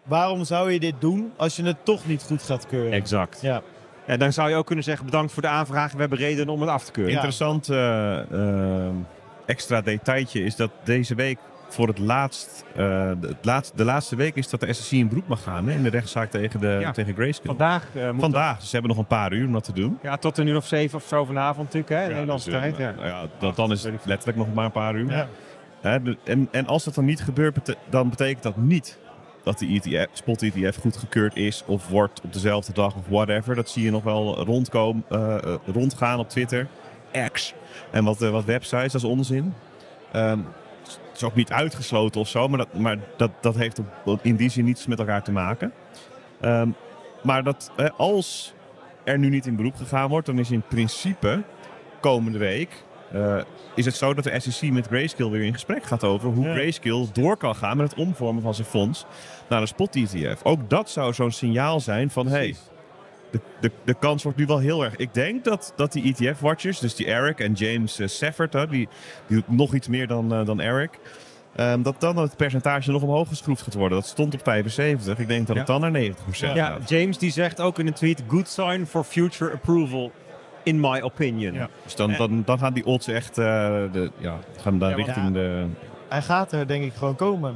waarom 0.03 0.43
zou 0.43 0.71
je 0.71 0.79
dit 0.79 0.93
doen 0.99 1.33
als 1.37 1.55
je 1.55 1.63
het 1.63 1.85
toch 1.85 2.07
niet 2.07 2.23
goed 2.23 2.43
gaat 2.43 2.65
keuren? 2.67 2.91
Exact. 2.91 3.41
Ja. 3.41 3.61
En 4.05 4.19
dan 4.19 4.33
zou 4.33 4.49
je 4.49 4.55
ook 4.55 4.65
kunnen 4.65 4.83
zeggen 4.83 5.05
bedankt 5.05 5.31
voor 5.33 5.41
de 5.41 5.47
aanvraag. 5.47 5.91
We 5.91 5.99
hebben 5.99 6.17
reden 6.17 6.49
om 6.49 6.61
het 6.61 6.69
af 6.69 6.83
te 6.83 6.91
keuren. 6.91 7.11
Ja. 7.13 7.17
Interessant 7.17 7.69
eh, 7.69 8.19
eh, 8.87 8.93
extra 9.45 9.81
detailtje 9.81 10.43
is 10.43 10.55
dat 10.55 10.71
deze 10.83 11.15
week 11.15 11.37
voor 11.75 11.87
het 11.87 11.99
laatst, 11.99 12.63
eh, 12.71 12.75
de, 13.19 13.27
het 13.27 13.45
laatst, 13.45 13.77
de 13.77 13.83
laatste 13.83 14.15
week 14.15 14.35
is 14.35 14.49
dat 14.49 14.59
de 14.59 14.73
SEC 14.73 14.91
in 14.99 15.07
beroep 15.07 15.27
mag 15.27 15.43
gaan 15.43 15.67
hè, 15.67 15.73
in 15.75 15.83
de 15.83 15.89
rechtszaak 15.89 16.29
tegen, 16.31 16.59
de, 16.59 16.77
Ja. 16.81 16.91
tegen 16.91 17.13
Grayscale. 17.13 17.47
Vandaag 17.47 17.87
eh, 17.93 18.11
moet 18.11 18.21
Vandaag, 18.21 18.55
dus 18.59 18.65
ze 18.69 18.71
hebben 18.75 18.91
nog 18.95 18.99
een 18.99 19.07
paar 19.07 19.33
uur 19.33 19.45
om 19.45 19.51
dat 19.53 19.63
te 19.63 19.73
doen. 19.73 19.99
Ja, 20.01 20.17
tot 20.17 20.37
een 20.37 20.47
uur 20.47 20.55
of 20.55 20.67
zeven 20.67 20.97
of 20.97 21.05
zo 21.07 21.25
vanavond 21.25 21.73
natuurlijk, 21.73 22.03
hè? 22.03 22.13
Nederlandse 22.13 22.49
dus, 22.49 22.55
eh, 22.59 22.61
tijd. 22.63 22.77
Ja. 22.77 22.91
nou 22.91 23.07
ja, 23.07 23.25
dat, 23.39 23.55
dan 23.55 23.71
is 23.71 23.83
het 23.83 24.05
letterlijk 24.05 24.37
nog 24.37 24.53
maar 24.53 24.65
een 24.65 24.71
paar 24.71 24.95
uur. 24.95 25.11
Ja. 25.11 25.27
Hè, 25.81 26.01
de- 26.01 26.17
en, 26.23 26.47
en 26.51 26.67
als 26.67 26.83
dat 26.83 26.95
dan 26.95 27.05
niet 27.05 27.21
gebeurt, 27.21 27.75
dan 27.89 28.09
betekent 28.09 28.43
dat 28.43 28.57
niet 28.57 28.97
dat 29.43 29.59
de 29.59 29.67
ETF, 29.81 30.07
spot 30.13 30.41
ETF 30.41 30.77
goedgekeurd 30.77 31.35
is 31.35 31.63
of 31.65 31.87
wordt 31.89 32.21
op 32.21 32.33
dezelfde 32.33 32.73
dag 32.73 32.95
of 32.95 33.07
whatever. 33.07 33.55
Dat 33.55 33.69
zie 33.69 33.83
je 33.83 33.91
nog 33.91 34.03
wel 34.03 34.43
rondkomen, 34.43 35.03
eh, 35.09 35.35
eh, 35.35 35.55
rondgaan 35.73 36.19
op 36.19 36.29
Twitter, 36.29 36.67
X 37.31 37.53
en 37.91 38.03
wat, 38.03 38.21
eh, 38.21 38.29
wat 38.29 38.45
websites, 38.45 38.91
dat 38.91 39.01
is 39.01 39.07
onzin. 39.07 39.53
Het 40.11 40.39
is 41.15 41.23
ook 41.23 41.35
niet 41.35 41.51
uitgesloten 41.51 42.21
of 42.21 42.27
zo, 42.27 42.47
maar 42.47 42.57
dat, 42.57 42.73
maar 42.73 42.97
dat, 43.17 43.31
dat 43.41 43.55
heeft 43.55 43.81
op- 44.05 44.19
in 44.21 44.35
die 44.35 44.49
zin 44.49 44.65
niets 44.65 44.87
met 44.87 44.99
elkaar 44.99 45.23
te 45.23 45.31
maken. 45.31 45.71
Ehm, 46.41 46.69
maar 47.23 47.43
dat, 47.43 47.71
als 47.97 48.53
er 49.03 49.19
nu 49.19 49.29
niet 49.29 49.45
in 49.45 49.55
beroep 49.55 49.75
gegaan 49.75 50.09
wordt, 50.09 50.25
dan 50.25 50.39
is 50.39 50.51
in 50.51 50.63
principe 50.69 51.43
komende 51.99 52.37
week 52.37 52.83
eh, 53.11 53.37
is 53.75 53.85
het 53.85 53.95
zo 53.95 54.13
dat 54.13 54.23
de 54.23 54.39
SEC 54.39 54.71
met 54.71 54.87
Grayscale 54.87 55.29
weer 55.29 55.43
in 55.43 55.53
gesprek 55.53 55.83
gaat 55.83 56.03
over 56.03 56.29
hoe 56.29 56.45
Ja. 56.45 56.53
Grayscale 56.53 57.05
door 57.13 57.37
kan 57.37 57.55
gaan 57.55 57.77
met 57.77 57.89
het 57.89 57.99
omvormen 57.99 58.41
van 58.43 58.53
zijn 58.53 58.67
fonds 58.67 59.05
naar 59.49 59.61
een 59.61 59.67
spot 59.67 59.95
ETF. 59.95 60.43
Ook 60.43 60.69
dat 60.69 60.89
zou 60.89 61.13
zo'n 61.13 61.31
signaal 61.31 61.79
zijn 61.79 62.09
van 62.09 62.27
hey, 62.27 62.55
de, 63.31 63.39
de, 63.59 63.71
de 63.83 63.93
kans 63.99 64.23
wordt 64.23 64.37
nu 64.37 64.45
wel 64.45 64.59
heel 64.59 64.83
erg. 64.83 64.95
Ik 64.95 65.13
denk 65.13 65.43
dat, 65.43 65.73
dat 65.75 65.91
die 65.91 66.13
ETF-watchers, 66.15 66.79
dus 66.79 66.95
die 66.95 67.05
Eric 67.07 67.39
en 67.39 67.53
James 67.53 67.99
uh, 67.99 68.07
Safford, 68.07 68.53
hè, 68.53 68.67
die, 68.67 68.87
die 69.27 69.37
doet 69.37 69.57
nog 69.57 69.73
iets 69.73 69.87
meer 69.87 70.07
dan, 70.07 70.33
eh, 70.33 70.45
dan 70.45 70.59
Eric. 70.61 70.99
ehm, 71.55 71.81
dat 71.81 71.95
dan 71.99 72.17
het 72.17 72.35
percentage 72.37 72.91
nog 72.91 73.01
omhoog 73.01 73.27
geschroefd 73.27 73.61
gaat 73.63 73.73
worden. 73.73 73.97
Dat 73.97 74.07
stond 74.07 74.33
op 74.33 74.39
75. 74.43 75.17
Ik 75.19 75.27
denk 75.27 75.47
dat 75.47 75.57
het 75.57 75.67
Ja. 75.67 75.73
dan 75.79 75.81
naar 75.81 76.01
90% 76.01 76.55
Ja, 76.55 76.65
gaat. 76.67 76.89
James 76.89 77.17
die 77.17 77.31
zegt 77.31 77.61
ook 77.61 77.79
in 77.79 77.87
een 77.87 77.93
tweet: 77.93 78.23
Good 78.27 78.47
sign 78.47 78.85
for 78.85 79.03
future 79.03 79.51
approval, 79.53 80.11
in 80.63 80.79
my 80.79 80.99
opinion. 81.01 81.53
Ja. 81.53 81.69
Dus 81.83 81.95
dan, 81.95 82.13
dan, 82.17 82.41
dan 82.45 82.59
gaan 82.59 82.73
die 82.73 82.85
odds 82.85 83.07
echt 83.07 83.37
eh, 83.37 83.45
de, 83.91 84.11
ja, 84.17 84.39
gaan 84.61 84.79
dan 84.79 84.89
Ja, 84.89 84.95
maar- 84.97 85.05
richting 85.05 85.33
de... 85.33 85.65
Hij 86.09 86.21
gaat 86.21 86.51
er 86.51 86.67
denk 86.67 86.83
ik 86.83 86.93
gewoon 86.93 87.15
komen. 87.15 87.55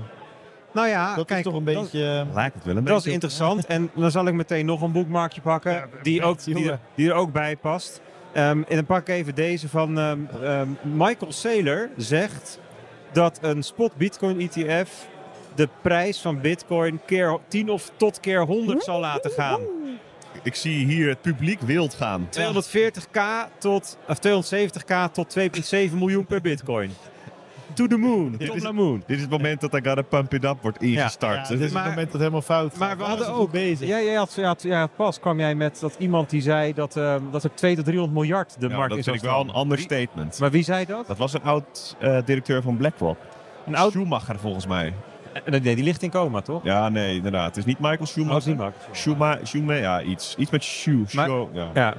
Nou 0.71 0.87
ja, 0.87 1.15
dat 1.15 1.25
kijk, 1.25 1.39
is 1.45 1.51
toch 1.51 1.59
een 1.59 1.65
dat- 1.73 1.81
beetje... 1.81 2.25
Lijkt 2.33 2.55
het 2.55 2.63
wel 2.63 2.75
een 2.77 2.83
Dat 2.83 2.87
is 2.97 3.03
beetje. 3.03 3.11
interessant. 3.11 3.65
En 3.65 3.89
dan 3.95 4.11
zal 4.11 4.27
ik 4.27 4.33
meteen 4.33 4.65
nog 4.65 4.81
een 4.81 4.91
boekmarkje 4.91 5.41
pakken 5.41 5.71
Ja, 5.71 5.85
die, 6.03 6.23
ook, 6.23 6.43
die, 6.43 6.71
er- 6.71 6.79
die 6.95 7.09
er 7.09 7.15
ook 7.15 7.31
bij 7.31 7.57
past. 7.57 8.01
Ehm, 8.33 8.61
en 8.67 8.75
dan 8.75 8.85
pak 8.85 8.99
ik 9.01 9.07
even 9.07 9.35
deze 9.35 9.69
van 9.69 9.99
ehm, 9.99 10.19
ehm, 10.43 10.67
Michael 10.81 11.31
Saylor 11.31 11.89
zegt 11.97 12.59
dat 13.11 13.39
een 13.41 13.63
spot 13.63 13.95
Bitcoin 13.95 14.39
ETF 14.39 15.07
de 15.55 15.69
prijs 15.81 16.19
van 16.21 16.41
Bitcoin 16.41 16.99
keer 17.05 17.37
10 17.47 17.69
of 17.69 17.91
tot 17.95 18.19
keer 18.19 18.41
100 18.45 18.83
zal 18.83 18.99
laten 18.99 19.31
gaan. 19.31 19.59
Ik 20.43 20.55
zie 20.55 20.85
hier 20.85 21.07
het 21.09 21.21
publiek 21.21 21.61
wild 21.61 21.93
gaan. 21.93 22.27
240k 22.29 23.19
tot, 23.57 23.97
of 24.07 24.17
270k 24.27 25.11
tot 25.11 25.35
2,7 25.39 25.93
miljoen 25.93 26.25
per 26.25 26.41
Bitcoin. 26.41 26.91
To 27.73 27.87
the 27.87 27.97
moon. 27.97 28.35
Dit 28.37 28.47
Tot 28.47 28.55
is- 28.55 28.71
moon. 28.71 29.03
Dit 29.05 29.15
is 29.15 29.21
het 29.21 29.31
moment 29.31 29.61
dat 29.61 29.73
I 29.73 29.79
Gotta 29.83 30.01
Pump 30.01 30.33
It 30.33 30.43
Up 30.43 30.57
wordt 30.61 30.81
ingestart. 30.81 31.47
Ja, 31.47 31.53
dit 31.55 31.59
is 31.59 31.71
maar- 31.71 31.81
het 31.83 31.89
moment 31.91 32.11
dat 32.11 32.21
het 32.21 32.21
helemaal 32.21 32.41
fout 32.41 32.69
gaat. 32.71 32.79
Maar 32.79 32.97
we 32.97 33.03
hadden 33.03 33.27
is 33.27 33.33
ook 33.33 33.51
bezig. 33.51 33.87
Ja, 33.87 34.01
jij 34.01 34.13
had, 34.15 34.33
ja, 34.33 34.55
ja, 34.61 34.87
pas 34.87 35.19
kwam 35.19 35.39
jij 35.39 35.55
met 35.55 35.79
dat 35.79 35.95
iemand 35.99 36.29
die 36.29 36.41
zei 36.41 36.73
dat, 36.73 36.97
ehm, 36.97 37.21
dat 37.31 37.43
er 37.43 37.53
2 37.53 37.75
tot 37.75 37.85
300 37.85 38.17
miljard 38.19 38.55
de 38.59 38.67
ja, 38.67 38.75
markt 38.75 38.95
dat 38.95 39.03
vind 39.03 39.05
zou 39.05 39.17
ik 39.17 39.23
wel 39.23 39.41
een 39.41 39.61
ander 39.61 39.79
statement. 39.79 40.39
Maar 40.39 40.51
wie 40.51 40.63
zei 40.63 40.85
dat? 40.85 41.07
Dat 41.07 41.17
was 41.17 41.33
een 41.33 41.43
oud-directeur 41.43 42.61
van 42.61 42.77
BlackRock. 42.77 43.17
Een 43.65 43.75
oud... 43.75 43.91
Schumacher 43.91 44.39
volgens 44.39 44.67
mij. 44.67 44.93
Nee, 45.45 45.59
die 45.61 45.83
ligt 45.83 46.03
in 46.03 46.09
coma, 46.09 46.41
toch? 46.41 46.63
Ja, 46.63 46.89
nee, 46.89 47.15
inderdaad. 47.15 47.45
Het 47.45 47.57
is 47.57 47.65
niet 47.65 47.79
Michael 47.79 47.99
Oh, 47.99 48.05
Schumacher. 48.07 48.41
zie 48.41 48.55
maar. 48.55 48.73
Schuma, 48.91 49.37
Schuma, 49.43 49.73
ja, 49.73 50.01
iets. 50.01 50.35
Iets 50.37 50.51
met 50.51 50.63
Schu. 50.63 51.03
Maar- 51.13 51.29
ja. 51.29 51.69
Ja, 51.73 51.93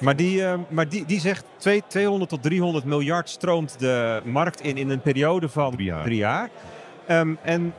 maar, 0.00 0.16
die, 0.16 0.44
ehm, 0.44 0.58
maar 0.68 0.88
die, 0.88 1.04
die 1.06 1.20
zegt 1.20 1.44
twee- 1.56 1.82
200 1.86 2.30
tot 2.30 2.42
300 2.42 2.84
miljard 2.84 3.28
stroomt 3.28 3.78
de 3.78 4.20
markt 4.24 4.60
in 4.60 4.76
in 4.76 4.90
een 4.90 5.00
periode 5.00 5.48
van 5.48 5.72
Drie 5.72 5.86
jaar. 5.86 6.02
drie 6.04 6.16
jaar. 6.16 6.48
Ehm, 7.06 7.34
en, 7.42 7.74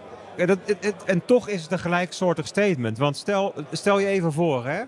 dat, 0.46 0.58
en 1.06 1.26
toch 1.26 1.50
is 1.50 1.62
het 1.62 1.72
een 1.72 1.80
gelijksoortig 1.80 2.48
statement. 2.48 2.98
Want 2.98 3.18
stel, 3.18 3.54
stel 3.72 4.00
je 4.00 4.08
even 4.08 4.34
voor, 4.34 4.66
hè, 4.66 4.82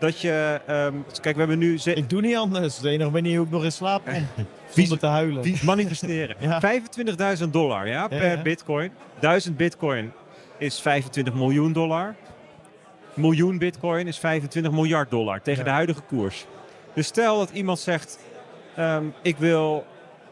dat 0.00 0.20
je... 0.20 0.60
ehm, 0.66 0.94
kijk, 1.20 1.34
we 1.34 1.40
hebben 1.40 1.58
nu... 1.58 1.78
Ik 1.84 2.10
doe 2.10 2.20
niet 2.20 2.36
anders. 2.36 2.78
De 2.78 2.90
enige 2.90 3.10
manier 3.10 3.36
hoe 3.36 3.46
ik 3.46 3.52
nog 3.52 3.64
in 3.64 3.72
slaap. 3.72 4.02
Zonder 4.74 4.98
te 4.98 5.06
huilen. 5.06 5.54
Manifesteren. 5.62 6.36
Ja. 6.60 6.60
25.000 7.38 7.48
dollar 7.50 7.88
ja, 7.88 8.08
per 8.08 8.36
ja. 8.36 8.42
bitcoin. 8.42 8.92
1000 9.20 9.56
bitcoin 9.56 10.12
is 10.58 10.80
25 10.80 11.34
miljoen 11.34 11.72
dollar. 11.72 12.14
Miljoen 13.14 13.58
bitcoin 13.58 14.06
is 14.06 14.18
25 14.18 14.72
miljard 14.72 15.10
dollar 15.10 15.42
tegen 15.42 15.64
de 15.64 15.70
huidige 15.70 16.00
koers. 16.00 16.46
Dus 16.94 17.06
stel 17.06 17.38
dat 17.38 17.50
iemand 17.50 17.78
zegt, 17.78 18.18
ehm, 18.76 19.04
ik 19.22 19.36
wil... 19.36 19.84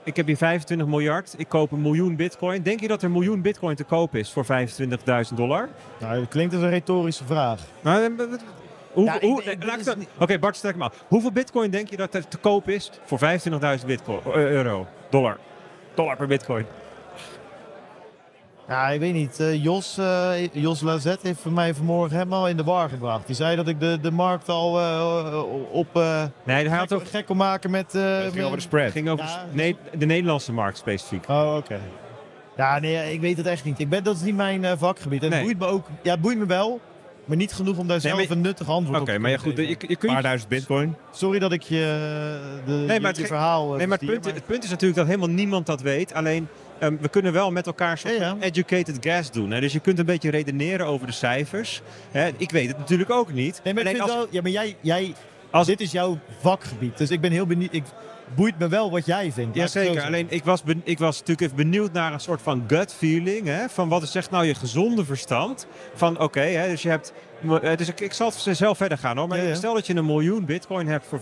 Ik 0.05 0.17
heb 0.17 0.27
hier 0.27 0.37
25 0.37 0.87
miljard, 0.87 1.35
ik 1.37 1.49
koop 1.49 1.73
een 1.73 1.83
miljoen 1.83 2.17
bitcoin. 2.17 2.63
Denk 2.63 2.81
je 2.81 2.89
dat 2.89 2.99
er 2.99 3.07
een 3.07 3.13
miljoen 3.13 3.43
bitcoin 3.43 3.77
te 3.77 3.85
koop 3.85 4.15
is 4.15 4.31
voor 4.33 4.47
25.000 4.47 5.35
dollar? 5.35 5.69
Nou, 6.01 6.19
dat 6.19 6.29
klinkt 6.29 6.55
als 6.55 6.63
een 6.63 6.71
retorische 6.71 7.25
vraag. 7.25 7.61
Nou, 7.81 8.01
Ja, 8.95 9.19
Oké, 10.19 10.39
Bart, 10.39 10.57
stel 10.57 10.71
ik 10.71 10.77
maar. 10.77 10.93
Hoeveel 11.09 11.33
bitcoin 11.33 11.71
denk 11.71 11.91
je 11.91 11.97
dat 11.97 12.15
er 12.15 12.29
te 12.29 12.37
koop 12.37 12.69
is 12.69 12.91
voor 13.05 13.19
25.000 13.81 13.87
bitcoin, 13.87 14.21
eh, 14.25 14.33
euro, 14.35 14.87
dollar? 15.11 15.37
Dollar 15.95 16.17
per 16.17 16.27
bitcoin. 16.27 16.67
Ja, 18.69 18.89
ik 18.89 19.01
weet 19.01 19.13
niet. 19.13 19.41
Eh, 19.41 19.63
Jos, 19.63 19.99
eh, 19.99 20.47
Jos 20.53 20.81
Lazet 20.81 21.23
heeft 21.23 21.41
voor 21.41 21.53
mij 21.53 21.75
vanmorgen 21.75 22.17
helemaal 22.17 22.49
in 22.49 22.57
de 22.57 22.65
war 22.65 22.89
gebracht. 22.89 23.27
Die 23.27 23.35
zei 23.37 23.57
dat 23.57 23.69
ik 23.69 23.81
de, 23.81 23.99
de 24.01 24.11
markt 24.11 24.49
al 24.49 24.79
eh, 24.81 25.43
op 25.71 25.97
eh 25.97 26.23
Nee, 26.45 26.69
hij 26.69 26.79
had 26.79 26.89
gek, 26.89 26.99
ook 27.01 27.09
gek 27.09 27.27
kon 27.27 27.37
maken 27.37 27.71
met... 27.71 27.95
eh, 27.95 28.03
Het 28.03 28.23
ging 28.23 28.35
met- 28.35 28.45
over 28.45 28.57
de 28.57 28.63
spread. 28.63 28.93
ging 28.93 29.09
over 29.09 29.25
Ja, 29.25 29.45
nee, 29.53 29.77
de 29.99 30.07
Nederlandse 30.07 30.53
markt 30.53 30.79
specifiek. 30.79 31.29
Oh, 31.29 31.55
oké. 31.57 31.81
Ja, 32.57 32.79
nee, 32.79 33.13
ik 33.13 33.21
weet 33.21 33.37
het 33.37 33.47
echt 33.47 33.65
niet. 33.65 33.79
Ik 33.79 33.89
ben, 33.89 34.05
dat 34.05 34.17
is 34.17 34.23
niet 34.23 34.37
mijn 34.37 34.79
vakgebied. 34.79 35.23
En 35.23 35.31
Nee. 35.31 35.39
het 35.39 35.59
boeit 35.59 35.71
me 35.71 35.77
ook. 35.77 35.87
Ja, 36.03 36.11
het 36.11 36.21
boeit 36.21 36.39
me 36.39 36.47
wel. 36.47 36.81
Maar 37.29 37.37
niet 37.37 37.53
genoeg 37.53 37.79
om 37.79 37.87
daar 37.87 38.01
zelf 38.01 38.17
maar- 38.19 38.31
een 38.31 38.41
nuttig 38.41 38.69
antwoord 38.69 39.01
Oké, 39.01 39.11
op 39.11 39.17
te 39.17 39.21
maar 39.23 39.31
ja, 39.31 39.37
kunnen 39.37 39.57
goed. 39.59 39.67
Je, 39.69 39.73
geven. 39.75 39.89
je 39.89 39.97
kunt, 39.97 40.03
Een 40.11 40.15
paar 40.15 40.23
duizend 40.23 40.51
bitcoin. 40.51 40.95
Sorry 41.13 41.39
dat 41.39 41.53
ik 41.53 41.63
je, 41.63 41.77
eh, 41.77 42.67
de, 42.67 42.73
Nee, 42.73 42.95
je, 42.95 43.01
maar 43.01 43.11
het 43.11 43.21
je 43.21 43.27
verhaal 43.27 43.71
eh, 43.73 43.77
nee, 43.79 43.87
maar 43.87 43.99
het 43.99 44.07
punt, 44.11 44.25
het 44.25 44.47
punt 44.47 44.65
is 44.65 44.71
natuurlijk 44.71 44.99
dat 44.99 45.07
helemaal 45.07 45.29
niemand 45.29 45.67
dat 45.67 45.81
weet. 45.81 46.13
Alleen, 46.15 46.49
ehm, 46.79 46.97
we 47.01 47.09
kunnen 47.09 47.33
wel 47.33 47.51
met 47.51 47.67
elkaar 47.67 47.99
soort 47.99 48.17
Ja, 48.17 48.37
educated 48.41 48.97
guess 49.01 49.31
doen. 49.31 49.51
Hè? 49.51 49.61
Dus 49.61 49.73
je 49.73 49.81
kunt 49.81 49.99
een 49.99 50.07
beetje 50.07 50.31
redeneren 50.31 50.87
over 50.87 51.07
de 51.07 51.13
cijfers. 51.13 51.83
Hè? 52.11 52.31
Ik 52.37 52.51
weet 52.51 52.69
het 52.69 52.79
natuurlijk 52.79 53.11
ook 53.11 53.33
niet. 53.33 53.61
Nee, 53.65 53.75
maar 53.75 53.85
Alleen 53.85 54.01
als- 54.01 54.13
wel, 54.15 54.27
ja, 54.31 54.43
maar 54.43 54.51
jij, 54.51 54.77
jij 54.81 55.15
Als- 55.51 55.67
dit 55.67 55.81
is 55.81 55.93
jouw 55.93 56.19
vakgebied. 56.41 56.99
Dus 56.99 57.11
ik 57.11 57.21
ben 57.21 57.31
heel 57.33 57.47
benieuwd. 57.47 57.73
Ik 57.75 57.85
boeit 58.35 58.59
me 58.59 58.69
wel 58.69 58.91
wat 58.91 59.07
jij 59.07 59.33
vindt. 59.33 59.57
Jazeker, 59.57 60.03
alleen 60.03 60.27
ik 60.29 60.45
was, 60.45 60.63
ik 60.85 60.99
was 60.99 61.19
natuurlijk 61.19 61.41
even 61.41 61.57
benieuwd 61.57 61.93
naar 61.93 62.13
een 62.13 62.21
soort 62.21 62.43
van 62.43 62.65
gut 62.67 62.95
feeling. 62.95 63.47
Hè? 63.47 63.69
Van 63.69 63.89
wat 63.89 64.03
is 64.03 64.13
zegt 64.13 64.31
nou 64.31 64.45
je 64.45 64.55
gezonde 64.55 65.05
verstand? 65.05 65.67
Van 65.95 66.21
oké, 66.21 66.67
dus 66.69 66.83
je 66.83 66.89
hebt. 66.89 67.13
eh, 67.63 67.77
Dus 67.77 67.89
ik, 67.89 68.01
ik 68.01 68.13
zal 68.13 68.33
het 68.45 68.57
zelf 68.57 68.77
verder 68.77 68.99
gaan 68.99 69.17
hoor. 69.17 69.29
Maar 69.29 69.39
Ja, 69.43 69.49
ja. 69.49 69.55
stel 69.55 69.75
dat 69.75 69.87
je 69.87 69.95
een 69.95 70.07
miljoen 70.07 70.45
bitcoin 70.45 70.87
hebt 70.87 71.07
voor 71.07 71.21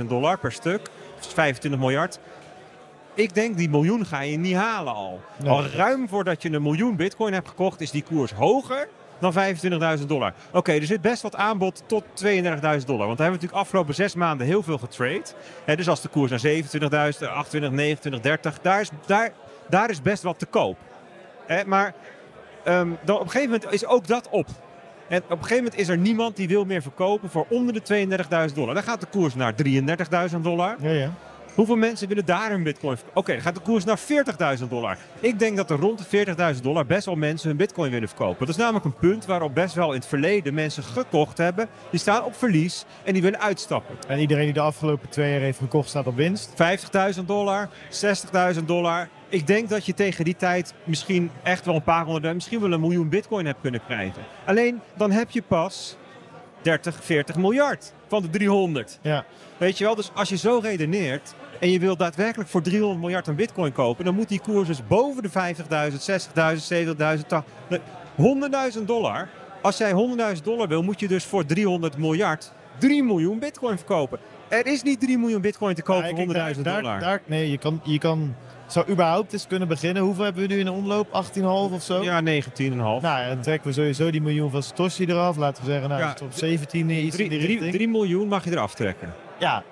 25.000 0.00 0.04
dollar 0.08 0.38
per 0.38 0.52
stuk. 0.52 0.80
Dus 1.16 1.26
25 1.32 1.80
miljard. 1.80 2.18
Ik 3.14 3.34
denk 3.34 3.56
die 3.56 3.68
miljoen 3.68 4.06
ga 4.06 4.20
je 4.20 4.36
niet 4.38 4.54
halen 4.56 4.94
al. 4.94 5.20
Nee. 5.42 5.50
Al 5.50 5.64
ruim 5.66 6.08
voordat 6.08 6.42
je 6.42 6.52
een 6.52 6.62
miljoen 6.62 6.96
bitcoin 6.96 7.32
hebt 7.32 7.48
gekocht, 7.48 7.80
is 7.80 7.90
die 7.90 8.02
koers 8.02 8.32
hoger 8.32 8.88
dan 9.20 9.32
25.000 9.98 10.06
dollar. 10.06 10.34
Oké, 10.52 10.72
er 10.72 10.84
zit 10.84 11.00
best 11.00 11.22
wat 11.22 11.36
aanbod 11.36 11.82
tot 11.86 12.04
32.000 12.04 12.10
dollar. 12.22 12.56
Want 12.56 12.88
daar 12.88 12.96
hebben 12.96 13.16
we 13.16 13.16
natuurlijk 13.16 13.52
afgelopen 13.52 13.94
zes 13.94 14.14
maanden 14.14 14.46
heel 14.46 14.62
veel 14.62 14.78
getrade. 14.78 15.22
Dus 15.64 15.88
als 15.88 16.00
de 16.00 16.08
koers 16.08 16.30
naar 16.30 17.12
27.000, 17.14 17.28
28, 17.28 17.70
29, 17.70 18.20
30, 18.20 18.58
daar 18.60 18.80
is, 18.80 18.90
daar, 19.06 19.30
daar 19.68 19.90
is 19.90 20.02
best 20.02 20.22
wat 20.22 20.38
te 20.38 20.46
koop. 20.46 20.76
Maar 21.66 21.94
ehm, 22.64 22.88
dan 23.04 23.16
op 23.16 23.22
een 23.22 23.30
gegeven 23.30 23.50
moment 23.50 23.72
is 23.72 23.86
ook 23.86 24.06
dat 24.06 24.28
op. 24.30 24.46
En 25.08 25.22
op 25.22 25.30
een 25.30 25.36
gegeven 25.36 25.56
moment 25.56 25.80
is 25.80 25.88
er 25.88 25.98
niemand 25.98 26.36
die 26.36 26.48
wil 26.48 26.64
meer 26.64 26.82
verkopen 26.82 27.30
voor 27.30 27.46
onder 27.48 27.74
de 27.74 28.06
32.000 28.48 28.54
dollar. 28.54 28.74
Dan 28.74 28.82
gaat 28.82 29.00
de 29.00 29.06
koers 29.06 29.34
naar 29.34 29.54
33.000 30.32 30.40
dollar. 30.40 30.76
Ja, 30.80 30.90
ja. 30.90 31.12
Hoeveel 31.54 31.76
mensen 31.76 32.08
willen 32.08 32.24
daar 32.24 32.52
een 32.52 32.62
bitcoin 32.62 32.96
verkopen? 32.96 33.20
Oké, 33.20 33.32
dan 33.32 33.42
gaat 33.42 33.54
de 33.54 33.60
koers 33.60 33.84
naar 33.84 33.98
40.000 34.58 34.68
dollar. 34.68 34.98
Ik 35.20 35.38
denk 35.38 35.56
dat 35.56 35.70
er 35.70 35.78
rond 35.78 36.10
de 36.10 36.26
40.000 36.54 36.60
dollar 36.62 36.86
best 36.86 37.06
wel 37.06 37.14
mensen 37.14 37.48
hun 37.48 37.56
bitcoin 37.56 37.90
willen 37.90 38.08
verkopen. 38.08 38.38
Dat 38.38 38.48
is 38.48 38.56
namelijk 38.56 38.84
een 38.84 38.96
punt 38.96 39.26
waarop 39.26 39.54
best 39.54 39.74
wel 39.74 39.88
in 39.88 39.98
het 39.98 40.06
verleden 40.06 40.54
mensen 40.54 40.82
gekocht 40.82 41.38
hebben. 41.38 41.68
Die 41.90 42.00
staan 42.00 42.24
op 42.24 42.34
verlies 42.34 42.84
en 43.04 43.12
die 43.12 43.22
willen 43.22 43.40
uitstappen. 43.40 43.96
En 44.08 44.18
iedereen 44.18 44.44
die 44.44 44.52
de 44.52 44.60
afgelopen 44.60 45.08
twee 45.08 45.30
jaar 45.30 45.40
heeft 45.40 45.58
gekocht 45.58 45.88
staat 45.88 46.06
op 46.06 46.16
winst. 46.16 46.50
50.000 47.18 47.24
dollar, 47.26 47.68
60.000 48.54 48.64
dollar. 48.64 49.08
Ik 49.28 49.46
denk 49.46 49.68
dat 49.68 49.86
je 49.86 49.94
tegen 49.94 50.24
die 50.24 50.36
tijd 50.36 50.74
misschien 50.84 51.30
echt 51.42 51.66
wel 51.66 51.74
een 51.74 51.82
paar 51.82 52.04
honderd, 52.04 52.34
misschien 52.34 52.60
wel 52.60 52.72
een 52.72 52.80
miljoen 52.80 53.08
bitcoin 53.08 53.46
hebt 53.46 53.60
kunnen 53.60 53.80
krijgen. 53.86 54.22
Alleen 54.44 54.80
dan 54.96 55.10
heb 55.10 55.30
je 55.30 55.42
pas 55.42 55.96
30, 56.62 56.96
40 57.00 57.36
miljard 57.36 57.92
van 58.08 58.22
de 58.22 58.30
300. 58.30 58.98
Ja. 59.02 59.24
Weet 59.56 59.78
je 59.78 59.84
wel, 59.84 59.94
dus 59.94 60.10
als 60.14 60.28
je 60.28 60.36
zo 60.36 60.58
redeneert 60.62 61.34
en 61.60 61.70
je 61.70 61.78
wilt 61.78 61.98
daadwerkelijk 61.98 62.48
voor 62.50 62.62
300 62.62 63.00
miljard 63.00 63.26
een 63.26 63.34
bitcoin 63.34 63.72
kopen, 63.72 64.04
dan 64.04 64.14
moet 64.14 64.28
die 64.28 64.40
koers 64.40 64.66
dus 64.68 64.86
boven 64.86 65.22
de 65.22 65.28
50.000, 65.28 65.32
60.000, 66.00 67.78
70.000, 67.78 67.78
100.000 68.78 68.84
dollar. 68.84 69.28
Als 69.62 69.76
jij 69.76 69.92
100.000 70.36 70.42
dollar 70.42 70.68
wil, 70.68 70.82
moet 70.82 71.00
je 71.00 71.08
dus 71.08 71.24
voor 71.24 71.46
300 71.46 71.96
miljard 71.98 72.52
3 72.78 73.02
miljoen 73.04 73.38
bitcoin 73.38 73.76
verkopen. 73.76 74.18
Er 74.48 74.66
is 74.66 74.82
niet 74.82 75.00
3 75.00 75.18
miljoen 75.18 75.40
bitcoin 75.40 75.74
te 75.74 75.82
kopen 75.82 76.02
Ja, 76.08 76.24
voor 76.24 76.34
kijk, 76.34 76.54
100.000 76.56 76.62
daar- 76.64 76.80
dollar. 76.82 77.00
Daar, 77.00 77.08
daar, 77.08 77.20
nee, 77.26 77.50
je 77.50 77.58
kan, 77.58 77.80
je 77.84 77.98
kan 77.98 78.34
zou 78.72 78.88
überhaupt 78.90 79.32
eens 79.32 79.46
kunnen 79.46 79.68
beginnen. 79.68 80.02
Hoeveel 80.02 80.24
hebben 80.24 80.42
we 80.42 80.48
nu 80.54 80.58
in 80.58 80.64
de 80.64 80.72
omloop? 80.72 81.06
18,5 81.06 81.42
of 81.74 81.82
zo? 81.82 82.02
Ja, 82.02 82.20
19,5. 82.22 82.76
Nou, 82.76 83.00
dan 83.28 83.40
trekken 83.40 83.68
we 83.68 83.74
sowieso 83.74 84.10
die 84.10 84.20
miljoen 84.22 84.50
van 84.50 84.62
Satoshi 84.62 85.04
eraf. 85.06 85.36
Laten 85.36 85.64
we 85.64 85.70
zeggen, 85.70 85.88
nou, 85.88 86.00
Ja, 86.00 86.06
is 86.06 86.12
het 86.12 86.22
op 86.22 86.32
17 86.32 86.90
iets 86.90 87.16
in 87.16 87.28
die 87.28 87.38
3 87.40 87.58
richting. 87.60 87.92
miljoen 87.92 88.28
mag 88.28 88.44
je 88.44 88.50
eraf 88.50 88.74
trekken. 88.74 89.14
Ja. 89.38 89.62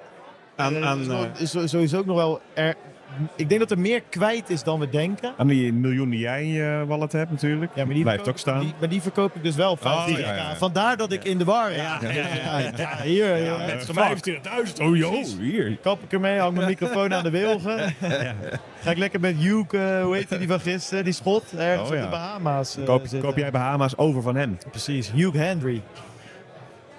Aan, 0.57 0.75
Eh, 0.77 0.83
aan, 0.89 1.11
eh, 1.11 1.21
is 1.39 1.51
sowieso 1.51 1.99
ook 1.99 2.07
nog 2.07 2.17
wel... 2.17 2.41
Er, 2.55 2.75
ik 3.37 3.49
denk 3.49 3.61
dat 3.61 3.71
er 3.71 3.79
meer 3.79 4.03
kwijt 4.09 4.51
is 4.51 4.63
dan 4.63 4.79
we 4.79 4.89
denken. 4.89 5.33
Aan 5.37 5.47
die 5.47 5.73
miljoen 5.73 6.11
die 6.11 6.19
jij 6.19 6.43
in 6.43 6.49
je 6.49 6.85
wallet 6.87 7.13
hebt 7.13 7.31
natuurlijk. 7.31 7.71
Ja, 7.75 7.85
maar 7.85 7.95
die 7.95 8.03
Blijft 8.03 8.29
ook 8.29 8.39
staan. 8.39 8.61
Die, 8.61 8.75
maar 8.79 8.89
die 8.89 9.03
verkoop 9.03 9.35
ik 9.37 9.43
dus 9.43 9.57
wel 9.57 9.77
50 9.77 10.19
ja, 10.19 10.27
ja, 10.27 10.37
ja. 10.37 10.57
Vandaar 10.57 10.97
dat 10.97 11.13
ik 11.13 11.25
in 11.25 11.39
de 11.39 11.45
war 11.45 11.73
ja, 11.73 11.99
ja, 12.03 12.11
ja, 12.11 12.59
ja, 12.77 13.03
hier, 13.03 13.37
ja, 13.37 13.59
het 13.59 13.81
is 13.81 13.87
gemaakt. 13.87 14.31
25.000. 14.31 14.37
Oh 14.83 14.97
joh, 14.97 15.25
hier. 15.41 15.79
Kap 15.83 16.03
ik 16.03 16.13
ermee, 16.13 16.39
hang 16.39 16.55
mijn 16.55 16.69
microfoon 16.79 17.15
aan 17.15 17.23
de 17.23 17.31
wilgen. 17.31 17.95
Ga 18.81 18.91
ik 18.91 18.99
lekker 18.99 19.21
met 19.21 19.37
Hugh, 19.37 19.75
eh, 19.75 20.03
hoe 20.03 20.15
heet 20.15 20.29
die, 20.29 20.39
die 20.39 20.49
van 20.49 20.61
gisteren, 20.61 21.05
die 21.05 21.13
schot, 21.13 21.45
ergens 21.57 21.91
Oh, 21.91 21.97
op 21.97 22.03
de 22.03 22.09
Bahama's 22.09 22.77
eh, 22.77 23.21
koop 23.21 23.37
jij 23.37 23.51
Bahama's 23.51 23.97
over 23.97 24.23
van 24.23 24.37
hem? 24.37 24.59
Precies, 24.71 25.11
Hugh 25.11 25.37
Henry. 25.37 25.83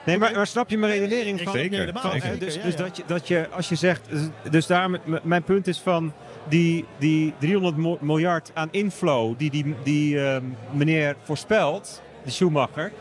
Nee, 0.10 0.18
maar, 0.18 0.36
maar 0.36 0.48
snap 0.48 0.70
je 0.70 0.78
mijn 0.78 0.92
redenering 0.92 1.40
Ik 1.40 1.44
van... 1.44 1.54
Zeker, 1.54 1.92
van, 1.94 2.20
dus 2.40 2.62
dus. 2.62 2.76
Dat, 2.76 2.98
je, 2.98 3.04
dat 3.06 3.28
je, 3.28 3.48
als 3.52 3.70
je 3.70 3.76
zegt... 3.76 4.10
dus- 4.10 4.52
Dus 4.52 4.68
daar, 4.68 4.90
mijn 5.24 5.44
punt 5.44 5.68
is 5.68 5.80
van... 5.80 6.14
die, 6.50 6.86
die 6.98 7.34
300 7.40 8.02
miljard 8.02 8.52
aan 8.54 8.68
inflow 8.72 9.38
die 9.38 9.50
die, 9.50 9.76
die 9.84 10.20
ehm, 10.22 10.44
meneer 10.72 11.16
voorspelt, 11.24 12.02
de 12.24 12.32
Schumacher, 12.32 12.92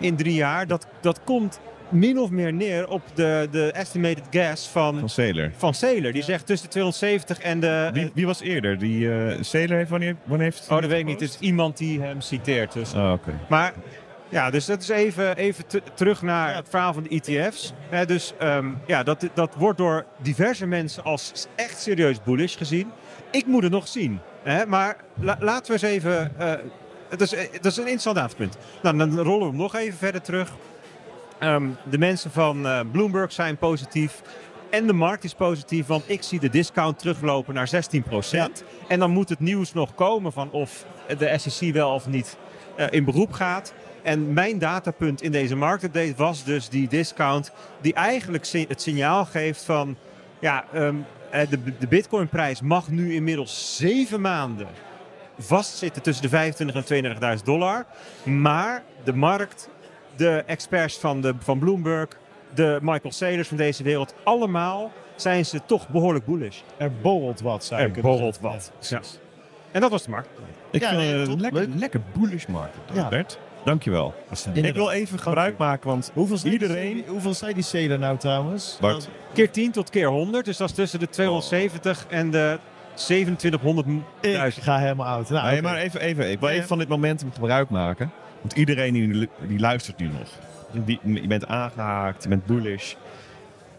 in 0.00 0.16
drie 0.16 0.34
jaar, 0.34 0.66
dat, 0.66 0.86
dat 1.00 1.20
komt 1.24 1.60
min 1.88 2.18
of 2.18 2.30
meer 2.30 2.52
neer 2.52 2.88
op 2.88 3.02
de, 3.14 3.48
de 3.50 3.72
estimated 3.72 4.24
gas 4.30 4.68
van, 4.68 4.98
Van 4.98 5.08
Sailor. 5.08 5.50
van 5.56 5.74
Sailor. 5.74 6.12
Die 6.12 6.22
zegt 6.22 6.46
tussen 6.46 6.66
de 6.66 6.72
270 6.72 7.38
en 7.38 7.60
de... 7.60 7.90
Wie, 7.92 8.10
wie 8.14 8.26
was 8.26 8.40
eerder? 8.40 8.78
Die 8.78 9.12
eh 9.12 9.36
Sailor 9.40 9.76
heeft 9.76 9.90
wanneer, 9.90 10.16
wanneer 10.24 10.46
heeft 10.46 10.66
oh, 10.70 10.80
dat 10.80 10.90
weet 10.90 10.98
ik 11.00 11.04
niet. 11.06 11.20
Het 11.20 11.28
is 11.28 11.38
iemand 11.38 11.76
die 11.76 12.00
hem 12.00 12.20
citeert. 12.20 12.72
Dus. 12.72 12.94
Oh, 12.94 13.12
oké. 13.12 13.38
Maar 13.48 13.72
ja, 14.28 14.50
dus 14.50 14.64
dat 14.66 14.82
is 14.82 14.88
even, 14.88 15.36
even 15.36 15.66
te- 15.66 15.82
terug 15.94 16.22
naar 16.22 16.54
het 16.54 16.68
verhaal 16.68 16.92
van 16.92 17.02
de 17.02 17.08
ETF's. 17.08 17.72
Dus 18.06 18.32
ehm, 18.38 18.68
ja, 18.86 19.02
dat, 19.02 19.26
dat 19.34 19.54
wordt 19.54 19.78
door 19.78 20.04
diverse 20.22 20.66
mensen 20.66 21.04
als 21.04 21.46
echt 21.54 21.80
serieus 21.80 22.22
bullish 22.22 22.56
gezien. 22.56 22.90
Ik 23.30 23.46
moet 23.46 23.62
het 23.62 23.72
nog 23.72 23.88
zien. 23.88 24.20
Hè, 24.42 24.66
maar 24.66 24.96
la- 25.20 25.36
laten 25.40 25.66
we 25.66 25.72
eens 25.72 25.82
even... 25.94 26.32
eh, 26.38 26.52
het 27.08 27.20
is, 27.20 27.30
het 27.30 27.64
is 27.64 27.76
een 27.76 27.88
interessant. 27.88 28.56
Nou, 28.82 28.96
dan 28.96 29.18
rollen 29.20 29.38
we 29.40 29.46
hem 29.46 29.56
nog 29.56 29.74
even 29.74 29.98
verder 29.98 30.20
terug. 30.22 30.52
Ehm, 31.38 31.68
de 31.90 31.98
mensen 31.98 32.30
van 32.30 32.66
eh, 32.66 32.80
Bloomberg 32.92 33.32
zijn 33.32 33.56
positief. 33.56 34.22
En 34.70 34.86
de 34.86 34.92
markt 34.92 35.24
is 35.24 35.34
positief, 35.34 35.86
want 35.86 36.04
ik 36.06 36.22
zie 36.22 36.40
de 36.40 36.48
discount 36.48 36.98
teruglopen 36.98 37.54
naar 37.54 37.68
16%. 37.68 38.64
En 38.88 38.98
dan 38.98 39.10
moet 39.10 39.28
het 39.28 39.40
nieuws 39.40 39.72
nog 39.72 39.94
komen 39.94 40.32
van 40.32 40.50
of 40.50 40.84
de 41.18 41.38
SEC 41.38 41.72
wel 41.72 41.90
of 41.94 42.06
niet 42.08 42.36
eh, 42.76 42.86
in 42.90 43.04
beroep 43.04 43.32
gaat. 43.32 43.74
En 44.06 44.32
mijn 44.32 44.58
datapunt 44.58 45.22
in 45.22 45.32
deze 45.32 45.56
marktupdate 45.56 46.14
was 46.16 46.44
dus 46.44 46.68
die 46.68 46.88
discount 46.88 47.52
die 47.80 47.94
eigenlijk 47.94 48.46
het 48.68 48.82
signaal 48.82 49.24
geeft 49.24 49.64
van... 49.64 49.96
Ja, 50.38 50.64
ehm, 50.72 50.94
eh, 51.30 51.48
de, 51.50 51.58
de 51.78 51.86
bitcoinprijs 51.86 52.60
mag 52.60 52.88
nu 52.88 53.14
inmiddels 53.14 53.76
zeven 53.76 54.20
maanden 54.20 54.66
vastzitten 55.38 56.02
tussen 56.02 56.22
de 56.22 56.28
25 56.28 56.86
en 56.88 57.38
32.000 57.38 57.44
dollar. 57.44 57.86
Maar 58.22 58.82
de 59.04 59.12
markt, 59.12 59.68
de 60.16 60.42
experts 60.46 60.98
van, 60.98 61.20
de, 61.20 61.34
van 61.38 61.58
Bloomberg, 61.58 62.08
de 62.54 62.78
Michael 62.82 63.12
Saylors 63.12 63.48
van 63.48 63.56
deze 63.56 63.82
wereld, 63.82 64.14
allemaal 64.24 64.92
zijn 65.16 65.46
ze 65.46 65.60
toch 65.66 65.88
behoorlijk 65.88 66.24
bullish. 66.26 66.60
Er 66.76 66.92
borrelt 67.02 67.40
wat, 67.40 67.64
zou 67.64 67.80
Er 67.80 67.90
borrelt 67.90 68.40
wat. 68.40 68.72
Ja. 68.80 69.00
En 69.70 69.80
dat 69.80 69.90
was 69.90 70.02
de 70.02 70.10
markt. 70.10 70.28
Ik 70.70 70.80
Ja, 70.80 70.88
vind 70.88 71.00
nee, 71.00 71.14
het 71.14 71.28
een 71.28 71.40
lekker, 71.40 71.60
Leuk. 71.60 71.68
lekker 71.74 72.00
bullish 72.12 72.46
market. 72.46 72.80
Ja. 72.92 73.08
Bert, 73.08 73.38
dankjewel. 73.66 74.14
Ik 74.52 74.74
wil 74.74 74.90
even 74.90 75.18
gebruik 75.18 75.58
maken, 75.58 75.88
want 75.88 76.10
Hoeveel 76.14 76.36
zei 76.36 76.52
iedereen... 76.52 76.94
Die, 76.94 77.04
hoeveel 77.08 77.34
zei 77.34 77.64
die 77.88 77.98
nou 77.98 78.18
trouwens? 78.18 78.78
Bart. 78.80 79.08
Keer 79.32 79.50
10 79.50 79.70
tot 79.70 79.90
keer 79.90 80.08
100, 80.08 80.44
dus 80.44 80.56
dat 80.56 80.68
is 80.68 80.74
tussen 80.74 80.98
de 80.98 81.08
270 81.08 82.06
en 82.08 82.30
de 82.30 82.58
2700. 82.94 83.86
Ik 84.20 84.62
ga 84.62 84.78
helemaal 84.78 85.06
oud. 85.06 85.30
Nou, 85.30 85.50
Nee, 85.50 85.62
maar 85.62 85.76
even, 85.76 86.00
even. 86.00 86.30
Ik 86.30 86.40
wil 86.40 86.48
even 86.48 86.66
van 86.66 86.78
dit 86.78 86.88
momentum 86.88 87.32
gebruik 87.32 87.70
maken. 87.70 88.10
Want 88.40 88.52
iedereen 88.52 88.92
die, 88.92 89.28
die 89.46 89.58
luistert 89.58 89.98
nu 89.98 90.08
nog. 90.08 90.28
Die, 90.84 91.00
je 91.02 91.26
bent 91.26 91.46
aangehaakt, 91.46 92.22
je 92.22 92.28
bent 92.28 92.46
bullish. 92.46 92.94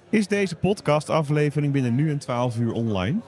Is 0.10 0.28
deze 0.28 0.56
podcastaflevering 0.56 1.74
binnen 1.74 1.96
nu 1.96 2.10
en 2.10 2.18
12 2.18 2.58
uur 2.58 2.72
online? 2.72 3.20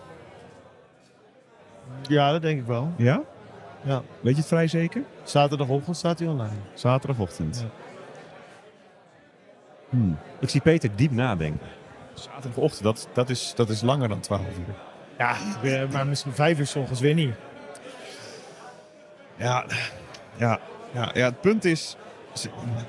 Ja, 2.07 2.32
dat 2.32 2.41
denk 2.41 2.60
ik 2.60 2.66
wel. 2.66 2.91
Ja? 2.97 3.22
Ja. 3.82 4.01
Weet 4.21 4.34
je 4.34 4.39
het 4.39 4.47
vrij 4.47 4.67
zeker? 4.67 5.03
Zaterdagochtend 5.23 5.97
staat 5.97 6.19
hij 6.19 6.27
online. 6.27 6.55
Zaterdagochtend. 6.73 7.65
Ja. 7.65 7.69
Hmm. 9.89 10.17
Ik 10.39 10.49
zie 10.49 10.61
Peter 10.61 10.89
diep 10.95 11.11
nadenken. 11.11 11.67
Zaterdagochtend, 12.13 12.84
dat, 12.84 13.07
dat, 13.13 13.30
is, 13.30 13.53
dat 13.55 13.69
is 13.69 13.82
langer 13.82 14.09
dan 14.09 14.19
12 14.19 14.41
uur. 14.41 14.75
Ja, 15.17 15.36
maar 15.91 16.07
misschien 16.07 16.34
vijf 16.34 16.59
uur 16.59 16.67
's 16.67 16.75
ochtends 16.75 17.01
weer 17.01 17.13
niet. 17.13 17.34
Ja, 19.36 19.65
ja, 20.36 20.59
ja, 20.91 21.11
ja, 21.13 21.25
het 21.25 21.41
punt 21.41 21.65
is... 21.65 21.95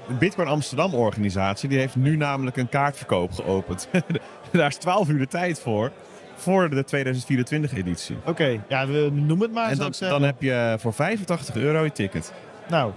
De 0.06 0.14
Bitcoin 0.18 0.48
Amsterdam 0.48 0.94
organisatie 0.94 1.68
die 1.68 1.78
heeft 1.78 1.96
nu 1.96 2.16
namelijk 2.16 2.56
een 2.56 2.68
kaartverkoop 2.68 3.32
geopend. 3.32 3.88
Daar 4.52 4.68
is 4.68 4.76
12 4.76 5.08
uur 5.08 5.18
de 5.18 5.26
tijd 5.26 5.60
voor. 5.60 5.90
Voor 6.40 6.70
de 6.70 6.84
2024 6.84 7.72
editie. 7.74 8.16
Oké, 8.26 8.60
ja, 8.68 8.86
we 8.86 9.10
noemen 9.12 9.40
het 9.40 9.52
maar, 9.52 9.70
En 9.70 9.76
dan, 9.78 9.92
dan 9.98 10.22
heb 10.22 10.42
je 10.42 10.76
voor 10.78 10.92
85 10.92 11.56
euro 11.56 11.84
je 11.84 11.92
ticket. 11.92 12.32
Nou, 12.68 12.92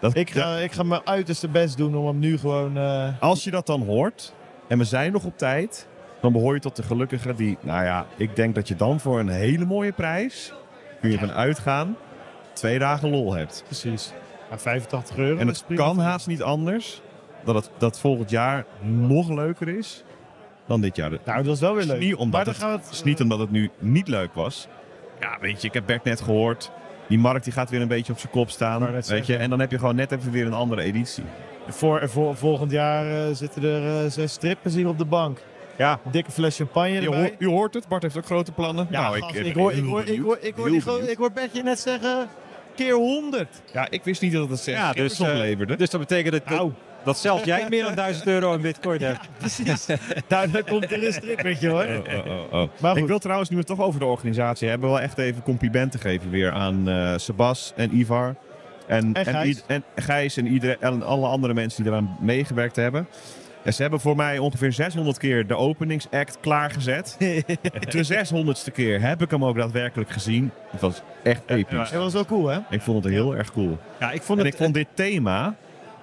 Dat, 0.00 0.16
ik 0.16 0.30
ga, 0.30 0.56
ik 0.56 0.72
ga 0.72 0.82
mijn 0.82 1.00
uiterste 1.04 1.48
best 1.48 1.76
doen 1.76 1.96
om 1.96 2.06
hem 2.06 2.18
nu 2.18 2.38
gewoon... 2.38 2.76
eh, 2.76 3.08
Als 3.20 3.44
je 3.44 3.50
dat 3.50 3.66
dan 3.66 3.82
hoort, 3.82 4.34
en 4.68 4.78
we 4.78 4.84
zijn 4.84 5.12
nog 5.12 5.24
op 5.24 5.38
tijd, 5.38 5.86
dan 6.20 6.32
behoor 6.32 6.54
je 6.54 6.60
tot 6.60 6.76
de 6.76 6.82
gelukkigen 6.82 7.36
die, 7.36 7.58
nou 7.60 7.84
ja, 7.84 8.06
ik 8.16 8.36
denk 8.36 8.54
dat 8.54 8.68
je 8.68 8.76
dan 8.76 9.00
voor 9.00 9.20
een 9.20 9.28
hele 9.28 9.64
mooie 9.64 9.92
prijs, 9.92 10.52
kun 11.00 11.10
je 11.10 11.18
van 11.18 11.32
uitgaan, 11.32 11.96
twee 12.52 12.78
dagen 12.78 13.10
lol 13.10 13.34
hebt. 13.34 13.62
precies. 13.66 14.12
Ja, 14.50 14.58
85 14.58 15.16
euro. 15.16 15.38
En 15.38 15.46
het 15.46 15.64
kan 15.74 15.98
haast 15.98 16.26
niet 16.26 16.42
anders 16.42 17.00
dat 17.44 17.54
het 17.54 17.70
dat 17.78 17.98
volgend 18.00 18.30
jaar 18.30 18.64
nog 18.82 19.28
leuker 19.30 19.68
is 19.68 20.04
dan 20.66 20.80
dit 20.80 20.96
jaar. 20.96 21.10
Nou, 21.24 21.42
dat 21.42 21.54
is 21.54 21.60
wel 21.60 21.74
weer 21.74 21.84
leuk. 21.84 21.98
niet 22.00 22.14
omdat 22.14 22.44
maar 22.46 22.58
dan 22.58 22.70
het- 22.70 22.88
is 22.92 23.02
niet 23.02 23.20
omdat 23.20 23.38
het 23.38 23.50
nu 23.50 23.70
niet 23.78 24.08
leuk 24.08 24.34
was. 24.34 24.68
Ja, 25.20 25.36
weet 25.40 25.60
je, 25.62 25.68
ik 25.68 25.74
heb 25.74 25.86
Bert 25.86 26.04
net 26.04 26.20
gehoord. 26.20 26.70
Die 27.08 27.18
markt 27.18 27.44
die 27.44 27.52
gaat 27.52 27.70
weer 27.70 27.80
een 27.80 27.88
beetje 27.88 28.12
op 28.12 28.18
zijn 28.18 28.32
kop 28.32 28.50
staan. 28.50 28.92
Weet 29.06 29.26
je, 29.26 29.36
en 29.36 29.50
dan 29.50 29.60
heb 29.60 29.70
je 29.70 29.78
gewoon 29.78 29.96
net 29.96 30.12
even 30.12 30.32
weer 30.32 30.46
een 30.46 30.52
andere 30.52 30.82
editie. 30.82 31.24
Voor, 31.68 32.08
voor 32.08 32.36
volgend 32.36 32.70
jaar 32.70 33.06
eh, 33.28 33.34
zitten 33.34 33.62
er 33.62 34.04
eh, 34.04 34.10
zes 34.10 34.32
strippers 34.32 34.74
hier 34.74 34.88
op 34.88 34.98
de 34.98 35.04
bank. 35.04 35.38
Ja, 35.76 36.00
Een 36.04 36.10
dikke 36.10 36.30
fles 36.30 36.56
champagne 36.56 36.88
Je, 36.90 37.00
erbij. 37.00 37.18
hoort, 37.20 37.34
je 37.38 37.48
hoort 37.48 37.74
het, 37.74 37.88
Bart 37.88 38.02
heeft 38.02 38.16
ook 38.16 38.24
grote 38.24 38.52
plannen. 38.52 38.86
Ja, 38.90 39.00
nou, 39.00 39.18
gast, 39.20 39.32
ben 39.32 39.46
ik, 39.46 39.54
hoor, 39.54 39.72
ik, 39.72 39.84
hoor, 39.84 40.00
ik, 40.04 40.20
hoor, 40.20 40.38
ik, 40.40 40.54
hoor, 40.82 41.02
ik 41.08 41.16
hoor 41.16 41.32
Bertje 41.32 41.62
net 41.62 41.78
zeggen 41.80 42.28
keer 42.74 42.92
100. 42.94 43.48
Ja, 43.72 43.86
ik 43.90 44.04
wist 44.04 44.22
niet 44.22 44.32
dat 44.32 44.48
het 44.48 44.58
zes 44.58 44.74
ja 44.74 44.92
dus, 44.92 45.20
eh, 45.20 45.28
opleverde. 45.28 45.76
dus 45.76 45.90
dat 45.90 46.00
betekent 46.00 46.32
dat, 46.32 46.48
dat, 46.48 46.58
Nou, 46.58 46.72
dat 47.06 47.18
zelfs 47.18 47.44
jij 47.44 47.66
meer 47.68 47.84
dan 47.84 47.94
1000 47.94 48.26
euro 48.26 48.54
in 48.54 48.60
bitcoin 48.60 49.02
hebt. 49.02 49.28
precies. 49.38 49.86
dan 50.28 50.50
komt 50.68 50.92
er 50.92 51.06
een 51.06 51.12
strippertje 51.12 51.68
hoor. 51.68 51.84
Oh, 51.84 52.26
oh, 52.26 52.52
oh. 52.62 52.68
Maar 52.80 52.92
goed. 52.92 53.00
Ik 53.00 53.06
wil 53.06 53.18
trouwens, 53.18 53.48
nu 53.50 53.56
we 53.56 53.62
het 53.66 53.76
toch 53.76 53.86
over 53.86 54.00
de 54.00 54.06
organisatie 54.06 54.68
hebben, 54.68 54.88
wel 54.88 55.00
echt 55.00 55.18
even 55.18 55.42
complimenten 55.42 56.00
geven 56.00 56.30
weer 56.30 56.52
aan 56.52 56.88
eh 56.88 57.12
Sebas 57.16 57.72
en 57.76 57.96
Ivar. 57.96 58.34
En, 58.86 59.14
En 59.14 59.24
Gijs. 59.26 59.62
en 59.66 59.84
Gijs 59.96 60.36
en, 60.36 60.46
iedereen, 60.46 60.76
en 60.80 61.02
alle 61.02 61.26
andere 61.26 61.54
mensen 61.54 61.82
die 61.82 61.92
eraan 61.92 62.16
meegewerkt 62.20 62.76
hebben. 62.76 63.08
Ja, 63.64 63.72
ze 63.72 63.82
hebben 63.82 64.00
voor 64.00 64.16
mij 64.16 64.38
ongeveer 64.38 64.72
600 64.72 65.18
keer 65.18 65.46
de 65.46 65.56
openingsact 65.56 66.38
klaargezet. 66.40 67.16
de 67.90 68.24
600ste 68.26 68.72
keer 68.72 69.00
heb 69.00 69.22
ik 69.22 69.30
hem 69.30 69.44
ook 69.44 69.56
daadwerkelijk 69.56 70.10
gezien. 70.10 70.50
Het 70.70 70.80
was 70.80 71.02
echt 71.22 71.42
episch. 71.46 71.90
Dat 71.90 72.02
was 72.02 72.12
wel 72.12 72.24
cool 72.24 72.46
hè? 72.48 72.58
Ik 72.70 72.80
vond 72.80 73.04
het 73.04 73.12
heel 73.12 73.36
erg 73.36 73.52
cool. 73.52 73.78
Ja, 74.00 74.10
ik 74.10 74.22
vond 74.22 74.38
En 74.38 74.44
het... 74.44 74.54
ik 74.54 74.60
vond 74.60 74.74
dit 74.74 74.86
thema, 74.94 75.56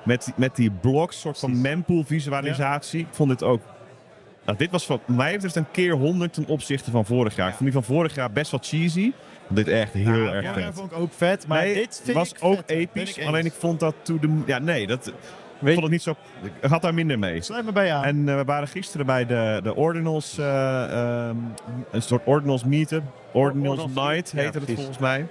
met, 0.03 0.31
met 0.35 0.55
die 0.55 0.71
blocks, 0.71 1.19
soort 1.19 1.39
van 1.39 1.61
mempool 1.61 2.03
visualisatie, 2.03 2.99
ik 2.99 3.07
vond 3.11 3.29
dit 3.29 3.43
ook... 3.43 3.61
Nou, 4.45 4.57
dit 4.57 4.71
was 4.71 4.85
van 4.85 4.99
mij 5.05 5.33
betreft 5.33 5.55
een 5.55 5.71
keer 5.71 5.93
100 5.93 6.33
ten 6.33 6.47
opzichte 6.47 6.91
van 6.91 7.05
vorig 7.05 7.35
jaar. 7.35 7.47
Ik 7.47 7.53
vond 7.53 7.71
die 7.71 7.81
van 7.81 7.95
vorig 7.95 8.15
jaar 8.15 8.31
best 8.31 8.51
wel 8.51 8.59
cheesy. 8.63 9.11
vond 9.45 9.55
dit 9.55 9.67
echt 9.67 9.93
heel 9.93 10.23
Ja, 10.23 10.31
erg 10.33 10.43
ja, 10.43 10.53
vet. 10.53 10.63
dat 10.63 10.73
vond 10.73 10.91
ik 10.91 10.97
ook 10.97 11.13
vet. 11.13 11.47
Maar 11.47 11.63
Nee, 11.63 11.73
dit 11.73 12.01
vind 12.03 12.17
was 12.17 12.31
ik 12.31 12.37
ook 12.41 12.55
vet. 12.55 12.69
Episch. 12.69 13.17
ik 13.17 13.25
alleen 13.25 13.45
ik 13.45 13.53
vond 13.53 13.79
dat 13.79 13.95
to 14.01 14.19
the... 14.19 14.41
Ja, 14.45 14.57
nee, 14.59 14.87
dat... 14.87 15.07
Ik 15.07 15.69
vond 15.69 15.81
het 15.81 15.91
niet 15.91 16.01
zo... 16.01 16.15
Ik 16.41 16.69
had 16.69 16.81
daar 16.81 16.93
minder 16.93 17.19
mee. 17.19 17.41
Sluit 17.41 17.65
me 17.65 17.71
bij 17.71 17.93
aan. 17.93 18.03
En 18.03 18.29
eh, 18.29 18.35
we 18.35 18.43
waren 18.43 18.67
gisteren 18.67 19.05
bij 19.05 19.25
de, 19.25 19.59
de 19.63 19.75
Ordinals, 19.75 20.37
eh, 20.37 20.83
ehm, 20.83 21.35
een 21.91 22.01
soort 22.01 22.21
Ordinals 22.25 22.63
meetup. 22.63 23.03
Ordinals 23.31 23.79
Ordinals, 23.79 24.07
Night 24.09 24.31
ja, 24.31 24.41
heette 24.41 24.59
het 24.59 24.71
volgens 24.73 24.97
mij. 24.97 25.27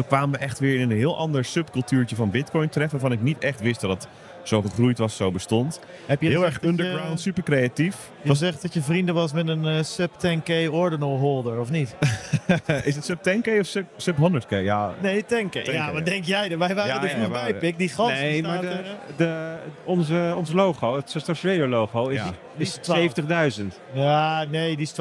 Toen 0.00 0.08
kwamen 0.08 0.30
we 0.38 0.44
echt 0.44 0.58
weer 0.58 0.80
in 0.80 0.90
een 0.90 0.96
heel 0.96 1.16
ander 1.18 1.44
subcultuurtje 1.44 2.16
van 2.16 2.30
Bitcoin 2.30 2.68
terecht, 2.68 2.92
waarvan 2.92 3.12
ik 3.12 3.22
niet 3.22 3.38
echt 3.38 3.60
wist 3.60 3.80
dat 3.80 3.90
het 3.90 4.08
zo 4.42 4.62
gegroeid 4.62 4.98
was, 4.98 5.16
zo 5.16 5.30
bestond. 5.30 5.80
Heb 6.06 6.22
je 6.22 6.28
Heel 6.28 6.44
erg 6.44 6.60
je- 6.60 6.66
underground, 6.66 7.20
super 7.20 7.42
creatief. 7.42 7.96
Je 8.22 8.34
zegt 8.34 8.62
dat 8.62 8.74
je 8.74 8.82
vrienden 8.82 9.14
was 9.14 9.32
met 9.32 9.48
een 9.48 9.66
eh, 9.66 9.82
sub 9.82 10.10
10k 10.26 10.70
ordinal 10.70 11.16
holder, 11.18 11.58
of 11.60 11.70
niet? 11.70 11.94
Is 12.84 12.94
het 12.94 13.04
sub 13.04 13.18
10k 13.28 13.58
of 13.60 13.66
sub, 13.66 13.84
sub 13.96 14.16
100k? 14.16 14.48
Ja, 14.48 14.94
Nee, 15.02 15.24
tanken. 15.24 15.64
Ja, 15.64 15.72
ja. 15.72 15.92
wat 15.92 16.04
denk 16.04 16.24
jij? 16.24 16.48
Wij 16.48 16.74
waren 16.74 16.86
Ja, 16.86 17.02
er 17.02 17.08
vroeg 17.08 17.30
bij, 17.30 17.54
Pik. 17.54 17.78
Die 17.78 17.88
gans 17.88 18.12
Nee, 18.12 18.42
maar 18.42 18.60
de, 18.60 18.66
er, 18.68 18.84
de, 19.16 19.56
onze, 19.84 20.34
ons 20.36 20.52
logo, 20.52 20.96
het 20.96 21.10
Social 21.10 21.52
Radio 21.52 21.68
logo, 21.68 22.08
is, 22.08 22.16
Ja. 22.16 22.30
is 22.56 22.78
Die 22.82 23.10
is 23.44 23.58
70.000. 23.60 23.64
Ja, 23.92 24.44
nee, 24.50 24.76
die 24.76 24.86
is 24.86 24.92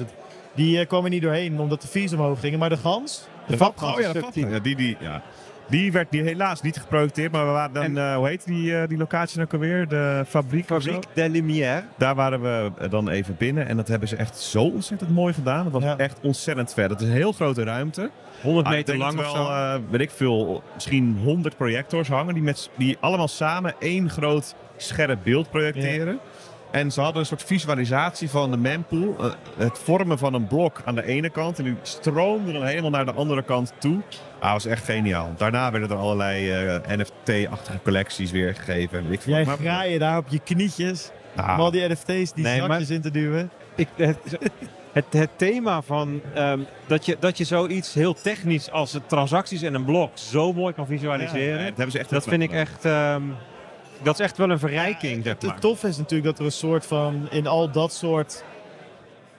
12.000. 0.00 0.06
Die 0.54 0.78
eh, 0.80 0.86
kwam 0.86 1.04
er 1.04 1.10
niet 1.10 1.22
doorheen 1.22 1.60
omdat 1.60 1.82
de 1.82 1.88
fees 1.88 2.12
omhoog 2.12 2.40
gingen. 2.40 2.58
Maar 2.58 2.68
de 2.68 2.76
gans, 2.76 3.26
de 3.46 3.56
vapgans, 3.56 3.94
Oh 3.96 4.00
ja, 4.00 4.06
is 4.06 4.12
de 4.12 4.18
sub 4.20 4.32
10. 4.32 4.42
Fapgans. 4.42 4.56
ja, 4.56 4.62
die, 4.62 4.76
die, 4.76 4.96
ja. 5.00 5.22
die 5.68 5.92
werd 5.92 6.10
die 6.10 6.22
helaas 6.22 6.62
niet 6.62 6.76
geprojecteerd, 6.80 7.32
maar 7.32 7.46
we 7.46 7.52
waren 7.52 7.72
dan, 7.72 7.82
En- 7.84 7.96
eh, 7.98 8.16
hoe 8.16 8.28
heet 8.28 8.44
die, 8.46 8.76
eh, 8.76 8.88
die 8.88 8.98
locatie 8.98 9.38
nou 9.38 9.48
alweer? 9.52 9.88
De 9.88 10.24
fabriek? 10.28 10.64
Fabriek 10.66 11.04
de 11.14 11.28
Lumière. 11.28 11.82
Daar 11.98 12.14
waren 12.14 12.40
we 12.42 12.70
eh, 12.78 12.90
dan 12.90 13.08
even 13.08 13.36
binnen 13.38 13.68
en 13.68 13.76
dat 13.76 13.88
hebben 13.88 14.08
ze 14.08 14.16
echt 14.16 14.38
zo 14.38 14.62
ontzettend 14.62 15.10
mooi 15.10 15.32
gedaan. 15.34 15.64
Dat 15.64 15.72
was 15.72 15.82
Ja. 15.82 15.96
echt 15.98 16.18
ontzettend 16.22 16.74
vet. 16.74 16.90
Het 16.90 17.00
is 17.00 17.06
een 17.08 17.12
heel 17.14 17.32
grote 17.32 17.62
ruimte. 17.64 18.10
100 18.42 18.66
Ah, 18.66 18.72
meter 18.72 18.96
lang 18.96 19.16
dat 19.16 19.26
of 19.26 19.32
wel, 19.32 19.44
zo. 19.46 19.50
eh, 19.52 19.74
weet 19.90 20.00
ik 20.00 20.10
veel, 20.10 20.62
misschien 20.74 21.18
100 21.24 21.56
projectors 21.56 22.08
hangen 22.08 22.34
die, 22.34 22.42
met, 22.42 22.70
die 22.76 22.96
allemaal 23.00 23.28
samen 23.28 23.74
één 23.78 24.10
groot 24.10 24.54
scherp 24.76 25.18
beeld 25.22 25.50
projecteren. 25.50 26.18
En 26.72 26.92
ze 26.92 27.00
hadden 27.00 27.20
een 27.20 27.26
soort 27.26 27.42
visualisatie 27.42 28.30
van 28.30 28.50
de 28.50 28.56
mempool. 28.56 29.16
eh, 29.20 29.30
het 29.56 29.78
vormen 29.78 30.18
van 30.18 30.34
een 30.34 30.46
blok 30.46 30.80
aan 30.84 30.94
de 30.94 31.06
ene 31.06 31.30
kant. 31.30 31.58
En 31.58 31.64
die 31.64 31.76
stroomde 31.82 32.52
dan 32.52 32.64
helemaal 32.64 32.90
naar 32.90 33.04
de 33.04 33.12
andere 33.12 33.42
kant 33.42 33.72
toe. 33.78 34.00
Ah, 34.38 34.52
dat 34.52 34.62
was 34.62 34.66
echt 34.66 34.84
geniaal. 34.84 35.32
Daarna 35.36 35.70
werden 35.70 35.90
er 35.90 35.96
allerlei 35.96 36.50
eh, 36.50 36.96
NFT-achtige 36.98 37.78
collecties 37.82 38.30
weergegeven. 38.30 38.98
en 38.98 39.08
weet 39.08 39.20
ik. 39.20 39.26
Jij 39.26 39.44
Maar- 39.44 39.56
graaien 39.56 39.98
daar 40.00 40.18
op 40.18 40.26
je 40.28 40.38
knietjes. 40.38 41.10
Ah, 41.36 41.54
Om 41.54 41.60
al 41.60 41.70
die 41.70 41.88
NFT's 41.88 42.32
die 42.32 42.44
Nee, 42.44 42.62
maar- 42.66 42.90
in 42.90 43.00
te 43.00 43.10
duwen. 43.10 43.50
Ik, 43.74 43.88
het, 43.96 44.16
het, 44.92 45.04
het 45.10 45.30
thema 45.36 45.82
van 45.82 46.20
ehm, 46.34 46.58
dat, 46.86 47.06
je, 47.06 47.16
dat 47.20 47.38
je 47.38 47.44
zoiets 47.44 47.94
heel 47.94 48.14
technisch 48.14 48.70
als 48.70 48.98
transacties 49.06 49.62
en 49.62 49.74
een 49.74 49.84
blok 49.84 50.10
zo 50.14 50.52
mooi 50.52 50.74
kan 50.74 50.86
visualiseren. 50.86 51.58
dat 51.58 51.66
hebben 51.76 51.90
ze 51.90 51.98
echt 51.98 52.10
dat 52.10 52.24
vind 52.24 52.42
ik 52.42 52.52
echt. 52.52 52.84
ehm, 52.84 53.22
dat 54.02 54.14
is 54.14 54.20
echt 54.20 54.38
wel 54.38 54.50
een 54.50 54.58
verrijking. 54.58 55.24
zeg 55.24 55.36
Het 55.40 55.60
tof 55.60 55.84
is 55.84 55.96
natuurlijk 55.96 56.24
dat 56.24 56.38
er 56.38 56.44
een 56.44 56.52
soort 56.52 56.86
van, 56.86 57.28
in 57.30 57.46
al 57.46 57.70
dat 57.70 57.92
soort 57.92 58.44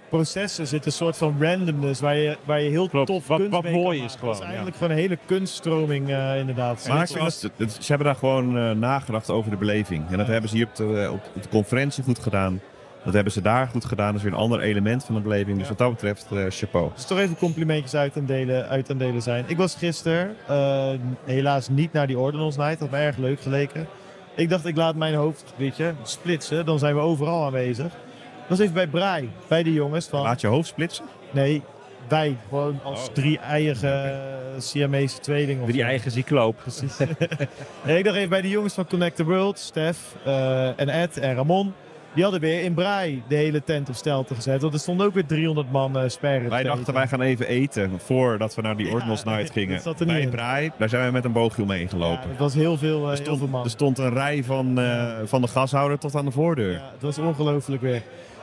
processen 0.10 0.68
zit 0.68 0.86
een 0.86 0.92
soort 0.92 1.18
van 1.18 1.36
randomness 1.40 2.02
waar 2.02 2.16
je, 2.16 2.38
waar 2.46 2.62
je 2.62 2.70
heel 2.70 2.90
Klopt. 2.90 3.08
tof 3.08 3.28
Wat- 3.28 3.38
kunst 3.38 3.54
wat 3.54 3.64
mooi 3.72 3.98
is 3.98 4.04
Dat 4.04 4.12
is 4.14 4.20
gewoon, 4.20 4.44
eigenlijk 4.44 4.76
gewoon 4.76 4.92
een 4.92 4.98
hele 4.98 5.18
kunststroming 5.26 6.10
eh, 6.10 6.38
inderdaad. 6.40 6.86
Maar 6.88 6.98
En 7.14 7.20
dat, 7.20 7.50
het- 7.58 7.72
ze 7.74 7.86
hebben 7.88 8.08
daar 8.08 8.16
gewoon 8.16 8.58
eh, 8.58 8.72
nagedacht 8.72 9.30
over 9.30 9.52
de 9.52 9.58
beleving. 9.58 10.10
En 10.12 10.18
dat 10.18 10.28
hebben 10.28 10.50
ze 10.50 10.56
hier 10.56 10.66
op 10.68 10.76
de, 10.76 11.10
op 11.12 11.44
de 11.44 11.50
conferentie 11.50 12.04
goed 12.04 12.20
gedaan. 12.20 12.62
Dat 13.04 13.14
hebben 13.14 13.34
ze 13.34 13.42
daar 13.42 13.68
goed 13.68 13.86
gedaan. 13.86 14.08
Dat 14.08 14.16
is 14.16 14.24
weer 14.24 14.32
een 14.32 14.38
ander 14.40 14.60
element 14.60 15.04
van 15.06 15.16
de 15.16 15.22
beleving. 15.22 15.58
Dus 15.58 15.68
wat 15.68 15.78
dat 15.78 15.90
betreft, 15.90 16.28
eh, 16.32 16.46
chapeau. 16.50 16.90
Dus 16.96 17.06
toch 17.06 17.20
even 17.20 17.38
complimentjes 17.38 17.96
uit 17.96 18.18
aan 18.18 18.26
delen, 18.26 18.68
uit 18.70 18.90
aan 18.90 18.98
delen 18.98 19.22
zijn. 19.22 19.44
Ik 19.48 19.58
was 19.58 19.76
gisteren 19.76 20.36
eh, 20.48 20.90
helaas 21.26 21.70
niet 21.70 21.94
naar 21.94 22.08
die 22.08 22.18
Ordinals 22.20 22.58
Night. 22.58 22.80
Dat 22.80 22.90
had 22.90 23.00
me 23.00 23.06
erg 23.06 23.18
leuk 23.18 23.42
geleken. 23.42 23.88
Ik 24.36 24.50
dacht, 24.50 24.66
ik 24.66 24.76
laat 24.76 24.96
mijn 24.96 25.14
hoofd, 25.16 25.54
weet 25.56 25.78
je, 25.78 25.92
splitsen. 26.04 26.66
Dan 26.66 26.80
zijn 26.80 26.96
we 26.96 27.02
overal 27.02 27.46
aanwezig. 27.46 27.86
Ik 27.86 28.50
was 28.50 28.60
even 28.60 28.74
bij 28.74 28.88
Braai, 28.88 29.30
bij 29.48 29.64
de 29.64 29.74
jongens 29.74 30.08
van... 30.08 30.22
Laat 30.22 30.42
je 30.42 30.48
hoofd 30.48 30.68
splitsen. 30.68 31.06
Nee, 31.32 31.62
wij. 32.08 32.38
Gewoon 32.50 32.80
als 32.84 33.08
Oh. 33.08 33.14
drie 33.14 33.40
eigen 33.40 34.22
Siamese 34.58 35.20
tweelingen. 35.20 35.64
of 35.64 35.70
Die 35.70 35.80
zo. 35.82 35.86
eigen 35.88 36.12
ziekloop. 36.12 36.58
Precies. 36.62 36.98
nee, 37.86 37.98
ik 37.98 38.04
dacht 38.04 38.16
even 38.18 38.30
bij 38.30 38.42
de 38.42 38.50
jongens 38.50 38.74
van 38.74 38.88
Connect 38.88 39.16
the 39.16 39.24
World, 39.24 39.60
Stef 39.60 39.98
eh, 40.26 40.80
en 40.80 40.90
Ed 40.90 41.18
en 41.18 41.36
Ramon. 41.36 41.74
Die 42.14 42.24
hadden 42.24 42.42
weer 42.42 42.64
in 42.64 42.74
Braai 42.74 43.24
de 43.28 43.36
hele 43.36 43.64
tent 43.64 43.90
op 43.90 43.96
stelte 43.96 44.36
gezet. 44.36 44.62
Want 44.62 44.74
er 44.74 44.80
stonden 44.80 45.06
ook 45.06 45.14
weer 45.14 45.26
300 45.26 45.72
man 45.72 45.98
uh, 45.98 46.10
sperren. 46.10 46.50
Wij 46.50 46.64
dachten, 46.64 46.94
wij 46.94 47.08
gaan 47.08 47.22
even 47.22 47.48
eten 47.48 48.00
voordat 48.00 48.56
we 48.56 48.62
naar 48.62 48.78
die 48.78 48.92
Ordinals 48.92 49.24
Night 49.24 49.52
gingen. 49.52 49.74
dat 49.74 49.84
zat 49.84 50.00
er 50.00 50.06
niet 50.06 50.16
Bij 50.16 50.24
in. 50.24 50.30
Braai, 50.30 50.72
daar 50.78 50.90
zijn 50.90 51.02
wij 51.02 51.12
met 51.12 51.26
een 51.26 51.32
boogje 51.32 51.62
omheen 51.62 51.90
gelopen. 51.90 52.30
het 52.30 52.40
was 52.40 52.54
heel 52.54 52.78
veel, 52.78 52.98
eh, 52.98 53.04
er, 53.04 53.08
heel 53.08 53.24
stond, 53.24 53.38
veel 53.38 53.48
man. 53.48 53.64
er 53.64 53.70
stond 53.70 53.98
een 53.98 54.14
rij 54.14 54.44
van, 54.44 54.80
eh, 54.80 55.14
van 55.24 55.42
de 55.42 55.48
gashouder 55.48 56.00
tot 56.00 56.16
aan 56.16 56.26
de 56.26 56.32
voordeur. 56.32 56.72
Ja, 56.72 56.90
het 56.94 57.02
was 57.02 57.18
ongelooflijk 57.18 57.82
weer. 57.82 58.02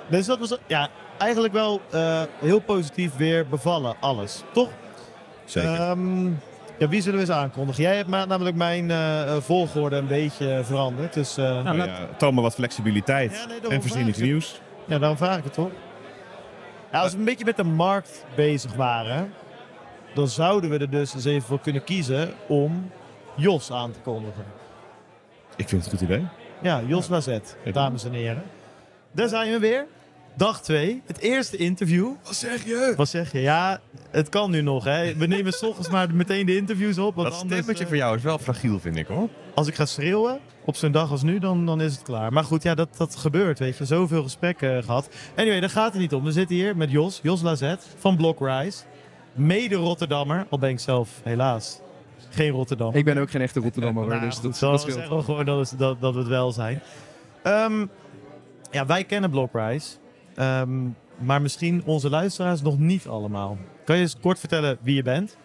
Dus 0.08 0.26
dat 0.26 0.38
was 0.38 0.58
ja, 0.66 0.88
eigenlijk 1.18 1.52
wel 1.52 1.80
heel 2.40 2.60
positief 2.60 3.16
weer 3.16 3.46
bevallen, 3.48 3.94
alles. 4.00 4.42
Toch? 4.52 4.68
Zeker. 5.44 5.74
Ehm, 5.74 6.28
ja, 6.80 6.88
wie 6.88 7.00
zullen 7.00 7.18
we 7.18 7.24
eens 7.26 7.34
aankondigen? 7.34 7.82
Jij 7.82 7.96
hebt 7.96 8.08
namelijk 8.08 8.56
mijn 8.56 8.90
eh, 8.90 9.22
eh, 9.22 9.42
volgorde 9.42 9.96
een 9.96 10.06
beetje 10.06 10.60
veranderd. 10.64 11.12
Dus 11.12 11.36
eh, 11.36 11.44
Nou, 11.44 11.62
Nou 11.64 11.76
laat- 11.76 11.86
ja, 11.86 12.08
toon 12.16 12.34
maar 12.34 12.42
wat 12.42 12.54
flexibiliteit 12.54 13.32
Ja, 13.32 13.46
nee, 13.46 13.56
en 13.60 13.62
vraag 13.68 13.80
voorzieningsnieuws. 13.80 14.60
ja, 14.84 14.98
daarom 14.98 15.16
vraag 15.16 15.38
ik 15.38 15.44
het 15.44 15.52
toch? 15.52 15.70
Ja, 16.92 17.00
als 17.00 17.12
we 17.12 17.18
een 17.18 17.24
beetje 17.24 17.44
met 17.44 17.56
de 17.56 17.64
markt 17.64 18.24
bezig 18.34 18.74
waren, 18.74 19.32
dan 20.14 20.28
zouden 20.28 20.70
we 20.70 20.78
er 20.78 20.90
dus 20.90 21.14
eens 21.14 21.24
even 21.24 21.42
voor 21.48 21.60
kunnen 21.60 21.84
kiezen 21.84 22.32
om 22.48 22.90
Jos 23.36 23.72
aan 23.72 23.90
te 23.92 23.98
kondigen. 24.00 24.44
Ik 25.56 25.68
vind 25.68 25.84
het 25.84 25.92
een 25.92 25.98
goed 25.98 26.08
idee. 26.08 26.26
Ja, 26.62 26.80
Jos 26.86 27.08
Lazet, 27.08 27.56
Ja. 27.64 27.72
dames 27.72 28.04
en 28.04 28.12
heren. 28.12 28.42
Daar 29.12 29.28
zijn 29.28 29.50
we 29.52 29.58
weer. 29.58 29.86
Dag 30.36 30.62
2, 30.62 31.02
het 31.06 31.18
eerste 31.18 31.56
interview. 31.56 32.08
Wat 32.24 32.34
zeg 32.34 32.64
je? 32.64 32.92
Wat 32.96 33.08
zeg 33.08 33.32
je? 33.32 33.40
Ja, 33.40 33.80
het 34.10 34.28
kan 34.28 34.50
nu 34.50 34.60
nog. 34.62 34.84
Hè. 34.84 35.14
We 35.14 35.26
nemen 35.26 35.52
s 35.52 35.62
ochtends 35.62 35.88
maar 35.90 36.14
meteen 36.14 36.46
de 36.46 36.56
interviews 36.56 36.98
op. 36.98 37.14
Want 37.14 37.28
Dat 37.28 37.40
anders, 37.40 37.56
stemmetje 37.60 37.82
eh, 37.84 37.88
voor 37.88 37.98
jou 37.98 38.16
is 38.16 38.22
wel 38.22 38.38
fragiel, 38.38 38.80
vind 38.80 38.96
ik 38.96 39.06
hoor. 39.06 39.28
Als 39.54 39.66
ik 39.68 39.74
ga 39.74 39.86
schreeuwen 39.86 40.38
op 40.64 40.76
zo'n 40.76 40.92
dag 40.92 41.10
als 41.10 41.22
nu, 41.22 41.38
dan, 41.38 41.66
dan 41.66 41.80
is 41.80 41.92
het 41.92 42.02
klaar. 42.02 42.32
Maar 42.32 42.44
goed, 42.44 42.62
ja, 42.62 42.74
dat, 42.74 42.88
dat 42.96 43.16
gebeurt, 43.16 43.58
weet 43.58 43.76
je. 43.78 43.84
Zoveel 43.84 44.22
gesprekken 44.22 44.76
eh, 44.76 44.84
gehad. 44.84 45.08
Anyway, 45.36 45.60
daar 45.60 45.70
gaat 45.70 45.92
het 45.92 46.00
niet 46.00 46.14
om. 46.14 46.24
We 46.24 46.32
zitten 46.32 46.56
hier 46.56 46.76
met 46.76 46.90
Jos, 46.90 47.20
Jos 47.22 47.42
Lazet 47.42 47.86
van 47.98 48.16
Blockrise. 48.16 48.82
Mede 49.34 49.74
Rotterdammer, 49.74 50.46
al 50.50 50.58
ben 50.58 50.70
ik 50.70 50.80
zelf 50.80 51.08
helaas 51.22 51.80
geen 52.30 52.50
Rotterdam. 52.50 52.94
Ik 52.94 53.04
ben 53.04 53.18
ook 53.18 53.30
geen 53.30 53.40
echte 53.40 53.60
Rotterdammer, 53.60 54.02
hoor, 54.02 54.12
Nou, 54.14 54.24
dus 54.24 54.34
dat, 54.40 54.42
dat 54.44 54.80
zeggen 54.80 55.02
scheelt. 55.02 55.18
we 55.18 55.24
gewoon 55.24 55.44
dat, 55.44 55.60
is- 55.60 55.70
dat, 55.70 56.00
dat 56.00 56.12
we 56.12 56.18
het 56.18 56.28
wel 56.28 56.52
zijn. 56.52 56.80
Ehm, 57.42 57.86
ja, 58.70 58.86
wij 58.86 59.04
kennen 59.04 59.30
Blockrise. 59.30 59.88
Ehm, 60.40 60.70
maar 61.18 61.42
misschien 61.42 61.82
onze 61.84 62.10
luisteraars 62.10 62.62
nog 62.62 62.78
niet 62.78 63.06
allemaal. 63.06 63.58
Kan 63.84 63.96
je 63.96 64.02
eens 64.02 64.16
kort 64.20 64.38
vertellen 64.38 64.78
wie 64.82 64.94
je 64.94 65.02
bent? 65.02 65.36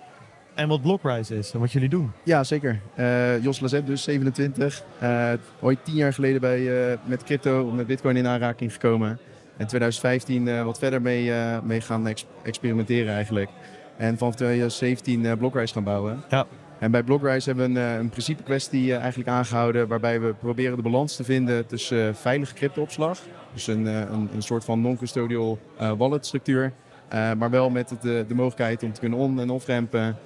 En 0.53 0.67
wat 0.67 0.81
Blockrise 0.81 1.37
is 1.37 1.51
en 1.53 1.59
wat 1.59 1.71
jullie 1.71 1.89
doen? 1.89 2.11
Ja, 2.23 2.43
zeker. 2.43 2.79
Eh, 2.95 3.43
Jos 3.43 3.59
Lazet, 3.59 3.85
dus 3.87 4.03
27. 4.03 4.83
Eh, 4.99 5.31
ooit 5.61 5.79
tien 5.83 5.95
jaar 5.95 6.13
geleden 6.13 6.41
bij, 6.41 6.91
eh, 6.91 6.97
met 7.05 7.23
crypto, 7.23 7.65
met 7.71 7.87
bitcoin 7.87 8.15
in 8.17 8.27
aanraking 8.27 8.73
gekomen. 8.73 9.19
En 9.57 9.67
2015 9.67 10.47
eh, 10.47 10.63
wat 10.63 10.79
verder 10.79 11.01
mee, 11.01 11.31
mee 11.63 11.81
gaan 11.81 12.07
ex- 12.07 12.25
experimenteren 12.43 13.13
eigenlijk. 13.13 13.49
En 13.97 14.17
vanaf 14.17 14.35
2017 14.35 15.25
eh 15.25 15.37
Blockrise 15.37 15.73
gaan 15.73 15.83
bouwen. 15.83 16.23
Ja. 16.29 16.45
En 16.79 16.91
bij 16.91 17.03
Blockrise 17.03 17.49
hebben 17.49 17.73
we 17.73 17.79
een, 17.79 17.87
eh, 17.87 17.97
een 17.97 18.09
principe 18.09 18.43
kwestie 18.43 18.93
eh, 18.93 18.99
eigenlijk 18.99 19.29
aangehouden. 19.29 19.87
Waarbij 19.87 20.21
we 20.21 20.33
proberen 20.33 20.75
de 20.75 20.81
balans 20.81 21.15
te 21.15 21.23
vinden 21.23 21.65
tussen 21.65 22.07
eh, 22.07 22.13
veilige 22.13 22.53
cryptoopslag. 22.53 23.19
Dus 23.53 23.67
een, 23.67 23.85
een, 23.85 24.29
een 24.33 24.41
soort 24.41 24.63
van 24.63 24.81
non-custodial 24.81 25.59
wallet 25.97 26.25
structuur. 26.25 26.73
Maar 27.09 27.49
wel 27.49 27.69
met 27.69 27.95
de, 28.01 28.25
de 28.27 28.33
mogelijkheid 28.33 28.83
om 28.83 28.93
te 28.93 28.99
kunnen 28.99 29.19
on- 29.19 29.39
en 29.39 29.49
off-rampen. 29.49 30.17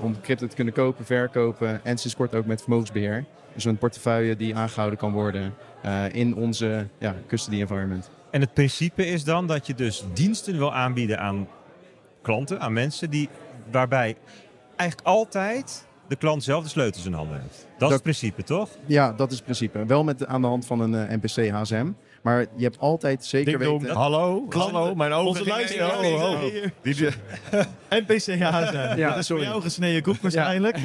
om 0.00 0.20
crypto 0.20 0.46
te 0.46 0.54
kunnen 0.56 0.74
kopen, 0.74 1.04
verkopen. 1.04 1.84
En 1.84 1.98
sinds 1.98 2.16
kort 2.16 2.34
ook 2.34 2.46
met 2.46 2.60
vermogensbeheer. 2.60 3.24
Dus 3.54 3.64
een 3.64 3.78
portefeuille 3.78 4.36
die 4.36 4.56
aangehouden 4.56 4.98
kan 4.98 5.12
worden 5.12 5.54
in 6.12 6.36
onze 6.36 6.86
ja, 6.98 7.14
custody 7.26 7.60
environment. 7.60 8.10
En 8.30 8.40
het 8.40 8.54
principe 8.54 9.06
is 9.06 9.24
dan 9.24 9.46
dat 9.46 9.66
je 9.66 9.74
dus 9.74 10.04
diensten 10.12 10.56
wil 10.56 10.74
aanbieden 10.74 11.18
aan 11.18 11.48
klanten, 12.22 12.60
aan 12.60 12.72
mensen, 12.72 13.10
die, 13.10 13.28
waarbij 13.70 14.16
eigenlijk 14.76 15.08
altijd 15.08 15.86
de 16.08 16.16
klant 16.16 16.44
zelf 16.44 16.62
de 16.62 16.68
sleutels 16.68 17.06
in 17.06 17.12
handen 17.12 17.40
heeft. 17.40 17.66
Dat, 17.78 17.88
is 17.88 17.94
het 17.94 18.02
principe, 18.02 18.42
toch? 18.42 18.68
Ja, 18.86 19.12
dat 19.12 19.30
is 19.30 19.36
het 19.36 19.44
principe. 19.44 19.84
Wel 19.86 20.04
met, 20.04 20.26
aan 20.26 20.40
de 20.40 20.46
hand 20.46 20.66
van 20.66 20.80
een 20.80 20.94
eh, 20.94 21.16
NPC 21.16 21.50
HSM. 21.50 21.92
Maar 22.22 22.46
je 22.56 22.62
hebt 22.62 22.78
altijd 22.78 23.24
zeker 23.24 23.58
Ding 23.58 23.80
weten... 23.80 23.96
Hallo? 23.96 24.46
Hallo? 24.48 24.94
Mijn 24.94 25.12
ogen 25.12 25.28
Onze 25.28 25.82
Oh, 25.82 26.40
hier. 26.40 26.72
Die, 26.82 27.08
NPCH 28.02 28.26
zijn. 28.26 28.98
Ja, 28.98 29.08
dat 29.08 29.18
is 29.18 29.26
voor 29.26 29.36
sorry. 29.36 29.42
jou 29.44 29.62
gesneden 29.62 30.02
koek 30.02 30.16
waarschijnlijk. 30.16 30.78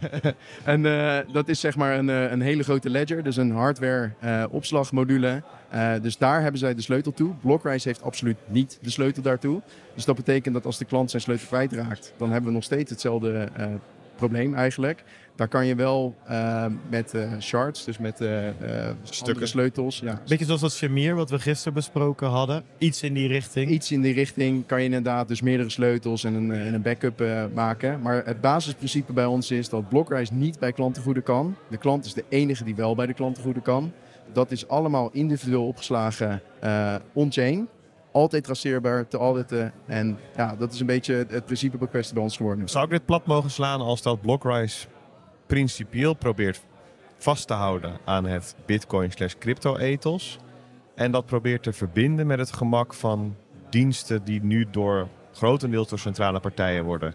en 0.64 0.86
eh, 0.86 1.18
dat 1.32 1.48
is 1.48 1.60
zeg 1.60 1.76
maar 1.76 1.98
een, 1.98 2.10
eh, 2.10 2.30
een 2.30 2.40
hele 2.40 2.62
grote 2.62 2.90
ledger, 2.90 3.22
dus 3.22 3.36
een 3.36 3.50
hardware 3.50 4.10
eh, 4.20 4.44
opslagmodule. 4.50 5.42
Eh, 5.70 5.92
dus 6.02 6.18
daar 6.18 6.42
hebben 6.42 6.60
zij 6.60 6.74
de 6.74 6.82
sleutel 6.82 7.12
toe. 7.12 7.34
Blockrise 7.40 7.88
heeft 7.88 8.02
absoluut 8.02 8.36
niet 8.46 8.78
de 8.82 8.90
sleutel 8.90 9.22
daartoe. 9.22 9.60
Dus 9.94 10.04
dat 10.04 10.16
betekent 10.16 10.54
dat 10.54 10.66
als 10.66 10.78
de 10.78 10.84
klant 10.84 11.10
zijn 11.10 11.22
sleutel 11.22 11.46
kwijtraakt, 11.46 12.14
dan 12.16 12.30
hebben 12.30 12.48
we 12.48 12.54
nog 12.54 12.64
steeds 12.64 12.90
hetzelfde 12.90 13.48
eh, 13.56 13.66
probleem 14.16 14.54
eigenlijk. 14.54 15.04
Daar 15.36 15.48
kan 15.48 15.66
je 15.66 15.74
wel 15.74 16.14
eh, 16.26 16.66
met 16.88 17.14
eh, 17.14 17.32
shards, 17.38 17.84
dus 17.84 17.98
met 17.98 18.20
eh 18.20 18.48
eh, 18.48 18.94
andere 19.20 19.46
sleutels, 19.46 19.98
ja, 19.98 20.20
Beetje 20.26 20.44
zoals 20.44 20.60
dat 20.60 20.72
Shamir, 20.72 21.14
wat 21.14 21.30
we 21.30 21.38
gisteren 21.38 21.72
besproken 21.72 22.28
hadden. 22.28 22.64
Iets 22.78 23.02
in 23.02 23.14
die 23.14 23.28
richting. 23.28 23.70
Iets 23.70 23.92
in 23.92 24.00
die 24.00 24.14
richting 24.14 24.66
kan 24.66 24.78
je 24.78 24.84
inderdaad 24.84 25.28
dus 25.28 25.40
meerdere 25.40 25.70
sleutels 25.70 26.24
en 26.24 26.34
een, 26.34 26.52
en 26.52 26.74
een 26.74 26.82
backup 26.82 27.20
eh, 27.20 27.44
maken. 27.54 28.00
Maar 28.02 28.22
het 28.24 28.40
basisprincipe 28.40 29.12
bij 29.12 29.24
ons 29.24 29.50
is 29.50 29.68
dat 29.68 29.88
Blockrise 29.88 30.34
niet 30.34 30.58
bij 30.58 30.72
klantengoeden 30.72 31.22
kan. 31.22 31.56
De 31.68 31.76
klant 31.76 32.04
is 32.04 32.14
de 32.14 32.24
enige 32.28 32.64
die 32.64 32.74
wel 32.74 32.94
bij 32.94 33.06
de 33.06 33.14
klantengoeden 33.14 33.62
kan. 33.62 33.92
Dat 34.32 34.50
is 34.50 34.68
allemaal 34.68 35.10
individueel 35.12 35.66
opgeslagen 35.66 36.42
eh, 36.60 36.94
on-chain. 37.12 37.68
Altijd 38.12 38.44
traceerbaar, 38.44 39.08
te 39.08 39.18
auditen. 39.18 39.72
En 39.86 40.18
ja, 40.36 40.56
dat 40.58 40.72
is 40.72 40.80
een 40.80 40.86
beetje 40.86 41.26
het, 41.28 41.44
principe 41.44 41.78
bij 41.78 42.22
ons 42.22 42.36
geworden. 42.36 42.68
Zou 42.68 42.84
ik 42.84 42.90
dit 42.90 43.04
plat 43.04 43.26
mogen 43.26 43.50
slaan 43.50 43.80
als 43.80 44.02
dat 44.02 44.20
Blockrise 44.20 44.86
principieel 45.50 46.14
probeert 46.14 46.60
vast 47.18 47.46
te 47.46 47.54
houden 47.54 47.98
aan 48.04 48.24
het 48.24 48.54
bitcoin 48.66 49.10
slash 49.10 49.34
crypto 49.38 49.76
ethos 49.76 50.38
en 50.94 51.10
dat 51.10 51.26
probeert 51.26 51.62
te 51.62 51.72
verbinden 51.72 52.26
met 52.26 52.38
het 52.38 52.52
gemak 52.52 52.94
van 52.94 53.36
diensten 53.70 54.24
die 54.24 54.42
nu 54.42 54.66
door 54.70 55.08
grotendeels 55.32 55.88
door 55.88 55.98
centrale 55.98 56.40
partijen 56.40 56.84
worden 56.84 57.14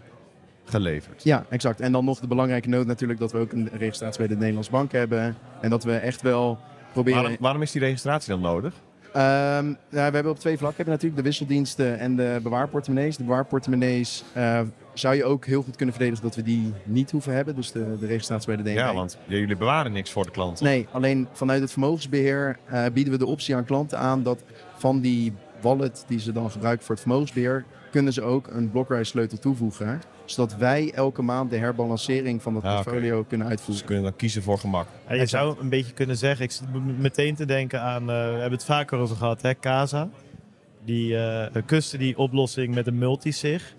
geleverd. 0.64 1.22
Ja, 1.24 1.44
exact. 1.48 1.80
En 1.80 1.92
dan 1.92 2.04
nog 2.04 2.20
de 2.20 2.26
belangrijke 2.26 2.68
noot 2.68 2.86
natuurlijk 2.86 3.18
dat 3.18 3.32
we 3.32 3.38
ook 3.38 3.52
een 3.52 3.68
registratie 3.72 4.18
bij 4.18 4.28
de 4.28 4.36
Nederlandse 4.36 4.70
Bank 4.70 4.92
hebben. 4.92 5.36
En 5.60 5.70
dat 5.70 5.84
we 5.84 5.96
echt 5.96 6.22
wel 6.22 6.58
proberen... 6.92 7.20
Waarom, 7.20 7.36
waarom 7.40 7.62
is 7.62 7.72
die 7.72 7.80
registratie 7.80 8.30
dan 8.30 8.40
nodig? 8.40 8.74
Ehm, 9.16 9.68
ja, 9.68 9.74
we 9.88 10.14
hebben 10.14 10.28
op 10.28 10.38
twee 10.38 10.58
vlakken 10.58 10.76
heb 10.76 10.86
je 10.86 10.92
natuurlijk 10.92 11.22
de 11.22 11.28
wisseldiensten 11.28 11.98
en 11.98 12.16
de 12.16 12.40
bewaarportemonnees. 12.42 13.16
De 13.16 13.24
bewaarportemonnees 13.24 14.24
eh, 14.32 14.60
zou 14.94 15.14
je 15.14 15.24
ook 15.24 15.46
heel 15.46 15.62
goed 15.62 15.76
kunnen 15.76 15.94
verdedigen 15.94 16.24
dat 16.24 16.36
we 16.36 16.42
die 16.42 16.72
niet 16.84 17.10
hoeven 17.10 17.34
hebben. 17.34 17.54
Dus 17.54 17.72
de, 17.72 17.98
de 18.00 18.06
registratie 18.06 18.46
bij 18.46 18.56
de 18.56 18.62
DNB. 18.62 18.76
Ja, 18.76 18.94
want 18.94 19.18
jullie 19.26 19.56
bewaren 19.56 19.92
niks 19.92 20.10
voor 20.10 20.24
de 20.24 20.30
klant. 20.30 20.60
Nee, 20.60 20.86
alleen 20.90 21.28
vanuit 21.32 21.60
het 21.60 21.70
vermogensbeheer 21.70 22.58
eh, 22.64 22.84
bieden 22.92 23.12
we 23.12 23.18
de 23.18 23.26
optie 23.26 23.56
aan 23.56 23.64
klanten 23.64 23.98
aan 23.98 24.22
dat 24.22 24.42
van 24.76 25.00
die 25.00 25.32
wallet 25.60 26.04
die 26.06 26.20
ze 26.20 26.32
dan 26.32 26.50
gebruiken 26.50 26.84
voor 26.84 26.94
het 26.94 27.04
vermogensbeheer, 27.04 27.64
kunnen 27.90 28.12
ze 28.12 28.22
ook 28.22 28.46
een 28.46 28.70
Blockrise 28.70 29.10
sleutel 29.10 29.38
toevoegen. 29.38 30.00
Zodat 30.26 30.56
wij 30.56 30.92
elke 30.94 31.22
maand 31.22 31.50
de 31.50 31.56
herbalancering 31.56 32.42
van 32.42 32.54
dat 32.54 32.62
portfolio 32.62 33.22
kunnen 33.24 33.46
Dus 33.46 33.48
uitvoeren. 33.56 33.78
ze 33.78 33.84
kunnen 33.84 34.04
dan 34.04 34.16
kiezen 34.16 34.42
voor 34.42 34.58
gemak. 34.58 34.86
Ja, 35.08 35.14
je 35.14 35.26
zou 35.26 35.56
een 35.60 35.68
beetje 35.68 35.92
kunnen 35.92 36.16
zeggen, 36.16 36.44
ik 36.44 36.50
zit 36.50 36.62
meteen 36.98 37.34
te 37.34 37.44
denken 37.44 37.80
aan, 37.80 38.00
eh, 38.02 38.06
we 38.06 38.12
hebben 38.12 38.50
het 38.52 38.64
vaker 38.64 38.98
over 38.98 39.16
gehad, 39.16 39.42
hè, 39.42 39.54
Casa. 39.54 40.08
Die 40.84 41.16
eh 41.18 41.62
custody 41.66 42.14
oplossing 42.16 42.74
met 42.74 42.86
een 42.86 42.98
multisig, 42.98 43.74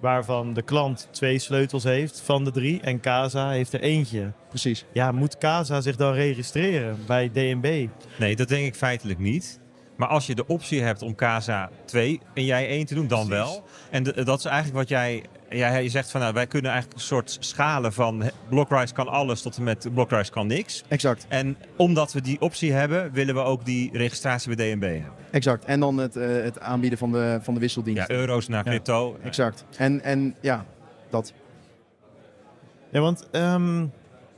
waarvan 0.00 0.54
de 0.54 0.62
klant 0.62 1.08
twee 1.10 1.38
sleutels 1.38 1.84
heeft 1.84 2.20
van 2.20 2.44
de 2.44 2.50
drie 2.50 2.80
en 2.80 3.00
Casa 3.00 3.50
heeft 3.50 3.72
er 3.72 3.80
eentje. 3.80 4.32
Precies. 4.48 4.84
Ja, 4.92 5.12
moet 5.12 5.38
Casa 5.38 5.80
zich 5.80 5.96
dan 5.96 6.12
registreren 6.12 6.98
bij 7.06 7.30
DNB? 7.32 7.86
Nee, 8.18 8.36
dat 8.36 8.48
denk 8.48 8.66
ik 8.66 8.74
feitelijk 8.74 9.18
niet. 9.18 9.60
Maar 9.96 10.08
als 10.08 10.26
je 10.26 10.34
de 10.34 10.46
optie 10.46 10.82
hebt 10.82 11.02
om 11.02 11.14
Casa 11.14 11.70
2 11.84 12.20
en 12.34 12.44
jij 12.44 12.68
1 12.68 12.86
te 12.86 12.94
doen, 12.94 13.06
dan 13.06 13.28
wel. 13.28 13.64
En 13.90 14.02
de- 14.02 14.24
dat 14.24 14.38
is 14.38 14.44
eigenlijk 14.44 14.76
wat 14.76 14.88
jij... 14.88 15.22
jij 15.54 15.82
je 15.82 15.88
zegt 15.88 16.10
van, 16.10 16.20
nou, 16.20 16.32
wij 16.34 16.46
kunnen 16.46 16.70
eigenlijk 16.70 17.00
een 17.00 17.06
soort 17.06 17.36
schalen 17.40 17.92
van... 17.92 18.30
Blockrise 18.48 18.94
kan 18.94 19.08
alles 19.08 19.42
tot 19.42 19.56
en 19.56 19.62
met 19.62 19.88
Blockrise 19.94 20.30
kan 20.30 20.46
niks. 20.46 20.84
Exact. 20.88 21.26
En 21.28 21.56
omdat 21.76 22.12
we 22.12 22.20
die 22.20 22.40
optie 22.40 22.72
hebben, 22.72 23.12
willen 23.12 23.34
we 23.34 23.40
ook 23.40 23.64
die 23.64 23.90
registratie 23.92 24.56
bij 24.56 24.72
DNB 24.74 24.82
hebben. 24.82 25.12
Exact. 25.30 25.64
En 25.64 25.80
dan 25.80 25.96
het, 25.98 26.16
eh, 26.16 26.28
het 26.42 26.60
aanbieden 26.60 26.98
van 26.98 27.12
de, 27.12 27.38
van 27.42 27.54
de 27.54 27.60
Ja, 27.60 27.66
wisseldienst. 27.66 28.10
euro's 28.10 28.48
naar 28.48 28.64
crypto. 28.64 29.16
Exact. 29.22 29.64
En, 29.76 30.02
en 30.02 30.34
ja, 30.40 30.64
dat. 31.10 31.32
Ja, 32.90 33.00
want 33.00 33.28
ehm, 33.30 33.86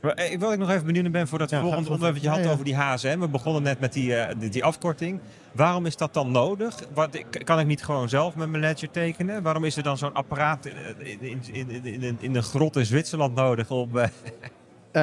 Maar, 0.05 0.13
eh, 0.13 0.39
Wat 0.39 0.53
ik 0.53 0.59
nog 0.59 0.69
even 0.69 0.85
benieuwd 0.85 1.11
ben 1.11 1.27
voor 1.27 1.39
dat 1.39 1.49
Ja, 1.49 1.61
volgende 1.61 1.89
onderwerp 1.89 2.17
je 2.23 2.29
had 2.29 2.37
ja, 2.37 2.43
ja. 2.43 2.51
over 2.51 2.65
die 2.65 2.75
HSM. 2.75 3.19
We 3.19 3.27
begonnen 3.27 3.63
net 3.63 3.79
met 3.79 3.93
die, 3.93 4.15
eh, 4.15 4.35
die, 4.39 4.49
die 4.49 4.63
afkorting. 4.63 5.19
Waarom 5.51 5.85
is 5.85 5.97
dat 5.97 6.13
dan 6.13 6.31
nodig? 6.31 6.75
Wat, 6.93 7.15
ik- 7.15 7.41
kan 7.43 7.59
ik 7.59 7.65
niet 7.67 7.83
gewoon 7.83 8.09
zelf 8.09 8.35
met 8.35 8.49
mijn 8.49 8.61
ledger 8.61 8.91
tekenen? 8.91 9.41
Waarom 9.43 9.63
is 9.63 9.77
er 9.77 9.83
dan 9.83 9.97
zo'n 9.97 10.13
apparaat 10.13 10.65
in, 10.65 10.73
in, 11.21 11.41
in, 11.51 11.69
in, 11.83 12.17
in, 12.19 12.35
een- 12.35 12.43
grot 12.43 12.75
in 12.75 12.85
Zwitserland 12.85 13.35
nodig? 13.35 13.71
Om, 13.71 13.97
eh, 13.97 14.07
Eh, 14.91 15.01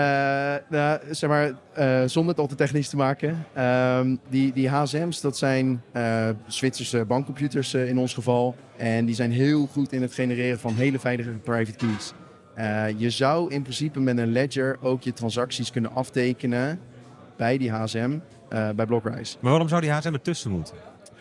nou, 0.68 1.00
zeg 1.10 1.30
maar, 1.30 1.52
eh, 1.72 2.02
zonder 2.06 2.30
het 2.30 2.38
al 2.40 2.46
te 2.46 2.54
technisch 2.54 2.88
te 2.88 2.96
maken. 2.96 3.46
Ehm, 3.52 4.16
die, 4.28 4.52
die 4.52 4.68
HSM's, 4.68 5.20
dat 5.20 5.36
zijn 5.38 5.82
eh, 5.92 6.28
Zwitserse 6.46 7.04
bankcomputers 7.04 7.74
eh, 7.74 7.88
in 7.88 7.98
ons 7.98 8.14
geval. 8.14 8.56
En 8.76 9.04
die 9.04 9.14
zijn 9.14 9.32
heel 9.32 9.66
goed 9.72 9.92
in 9.92 10.02
het 10.02 10.14
genereren 10.14 10.58
van 10.58 10.74
hele 10.74 10.98
veilige 10.98 11.30
private 11.30 11.76
keys. 11.86 12.12
Eh, 12.54 12.84
je 12.96 13.10
zou 13.10 13.50
in 13.50 13.62
principe 13.62 14.00
met 14.00 14.18
een 14.18 14.32
ledger 14.32 14.76
ook 14.80 15.02
je 15.02 15.12
transacties 15.12 15.70
kunnen 15.70 15.92
aftekenen 15.92 16.80
bij 17.36 17.58
die 17.58 17.70
HSM, 17.70 18.18
eh, 18.48 18.70
bij 18.70 18.86
Blockrise. 18.86 19.36
maar 19.40 19.50
waarom 19.50 19.68
zou 19.68 19.80
die 19.80 19.90
HSM 19.90 20.12
ertussen 20.12 20.50
moeten? 20.50 20.74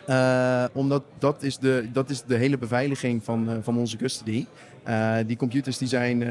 Eh, 0.06 0.64
omdat 0.72 1.02
dat 1.18 1.42
is, 1.42 1.58
de, 1.58 1.88
dat 1.92 2.10
is 2.10 2.22
de 2.22 2.36
hele 2.36 2.58
beveiliging 2.58 3.24
van, 3.24 3.58
van 3.62 3.78
onze 3.78 3.96
custody. 3.96 4.46
Die 5.26 5.36
computers 5.36 5.78
die 5.78 5.88
zijn 5.88 6.24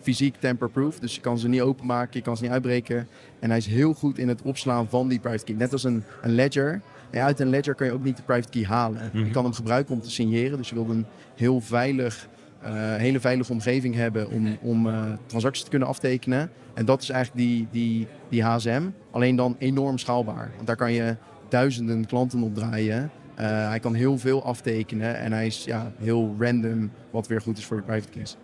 fysiek 0.00 0.36
tamper-proof, 0.36 0.98
dus 0.98 1.14
je 1.14 1.20
kan 1.20 1.38
ze 1.38 1.48
niet 1.48 1.60
openmaken, 1.60 2.10
je 2.12 2.22
kan 2.22 2.36
ze 2.36 2.42
niet 2.42 2.52
uitbreken. 2.52 3.08
En 3.40 3.48
hij 3.48 3.58
is 3.58 3.66
heel 3.66 3.94
goed 3.94 4.18
in 4.18 4.28
het 4.28 4.42
opslaan 4.42 4.88
van 4.88 5.08
die 5.08 5.18
private 5.18 5.44
key. 5.44 5.54
Net 5.54 5.72
als 5.72 5.84
een, 5.84 6.04
een 6.22 6.34
ledger. 6.34 6.80
En 7.10 7.22
uit 7.22 7.40
een 7.40 7.48
ledger 7.48 7.74
kan 7.74 7.86
je 7.86 7.92
ook 7.92 8.04
niet 8.04 8.16
de 8.16 8.22
private 8.22 8.48
key 8.48 8.64
halen. 8.64 9.10
Mhm. 9.12 9.24
Je 9.24 9.30
kan 9.30 9.44
hem 9.44 9.52
gebruiken 9.52 9.94
om 9.94 10.00
te 10.00 10.10
signeren, 10.10 10.58
dus 10.58 10.68
je 10.68 10.74
wilt 10.74 10.88
een 10.88 11.06
heel 11.34 11.60
veilig, 11.60 12.28
eh, 12.64 12.94
hele 12.94 13.20
veilige 13.20 13.52
omgeving 13.52 13.94
hebben 13.94 14.30
om, 14.30 14.58
om 14.60 14.88
eh, 14.88 15.02
transacties 15.26 15.64
te 15.64 15.70
kunnen 15.70 15.88
aftekenen. 15.88 16.50
En 16.74 16.84
dat 16.84 17.02
is 17.02 17.10
eigenlijk 17.10 17.46
die, 17.46 17.68
die, 17.70 18.06
die 18.28 18.42
HSM, 18.44 18.82
alleen 19.10 19.36
dan 19.36 19.56
enorm 19.58 19.98
schaalbaar. 19.98 20.50
Want 20.54 20.66
daar 20.66 20.76
kan 20.76 20.92
je 20.92 21.16
duizenden 21.48 22.06
klanten 22.06 22.42
op 22.42 22.54
draaien. 22.54 23.10
Eh, 23.34 23.68
hij 23.68 23.80
kan 23.80 23.94
heel 23.94 24.18
veel 24.18 24.44
aftekenen 24.44 25.18
en 25.18 25.32
hij 25.32 25.46
is 25.46 25.64
ja, 25.64 25.92
heel 25.98 26.34
random, 26.38 26.90
wat 27.10 27.26
weer 27.26 27.40
goed 27.40 27.58
is 27.58 27.64
voor 27.64 27.76
je 27.76 27.82
private 27.82 28.08
keys. 28.08 28.36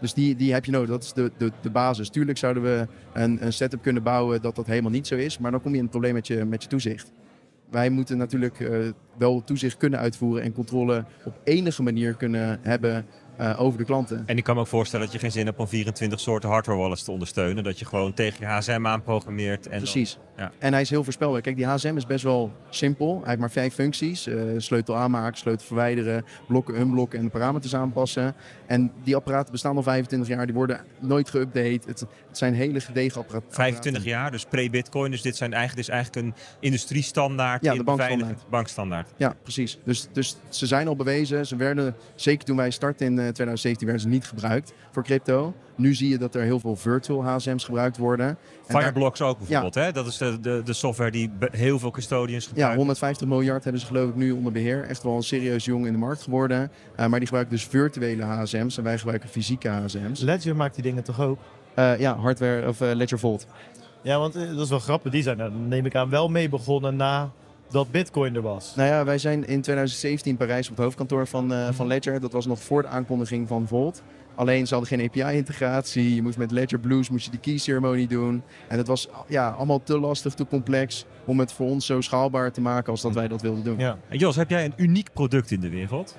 Dus 0.00 0.14
die, 0.14 0.36
die 0.36 0.52
heb 0.52 0.64
je 0.64 0.70
nodig, 0.70 0.88
dat 0.88 1.02
is 1.02 1.12
de, 1.12 1.32
de, 1.36 1.52
de 1.60 1.70
basis. 1.70 2.08
Tuurlijk 2.08 2.38
zouden 2.38 2.62
we 2.62 2.86
een, 3.12 3.44
een 3.44 3.52
setup 3.52 3.82
kunnen 3.82 4.02
bouwen 4.02 4.42
dat 4.42 4.56
dat 4.56 4.66
helemaal 4.66 4.90
niet 4.90 5.06
zo 5.06 5.16
is, 5.16 5.38
maar 5.38 5.50
dan 5.50 5.60
kom 5.60 5.70
je 5.70 5.76
in 5.76 5.82
het 5.82 5.90
probleem 5.90 6.14
met 6.14 6.26
je, 6.26 6.44
met 6.44 6.62
je 6.62 6.68
toezicht. 6.68 7.12
Wij 7.70 7.90
moeten 7.90 8.18
natuurlijk 8.18 8.70
wel 9.18 9.44
toezicht 9.44 9.76
kunnen 9.76 9.98
uitvoeren 9.98 10.42
en 10.42 10.52
controle 10.52 11.04
op 11.24 11.40
enige 11.44 11.82
manier 11.82 12.14
kunnen 12.14 12.58
hebben 12.62 13.06
eh, 13.40 13.60
over 13.60 13.78
de 13.78 13.84
klanten. 13.84 14.22
En 14.26 14.36
ik 14.36 14.44
kan 14.44 14.54
me 14.54 14.60
ook 14.60 14.66
voorstellen 14.66 15.04
dat 15.06 15.14
je 15.14 15.20
geen 15.20 15.32
zin 15.32 15.46
hebt 15.46 15.58
om 15.58 15.68
24 15.68 16.20
soorten 16.20 16.48
hardware 16.48 16.78
wallets 16.78 17.02
te 17.04 17.10
ondersteunen. 17.10 17.64
Dat 17.64 17.78
je 17.78 17.84
gewoon 17.84 18.14
tegen 18.14 18.36
je 18.40 18.46
HSM 18.46 18.86
aanprogrammeert. 18.86 19.64
En 19.64 19.70
dan- 19.70 19.78
Precies. 19.80 20.18
ja. 20.36 20.52
En 20.58 20.72
hij 20.72 20.82
is 20.82 20.90
heel 20.90 21.04
voorspelbaar. 21.04 21.40
Kijk, 21.40 21.56
die 21.56 21.66
HSM 21.66 21.96
is 21.96 22.06
best 22.06 22.24
wel 22.24 22.52
simpel. 22.70 23.18
Hij 23.18 23.28
heeft 23.28 23.40
maar 23.40 23.50
vijf 23.50 23.74
functies. 23.74 24.26
eh, 24.26 24.36
sleutel 24.56 24.96
aanmaken, 24.96 25.38
sleutel 25.38 25.66
verwijderen, 25.66 26.24
blokken, 26.48 26.80
unblokken 26.80 27.18
en 27.18 27.24
de 27.24 27.30
parameters 27.30 27.74
aanpassen. 27.74 28.34
En 28.66 28.92
die 29.04 29.16
apparaten 29.16 29.52
bestaan 29.52 29.76
al 29.76 29.82
25 29.82 30.28
jaar. 30.28 30.46
Die 30.46 30.54
worden 30.54 30.80
nooit 31.00 31.28
geüpdate. 31.36 31.86
Het, 31.86 32.00
het 32.00 32.38
zijn 32.38 32.54
hele 32.54 32.80
gedegen 32.80 33.20
apparaten. 33.20 33.52
25 33.52 34.04
jaar, 34.04 34.30
dus 34.30 34.44
pre-Bitcoin. 34.44 35.10
Dus 35.10 35.22
dit 35.22 35.36
zijn 35.36 35.52
eigenlijk, 35.52 35.86
dit 35.86 35.94
is 35.96 36.00
eigenlijk 36.02 36.26
een 36.26 36.42
industriestandaard 36.60 37.64
Ja, 37.64 37.72
de 37.72 37.78
in 37.78 37.84
bankstandaard. 37.84 38.18
beveiliging- 38.20 38.50
bankstandaard. 38.50 39.08
Ja, 39.16 39.34
precies. 39.42 39.78
Dus, 39.84 40.08
dus 40.12 40.36
ze 40.48 40.66
zijn 40.66 40.88
al 40.88 40.96
bewezen. 40.96 41.46
Ze 41.46 41.56
werden, 41.56 41.94
zeker 42.14 42.44
toen 42.44 42.56
wij 42.56 42.70
startten 42.70 43.06
in 43.06 43.18
eh, 43.18 43.28
2017, 43.34 43.86
werden 43.86 44.02
ze 44.04 44.08
niet 44.08 44.24
gebruikt 44.26 44.72
voor 44.90 45.02
crypto. 45.04 45.54
Nu 45.76 45.94
zie 45.94 46.08
je 46.08 46.18
dat 46.18 46.34
er 46.34 46.42
heel 46.42 46.60
veel 46.60 46.76
virtual 46.76 47.24
HSM's 47.24 47.64
gebruikt 47.64 47.96
worden. 47.96 48.26
En 48.26 48.36
daar- 48.66 48.80
Fireblocks 48.82 49.20
ook 49.22 49.38
bijvoorbeeld. 49.38 49.74
Hè? 49.74 49.92
Dat 49.92 50.06
is 50.06 50.16
de, 50.16 50.40
de, 50.40 50.60
de 50.64 50.72
software 50.72 51.10
die 51.10 51.30
heel 51.50 51.78
veel 51.78 51.90
custodians 51.90 52.44
Ja, 52.44 52.48
gebruiken. 52.50 52.78
150 52.78 53.26
miljard 53.28 53.62
hebben 53.64 53.80
ze 53.80 53.86
geloof 53.88 54.08
ik 54.08 54.14
nu 54.16 54.30
onder 54.32 54.52
beheer. 54.52 54.84
Echt 54.84 55.02
wel 55.02 55.22
serieus 55.22 55.64
jong 55.64 55.86
in 55.86 55.92
de 55.92 55.98
markt 55.98 56.22
geworden. 56.22 56.70
Eh, 56.96 57.06
maar 57.06 57.18
die 57.18 57.28
gebruiken 57.28 57.56
dus 57.56 57.64
virtuele 57.66 58.22
HSM's 58.22 58.76
en 58.78 58.84
wij 58.84 58.98
gebruiken 58.98 59.28
fysieke 59.28 59.68
HSM's. 59.68 60.20
Ledger 60.20 60.56
maakt 60.56 60.74
die 60.74 60.82
dingen 60.82 61.02
toch 61.02 61.20
ook? 61.20 61.38
Eh, 61.74 61.98
ja, 61.98 62.16
hardware 62.16 62.68
of 62.68 62.80
eh, 62.80 62.90
Ledger 62.94 63.18
Vault. 63.18 63.46
Ja, 64.02 64.18
want 64.18 64.32
dat 64.32 64.58
is 64.60 64.68
wel 64.68 64.78
grappig. 64.78 65.12
Die 65.12 65.22
zijn 65.22 65.40
er, 65.40 65.50
neem 65.52 65.86
ik 65.86 65.94
aan, 65.94 66.10
wel 66.10 66.28
mee 66.28 66.48
begonnen 66.48 66.96
na 66.96 67.30
dat 67.70 67.90
Bitcoin 67.90 68.34
er 68.34 68.42
was. 68.42 68.74
Nou 68.76 68.88
ja, 68.88 69.04
wij 69.04 69.18
zijn 69.18 69.46
in 69.46 69.60
2017 69.60 70.30
in 70.30 70.36
Parijs 70.36 70.68
op 70.70 70.74
het 70.76 70.84
hoofdkantoor 70.84 71.26
van, 71.26 71.52
eh, 71.52 71.68
van 71.72 71.86
Ledger. 71.86 72.20
Dat 72.20 72.32
was 72.32 72.46
nog 72.46 72.60
voor 72.62 72.82
de 72.82 72.88
aankondiging 72.88 73.48
van 73.48 73.66
Vault. 73.68 74.02
Alleen 74.34 74.66
ze 74.66 74.74
hadden 74.74 74.98
geen 74.98 75.06
API-integratie. 75.08 76.14
Je 76.14 76.22
moest 76.22 76.38
met 76.38 76.50
Ledger 76.50 76.78
Blues 76.78 77.10
moest 77.10 77.24
je 77.24 77.30
die 77.30 77.40
key 77.40 77.58
ceremony 77.58 78.06
doen. 78.06 78.42
En 78.68 78.76
dat 78.76 78.86
was 78.86 79.08
ja, 79.28 79.48
allemaal 79.50 79.82
te 79.82 79.98
lastig, 79.98 80.34
te 80.34 80.46
complex 80.46 81.04
om 81.24 81.38
het 81.38 81.52
voor 81.52 81.66
ons 81.66 81.86
zo 81.86 82.00
schaalbaar 82.00 82.52
te 82.52 82.60
maken 82.60 82.90
als 82.90 83.00
dat 83.00 83.14
wij 83.14 83.28
dat 83.28 83.42
wilden 83.42 83.64
doen. 83.64 83.78
Ja. 83.78 83.98
En 84.08 84.18
Jos, 84.18 84.36
heb 84.36 84.50
jij 84.50 84.64
een 84.64 84.72
uniek 84.76 85.12
product 85.12 85.50
in 85.50 85.60
de 85.60 85.68
wereld? 85.68 86.16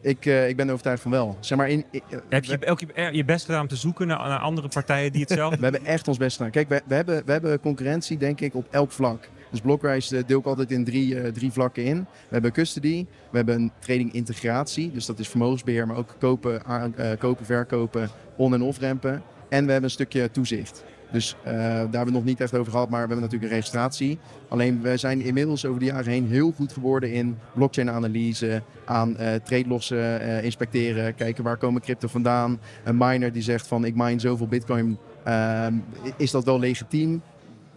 Ik, 0.00 0.26
eh, 0.26 0.48
ik 0.48 0.56
ben 0.56 0.66
er 0.66 0.72
overtuigd 0.72 1.02
van 1.02 1.10
wel. 1.10 1.36
Zeg 1.40 1.58
maar, 1.58 1.68
in, 1.68 1.84
in- 1.90 2.02
Heb 2.28 2.44
je 2.44 2.66
ook 2.66 2.80
je, 3.12 3.24
best 3.24 3.44
gedaan 3.44 3.60
om 3.60 3.68
te 3.68 3.76
zoeken 3.76 4.06
naar, 4.06 4.28
naar 4.28 4.38
andere 4.38 4.68
partijen 4.68 5.12
die 5.12 5.20
hetzelfde 5.20 5.56
We 5.60 5.62
hebben 5.62 5.84
echt 5.84 6.08
ons 6.08 6.16
best 6.16 6.36
gedaan. 6.36 6.50
Kijk, 6.52 6.68
we, 6.68 6.82
we, 6.86 6.94
hebben, 6.94 7.22
we 7.24 7.32
hebben 7.32 7.60
concurrentie, 7.60 8.16
denk 8.16 8.40
ik, 8.40 8.54
op 8.54 8.66
elk 8.70 8.90
vlak. 8.92 9.28
Dus 9.54 9.62
Blockrise 9.62 10.16
eh, 10.16 10.22
deel 10.26 10.38
ik 10.38 10.46
altijd 10.46 10.70
in 10.70 10.84
drie, 10.84 11.20
eh, 11.20 11.32
drie 11.32 11.52
vlakken 11.52 11.84
in. 11.84 11.96
We 11.98 12.28
hebben 12.28 12.52
custody, 12.52 13.06
we 13.30 13.36
hebben 13.36 13.54
een 13.54 13.70
trading 13.78 14.12
integratie. 14.12 14.90
Dus 14.92 15.06
dat 15.06 15.18
is 15.18 15.28
vermogensbeheer, 15.28 15.86
maar 15.86 15.96
ook 15.96 16.14
kopen, 16.18 16.62
eh, 16.96 17.10
kopen 17.18 17.44
verkopen, 17.46 18.08
on- 18.36 18.54
en 18.54 18.62
off-rampen. 18.62 19.22
En 19.48 19.64
we 19.64 19.70
hebben 19.72 19.82
een 19.82 19.90
stukje 19.90 20.30
toezicht. 20.30 20.84
Dus 21.12 21.36
daar 21.44 21.80
hebben 21.80 22.04
we 22.04 22.10
nog 22.10 22.24
niet 22.24 22.40
echt 22.40 22.54
over 22.54 22.72
gehad, 22.72 22.88
maar 22.88 23.00
we 23.02 23.06
hebben 23.06 23.24
natuurlijk 23.24 23.50
een 23.52 23.56
registratie. 23.58 24.18
Alleen 24.48 24.82
we 24.82 24.96
zijn 24.96 25.20
inmiddels 25.20 25.66
over 25.66 25.80
de 25.80 25.84
jaren 25.86 26.12
heen 26.12 26.26
heel 26.26 26.52
goed 26.52 26.72
geworden 26.72 27.12
in 27.12 27.38
blockchain-analyse, 27.54 28.62
aan 28.84 29.16
trade 29.44 29.68
logs 29.68 29.90
eh, 29.90 30.44
inspecteren, 30.44 31.14
kijken 31.14 31.44
waar 31.44 31.56
komen 31.56 31.80
crypto 31.80 32.08
vandaan. 32.08 32.60
Een 32.84 32.96
miner 32.96 33.32
die 33.32 33.42
zegt 33.42 33.66
van 33.66 33.84
ik 33.84 33.94
mine 33.94 34.20
zoveel 34.20 34.48
bitcoin, 34.48 34.98
ehm, 35.24 35.74
is 36.16 36.30
dat 36.30 36.44
wel 36.44 36.58
legitiem? 36.58 37.22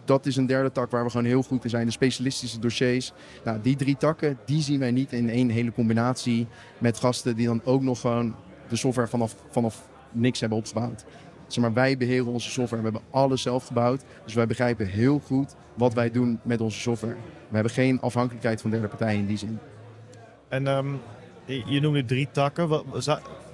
Dat 0.08 0.26
is 0.26 0.36
een 0.36 0.46
derde 0.46 0.72
tak 0.72 0.90
waar 0.90 1.04
we 1.04 1.10
gewoon 1.10 1.26
heel 1.26 1.42
goed 1.42 1.64
in 1.64 1.70
zijn. 1.70 1.86
De 1.86 1.92
specialistische 1.92 2.58
dossiers. 2.58 3.12
Nou, 3.44 3.60
die 3.62 3.76
drie 3.76 3.96
takken, 3.96 4.38
die 4.44 4.62
zien 4.62 4.78
wij 4.78 4.90
niet 4.90 5.12
in 5.12 5.30
één 5.30 5.48
hele 5.48 5.72
combinatie 5.72 6.46
met 6.78 6.98
gasten 6.98 7.36
die 7.36 7.46
dan 7.46 7.60
ook 7.64 7.82
nog 7.82 8.00
gewoon 8.00 8.34
de 8.68 8.76
software 8.76 9.08
vanaf, 9.08 9.36
vanaf 9.50 9.88
niks 10.12 10.40
hebben 10.40 10.58
opgebouwd. 10.58 11.04
Zeg 11.46 11.64
maar, 11.64 11.72
wij 11.72 11.96
beheren 11.96 12.26
onze 12.26 12.50
software. 12.50 12.82
We 12.82 12.88
hebben 12.90 13.08
alles 13.10 13.42
zelf 13.42 13.66
gebouwd. 13.66 14.02
Dus 14.24 14.34
wij 14.34 14.46
begrijpen 14.46 14.86
heel 14.86 15.20
goed 15.24 15.54
wat 15.74 15.94
wij 15.94 16.10
doen 16.10 16.40
met 16.42 16.60
onze 16.60 16.78
software. 16.78 17.16
We 17.48 17.54
hebben 17.54 17.72
geen 17.72 18.00
afhankelijkheid 18.00 18.60
van 18.60 18.70
derde 18.70 18.88
partijen 18.88 19.18
in 19.18 19.26
die 19.26 19.38
zin. 19.38 19.58
En 20.48 20.66
ehm, 20.66 20.88
je, 21.44 21.80
noemde 21.80 22.04
drie 22.04 22.28
takken. 22.30 22.82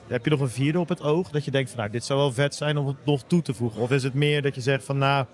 Heb 0.07 0.25
je 0.25 0.31
nog 0.31 0.41
een 0.41 0.49
vierde 0.49 0.81
op 0.81 0.89
het 0.89 1.03
oog? 1.03 1.31
Dat 1.31 1.45
je 1.45 1.51
denkt 1.51 1.71
van 1.71 1.79
nou, 1.79 1.91
dit 1.91 2.05
zou 2.05 2.19
wel 2.19 2.33
vet 2.33 2.55
zijn 2.55 2.77
om 2.77 2.87
het 2.87 3.05
nog 3.05 3.23
toe 3.27 3.43
te 3.43 3.55
voegen? 3.55 3.81
Of 3.81 3.91
is 3.91 4.03
het 4.03 4.15
meer 4.15 4.43
dat 4.43 4.55
je 4.55 4.61
zegt 4.61 4.85
van 4.85 4.99
nou, 4.99 5.27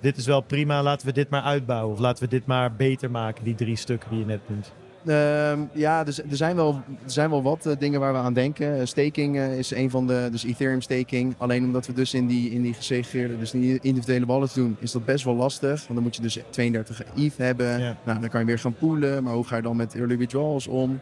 dit 0.00 0.16
is 0.16 0.26
wel 0.26 0.40
prima, 0.40 0.82
laten 0.82 1.06
we 1.06 1.12
dit 1.12 1.30
maar 1.30 1.42
uitbouwen. 1.42 1.92
Of 1.92 2.00
laten 2.00 2.24
we 2.24 2.30
dit 2.30 2.46
maar 2.46 2.72
beter 2.72 3.10
maken, 3.10 3.44
die 3.44 3.54
drie 3.54 3.76
stukken 3.76 4.10
die 4.10 4.18
je 4.18 4.26
net 4.26 4.40
noemt. 4.48 4.72
Ehm, 5.06 5.60
ja, 5.72 6.04
dus, 6.04 6.18
er, 6.18 6.36
zijn 6.36 6.56
wel, 6.56 6.82
er 7.04 7.10
zijn 7.10 7.30
wel 7.30 7.42
wat 7.42 7.66
eh, 7.66 7.72
dingen 7.78 8.00
waar 8.00 8.12
we 8.12 8.18
aan 8.18 8.32
denken. 8.32 8.78
Uh, 8.78 8.84
staking 8.84 9.36
uh, 9.36 9.58
is 9.58 9.70
een 9.70 9.90
van 9.90 10.06
de, 10.06 10.28
dus 10.30 10.44
Ethereum 10.44 10.80
staking. 10.80 11.34
Alleen 11.38 11.64
omdat 11.64 11.86
we 11.86 11.92
dus 11.92 12.14
in 12.14 12.26
die, 12.26 12.50
in 12.50 12.62
die 12.62 12.74
gesegregeerde, 12.74 13.38
dus 13.38 13.50
die 13.50 13.78
individuele 13.82 14.26
wallets 14.26 14.54
doen, 14.54 14.76
is 14.78 14.92
dat 14.92 15.04
best 15.04 15.24
wel 15.24 15.34
lastig. 15.34 15.80
Want 15.80 15.94
dan 15.94 16.02
moet 16.02 16.16
je 16.16 16.22
dus 16.22 16.38
32 16.50 17.02
ETH 17.16 17.36
hebben. 17.36 17.80
Ja. 17.80 17.96
Nou, 18.04 18.20
dan 18.20 18.28
kan 18.28 18.40
je 18.40 18.46
weer 18.46 18.58
gaan 18.58 18.74
poolen. 18.74 19.22
Maar 19.22 19.34
hoe 19.34 19.46
ga 19.46 19.56
je 19.56 19.62
dan 19.62 19.76
met 19.76 19.94
early 19.94 20.18
withdrawals 20.18 20.66
om? 20.66 21.00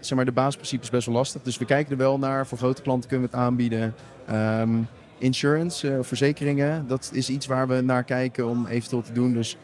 Zeg 0.00 0.16
maar, 0.16 0.24
de 0.24 0.32
basisprincipe 0.32 0.82
is 0.82 0.90
best 0.90 1.06
wel 1.06 1.14
lastig. 1.14 1.42
Dus 1.42 1.58
we 1.58 1.64
kijken 1.64 1.92
er 1.92 1.98
wel 1.98 2.18
naar. 2.18 2.46
Voor 2.46 2.58
grote 2.58 2.82
klanten 2.82 3.08
kunnen 3.08 3.30
we 3.30 3.36
het 3.36 3.44
aanbieden. 3.44 3.94
Um, 4.30 4.88
insurance, 5.22 5.98
verzekeringen, 6.00 6.86
dat 6.86 7.10
is 7.12 7.28
iets 7.30 7.46
waar 7.46 7.68
we 7.68 7.80
naar 7.80 8.04
kijken 8.04 8.48
om 8.48 8.66
eventueel 8.66 9.02
te 9.02 9.12
doen. 9.12 9.32
Dus 9.32 9.56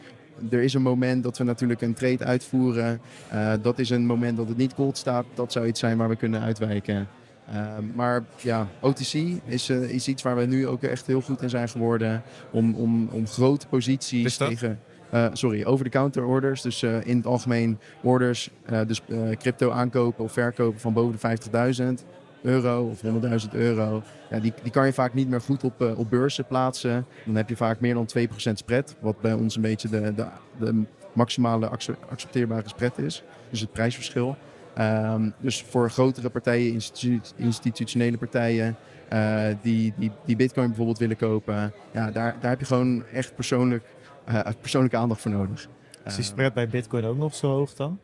er 0.49 0.61
is 0.61 0.73
een 0.73 0.81
moment 0.81 1.23
dat 1.23 1.37
we 1.37 1.43
natuurlijk 1.43 1.81
een 1.81 1.93
trade 1.93 2.23
uitvoeren. 2.23 3.01
Uh, 3.33 3.53
dat 3.61 3.79
is 3.79 3.89
een 3.89 4.05
moment 4.05 4.37
dat 4.37 4.47
het 4.47 4.57
niet 4.57 4.73
cold 4.73 4.97
staat. 4.97 5.25
Dat 5.33 5.51
zou 5.51 5.67
iets 5.67 5.79
zijn 5.79 5.97
waar 5.97 6.09
we 6.09 6.15
kunnen 6.15 6.41
uitwijken. 6.41 7.07
Uh, 7.53 7.77
maar 7.95 8.23
ja, 8.41 8.67
OTC 8.79 9.13
is, 9.45 9.69
uh, 9.69 9.89
is 9.89 10.07
iets 10.07 10.23
waar 10.23 10.35
we 10.35 10.45
nu 10.45 10.67
ook 10.67 10.83
echt 10.83 11.07
heel 11.07 11.21
goed 11.21 11.41
in 11.41 11.49
zijn 11.49 11.69
geworden. 11.69 12.21
Om, 12.51 12.75
om, 12.75 13.09
om 13.11 13.27
grote 13.27 13.67
posities 13.67 14.37
tegen. 14.37 14.79
sorry, 15.33 15.63
over-the-counter 15.63 16.25
orders. 16.25 16.61
Dus 16.61 16.83
in 16.83 17.17
het 17.17 17.25
algemeen 17.25 17.79
orders, 18.01 18.49
dus 18.87 19.01
crypto 19.39 19.71
aankopen 19.71 20.23
of 20.23 20.31
verkopen 20.31 20.79
van 20.79 20.93
boven 20.93 21.19
de 21.19 21.99
50.000 21.99 22.05
euro 22.41 22.89
of 22.89 23.01
100.000 23.03 23.49
euro. 23.51 24.03
Ja, 24.29 24.39
die, 24.39 24.53
die 24.63 24.71
kan 24.71 24.85
je 24.85 24.93
vaak 24.93 25.13
niet 25.13 25.29
meer 25.29 25.41
goed 25.41 25.63
op, 25.63 25.81
uh, 25.81 25.99
op 25.99 26.09
beurzen 26.09 26.45
plaatsen. 26.45 27.05
Dan 27.25 27.35
heb 27.35 27.49
je 27.49 27.55
vaak 27.55 27.79
meer 27.79 27.93
dan 27.93 28.09
2% 28.17 28.53
spread. 28.53 28.95
Wat 28.99 29.21
bij 29.21 29.33
ons 29.33 29.55
een 29.55 29.61
beetje 29.61 29.89
de, 29.89 30.13
de, 30.15 30.27
de 30.59 30.83
maximale 31.13 31.69
accepteerbare 32.09 32.69
spread 32.69 32.97
is. 32.97 33.23
Dus 33.49 33.59
het 33.59 33.71
prijsverschil. 33.71 34.37
Um, 34.79 35.33
dus 35.39 35.63
voor 35.63 35.89
grotere 35.89 36.29
partijen, 36.29 36.73
institu 36.73 37.19
institutionele 37.35 38.17
partijen, 38.17 38.75
uh, 39.13 39.45
die, 39.61 39.93
die, 39.97 40.11
die 40.25 40.35
bitcoin 40.35 40.67
bijvoorbeeld 40.67 40.97
willen 40.97 41.17
kopen. 41.17 41.73
Ja, 41.91 42.11
daar, 42.11 42.35
daar 42.39 42.49
heb 42.49 42.59
je 42.59 42.65
gewoon 42.65 43.03
echt 43.13 43.35
persoonlijk, 43.35 43.83
uh, 44.29 44.39
persoonlijke 44.61 44.97
aandacht 44.97 45.21
voor 45.21 45.31
nodig. 45.31 45.67
Is 46.05 46.15
die 46.15 46.23
spread 46.23 46.53
bij 46.53 46.67
bitcoin 46.67 47.05
ook 47.05 47.17
nog 47.17 47.35
zo 47.35 47.47
hoog 47.47 47.73
dan? 47.73 47.99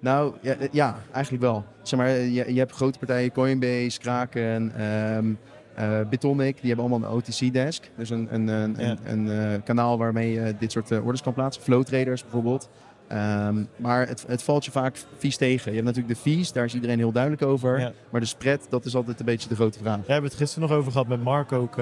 Nou, 0.00 0.34
ja, 0.40 0.56
ja, 0.70 0.96
eigenlijk 1.12 1.42
wel. 1.44 1.64
Zeg 1.82 1.98
maar, 1.98 2.10
je, 2.10 2.52
je 2.52 2.58
hebt 2.58 2.72
grote 2.72 2.98
partijen, 2.98 3.32
Coinbase, 3.32 3.98
Kraken, 3.98 4.84
um, 5.16 5.38
uh, 5.78 6.00
Bitonic, 6.10 6.60
die 6.60 6.72
hebben 6.72 6.90
allemaal 6.90 7.10
een 7.10 7.16
OTC-desk. 7.16 7.90
Dus 7.96 8.10
een, 8.10 8.28
een, 8.30 8.48
een, 8.48 8.76
ja. 8.78 8.96
een, 9.04 9.26
uh, 9.26 9.52
kanaal 9.64 9.98
waarmee 9.98 10.32
je 10.32 10.54
dit 10.58 10.72
soort 10.72 10.90
uh, 10.90 10.98
orders 10.98 11.22
kan 11.22 11.32
plaatsen. 11.32 11.62
Flow 11.62 11.84
traders 11.84 12.22
bijvoorbeeld. 12.22 12.68
Um, 13.12 13.68
maar 13.76 14.08
het, 14.08 14.24
het, 14.26 14.42
valt 14.42 14.64
je 14.64 14.70
vaak 14.70 14.96
vies 15.16 15.36
tegen. 15.36 15.70
Je 15.70 15.76
hebt 15.82 15.86
natuurlijk 15.86 16.14
de 16.14 16.30
fees, 16.30 16.52
daar 16.52 16.64
is 16.64 16.74
iedereen 16.74 16.98
heel 16.98 17.12
duidelijk 17.12 17.42
over. 17.42 17.80
Ja. 17.80 17.92
Maar 18.10 18.20
de 18.20 18.26
spread, 18.26 18.66
dat 18.68 18.84
is 18.84 18.94
altijd 18.94 19.20
een 19.20 19.26
beetje 19.26 19.48
de 19.48 19.54
grote 19.54 19.78
vraag. 19.78 19.96
We 19.96 20.12
hebben 20.12 20.30
het 20.30 20.38
gisteren 20.38 20.68
nog 20.68 20.78
over 20.78 20.92
gehad 20.92 21.08
met 21.08 21.22
Mark 21.22 21.52
ook. 21.52 21.76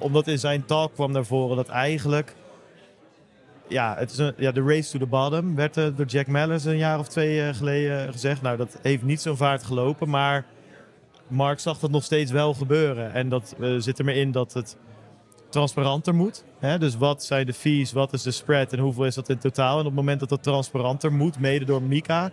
omdat 0.00 0.26
in 0.26 0.38
zijn 0.38 0.64
talk 0.64 0.94
kwam 0.94 1.12
naar 1.12 1.24
voren 1.24 1.56
dat 1.56 1.68
eigenlijk 1.68 2.34
ja, 3.68 3.94
het 3.98 4.10
is 4.10 4.18
een, 4.18 4.32
ja, 4.36 4.52
de 4.52 4.62
race 4.62 4.90
to 4.90 4.98
the 4.98 5.06
bottom 5.06 5.54
werd 5.54 5.74
door 5.74 6.06
Jack 6.06 6.26
Mellers 6.26 6.64
een 6.64 6.76
jaar 6.76 6.98
of 6.98 7.08
twee 7.08 7.38
uh, 7.38 7.54
geleden 7.54 8.12
gezegd. 8.12 8.42
Nou, 8.42 8.56
dat 8.56 8.78
heeft 8.82 9.02
niet 9.02 9.20
zo'n 9.20 9.36
vaart 9.36 9.62
gelopen, 9.62 10.08
maar 10.08 10.44
Mark 11.26 11.58
zag 11.58 11.78
dat 11.78 11.90
nog 11.90 12.04
steeds 12.04 12.30
wel 12.30 12.54
gebeuren. 12.54 13.12
En 13.12 13.28
dat 13.28 13.54
uh, 13.58 13.80
zit 13.80 13.98
er 13.98 14.04
maar 14.04 14.14
in 14.14 14.30
dat 14.32 14.52
het 14.52 14.76
transparanter 15.48 16.14
moet. 16.14 16.44
Hè? 16.58 16.78
Dus 16.78 16.96
wat 16.96 17.24
zijn 17.24 17.46
de 17.46 17.52
fees, 17.52 17.92
wat 17.92 18.12
is 18.12 18.22
de 18.22 18.30
spread 18.30 18.72
en 18.72 18.78
hoeveel 18.78 19.04
is 19.04 19.14
dat 19.14 19.28
in 19.28 19.38
totaal? 19.38 19.72
En 19.72 19.80
op 19.80 19.84
het 19.84 19.94
moment 19.94 20.20
dat 20.20 20.28
dat 20.28 20.42
transparanter 20.42 21.12
moet, 21.12 21.38
mede 21.38 21.64
door 21.64 21.82
Mika, 21.82 22.30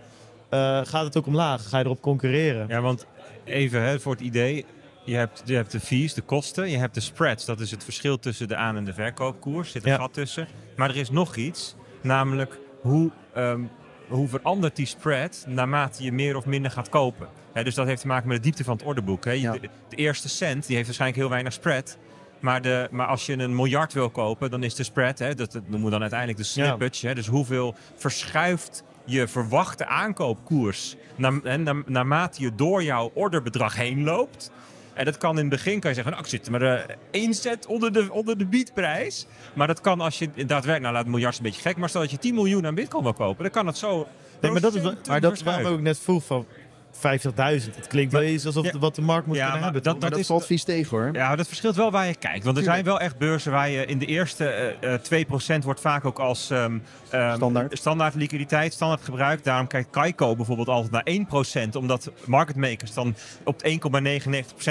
gaat 0.83 1.03
het 1.03 1.17
ook 1.17 1.27
omlaag. 1.27 1.69
Ga 1.69 1.77
je 1.77 1.85
erop 1.85 2.01
concurreren. 2.01 2.67
Ja, 2.67 2.81
want 2.81 3.05
even 3.43 3.83
hè, 3.83 3.99
voor 3.99 4.11
het 4.11 4.21
idee. 4.21 4.65
Je 5.09 5.15
hebt, 5.15 5.41
je 5.45 5.55
hebt 5.55 5.71
de 5.71 5.79
fees, 5.79 6.13
de 6.13 6.21
kosten. 6.21 6.69
Je 6.69 6.77
hebt 6.77 6.93
de 6.93 6.99
spreads. 6.99 7.45
Dat 7.45 7.59
is 7.59 7.71
het 7.71 7.83
verschil 7.83 8.19
tussen 8.19 8.47
de 8.47 8.55
aan- 8.55 8.77
en 8.77 8.85
de 8.85 8.93
verkoopkoers. 8.93 9.67
Er 9.67 9.71
zit 9.71 9.83
een 9.83 9.91
ja. 9.91 9.97
gat 9.97 10.13
tussen. 10.13 10.47
Maar 10.75 10.89
er 10.89 10.95
is 10.95 11.09
nog 11.09 11.35
iets. 11.35 11.75
Namelijk 12.01 12.59
hoe, 12.81 13.11
um, 13.37 13.69
hoe 14.07 14.27
verandert 14.27 14.75
die 14.75 14.85
spread 14.85 15.45
naarmate 15.47 16.03
je 16.03 16.11
meer 16.11 16.35
of 16.35 16.45
minder 16.45 16.71
gaat 16.71 16.89
kopen. 16.89 17.27
He, 17.53 17.63
dus 17.63 17.75
dat 17.75 17.87
heeft 17.87 18.01
te 18.01 18.07
maken 18.07 18.27
met 18.27 18.37
de 18.37 18.43
diepte 18.43 18.63
van 18.63 18.73
het 18.77 18.85
orderboek. 18.85 19.25
He. 19.25 19.31
Ja. 19.31 19.51
De, 19.51 19.69
de, 19.89 19.95
eerste 19.95 20.29
cent 20.29 20.65
die 20.65 20.75
heeft 20.75 20.87
waarschijnlijk 20.87 21.21
heel 21.21 21.29
weinig 21.31 21.53
spread. 21.53 21.97
Maar, 22.39 22.61
de, 22.61 22.87
maar 22.91 23.07
als 23.07 23.25
je 23.25 23.33
een 23.33 23.55
miljard 23.55 23.93
wil 23.93 24.09
kopen, 24.09 24.51
dan 24.51 24.63
is 24.63 24.75
de 24.75 24.83
spread, 24.83 25.19
hè, 25.19 25.35
dat, 25.35 25.51
dat 25.51 25.63
noemen 25.63 25.83
we 25.83 25.91
dan 25.91 26.01
uiteindelijk 26.01 26.39
de 26.39 26.45
slippage. 26.45 27.07
Ja. 27.07 27.13
Dus 27.13 27.27
hoeveel 27.27 27.75
verschuift 27.95 28.83
je 29.05 29.27
verwachte 29.27 29.85
aankoopkoers 29.85 30.95
na, 31.15 31.29
na, 31.43 31.75
naarmate 31.85 32.41
je 32.41 32.55
door 32.55 32.83
jouw 32.83 33.11
orderbedrag 33.13 33.75
heen 33.75 34.03
loopt. 34.03 34.51
En 34.99 35.05
dat 35.05 35.17
kan 35.17 35.31
in 35.31 35.37
het 35.37 35.49
begin, 35.49 35.79
kan 35.79 35.89
je 35.89 35.95
zeggen, 35.95 36.13
nou, 36.13 36.25
ik 36.25 36.29
zit 36.29 36.49
maar 36.49 36.61
uh, 36.61 36.95
één 37.11 37.33
cent 37.33 37.65
onder 37.65 37.93
de, 37.93 38.11
onder 38.11 38.37
de 38.37 38.45
biedprijs. 38.45 39.25
Maar 39.53 39.67
dat 39.67 39.81
kan 39.81 40.01
als 40.01 40.19
je 40.19 40.25
daadwerkelijk, 40.25 40.81
nou 40.81 40.93
laat 40.93 41.03
het 41.03 41.11
miljard 41.11 41.37
een 41.37 41.43
beetje 41.43 41.61
gek, 41.61 41.77
maar 41.77 41.89
stel 41.89 42.01
dat 42.01 42.11
je 42.11 42.17
10 42.17 42.35
miljoen 42.35 42.65
aan 42.65 42.75
bitcoin 42.75 43.03
wil 43.03 43.13
kopen, 43.13 43.43
dan 43.43 43.51
kan 43.51 43.67
het 43.67 43.77
zo... 43.77 44.07
Nee, 44.41 44.51
maar 44.51 44.61
dat 44.61 44.75
is 44.75 44.81
maar 45.07 45.21
dat 45.21 45.41
waarom 45.41 45.73
ik 45.73 45.81
net 45.81 45.99
vroeg 45.99 46.25
van 46.25 46.45
50.000. 46.99 47.75
Het 47.75 47.87
klinkt 47.87 48.13
wel 48.13 48.21
eens 48.21 48.45
alsof 48.45 48.65
ja, 48.65 48.79
wat 48.79 48.95
de 48.95 49.01
markt 49.01 49.27
moet 49.27 49.35
ja, 49.35 49.43
kunnen 49.43 49.63
hebben. 49.63 49.83
Dat, 49.83 50.01
dat, 50.01 50.09
dat 50.09 50.19
is 50.19 50.27
valt 50.27 50.45
vies 50.45 50.63
tegen 50.63 50.97
hoor. 50.97 51.09
Ja, 51.13 51.35
dat 51.35 51.47
verschilt 51.47 51.75
wel 51.75 51.91
waar 51.91 52.07
je 52.07 52.15
kijkt. 52.15 52.45
Want 52.45 52.57
er 52.57 52.63
zijn 52.63 52.83
wel 52.83 52.99
echt 52.99 53.17
beurzen 53.17 53.51
waar 53.51 53.69
je 53.69 53.85
in 53.85 53.99
de 53.99 54.05
eerste 54.05 54.75
uh, 54.81 54.91
uh, 55.11 55.59
2% 55.59 55.63
wordt 55.63 55.81
vaak 55.81 56.05
ook 56.05 56.19
als 56.19 56.49
um, 56.49 56.57
um, 57.13 57.35
standaard. 57.35 57.77
standaard 57.77 58.15
liquiditeit, 58.15 58.73
standaard 58.73 59.03
gebruik. 59.03 59.43
Daarom 59.43 59.67
kijkt 59.67 59.89
Kaiko 59.89 60.35
bijvoorbeeld 60.35 60.67
altijd 60.67 60.91
naar 60.91 61.65
1%. 61.67 61.69
Omdat 61.77 62.11
market 62.25 62.55
makers 62.55 62.93
dan 62.93 63.15
op 63.43 63.63
1,99% 63.63 63.71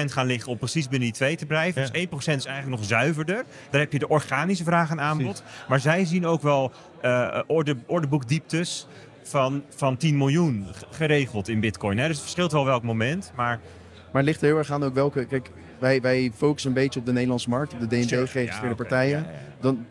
gaan 0.04 0.26
liggen 0.26 0.50
om 0.52 0.58
precies 0.58 0.88
binnen 0.88 1.08
die 1.08 1.16
2 1.16 1.36
te 1.36 1.46
blijven. 1.46 1.82
Ja. 1.82 1.88
Dus 1.88 2.06
1% 2.06 2.08
is 2.16 2.44
eigenlijk 2.44 2.68
nog 2.68 2.84
zuiverder. 2.84 3.44
Daar 3.70 3.80
heb 3.80 3.92
je 3.92 3.98
de 3.98 4.08
organische 4.08 4.64
vraag 4.64 4.90
en 4.90 5.00
aanbod. 5.00 5.42
Precies. 5.42 5.68
Maar 5.68 5.80
zij 5.80 6.04
zien 6.04 6.26
ook 6.26 6.42
wel 6.42 6.72
uh, 7.02 7.38
orde, 7.46 7.76
ordeboekdieptes 7.86 8.86
van, 9.28 9.62
van 9.68 9.96
10 9.96 10.16
miljoen 10.16 10.66
geregeld 10.90 11.48
in 11.48 11.60
bitcoin. 11.60 11.98
Hè? 11.98 12.06
Dus 12.06 12.14
het 12.14 12.24
verschilt 12.24 12.52
wel 12.52 12.64
welk 12.64 12.82
moment, 12.82 13.32
maar... 13.36 13.60
Maar 14.12 14.22
het 14.22 14.30
ligt 14.30 14.40
er 14.40 14.46
heel 14.46 14.58
erg 14.58 14.70
aan 14.70 14.84
ook 14.84 14.94
welke... 14.94 15.24
Kijk, 15.24 15.50
wij, 15.78 16.00
wij 16.00 16.30
focussen 16.34 16.70
een 16.70 16.76
beetje 16.76 17.00
op 17.00 17.06
de 17.06 17.12
Nederlandse 17.12 17.48
markt, 17.48 17.72
op 17.72 17.90
de 17.90 18.06
ja, 18.08 18.20
okay, 18.20 18.74
partijen. 18.74 19.18
Ja, 19.18 19.30
ja. 19.30 19.38
Dan, 19.60 19.86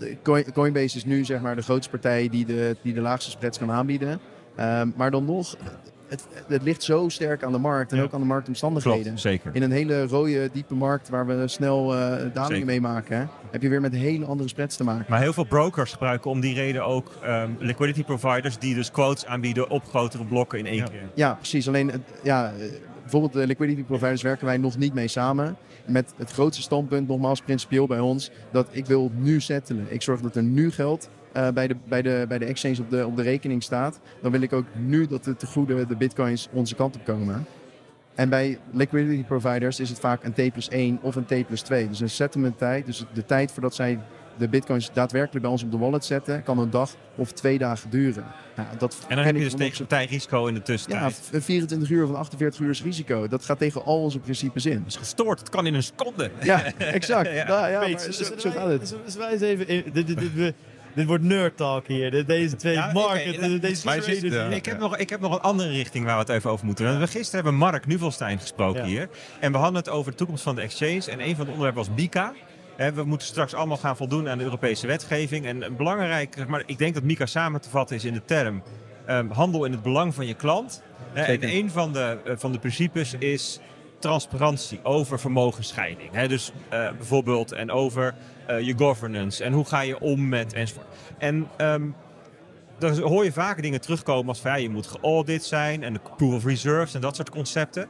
Coinbase 0.53 0.97
is 0.97 1.05
nu 1.05 1.25
zeg 1.25 1.41
maar 1.41 1.55
de 1.55 1.61
grootste 1.61 1.89
partij 1.89 2.29
die 2.29 2.45
de, 2.45 2.77
die 2.81 2.93
de 2.93 3.01
laagste 3.01 3.31
spreads 3.31 3.57
kan 3.57 3.71
aanbieden. 3.71 4.19
Um, 4.59 4.93
maar 4.95 5.11
dan 5.11 5.25
nog, 5.25 5.55
het, 6.07 6.27
het, 6.47 6.63
ligt 6.63 6.83
zo 6.83 7.09
sterk 7.09 7.43
aan 7.43 7.51
de 7.51 7.57
markt 7.57 7.91
en 7.91 7.97
ja. 7.97 8.03
ook 8.03 8.13
aan 8.13 8.19
de 8.19 8.25
marktomstandigheden. 8.25 9.03
Klopt, 9.03 9.19
zeker. 9.19 9.49
In 9.53 9.61
een 9.61 9.71
hele 9.71 10.07
rode, 10.07 10.49
diepe 10.53 10.75
markt 10.75 11.09
waar 11.09 11.25
we 11.27 11.47
snel 11.47 11.95
uh, 11.95 12.15
dalingen 12.33 12.65
mee 12.65 12.81
maken, 12.81 13.17
hè, 13.17 13.25
heb 13.51 13.61
je 13.61 13.69
weer 13.69 13.81
met 13.81 13.93
hele 13.93 14.25
andere 14.25 14.49
spreads 14.49 14.75
te 14.75 14.83
maken. 14.83 15.05
Maar 15.09 15.21
heel 15.21 15.33
veel 15.33 15.45
brokers 15.45 15.91
gebruiken 15.91 16.31
om 16.31 16.39
die 16.39 16.53
reden 16.53 16.85
ook 16.85 17.11
um, 17.25 17.55
liquidity 17.59 18.03
providers 18.03 18.57
die 18.57 18.75
dus 18.75 18.91
quotes 18.91 19.25
aanbieden 19.25 19.69
op 19.69 19.83
grotere 19.85 20.25
blokken 20.25 20.59
in 20.59 20.65
één 20.65 20.75
ja. 20.75 20.85
keer. 20.85 21.09
Ja, 21.13 21.33
precies. 21.33 21.67
Alleen, 21.67 21.91
ja, 22.23 22.53
bijvoorbeeld 23.11 23.33
de 23.33 23.47
liquidity 23.47 23.83
providers 23.83 24.21
werken 24.21 24.45
wij 24.45 24.57
nog 24.57 24.77
niet 24.77 24.93
mee 24.93 25.07
samen. 25.07 25.57
Met 25.85 26.13
het 26.17 26.31
grootste 26.31 26.61
standpunt, 26.61 27.07
nogmaals 27.07 27.41
principieel 27.41 27.87
bij 27.87 27.99
ons, 27.99 28.31
dat 28.51 28.67
ik 28.71 28.85
wil 28.85 29.11
nu 29.15 29.41
settelen. 29.41 29.85
Ik 29.89 30.01
zorg 30.01 30.21
dat 30.21 30.35
er 30.35 30.43
nu 30.43 30.71
geld 30.71 31.09
uh, 31.37 31.49
bij, 31.49 31.67
de, 31.67 31.75
bij, 31.87 32.01
de, 32.01 32.25
bij 32.27 32.37
de 32.37 32.45
exchange 32.45 32.81
op 32.81 32.89
de, 32.89 33.05
op 33.05 33.15
de 33.15 33.21
rekening 33.21 33.63
staat, 33.63 33.99
dan 34.21 34.31
wil 34.31 34.41
ik 34.41 34.53
ook 34.53 34.65
nu 34.75 35.07
dat 35.07 35.23
de 35.23 35.35
tegoeden, 35.35 35.87
de 35.87 35.95
bitcoins, 35.95 36.49
onze 36.51 36.75
kant 36.75 36.95
op 36.95 37.05
komen. 37.05 37.45
En 38.15 38.29
bij 38.29 38.59
liquidity 38.71 39.23
providers 39.23 39.79
is 39.79 39.89
het 39.89 39.99
vaak 39.99 40.23
een 40.23 40.33
T 40.33 40.51
plus 40.51 40.69
1 40.69 40.99
of 41.01 41.15
een 41.15 41.25
T 41.25 41.47
plus 41.47 41.61
2. 41.61 41.87
Dus 41.87 41.99
een 41.99 42.09
settlement 42.09 42.57
tijd, 42.57 42.85
dus 42.85 43.05
de 43.13 43.25
tijd 43.25 43.51
voordat 43.51 43.75
zij 43.75 43.99
de 44.37 44.47
bitcoins 44.47 44.89
daadwerkelijk 44.93 45.41
bij 45.41 45.51
ons 45.51 45.63
op 45.63 45.71
de 45.71 45.77
wallet 45.77 46.05
zetten, 46.05 46.43
kan 46.43 46.59
een 46.59 46.69
dag 46.69 46.95
of 47.15 47.31
twee 47.31 47.57
dagen 47.57 47.89
duren. 47.89 48.25
Nou, 48.55 48.67
dat 48.77 48.97
en 49.07 49.15
dan 49.15 49.25
heb 49.25 49.35
je 49.35 49.43
dus 49.43 49.53
tegen 49.53 49.77
partijrisico 49.77 50.45
in 50.45 50.53
de 50.53 50.61
tussentijd. 50.61 51.29
Ja, 51.31 51.41
24 51.41 51.89
uur 51.89 52.03
of 52.03 52.13
48 52.13 52.59
uur 52.59 52.69
is 52.69 52.83
risico. 52.83 53.27
Dat 53.27 53.45
gaat 53.45 53.59
tegen 53.59 53.85
al 53.85 54.01
onze 54.01 54.19
principes 54.19 54.65
in. 54.65 54.77
Dat 54.77 54.87
is 54.87 54.95
gestoord. 54.95 55.39
Het 55.39 55.49
kan 55.49 55.65
in 55.65 55.73
een 55.73 55.83
seconde. 55.83 56.31
Ja, 56.41 56.63
exact. 56.77 57.33
ja. 57.33 57.47
Nou, 57.47 57.69
ja, 57.69 57.79
maar, 57.79 57.99
zo, 57.99 58.23
zo 58.37 58.49
gaat 58.49 58.69
het. 58.69 58.95
Wij 59.17 59.31
eens 59.31 59.41
even... 59.41 59.67
Dit, 59.67 60.07
dit, 60.07 60.35
dit, 60.35 60.53
dit 60.97 61.05
wordt 61.05 61.23
nerd 61.23 61.57
talk 61.57 61.87
hier. 61.87 62.25
Deze 62.25 62.55
twee 62.55 62.73
ja, 62.73 62.91
market. 62.93 63.35
Okay, 63.35 63.59
deze 63.59 63.85
maar 63.85 63.99
twee 63.99 64.21
dus, 64.21 64.55
ik, 64.55 64.65
heb 64.65 64.79
nog, 64.79 64.97
ik 64.97 65.09
heb 65.09 65.19
nog 65.19 65.33
een 65.33 65.41
andere 65.41 65.69
richting 65.69 66.05
waar 66.05 66.13
we 66.13 66.19
het 66.19 66.29
even 66.29 66.49
over 66.49 66.65
moeten. 66.65 66.99
We 66.99 67.07
gisteren 67.07 67.43
hebben 67.43 67.55
Mark 67.55 67.85
Nuvelstein 67.85 68.39
gesproken 68.39 68.81
ja. 68.81 68.87
hier. 68.87 69.09
En 69.39 69.51
we 69.51 69.57
hadden 69.57 69.75
het 69.75 69.89
over 69.89 70.11
de 70.11 70.17
toekomst 70.17 70.43
van 70.43 70.55
de 70.55 70.61
exchange. 70.61 71.11
En 71.11 71.19
een 71.19 71.35
van 71.35 71.45
de 71.45 71.51
onderwerpen 71.51 71.85
was 71.85 71.95
Mika. 71.95 72.33
We 72.77 73.03
moeten 73.03 73.27
straks 73.27 73.53
allemaal 73.53 73.77
gaan 73.77 73.97
voldoen 73.97 74.29
aan 74.29 74.37
de 74.37 74.43
Europese 74.43 74.87
wetgeving. 74.87 75.45
En 75.45 75.75
belangrijk, 75.75 76.47
maar 76.47 76.63
ik 76.65 76.77
denk 76.77 76.93
dat 76.93 77.03
Mika 77.03 77.25
samen 77.25 77.61
te 77.61 77.69
vatten 77.69 77.95
is 77.95 78.05
in 78.05 78.13
de 78.13 78.25
term 78.25 78.63
um, 79.09 79.31
handel 79.31 79.65
in 79.65 79.71
het 79.71 79.81
belang 79.81 80.15
van 80.15 80.27
je 80.27 80.33
klant. 80.33 80.83
Zeker. 81.13 81.49
En 81.49 81.55
een 81.55 81.69
van 81.69 81.93
de, 81.93 82.17
uh, 82.25 82.33
van 82.35 82.51
de 82.51 82.59
principes 82.59 83.13
is 83.13 83.59
transparantie 83.99 84.79
over 84.83 85.19
vermogensscheiding. 85.19 86.21
Dus 86.21 86.51
uh, 86.73 86.91
bijvoorbeeld 86.91 87.51
en 87.51 87.71
over 87.71 88.15
uh, 88.49 88.59
je 88.59 88.73
governance 88.77 89.43
en 89.43 89.53
hoe 89.53 89.65
ga 89.65 89.81
je 89.81 89.99
om 89.99 90.29
met 90.29 90.53
enzovoort. 90.53 90.87
En 91.17 91.47
um, 91.57 91.95
dan 92.77 92.99
hoor 92.99 93.23
je 93.23 93.31
vaker 93.31 93.61
dingen 93.61 93.81
terugkomen 93.81 94.27
als 94.27 94.39
van 94.39 94.51
ja, 94.51 94.57
je 94.57 94.69
moet 94.69 94.87
geaudit 94.87 95.43
zijn 95.43 95.83
en 95.83 95.93
de 95.93 95.99
proof 96.17 96.33
of 96.33 96.45
reserves 96.45 96.93
en 96.93 97.01
dat 97.01 97.15
soort 97.15 97.29
concepten. 97.29 97.87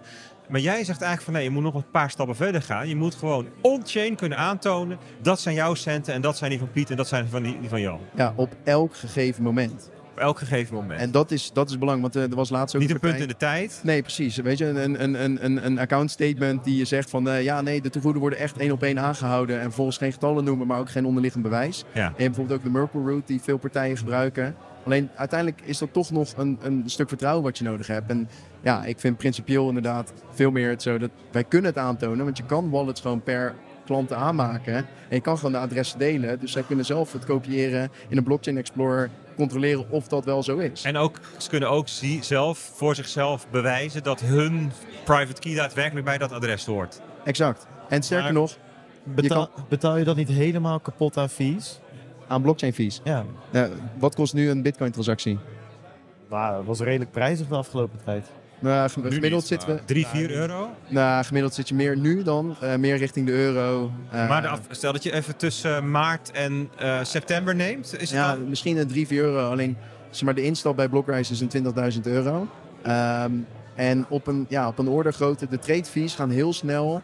Maar 0.48 0.60
jij 0.60 0.84
zegt 0.84 1.02
eigenlijk 1.02 1.22
van 1.22 1.34
nee, 1.34 1.44
je 1.44 1.50
moet 1.50 1.64
nog 1.64 1.74
een 1.74 1.92
paar 1.92 2.10
stappen 2.10 2.36
verder 2.36 2.62
gaan. 2.62 2.88
Je 2.88 2.96
moet 2.96 3.16
gewoon 3.16 3.46
on-chain 3.62 4.16
kunnen 4.16 4.38
aantonen. 4.38 4.98
Dat 5.22 5.40
zijn 5.40 5.56
jouw 5.56 5.74
centen 5.74 6.14
en 6.14 6.22
dat 6.22 6.38
zijn 6.38 6.50
die 6.50 6.60
van 6.60 6.72
Piet 6.72 6.90
en 6.90 6.98
dat 6.98 7.08
zijn 7.08 7.28
van 7.28 7.44
die, 7.44 7.60
die 7.60 7.70
van 7.70 7.82
Jan. 7.82 8.00
Ja, 8.16 8.34
op 8.36 8.56
elk 8.64 8.96
gegeven 8.96 9.44
moment. 9.44 9.90
Op 10.12 10.24
elk 10.24 10.38
gegeven 10.38 10.76
moment. 10.76 11.00
En 11.00 11.12
dat 11.12 11.32
is, 11.32 11.52
dat 11.54 11.70
is 11.70 11.78
belangrijk, 11.78 12.14
want 12.14 12.26
uh, 12.26 12.32
er 12.32 12.38
was 12.38 12.50
laatst 12.50 12.76
ook... 12.76 12.82
Niet 12.82 12.92
een 12.92 13.00
punt 13.00 13.20
in 13.20 13.28
de 13.28 13.38
tijd. 13.38 13.80
Nee, 13.84 14.02
precies. 14.02 14.36
Weet 14.36 14.58
je, 14.58 14.66
een, 14.66 15.04
een, 15.04 15.24
een, 15.24 15.46
een, 15.46 15.66
een 15.66 15.80
account 15.80 16.12
statement 16.12 16.64
die 16.64 16.78
je 16.78 16.86
zegt 16.86 17.10
van... 17.10 17.28
Uh, 17.28 17.44
ja, 17.44 17.62
nee, 17.62 17.82
de 17.82 17.90
tegoeden 17.90 18.22
worden 18.22 18.40
echt 18.40 18.58
één 18.58 18.72
op 18.72 18.84
één 18.84 19.00
aangehouden. 19.00 19.60
En 19.62 19.72
volgens 19.72 19.98
geen 19.98 20.12
getallen 20.12 20.44
noemen, 20.44 20.68
maar 20.68 20.80
ook 20.80 20.90
geen 20.90 21.06
onderliggend 21.06 21.44
bewijs. 21.44 21.84
Ja. 21.94 22.06
En 22.06 22.14
bijvoorbeeld 22.16 22.60
ook 22.60 22.66
de 22.66 22.72
Merkle 22.72 23.02
Route 23.02 23.26
die 23.26 23.42
veel 23.42 23.58
partijen 23.58 23.98
gebruiken. 23.98 24.56
Alleen 24.88 25.10
uiteindelijk 25.16 25.62
is 25.62 25.78
dat 25.78 25.94
toch 25.94 26.12
nog 26.12 26.34
een, 26.38 26.60
een 26.62 26.84
stuk 26.86 27.08
vertrouwen 27.08 27.44
wat 27.44 27.58
je 27.58 27.64
nodig 27.64 27.88
hebt. 27.88 28.10
En 28.10 28.30
ja, 28.62 28.86
ik 28.86 29.00
vind 29.00 29.18
principieel 29.18 29.68
inderdaad 29.68 30.14
veel 30.30 30.52
meer 30.52 30.70
het 30.70 30.82
zo 30.82 30.98
dat 30.98 31.10
wij 31.32 31.44
kunnen 31.44 31.70
het 31.70 31.80
aantonen. 31.80 32.26
Want 32.26 32.38
je 32.38 32.46
kan 32.46 32.70
wallets 32.70 33.02
gewoon 33.02 33.24
per 33.24 33.56
klant 33.86 34.14
aanmaken. 34.14 34.76
En 34.76 34.86
je 35.16 35.22
kan 35.22 35.38
gewoon 35.38 35.52
de 35.52 35.58
adressen 35.58 36.00
delen. 36.00 36.40
Dus 36.40 36.52
zij 36.52 36.64
kunnen 36.64 36.86
zelf 36.86 37.14
het 37.14 37.26
kopiëren 37.26 37.92
in 38.08 38.18
een 38.18 38.24
blockchain 38.24 38.58
explorer. 38.58 39.10
Controleren 39.36 39.86
of 39.90 40.08
dat 40.08 40.26
wel 40.26 40.44
zo 40.44 40.58
is. 40.58 40.84
En 40.84 40.98
ook, 40.98 41.20
ze 41.38 41.50
kunnen 41.50 41.70
ook 41.70 41.88
zelf 42.22 42.72
voor 42.76 42.96
zichzelf 42.96 43.48
bewijzen 43.50 44.04
dat 44.04 44.20
hun 44.20 44.72
private 45.06 45.42
key 45.42 45.56
daadwerkelijk 45.56 46.06
bij 46.06 46.18
dat 46.18 46.32
adres 46.32 46.66
hoort. 46.66 47.02
Exact. 47.24 47.68
En 47.90 48.04
sterker 48.04 48.34
nog, 48.34 48.58
betaal 49.04 49.42
je, 49.42 49.50
kan... 49.56 49.66
betaal 49.70 49.98
je 49.98 50.04
dat 50.04 50.16
niet 50.16 50.30
helemaal 50.30 50.80
kapot 50.80 51.18
aan 51.18 51.30
fees? 51.30 51.80
Aan 52.28 52.42
blockchain 52.42 52.74
fees. 52.74 53.02
Ja. 53.04 53.26
wat 54.00 54.16
kost 54.16 54.34
nu 54.34 54.50
een 54.50 54.62
bitcoin 54.62 54.92
transactie? 54.92 55.40
Nou, 56.30 56.56
dat 56.56 56.66
was 56.66 56.80
redelijk 56.80 57.12
prijzig 57.12 57.48
de 57.48 57.56
afgelopen 57.56 58.00
tijd. 58.04 58.26
Nou, 58.60 58.90
gemiddeld 58.90 59.46
zitten 59.46 59.76
we... 59.76 59.86
3, 59.86 60.08
4 60.08 60.32
euro? 60.32 60.70
Nou, 60.88 61.24
gemiddeld 61.24 61.54
zit 61.54 61.70
je 61.70 61.76
meer 61.76 61.98
nu 61.98 62.24
dan. 62.24 62.56
Uh, 62.64 62.76
meer 62.76 62.98
richting 62.98 63.26
de 63.26 63.32
euro. 63.32 63.92
Uh, 64.14 64.30
maar 64.30 64.42
de 64.42 64.48
af, 64.48 64.60
stel 64.70 64.94
dat 64.94 65.04
je 65.04 65.14
even 65.14 65.36
tussen 65.36 65.92
maart 65.92 66.32
en 66.32 66.70
uh, 66.82 67.04
september 67.04 67.56
neemt. 67.56 68.02
Is 68.02 68.12
ja, 68.12 68.32
het 68.32 68.48
misschien 68.48 68.78
een 68.78 68.88
3, 68.88 69.08
4 69.08 69.24
euro. 69.24 69.50
Alleen 69.50 69.78
zeg 70.10 70.24
maar, 70.24 70.36
de 70.36 70.44
instap 70.44 70.76
bij 70.76 70.90
Blockrise 70.90 71.32
is 71.32 71.40
een 71.40 71.74
20.000 71.94 72.02
euro. 72.02 72.48
Um, 72.88 73.48
en 73.76 74.06
op 74.10 74.28
een, 74.28 74.46
ja, 74.50 74.68
op 74.68 74.78
een 74.78 74.88
orde 74.88 75.12
grootte, 75.12 75.48
de 75.48 75.60
trade 75.60 75.86
fees 75.86 76.16
gaan 76.16 76.30
heel 76.30 76.54
snel 76.54 77.02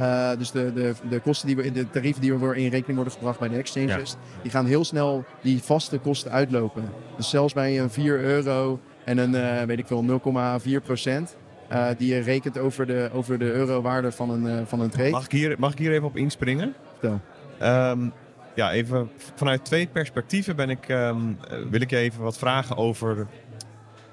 uh, 0.00 0.30
dus 0.38 0.50
de, 0.50 0.72
de, 0.72 0.94
de, 1.08 1.20
kosten 1.20 1.46
die 1.46 1.56
we, 1.56 1.72
de 1.72 1.90
tarieven 1.90 2.20
die 2.20 2.34
we 2.34 2.56
in 2.56 2.70
rekening 2.70 2.94
worden 2.94 3.12
gebracht 3.12 3.38
bij 3.38 3.48
de 3.48 3.56
exchanges, 3.56 4.16
die 4.42 4.50
gaan 4.50 4.66
heel 4.66 4.84
snel 4.84 5.24
die 5.42 5.62
vaste 5.62 5.98
kosten 5.98 6.30
uitlopen. 6.30 6.84
Dus 7.16 7.30
zelfs 7.30 7.52
bij 7.52 7.80
een 7.80 7.90
4 7.90 8.20
euro 8.20 8.80
en 9.04 9.18
een, 9.18 9.34
uh, 9.34 9.62
weet 9.62 9.78
ik 9.78 9.86
veel, 9.86 10.20
0,4 10.60 10.82
procent. 10.82 11.36
Uh, 11.72 11.88
die 11.98 12.14
je 12.14 12.20
rekent 12.20 12.58
over 12.58 12.86
de, 12.86 13.10
over 13.12 13.38
de 13.38 13.52
eurowaarde 13.52 14.12
van 14.12 14.30
een, 14.30 14.66
van 14.66 14.80
een 14.80 14.90
trade. 14.90 15.10
Mag 15.10 15.24
ik, 15.24 15.32
hier, 15.32 15.54
mag 15.58 15.72
ik 15.72 15.78
hier 15.78 15.92
even 15.92 16.06
op 16.06 16.16
inspringen? 16.16 16.74
Vertel. 16.98 17.20
Um, 17.62 18.12
ja, 18.54 18.72
even 18.72 19.10
vanuit 19.34 19.64
twee 19.64 19.86
perspectieven 19.86 20.56
ben 20.56 20.70
ik, 20.70 20.88
um, 20.88 21.38
wil 21.70 21.80
ik 21.80 21.90
je 21.90 21.96
even 21.96 22.22
wat 22.22 22.38
vragen 22.38 22.76
over 22.76 23.26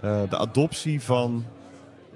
de 0.02 0.38
adoptie 0.38 1.02
van 1.02 1.46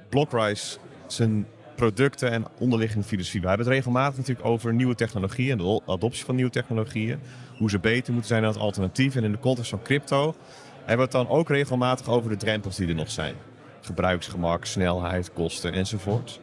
Blockrise 0.09 0.77
zijn 1.07 1.47
producten 1.77 2.31
en 2.31 2.45
onderliggende 2.59 3.05
filosofie. 3.05 3.41
We 3.41 3.47
hebben 3.47 3.65
het 3.65 3.75
regelmatig 3.75 4.17
natuurlijk 4.17 4.47
over 4.47 4.73
nieuwe 4.73 4.95
technologieën 4.95 5.51
en 5.51 5.57
de 5.57 5.81
adoptie 5.85 6.25
van 6.25 6.35
nieuwe 6.35 6.51
technologieën. 6.51 7.19
Hoe 7.57 7.69
ze 7.69 7.79
beter 7.79 8.11
moeten 8.11 8.29
zijn 8.29 8.41
dan 8.41 8.51
het 8.51 8.61
alternatief. 8.61 9.15
En 9.15 9.23
in 9.23 9.31
de 9.31 9.39
context 9.39 9.69
van 9.69 9.81
crypto 9.81 10.35
hebben 10.77 10.95
we 10.95 11.01
het 11.01 11.11
dan 11.11 11.29
ook 11.29 11.49
regelmatig 11.49 12.07
over 12.07 12.29
de 12.29 12.37
drempels 12.37 12.75
die 12.75 12.87
er 12.87 12.95
nog 12.95 13.11
zijn. 13.11 13.35
Gebruiksgemak, 13.81 14.65
snelheid, 14.65 15.33
kosten 15.33 15.73
enzovoort. 15.73 16.39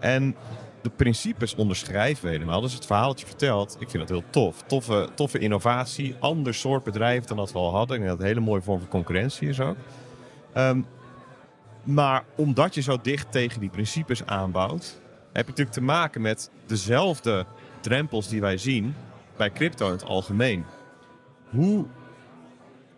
En 0.00 0.36
de 0.82 0.90
principes 0.90 1.54
onderschrijven 1.54 2.24
we 2.24 2.30
helemaal. 2.30 2.60
Dus 2.60 2.74
het 2.74 2.86
verhaal 2.86 3.08
dat 3.08 3.20
je 3.20 3.26
vertelt, 3.26 3.76
ik 3.78 3.90
vind 3.90 4.08
dat 4.08 4.18
heel 4.18 4.30
tof. 4.30 4.62
Toffe, 4.62 5.08
toffe 5.14 5.38
innovatie, 5.38 6.14
ander 6.18 6.54
soort 6.54 6.84
bedrijf 6.84 7.24
dan 7.24 7.36
dat 7.36 7.52
we 7.52 7.58
al 7.58 7.74
hadden. 7.74 8.00
En 8.00 8.06
dat 8.06 8.20
een 8.20 8.26
hele 8.26 8.40
mooie 8.40 8.62
vorm 8.62 8.78
van 8.78 8.88
concurrentie 8.88 9.48
is 9.48 9.60
ook. 9.60 9.76
Um, 10.56 10.86
maar 11.84 12.24
omdat 12.36 12.74
je 12.74 12.80
zo 12.80 12.98
dicht 13.02 13.32
tegen 13.32 13.60
die 13.60 13.70
principes 13.70 14.26
aanbouwt, 14.26 15.00
heb 15.32 15.44
je 15.44 15.50
natuurlijk 15.50 15.76
te 15.76 15.82
maken 15.82 16.20
met 16.20 16.50
dezelfde 16.66 17.46
drempels 17.80 18.28
die 18.28 18.40
wij 18.40 18.56
zien 18.56 18.94
bij 19.36 19.52
crypto 19.52 19.86
in 19.86 19.92
het 19.92 20.04
algemeen. 20.04 20.64
Hoe 21.50 21.86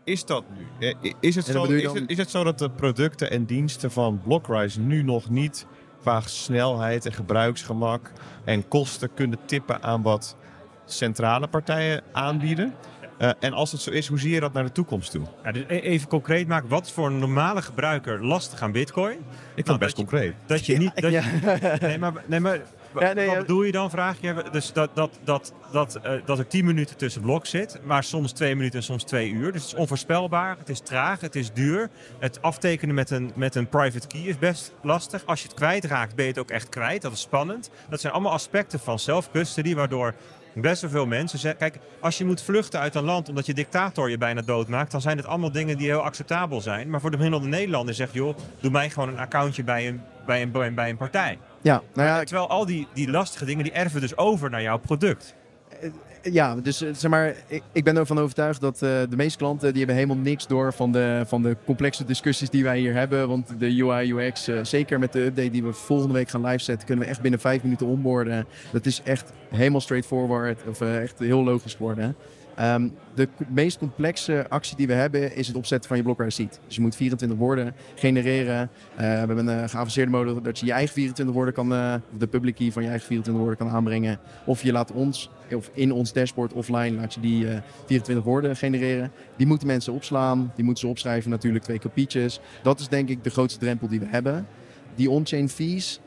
is 0.04 0.24
dat 0.24 0.44
nu? 0.56 0.94
Is 1.20 1.34
het, 1.34 1.44
zo, 1.44 1.64
is, 1.64 1.92
het, 1.92 2.02
is 2.06 2.16
het 2.16 2.30
zo 2.30 2.44
dat 2.44 2.58
de 2.58 2.70
producten 2.70 3.30
en 3.30 3.44
diensten 3.44 3.90
van 3.90 4.20
Blockrise 4.24 4.80
nu 4.80 5.02
nog 5.02 5.30
niet 5.30 5.66
qua 6.00 6.20
snelheid 6.20 7.06
en 7.06 7.12
gebruiksgemak 7.12 8.12
en 8.44 8.68
kosten 8.68 9.14
kunnen 9.14 9.38
tippen 9.44 9.82
aan 9.82 10.02
wat 10.02 10.36
centrale 10.84 11.48
partijen 11.48 12.02
aanbieden? 12.12 12.74
Uh, 13.18 13.30
en 13.40 13.52
als 13.52 13.72
het 13.72 13.80
zo 13.80 13.90
is, 13.90 14.06
hoe 14.06 14.18
zie 14.18 14.30
je 14.30 14.40
dat 14.40 14.52
naar 14.52 14.64
de 14.64 14.72
toekomst 14.72 15.10
toe? 15.10 15.26
Ja, 15.44 15.52
dus 15.52 15.64
e- 15.68 15.78
even 15.78 16.08
concreet 16.08 16.48
maken, 16.48 16.68
wat 16.68 16.86
is 16.86 16.92
voor 16.92 17.06
een 17.06 17.18
normale 17.18 17.62
gebruiker 17.62 18.24
lastig 18.24 18.62
aan 18.62 18.72
Bitcoin? 18.72 19.18
Ik 19.18 19.24
vind 19.54 19.66
nou, 19.66 19.78
het 19.78 19.78
best 19.78 19.94
concreet. 19.94 20.22
Je, 20.22 20.34
dat 20.46 20.66
je 20.66 20.76
niet. 20.76 21.00
Dat 21.00 21.10
ja. 21.12 21.22
je, 21.22 21.76
nee, 21.86 21.98
maar, 21.98 22.12
nee, 22.26 22.40
maar 22.40 22.60
ja, 23.00 23.12
nee, 23.12 23.26
wat 23.26 23.38
bedoel 23.38 23.62
je 23.62 23.72
dan, 23.72 23.90
vraag 23.90 24.16
je? 24.20 24.44
Dus 24.52 24.72
dat, 24.72 24.90
dat, 24.94 25.18
dat, 25.24 25.52
dat, 25.72 26.00
uh, 26.04 26.12
dat 26.24 26.38
er 26.38 26.46
10 26.46 26.64
minuten 26.64 26.96
tussen 26.96 27.22
blok 27.22 27.46
zit, 27.46 27.80
maar 27.84 28.04
soms 28.04 28.32
2 28.32 28.54
minuten 28.56 28.78
en 28.78 28.84
soms 28.84 29.04
2 29.04 29.30
uur. 29.30 29.52
Dus 29.52 29.62
het 29.62 29.72
is 29.72 29.78
onvoorspelbaar, 29.78 30.56
het 30.58 30.68
is 30.68 30.80
traag, 30.80 31.20
het 31.20 31.36
is 31.36 31.52
duur. 31.52 31.90
Het 32.18 32.42
aftekenen 32.42 32.94
met 32.94 33.10
een, 33.10 33.32
met 33.34 33.54
een 33.54 33.68
private 33.68 34.06
key 34.06 34.20
is 34.20 34.38
best 34.38 34.72
lastig. 34.82 35.26
Als 35.26 35.42
je 35.42 35.48
het 35.48 35.56
kwijtraakt, 35.56 36.14
ben 36.14 36.24
je 36.24 36.30
het 36.30 36.40
ook 36.40 36.50
echt 36.50 36.68
kwijt. 36.68 37.02
Dat 37.02 37.12
is 37.12 37.20
spannend. 37.20 37.70
Dat 37.88 38.00
zijn 38.00 38.12
allemaal 38.12 38.32
aspecten 38.32 38.80
van 38.80 38.98
self-custody, 38.98 39.74
waardoor 39.74 40.14
best 40.62 40.80
wel 40.80 40.90
veel 40.90 41.06
mensen 41.06 41.38
zeggen... 41.38 41.60
Kijk, 41.60 41.78
als 42.00 42.18
je 42.18 42.24
moet 42.24 42.42
vluchten 42.42 42.80
uit 42.80 42.94
een 42.94 43.04
land 43.04 43.28
omdat 43.28 43.46
je 43.46 43.54
dictator 43.54 44.10
je 44.10 44.18
bijna 44.18 44.42
doodmaakt... 44.42 44.90
dan 44.90 45.00
zijn 45.00 45.16
het 45.16 45.26
allemaal 45.26 45.52
dingen 45.52 45.78
die 45.78 45.86
heel 45.86 46.02
acceptabel 46.02 46.60
zijn. 46.60 46.90
Maar 46.90 47.00
voor 47.00 47.10
de 47.10 47.16
gemiddelde 47.16 47.46
Nederlander 47.46 47.94
zegt... 47.94 48.12
joh, 48.12 48.36
doe 48.60 48.70
mij 48.70 48.90
gewoon 48.90 49.08
een 49.08 49.18
accountje 49.18 49.64
bij 49.64 49.88
een, 49.88 50.00
bij 50.26 50.42
een, 50.42 50.74
bij 50.74 50.90
een 50.90 50.96
partij. 50.96 51.38
Ja, 51.62 51.82
nou 51.94 52.08
ja, 52.08 52.24
terwijl 52.24 52.48
al 52.48 52.66
die, 52.66 52.88
die 52.94 53.10
lastige 53.10 53.44
dingen, 53.44 53.64
die 53.64 53.72
erven 53.72 54.00
dus 54.00 54.16
over 54.16 54.50
naar 54.50 54.62
jouw 54.62 54.78
product. 54.78 55.34
Eh, 56.24 56.32
ja, 56.32 56.56
dus 56.56 56.82
eh, 56.82 56.88
zeg 56.94 57.10
maar, 57.10 57.34
ik, 57.46 57.62
ik 57.72 57.84
ben 57.84 57.96
ervan 57.96 58.18
overtuigd 58.18 58.60
dat 58.60 58.74
uh, 58.74 58.80
de 58.80 59.16
meeste 59.16 59.38
klanten 59.38 59.68
die 59.68 59.78
hebben 59.78 59.96
helemaal 59.96 60.24
niks 60.24 60.46
door 60.46 60.72
van 60.72 60.92
de, 60.92 61.22
van 61.26 61.42
de 61.42 61.56
complexe 61.64 62.04
discussies 62.04 62.50
die 62.50 62.64
wij 62.64 62.78
hier 62.78 62.94
hebben. 62.94 63.28
Want 63.28 63.54
de 63.58 63.82
UI 63.82 64.12
UX, 64.12 64.48
uh, 64.48 64.58
zeker 64.62 64.98
met 64.98 65.12
de 65.12 65.24
update 65.24 65.50
die 65.50 65.62
we 65.62 65.72
volgende 65.72 66.14
week 66.14 66.28
gaan 66.28 66.44
live 66.44 66.64
zetten, 66.64 66.86
kunnen 66.86 67.04
we 67.04 67.10
echt 67.10 67.20
binnen 67.20 67.40
vijf 67.40 67.62
minuten 67.62 67.86
onboarden. 67.86 68.46
Dat 68.72 68.86
is 68.86 69.02
echt 69.04 69.32
helemaal 69.50 69.80
straightforward 69.80 70.60
of 70.68 70.80
echt 70.80 71.18
heel 71.18 71.44
logisch 71.44 71.74
geworden. 71.74 72.16
Um, 72.60 72.92
de 73.14 73.28
meest 73.48 73.78
complexe 73.78 74.46
actie 74.48 74.76
die 74.76 74.86
we 74.86 74.92
hebben 74.92 75.36
is 75.36 75.46
het 75.46 75.56
opzetten 75.56 75.88
van 75.88 75.96
je 75.96 76.02
blokker 76.02 76.24
receipt. 76.24 76.60
Dus 76.66 76.74
je 76.74 76.80
moet 76.80 76.96
24 76.96 77.38
woorden 77.38 77.74
genereren. 77.94 78.70
Uh, 78.92 78.96
we 78.96 79.04
hebben 79.04 79.46
een 79.46 79.68
geavanceerde 79.68 80.10
mode 80.10 80.40
dat 80.40 80.58
je 80.58 80.66
je 80.66 80.72
eigen 80.72 80.94
24 80.94 81.34
woorden 81.34 81.54
kan, 81.54 81.72
uh, 81.72 81.94
de 82.18 82.26
public 82.26 82.54
key 82.54 82.72
van 82.72 82.82
je 82.82 82.88
eigen 82.88 83.06
24 83.06 83.44
woorden 83.44 83.66
kan 83.66 83.76
aanbrengen. 83.76 84.18
Of 84.46 84.62
je 84.62 84.72
laat 84.72 84.92
ons, 84.92 85.30
of 85.52 85.70
in 85.72 85.92
ons 85.92 86.12
dashboard 86.12 86.52
offline, 86.52 86.96
laat 86.96 87.14
je 87.14 87.20
die 87.20 87.44
uh, 87.44 87.56
24 87.86 88.24
woorden 88.24 88.56
genereren. 88.56 89.12
Die 89.36 89.46
moeten 89.46 89.66
mensen 89.66 89.92
opslaan, 89.92 90.52
die 90.54 90.64
moeten 90.64 90.82
ze 90.82 90.90
opschrijven 90.90 91.30
natuurlijk, 91.30 91.64
twee 91.64 91.78
kopietjes. 91.78 92.40
Dat 92.62 92.80
is 92.80 92.88
denk 92.88 93.08
ik 93.08 93.24
de 93.24 93.30
grootste 93.30 93.58
drempel 93.58 93.88
die 93.88 94.00
we 94.00 94.06
hebben. 94.06 94.46
Die 94.94 95.10
on-chain 95.10 95.48
fees, 95.48 96.00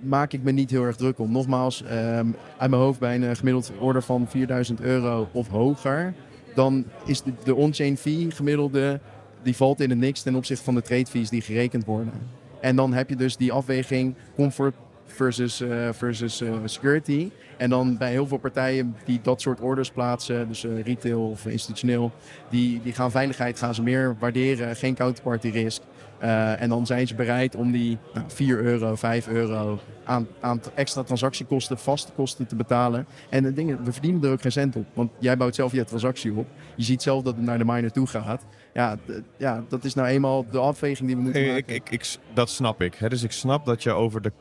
maak 0.00 0.32
ik 0.32 0.42
me 0.42 0.50
niet 0.50 0.70
heel 0.70 0.84
erg 0.84 0.96
druk 0.96 1.18
om. 1.18 1.32
Nogmaals, 1.32 1.82
um, 1.82 2.36
uit 2.56 2.70
mijn 2.70 2.82
hoofd 2.82 2.98
bij 2.98 3.14
een 3.14 3.36
gemiddeld 3.36 3.72
order 3.78 4.02
van 4.02 4.26
4000 4.28 4.80
euro 4.80 5.28
of 5.32 5.48
hoger, 5.48 6.14
dan 6.54 6.84
is 7.04 7.22
de, 7.22 7.32
de 7.44 7.54
on-chain 7.54 7.96
fee 7.96 8.30
gemiddelde, 8.30 9.00
die 9.42 9.56
valt 9.56 9.80
in 9.80 9.90
het 9.90 9.98
niks 9.98 10.22
ten 10.22 10.34
opzichte 10.34 10.64
van 10.64 10.74
de 10.74 10.82
trade 10.82 11.06
fees 11.06 11.30
die 11.30 11.40
gerekend 11.42 11.84
worden. 11.84 12.12
En 12.60 12.76
dan 12.76 12.92
heb 12.92 13.08
je 13.08 13.16
dus 13.16 13.36
die 13.36 13.52
afweging 13.52 14.14
comfort 14.36 14.74
versus, 15.06 15.60
uh, 15.60 15.88
versus 15.92 16.40
uh, 16.42 16.54
security. 16.64 17.30
En 17.56 17.70
dan 17.70 17.96
bij 17.96 18.10
heel 18.10 18.26
veel 18.26 18.38
partijen 18.38 18.96
die 19.04 19.20
dat 19.22 19.40
soort 19.40 19.60
orders 19.60 19.90
plaatsen, 19.90 20.48
dus 20.48 20.64
uh, 20.64 20.82
retail 20.82 21.30
of 21.30 21.46
institutioneel, 21.46 22.12
die, 22.50 22.80
die 22.82 22.92
gaan 22.92 23.10
veiligheid 23.10 23.58
gaan 23.58 23.74
ze 23.74 23.82
meer 23.82 24.16
waarderen, 24.18 24.76
geen 24.76 24.94
counterparty 24.94 25.48
risk. 25.48 25.82
Uh, 26.22 26.62
en 26.62 26.68
dan 26.68 26.86
zijn 26.86 27.06
ze 27.06 27.14
bereid 27.14 27.54
om 27.54 27.72
die 27.72 27.98
nou, 28.14 28.26
4 28.28 28.58
euro, 28.58 28.94
5 28.94 29.28
euro 29.28 29.78
aan, 30.04 30.26
aan 30.40 30.60
extra 30.74 31.02
transactiekosten, 31.02 31.78
vaste 31.78 32.12
kosten 32.12 32.46
te 32.46 32.56
betalen. 32.56 33.06
En 33.28 33.42
de 33.42 33.52
dingen, 33.52 33.84
we 33.84 33.92
verdienen 33.92 34.24
er 34.24 34.30
ook 34.30 34.40
geen 34.40 34.52
cent 34.52 34.76
op. 34.76 34.86
Want 34.92 35.10
jij 35.18 35.36
bouwt 35.36 35.54
zelf 35.54 35.72
je 35.72 35.84
transactie 35.84 36.32
op. 36.32 36.46
Je 36.76 36.84
ziet 36.84 37.02
zelf 37.02 37.22
dat 37.22 37.36
het 37.36 37.44
naar 37.44 37.58
de 37.58 37.64
miner 37.64 37.92
toe 37.92 38.06
gaat. 38.06 38.44
Ja, 38.74 38.96
ja 39.36 39.64
dat 39.68 39.84
is 39.84 39.94
nou 39.94 40.08
eenmaal 40.08 40.46
de 40.50 40.58
afweging 40.58 41.06
die 41.06 41.16
we 41.16 41.22
moeten 41.22 41.46
maken. 41.46 41.56
Ik, 41.56 41.68
ik, 41.68 41.90
ik, 41.90 42.16
dat 42.34 42.50
snap 42.50 42.82
ik. 42.82 42.94
Hè? 42.94 43.08
Dus 43.08 43.22
ik 43.22 43.32
snap 43.32 43.64
dat 43.66 43.82
je 43.82 43.92
over 43.92 44.22
de 44.22 44.32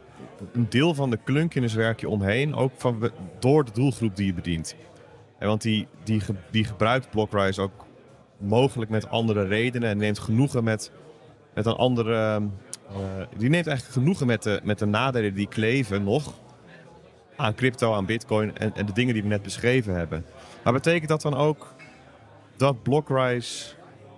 een 0.52 0.70
deel 0.70 0.94
van 0.94 1.10
de 1.10 1.20
klunkiness 1.24 1.74
je 1.74 2.10
omheen, 2.10 2.56
ook 2.56 2.72
van, 2.76 3.12
door 3.40 3.66
de 3.66 3.72
doelgroep 3.72 4.16
die 4.16 4.26
je 4.26 4.34
bedient. 4.34 4.76
En 5.40 5.48
want 5.48 5.62
die, 5.62 5.88
die, 6.04 6.22
die 6.52 6.64
gebruikt 6.64 7.10
Blockrise 7.10 7.62
ook 7.62 7.86
mogelijk 8.38 8.92
met 8.92 9.10
andere 9.10 9.44
redenen 9.44 9.90
en 9.90 9.98
neemt 9.98 10.20
genoegen 10.20 10.64
met, 10.64 10.92
met 11.54 11.66
een 11.66 11.76
andere. 11.76 12.42
Uh, 12.92 12.98
die 13.38 13.50
neemt 13.50 13.68
eigenlijk 13.68 13.98
genoegen 13.98 14.28
met 14.28 14.44
de, 14.44 14.60
met 14.64 14.80
de 14.80 14.86
nadelen 14.86 15.34
die 15.34 15.48
kleven 15.48 16.04
nog 16.04 16.34
aan 17.36 17.56
crypto, 17.56 17.94
aan 17.94 18.06
bitcoin 18.06 18.58
en, 18.58 18.76
en 18.76 18.86
de 18.86 18.94
dingen 18.94 19.14
die 19.14 19.24
we 19.24 19.30
net 19.30 19.42
beschreven 19.42 19.96
hebben. 19.96 20.26
Maar 20.64 20.74
betekent 20.74 21.10
dat 21.10 21.22
dan 21.22 21.36
ook 21.36 21.74
dat 22.58 22.84
Blockrise 22.84 23.66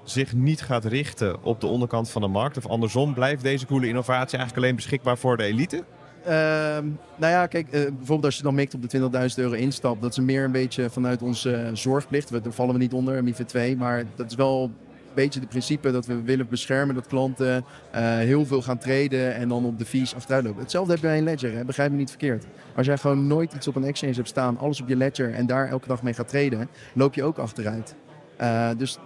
zich 0.04 0.34
niet 0.34 0.62
gaat 0.62 0.86
richten 0.86 1.44
op 1.44 1.62
de 1.62 1.68
onderkant 1.68 2.10
van 2.10 2.22
de 2.22 2.28
markt? 2.28 2.58
Of 2.58 2.68
andersom, 2.68 3.14
blijft 3.14 3.44
deze 3.44 3.66
coole 3.66 3.88
innovatie 3.88 4.38
eigenlijk 4.38 4.66
alleen 4.66 4.76
beschikbaar 4.76 5.18
voor 5.18 5.38
de 5.38 5.44
elite? 5.44 5.84
Ehm, 6.24 6.86
nou 7.16 7.32
ja, 7.32 7.48
kijk, 7.48 7.66
uh, 7.66 7.72
bijvoorbeeld 7.72 8.26
als 8.26 8.38
je 8.38 8.44
dan 8.44 8.56
mikt 8.56 8.74
op 8.74 8.90
de 8.90 9.00
20.000 9.30 9.36
euro 9.36 9.54
instap, 9.54 10.02
dat 10.02 10.12
is 10.12 10.20
meer 10.20 10.44
een 10.44 10.52
beetje 10.52 10.90
vanuit 10.90 11.22
onze 11.22 11.52
uh, 11.52 11.70
zorgplicht. 11.74 12.30
We, 12.30 12.42
daar 12.42 12.52
vallen 12.52 12.74
we 12.74 12.80
niet 12.80 12.94
onder, 12.94 13.24
MIFID 13.24 13.48
2, 13.48 13.78
maar 13.78 14.04
dat 14.16 14.30
is 14.30 14.36
wel 14.36 14.72
beetje 15.16 15.40
het 15.40 15.50
principe 15.50 15.92
dat 15.92 16.06
we 16.06 16.22
willen 16.22 16.48
beschermen 16.50 16.96
dat 16.96 17.08
klanten 17.08 17.58
uh, 17.58 18.02
heel 18.02 18.46
veel 18.46 18.62
gaan 18.62 18.78
traden 18.78 19.36
en 19.36 19.50
dan 19.50 19.66
op 19.66 19.78
de 19.78 19.86
fees 19.86 20.16
achteruit 20.16 20.44
lopen. 20.44 20.62
Hetzelfde 20.62 20.92
heb 20.92 21.02
je 21.02 21.08
bij 21.08 21.18
een 21.18 21.24
ledger, 21.24 21.54
hè? 21.54 21.66
begrijp 21.66 21.92
me 21.92 21.98
niet 21.98 22.10
verkeerd. 22.10 22.46
Als 22.76 22.86
jij 22.86 22.98
gewoon 22.98 23.28
nooit 23.28 23.54
iets 23.54 23.68
op 23.68 23.76
een 23.76 23.84
exchange 23.84 24.14
hebt 24.14 24.28
staan, 24.28 24.58
alles 24.58 24.82
op 24.82 24.88
je 24.88 24.96
ledger 24.96 25.34
en 25.34 25.46
daar 25.46 25.70
elke 25.70 25.88
dag 25.88 26.04
mee 26.04 26.14
gaat 26.14 26.30
traden, 26.30 26.70
loop 26.94 27.14
je 27.14 27.24
ook 27.24 27.38
achteruit. 27.38 27.96
dus 28.78 29.00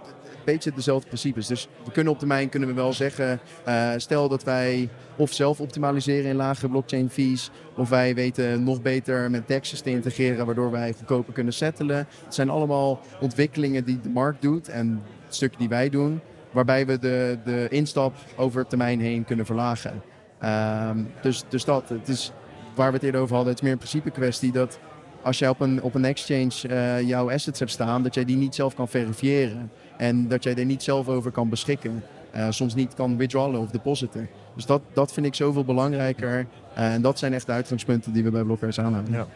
beetje 0.46 0.72
dezelfde 0.74 1.06
principes. 1.06 1.46
Dus 1.46 1.68
we 1.84 1.90
kunnen 1.90 2.12
op 2.12 2.18
termijn 2.18 2.48
kunnen 2.48 2.68
we 2.68 2.74
wel 2.74 2.92
zeggen, 2.92 3.40
uh, 3.68 3.90
stel 3.96 4.28
dat 4.28 4.44
wij 4.44 4.88
of 5.16 5.32
zelf 5.32 5.60
optimaliseren 5.60 6.30
in 6.30 6.36
lagere 6.36 6.68
blockchain 6.68 7.10
fees, 7.10 7.50
of 7.76 7.88
wij 7.88 8.14
weten 8.14 8.62
nog 8.64 8.82
beter 8.82 9.30
met 9.30 9.48
DEXs 9.48 9.80
te 9.80 9.90
integreren, 9.90 10.46
waardoor 10.46 10.70
wij 10.70 10.92
goedkoper 10.92 11.32
kunnen 11.32 11.52
settelen. 11.52 11.96
Het 11.96 12.34
zijn 12.34 12.50
allemaal 12.50 13.00
ontwikkelingen 13.20 13.84
die 13.84 14.00
de 14.00 14.08
markt 14.08 14.42
doet 14.42 14.68
en 14.68 15.02
stukken 15.28 15.58
die 15.58 15.68
wij 15.68 15.88
doen, 15.88 16.20
waarbij 16.50 16.86
we 16.86 16.98
de, 16.98 17.38
de 17.44 17.66
instap 17.70 18.14
over 18.36 18.66
termijn 18.66 19.00
heen 19.00 19.24
kunnen 19.24 19.46
verlagen. 19.46 20.02
Um, 20.44 21.08
dus, 21.22 21.44
dus 21.48 21.64
dat, 21.64 21.88
het 21.88 22.08
is 22.08 22.32
waar 22.74 22.88
we 22.88 22.94
het 22.94 23.04
eerder 23.04 23.20
over 23.20 23.34
hadden, 23.34 23.52
het 23.52 23.62
is 23.62 23.68
meer 23.68 23.78
een 23.78 23.88
principe 23.88 24.10
kwestie 24.10 24.52
dat 24.52 24.78
als 25.22 25.38
jij 25.38 25.48
op 25.48 25.60
een, 25.60 25.82
op 25.82 25.94
een 25.94 26.04
exchange 26.04 26.52
uh, 26.68 27.08
jouw 27.08 27.30
assets 27.30 27.58
hebt 27.58 27.70
staan, 27.70 28.02
dat 28.02 28.14
jij 28.14 28.24
die 28.24 28.36
niet 28.36 28.54
zelf 28.54 28.74
kan 28.74 28.88
verifiëren. 28.88 29.70
En 29.96 30.28
dat 30.28 30.42
jij 30.42 30.54
er 30.54 30.64
niet 30.64 30.82
zelf 30.82 31.08
over 31.08 31.30
kan 31.30 31.48
beschikken. 31.48 32.04
Uh, 32.36 32.46
soms 32.50 32.74
niet 32.74 32.94
kan 32.94 33.16
withdrawalen 33.16 33.60
of 33.60 33.70
depositen. 33.70 34.28
Dus 34.54 34.66
dat, 34.66 34.82
dat 34.92 35.12
vind 35.12 35.26
ik 35.26 35.34
zoveel 35.34 35.64
belangrijker. 35.64 36.46
Uh, 36.78 36.94
en 36.94 37.02
dat 37.02 37.18
zijn 37.18 37.34
echt 37.34 37.46
de 37.46 37.52
uitgangspunten 37.52 38.12
die 38.12 38.24
we 38.24 38.30
bij 38.30 38.42
Blockers 38.42 38.80
aanhouden. 38.80 39.12
Ja. 39.12 39.26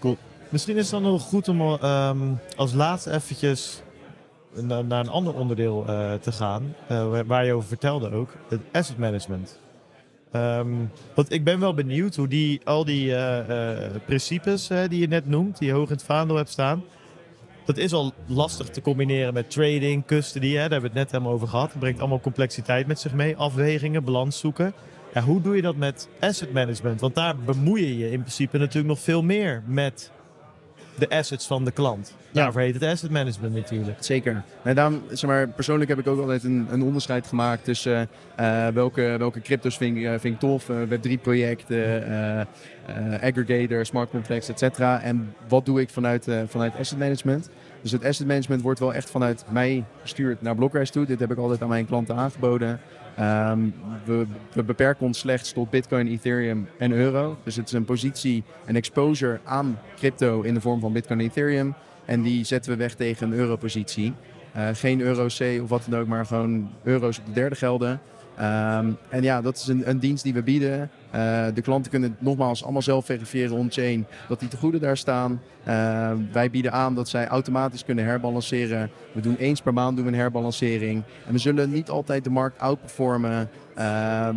Cool. 0.00 0.16
Misschien 0.48 0.76
is 0.76 0.90
het 0.90 1.02
dan 1.02 1.12
nog 1.12 1.22
goed 1.22 1.48
om 1.48 1.60
um, 1.60 2.38
als 2.56 2.72
laatste 2.72 3.10
eventjes 3.12 3.82
naar, 4.62 4.84
naar 4.84 5.00
een 5.00 5.08
ander 5.08 5.34
onderdeel 5.34 5.84
uh, 5.88 6.12
te 6.14 6.32
gaan. 6.32 6.74
waar 7.26 7.44
je 7.44 7.52
over 7.52 7.68
vertelde 7.68 8.10
ook. 8.10 8.28
Het 8.48 8.60
asset 8.72 8.98
management. 8.98 9.58
Um, 10.32 10.90
want 11.14 11.32
ik 11.32 11.44
ben 11.44 11.60
wel 11.60 11.74
benieuwd 11.74 12.16
hoe 12.16 12.28
die, 12.28 12.60
al 12.64 12.84
die 12.84 13.14
principes 14.06 14.66
die 14.88 15.00
je 15.00 15.08
net 15.08 15.26
noemt, 15.26 15.58
die 15.58 15.68
je 15.68 15.74
hoog 15.74 15.88
in 15.88 15.94
het 15.94 16.04
vaandel 16.04 16.36
hebt 16.36 16.50
staan 16.50 16.82
dat 17.68 17.76
is 17.76 17.92
al 17.92 18.12
lastig 18.26 18.68
te 18.68 18.80
combineren 18.80 19.34
met 19.34 19.50
trading, 19.50 20.06
custody. 20.06 20.46
Hè, 20.46 20.52
daar 20.52 20.60
hebben 20.60 20.80
we 20.80 20.86
het 20.86 20.96
net 20.96 21.10
helemaal 21.10 21.32
over 21.32 21.48
gehad. 21.48 21.70
Het 21.70 21.80
brengt 21.80 22.00
allemaal 22.00 22.20
complexiteit 22.20 22.86
met 22.86 23.00
zich 23.00 23.12
mee. 23.12 23.36
Afwegingen, 23.36 24.04
balans 24.04 24.38
zoeken. 24.38 24.72
Hoe 25.24 25.40
doe 25.40 25.56
je 25.56 25.62
dat 25.62 25.76
met 25.76 26.08
asset 26.20 26.52
management? 26.52 27.00
Want 27.00 27.14
daar 27.14 27.36
bemoei 27.36 27.86
je 27.86 27.98
je 27.98 28.10
in 28.10 28.20
principe 28.20 28.58
natuurlijk 28.58 28.86
nog 28.86 28.98
veel 28.98 29.22
meer 29.22 29.62
met 29.66 30.10
de 30.98 31.08
assets 31.08 31.46
van 31.46 31.64
de 31.64 31.70
klant. 31.70 32.14
Ja. 32.30 32.42
Daarvoor 32.42 32.60
heet 32.60 32.74
het 32.74 32.82
asset 32.82 33.10
management 33.10 33.54
natuurlijk. 33.54 33.96
Zeker. 34.00 34.42
En 34.62 34.74
daarom, 34.74 35.02
zeg 35.10 35.30
maar, 35.30 35.48
persoonlijk 35.48 35.90
heb 35.90 35.98
ik 35.98 36.06
ook 36.06 36.20
altijd 36.20 36.44
een, 36.44 36.66
een 36.70 36.82
onderscheid 36.82 37.26
gemaakt 37.26 37.64
tussen 37.64 38.08
uh, 38.40 38.68
welke, 38.68 39.14
welke 39.18 39.40
cryptos 39.40 39.76
vind, 39.76 39.96
uh, 39.96 40.10
vind 40.10 40.34
ik 40.34 40.40
tof, 40.40 40.68
uh, 40.68 40.76
Web3 40.88 41.20
projecten, 41.22 42.46
aggregator, 43.22 43.86
smart 43.86 44.10
contracts, 44.10 44.48
et 44.48 44.58
cetera. 44.58 45.00
En 45.02 45.34
wat 45.48 45.66
doe 45.66 45.80
ik 45.80 45.90
vanuit, 45.90 46.26
vanuit 46.46 46.72
asset 46.78 46.98
management? 46.98 47.48
Dus 47.88 47.98
het 47.98 48.08
asset 48.08 48.26
management 48.26 48.62
wordt 48.62 48.80
wel 48.80 48.94
echt 48.94 49.10
vanuit 49.10 49.44
mij 49.50 49.84
gestuurd 50.00 50.42
naar 50.42 50.54
Blockrise 50.54 50.92
toe. 50.92 51.06
Dit 51.06 51.20
heb 51.20 51.30
ik 51.30 51.38
altijd 51.38 51.62
aan 51.62 51.68
mijn 51.68 51.86
klanten 51.86 52.16
aangeboden. 52.16 52.80
Um, 53.20 53.74
we, 54.04 54.26
we, 54.52 54.62
beperken 54.62 55.06
ons 55.06 55.18
slechts 55.18 55.52
tot 55.52 55.70
Bitcoin, 55.70 56.08
Ethereum 56.08 56.68
en 56.78 56.92
euro. 56.92 57.36
Dus 57.42 57.56
het 57.56 57.66
is 57.66 57.72
een 57.72 57.84
positie, 57.84 58.42
een 58.66 58.76
exposure 58.76 59.40
aan 59.44 59.78
crypto 59.96 60.42
in 60.42 60.54
de 60.54 60.60
vorm 60.60 60.80
van 60.80 60.92
Bitcoin 60.92 61.18
en 61.18 61.24
Ethereum. 61.26 61.74
En 62.04 62.22
die 62.22 62.44
zetten 62.44 62.72
we 62.72 62.78
weg 62.78 62.94
tegen 62.94 63.32
een 63.32 63.38
europositie. 63.38 64.14
Uh, 64.56 64.68
geen 64.72 65.00
euro 65.00 65.26
C 65.26 65.62
of 65.62 65.68
wat 65.68 65.86
dan 65.88 66.00
ook, 66.00 66.06
maar 66.06 66.26
gewoon 66.26 66.70
euro's 66.82 67.18
op 67.18 67.26
de 67.26 67.32
derde 67.32 67.56
gelden. 67.56 68.00
Um, 68.40 68.96
en 69.08 69.22
ja, 69.22 69.40
dat 69.40 69.56
is 69.56 69.66
een, 69.66 69.88
een 69.88 69.98
dienst 69.98 70.24
die 70.24 70.32
we 70.32 70.42
bieden. 70.42 70.90
Uh, 71.14 71.46
de 71.54 71.62
klanten 71.62 71.90
kunnen 71.90 72.16
nogmaals 72.18 72.62
allemaal 72.62 72.82
zelf 72.82 73.04
verifiëren 73.04 73.56
on-chain 73.56 74.06
dat 74.28 74.40
die 74.40 74.48
te 74.48 74.56
goede 74.56 74.78
daar 74.78 74.96
staan. 74.96 75.40
Uh, 75.68 76.10
wij 76.32 76.50
bieden 76.50 76.72
aan 76.72 76.94
dat 76.94 77.08
zij 77.08 77.26
automatisch 77.26 77.84
kunnen 77.84 78.04
herbalanceren. 78.04 78.90
We 79.12 79.20
doen 79.20 79.36
eens 79.36 79.60
per 79.60 79.72
maand 79.72 79.96
doen 79.96 80.04
we 80.04 80.12
een 80.12 80.18
herbalancering. 80.18 81.02
En 81.26 81.32
we 81.32 81.38
zullen 81.38 81.70
niet 81.70 81.90
altijd 81.90 82.24
de 82.24 82.30
markt 82.30 82.60
outperformen. 82.60 83.50
Uh, 83.78 84.28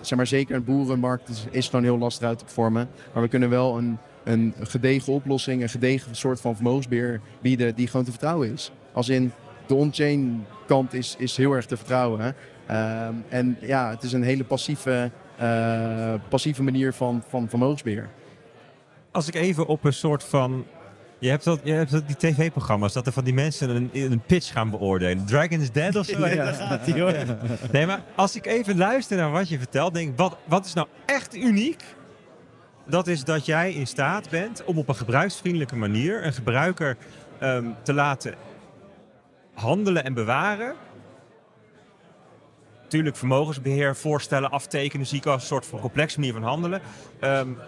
zeg 0.00 0.16
maar 0.16 0.26
zeker 0.26 0.56
een 0.56 0.64
boerenmarkt 0.64 1.28
is, 1.28 1.46
is 1.50 1.68
gewoon 1.68 1.84
heel 1.84 1.98
lastig 1.98 2.28
uit 2.28 2.38
te 2.38 2.44
performen. 2.44 2.88
Maar 3.12 3.22
we 3.22 3.28
kunnen 3.28 3.50
wel 3.50 3.78
een, 3.78 3.98
een 4.24 4.54
gedegen 4.60 5.12
oplossing, 5.12 5.62
een 5.62 5.68
gedegen 5.68 6.16
soort 6.16 6.40
van 6.40 6.54
vermogensbeheer 6.54 7.20
bieden 7.40 7.74
die 7.74 7.86
gewoon 7.86 8.04
te 8.04 8.10
vertrouwen 8.10 8.52
is. 8.52 8.72
Als 8.92 9.08
in 9.08 9.32
de 9.66 9.74
on-chain 9.74 10.44
kant 10.66 10.94
is, 10.94 11.14
is 11.18 11.36
heel 11.36 11.52
erg 11.52 11.66
te 11.66 11.76
vertrouwen. 11.76 12.20
Ehm, 12.20 12.32
en 13.28 13.56
ja, 13.60 13.90
het 13.90 14.02
is 14.02 14.12
een 14.12 14.22
hele 14.22 14.44
passieve, 14.44 15.10
uh, 15.42 16.14
passieve 16.28 16.62
manier 16.62 16.92
van, 16.92 17.22
van 17.28 17.48
vermogensbeheer. 17.48 18.08
Als 19.10 19.28
ik 19.28 19.34
even 19.34 19.66
op 19.66 19.84
een 19.84 19.92
soort 19.92 20.24
van 20.24 20.64
je 21.20 21.28
hebt, 21.28 21.44
dat, 21.44 21.60
je 21.62 21.72
hebt 21.72 21.90
dat, 21.90 22.06
die 22.06 22.16
tv-programma's 22.16 22.92
dat 22.92 23.06
er 23.06 23.12
van 23.12 23.24
die 23.24 23.34
mensen 23.34 23.68
een, 23.68 23.90
een 23.92 24.22
pitch 24.26 24.52
gaan 24.52 24.70
beoordelen. 24.70 25.26
Dragon 25.26 25.60
is 25.60 25.70
Dead 25.70 25.96
of 25.96 26.06
zo. 26.06 26.26
Ja, 26.26 26.52
gaat 26.52 26.90
hoor. 26.90 27.14
Nee, 27.72 27.86
maar 27.86 28.02
als 28.14 28.36
ik 28.36 28.46
even 28.46 28.76
luister 28.76 29.16
naar 29.16 29.30
wat 29.30 29.48
je 29.48 29.58
vertelt, 29.58 29.94
denk 29.94 30.10
ik, 30.10 30.16
wat, 30.16 30.36
wat 30.44 30.66
is 30.66 30.72
nou 30.72 30.86
echt 31.06 31.36
uniek? 31.36 31.82
Dat 32.86 33.06
is 33.06 33.24
dat 33.24 33.46
jij 33.46 33.72
in 33.72 33.86
staat 33.86 34.30
bent 34.30 34.64
om 34.64 34.78
op 34.78 34.88
een 34.88 34.94
gebruiksvriendelijke 34.94 35.76
manier 35.76 36.24
een 36.24 36.32
gebruiker 36.32 36.96
um, 37.42 37.74
te 37.82 37.92
laten 37.92 38.34
handelen 39.54 40.04
en 40.04 40.14
bewaren 40.14 40.74
natuurlijk 42.90 43.16
vermogensbeheer 43.16 43.96
voorstellen, 43.96 44.50
aftekenen, 44.50 45.06
zie 45.06 45.18
ik 45.18 45.26
als 45.26 45.42
een 45.42 45.48
soort 45.48 45.66
van 45.66 45.80
complexe 45.80 46.18
manier 46.18 46.34
van 46.34 46.42
handelen. 46.42 46.80
Um, 47.20 47.58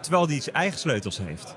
terwijl 0.00 0.26
die 0.26 0.42
zijn 0.42 0.54
eigen 0.54 0.78
sleutels 0.78 1.18
heeft. 1.18 1.56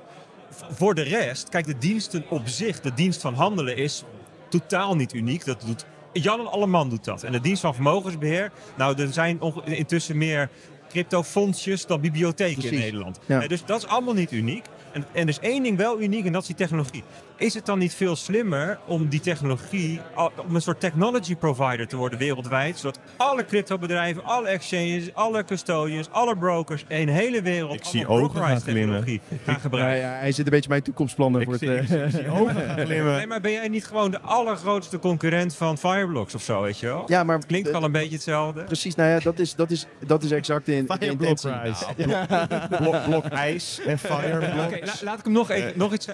voor 0.71 0.95
de 0.95 1.01
rest, 1.01 1.49
kijk, 1.49 1.65
de 1.65 1.77
diensten 1.77 2.25
op 2.29 2.47
zich, 2.47 2.79
de 2.79 2.93
dienst 2.93 3.21
van 3.21 3.33
handelen 3.33 3.77
is 3.77 4.03
totaal 4.49 4.95
niet 4.95 5.13
uniek. 5.13 5.45
Dat 5.45 5.61
doet 5.65 5.85
Jan 6.13 6.39
en 6.39 6.51
Alleman 6.51 6.89
doet 6.89 7.03
dat. 7.03 7.23
En 7.23 7.31
de 7.31 7.41
dienst 7.41 7.61
van 7.61 7.73
vermogensbeheer, 7.73 8.51
nou, 8.77 9.01
er 9.01 9.13
zijn 9.13 9.39
intussen 9.65 10.17
meer 10.17 10.49
cryptofondsjes 10.89 11.85
dan 11.85 12.01
bibliotheken 12.01 12.63
in 12.63 12.79
Nederland. 12.79 13.19
Ja. 13.25 13.47
Dus 13.47 13.65
dat 13.65 13.77
is 13.77 13.87
allemaal 13.87 14.13
niet 14.13 14.31
uniek. 14.31 14.65
En, 14.91 15.05
en 15.11 15.21
er 15.21 15.27
is 15.27 15.39
één 15.39 15.63
ding 15.63 15.77
wel 15.77 16.01
uniek 16.01 16.25
en 16.25 16.31
dat 16.31 16.41
is 16.41 16.47
die 16.47 16.55
technologie. 16.55 17.03
Is 17.43 17.53
het 17.53 17.65
dan 17.65 17.79
niet 17.79 17.93
veel 17.93 18.15
slimmer 18.15 18.79
om 18.85 19.07
die 19.07 19.19
technologie, 19.19 20.01
om 20.47 20.55
een 20.55 20.61
soort 20.61 20.79
technology 20.79 21.35
provider 21.35 21.87
te 21.87 21.95
worden 21.95 22.19
wereldwijd, 22.19 22.77
zodat 22.77 22.99
alle 23.17 23.45
cryptobedrijven, 23.45 24.23
alle 24.23 24.47
exchanges, 24.47 25.13
alle 25.13 25.43
custodians, 25.43 26.09
alle 26.11 26.37
brokers 26.37 26.85
in 26.87 27.05
de 27.05 27.11
hele 27.11 27.41
wereld 27.41 27.73
ik 27.73 27.83
zie 27.83 28.07
ogen 28.07 28.41
gaan 28.41 28.61
technologie 28.61 29.21
gaan 29.43 29.59
gebruiken? 29.59 30.01
Ja, 30.01 30.13
ja, 30.13 30.19
hij 30.19 30.31
zit 30.31 30.45
een 30.45 30.51
beetje 30.51 30.69
mijn 30.69 30.81
toekomstplannen 30.81 31.41
ik 31.41 31.47
voor 31.47 31.57
zie, 31.57 31.69
het. 31.69 31.91
Ik, 31.91 32.09
zie 32.11 32.31
ogen 32.31 32.55
gaan 32.55 32.85
glimmen. 32.85 33.15
Nee, 33.15 33.27
maar 33.27 33.41
ben 33.41 33.51
jij 33.51 33.67
niet 33.67 33.85
gewoon 33.85 34.11
de 34.11 34.19
allergrootste 34.19 34.99
concurrent 34.99 35.55
van 35.55 35.77
Fireblocks 35.77 36.35
of 36.35 36.41
zo, 36.41 36.61
weet 36.61 36.79
je 36.79 36.85
wel? 36.85 37.03
Ja, 37.07 37.23
maar 37.23 37.45
klinkt 37.45 37.71
wel 37.71 37.83
een 37.83 37.91
beetje 37.91 38.13
hetzelfde. 38.13 38.63
Precies, 38.63 38.95
nou 38.95 39.09
ja, 39.09 39.19
dat 39.19 39.39
is, 39.39 39.55
dat 39.55 39.71
is, 39.71 39.85
dat 40.05 40.23
is 40.23 40.31
exact 40.31 40.67
in, 40.67 40.85
de 40.85 41.05
intentie. 41.05 41.51
blok, 42.79 43.03
blok 43.03 43.25
ijs 43.25 43.79
en 43.85 43.99
Fireblocks. 44.09 44.65
Okay, 44.65 44.83
laat 45.01 45.19
ik 45.19 45.23
hem 45.23 45.33
nog, 45.33 45.49
even, 45.49 45.73
nog 45.75 45.93
iets 45.93 46.07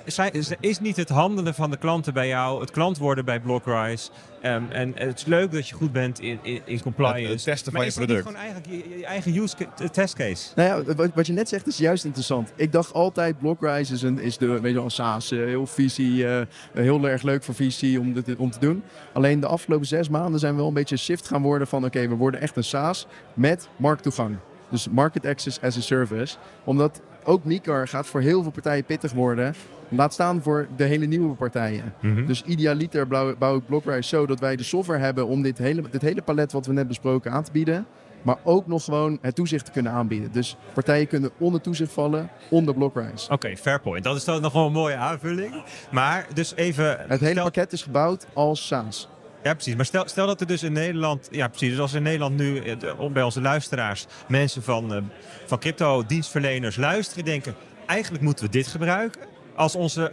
Is 0.60 0.80
niet 0.80 0.96
het 0.96 1.10
handelen 1.20 1.54
van 1.54 1.70
de 1.70 1.78
klanten 1.78 2.14
bij 2.14 2.28
jou, 2.28 2.62
het 2.62 2.72
klant 2.72 2.98
worden 2.98 3.26
bij 3.26 3.40
Blockrise. 3.40 4.10
Um, 4.44 4.72
en 4.72 4.92
het 4.96 5.18
is 5.18 5.26
leuk 5.26 5.52
dat 5.52 5.68
je 5.68 5.76
goed 5.76 5.92
bent 5.92 6.20
in, 6.20 6.40
in, 6.42 6.62
in 6.66 6.82
compliance. 6.82 7.32
Het 7.32 7.44
testen 7.44 7.72
van 7.72 7.86
je 7.86 7.92
product. 7.92 8.24
Maar 8.24 8.34
is 8.34 8.40
gewoon 8.40 8.62
eigenlijk 8.66 8.90
je, 8.90 8.98
je 9.00 9.06
eigen 9.06 9.36
use 9.36 9.56
testcase? 9.92 10.48
Nou 10.56 10.86
ja, 10.86 10.96
wat, 10.96 11.10
wat, 11.16 11.28
je 11.28 11.34
net 11.34 11.50
zegt 11.50 11.68
is 11.68 11.78
juist 11.78 12.06
interessant. 12.06 12.52
Ik 12.56 12.72
dacht 12.72 12.94
altijd 12.94 13.40
Blockrise 13.40 13.94
is, 13.94 14.02
een, 14.02 14.20
is 14.20 14.38
de, 14.38 14.48
weet 14.48 14.74
je 14.74 14.80
wel, 14.80 14.90
SaaS, 14.90 15.32
uh, 15.32 15.46
heel 15.46 15.66
visie, 15.66 16.24
uh, 16.24 16.42
heel 16.74 17.08
erg 17.08 17.22
leuk 17.22 17.44
voor 17.44 17.56
visie 17.56 18.00
om, 18.00 18.14
dit, 18.14 18.36
om 18.36 18.52
te 18.52 18.60
doen. 18.60 18.84
Alleen 19.14 19.40
de 19.40 19.48
afgelopen 19.48 19.88
zes 19.88 20.10
maanden 20.10 20.40
zijn 20.40 20.52
we 20.52 20.60
wel 20.60 20.68
een 20.68 20.74
beetje 20.74 20.98
shift 20.98 21.28
gaan 21.28 21.42
worden 21.42 21.68
van 21.68 21.86
oké, 21.86 21.98
okay, 21.98 22.10
we 22.10 22.16
worden 22.16 22.42
echt 22.42 22.56
een 22.56 22.64
SaaS 22.64 23.08
met 23.34 23.70
markttoegang. 23.76 24.38
Dus 24.70 24.90
Market 24.90 25.26
Access 25.26 25.62
as 25.62 25.78
a 25.78 25.82
Service. 25.82 26.36
Omdat 26.64 27.02
ook 27.24 27.44
MICAR 27.44 27.88
gaat 27.88 28.08
voor 28.08 28.22
heel 28.22 28.42
veel 28.42 28.52
partijen 28.52 28.86
pittig 28.86 29.12
worden. 29.12 29.56
Laat 29.90 30.14
staan 30.14 30.42
voor 30.42 30.68
de 30.76 30.84
hele 30.84 31.06
nieuwe 31.06 31.36
partijen. 31.36 31.94
Mhm. 32.00 32.26
Dus 32.26 32.44
idealiter 32.44 33.08
bouw, 33.38 33.56
ik 33.58 33.66
Blockrise 33.66 34.10
zo 34.10 34.26
dat 34.26 34.40
wij 34.40 34.56
de 34.56 34.64
software 34.64 35.00
hebben 35.00 35.28
om 35.28 35.42
dit 35.42 35.58
hele, 35.58 35.84
dit 35.92 36.02
hele 36.02 36.22
palet 36.22 36.52
wat 36.52 36.66
we 36.66 36.74
net 36.74 36.88
besproken 36.88 37.32
aan 37.32 37.44
te 37.44 37.52
bieden. 37.52 37.86
Maar 38.22 38.38
ook 38.44 38.68
nog 38.68 38.84
gewoon 38.84 39.18
het 39.22 39.36
toezicht 39.36 39.66
te 39.66 39.72
kunnen 39.72 39.92
aanbieden. 39.92 40.32
Dus 40.32 40.56
partijen 40.74 41.08
kunnen 41.08 41.32
onder 41.38 41.62
toezicht 41.62 41.92
vallen, 41.92 42.30
onder 42.50 42.74
Blockrise. 42.74 43.32
Oké, 43.32 43.58
fair 43.58 43.80
point. 43.80 44.04
Dat 44.04 44.16
is 44.16 44.24
dan 44.24 44.42
nog 44.42 44.54
wel 44.54 44.66
een 44.66 44.72
mooie 44.72 44.96
aanvulling. 44.96 45.64
Maar 45.92 46.28
dus 46.34 46.56
even... 46.56 47.00
Het 47.08 47.20
hele 47.20 47.32
stel- 47.32 47.44
pakket 47.44 47.72
is 47.72 47.84
gebouwd 47.84 48.26
als 48.34 48.68
SaaS. 48.68 49.10
Ja, 49.44 49.54
precies. 49.54 49.76
Maar 49.76 49.86
stel, 49.86 50.08
stel 50.08 50.28
dat 50.28 50.42
er 50.42 50.48
dus 50.48 50.64
in 50.64 50.74
Nederland... 50.74 51.28
Ja, 51.32 51.48
precies. 51.48 51.70
Dus 51.70 51.80
als 51.80 51.94
in 51.94 52.04
Nederland 52.04 52.38
nu 52.38 52.60
eh, 52.60 53.06
bij 53.14 53.24
onze 53.24 53.42
luisteraars... 53.42 54.06
mensen 54.28 54.64
van, 54.64 54.94
eh, 54.94 55.02
van 55.46 55.60
crypto-dienstverleners 55.60 56.76
luisteren... 56.76 57.26
denken, 57.26 57.56
eigenlijk 57.86 58.24
moeten 58.24 58.46
we 58.46 58.52
dit 58.52 58.68
gebruiken... 58.68 59.22
als 59.60 59.76
onze 59.76 60.12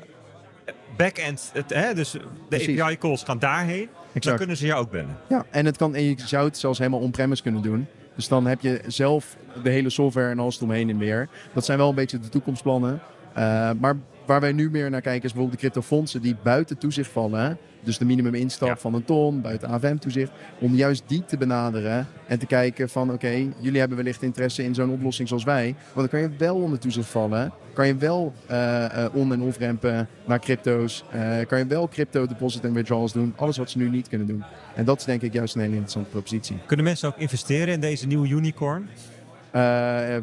back-end... 0.97 1.51
Het, 1.53 1.71
hè, 1.75 1.95
dus 1.95 2.11
de 2.11 2.21
Precies. 2.49 2.81
API-calls 2.81 3.23
gaan 3.23 3.39
daarheen... 3.39 3.89
dan 4.13 4.37
kunnen 4.37 4.57
ze 4.57 4.67
jou 4.67 4.81
ook 4.81 4.91
bellen. 4.91 5.19
Ja, 5.29 5.45
en, 5.51 5.67
het 5.67 5.77
kan, 5.77 5.95
en 5.95 6.03
je 6.03 6.15
zou 6.17 6.47
het 6.47 6.59
zelfs 6.59 6.79
helemaal 6.79 7.01
on-premise 7.01 7.43
kunnen 7.43 7.63
doen. 7.63 7.87
Dus 8.15 8.29
dan 8.29 8.47
heb 8.47 8.61
je 8.61 8.81
zelf 8.87 9.37
de 9.63 9.71
hele 9.71 9.91
software 9.91 10.31
en 10.31 10.39
alles 10.39 10.57
eromheen 10.57 10.91
en 10.91 10.99
weer. 10.99 11.29
Dat 11.53 11.65
zijn 11.65 11.79
wel 11.79 11.89
een 11.89 11.95
beetje 11.95 12.19
de 12.19 12.29
toekomstplannen. 12.29 13.01
Uh, 13.39 13.71
maar 13.79 13.97
waar 14.27 14.41
wij 14.41 14.53
nu 14.53 14.71
meer 14.71 14.91
naar 14.91 15.01
kijken 15.01 15.23
is 15.25 15.33
bijvoorbeeld 15.33 15.61
de 15.61 15.69
cryptofondsen 15.69 16.23
die 16.23 16.37
buiten 16.43 16.79
toezicht 16.79 17.11
vallen. 17.11 17.59
Dus 17.83 17.99
de 17.99 18.05
minimum 18.05 18.35
instap 18.35 18.69
Ja. 18.69 18.77
van 18.77 18.95
een 18.95 19.05
ton, 19.05 19.41
buiten 19.41 19.69
AFM-toezicht. 19.69 20.31
Om 20.59 20.75
juist 20.75 21.03
die 21.07 21.25
te 21.25 21.37
benaderen 21.37 22.07
en 22.27 22.39
te 22.39 22.47
kijken 22.47 22.89
van 22.89 23.13
oké, 23.13 23.47
jullie 23.59 23.79
hebben 23.79 23.97
wellicht 23.97 24.23
interesse 24.23 24.63
in 24.65 24.75
zo'n 24.75 24.91
oplossing 24.91 25.29
zoals 25.29 25.45
wij. 25.45 25.75
Want 25.93 26.11
dan 26.11 26.21
kan 26.21 26.31
je 26.31 26.37
wel 26.39 26.57
onder 26.57 26.79
toezicht 26.79 27.09
vallen. 27.09 27.53
Kan 27.73 27.87
je 27.87 27.97
wel 27.97 28.33
eh, 28.47 29.05
eh, 29.05 29.15
on- 29.15 29.33
en 29.33 29.41
off-rampen 29.43 30.09
naar 30.27 30.39
crypto's. 30.41 31.05
Eh, 31.13 31.47
kan 31.47 31.59
je 31.59 31.67
wel 31.67 31.89
crypto 31.89 32.27
deposit 32.27 32.65
en 32.65 32.73
withdrawals 32.73 33.13
doen. 33.13 33.33
Alles 33.37 33.57
wat 33.57 33.71
ze 33.71 33.79
nu 33.79 33.89
niet 33.91 34.09
kunnen 34.09 34.27
doen. 34.27 34.45
En 34.75 34.85
dat 34.85 34.99
is 34.99 35.05
denk 35.05 35.23
ik 35.23 35.33
juist 35.33 35.55
een 35.55 35.61
hele 35.61 35.73
interessante 35.73 36.11
propositie. 36.11 36.57
Kunnen 36.67 36.85
mensen 36.85 37.09
ook 37.09 37.17
investeren 37.19 37.75
in 37.75 37.81
deze 37.81 38.07
nieuwe 38.07 38.29
unicorn? 38.29 38.89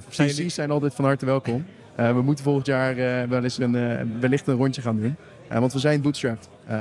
VC's 0.09 0.35
jullie- 0.35 0.49
zijn 0.49 0.71
altijd 0.71 0.93
van 0.93 1.05
harte 1.05 1.25
welkom. 1.25 1.65
Eh, 1.95 2.13
we 2.13 2.21
moeten 2.21 2.43
volgend 2.43 2.65
jaar 2.65 2.97
eh, 2.97 3.27
wel 3.29 3.43
eens 3.43 3.57
een, 3.59 3.75
eh, 3.75 4.05
wellicht 4.19 4.47
een 4.47 4.55
rondje 4.55 4.81
gaan 4.81 4.99
doen. 4.99 5.15
Want 5.49 5.73
we 5.73 5.79
zijn 5.79 6.01
bootstrapped 6.01 6.49
eh, 6.67 6.79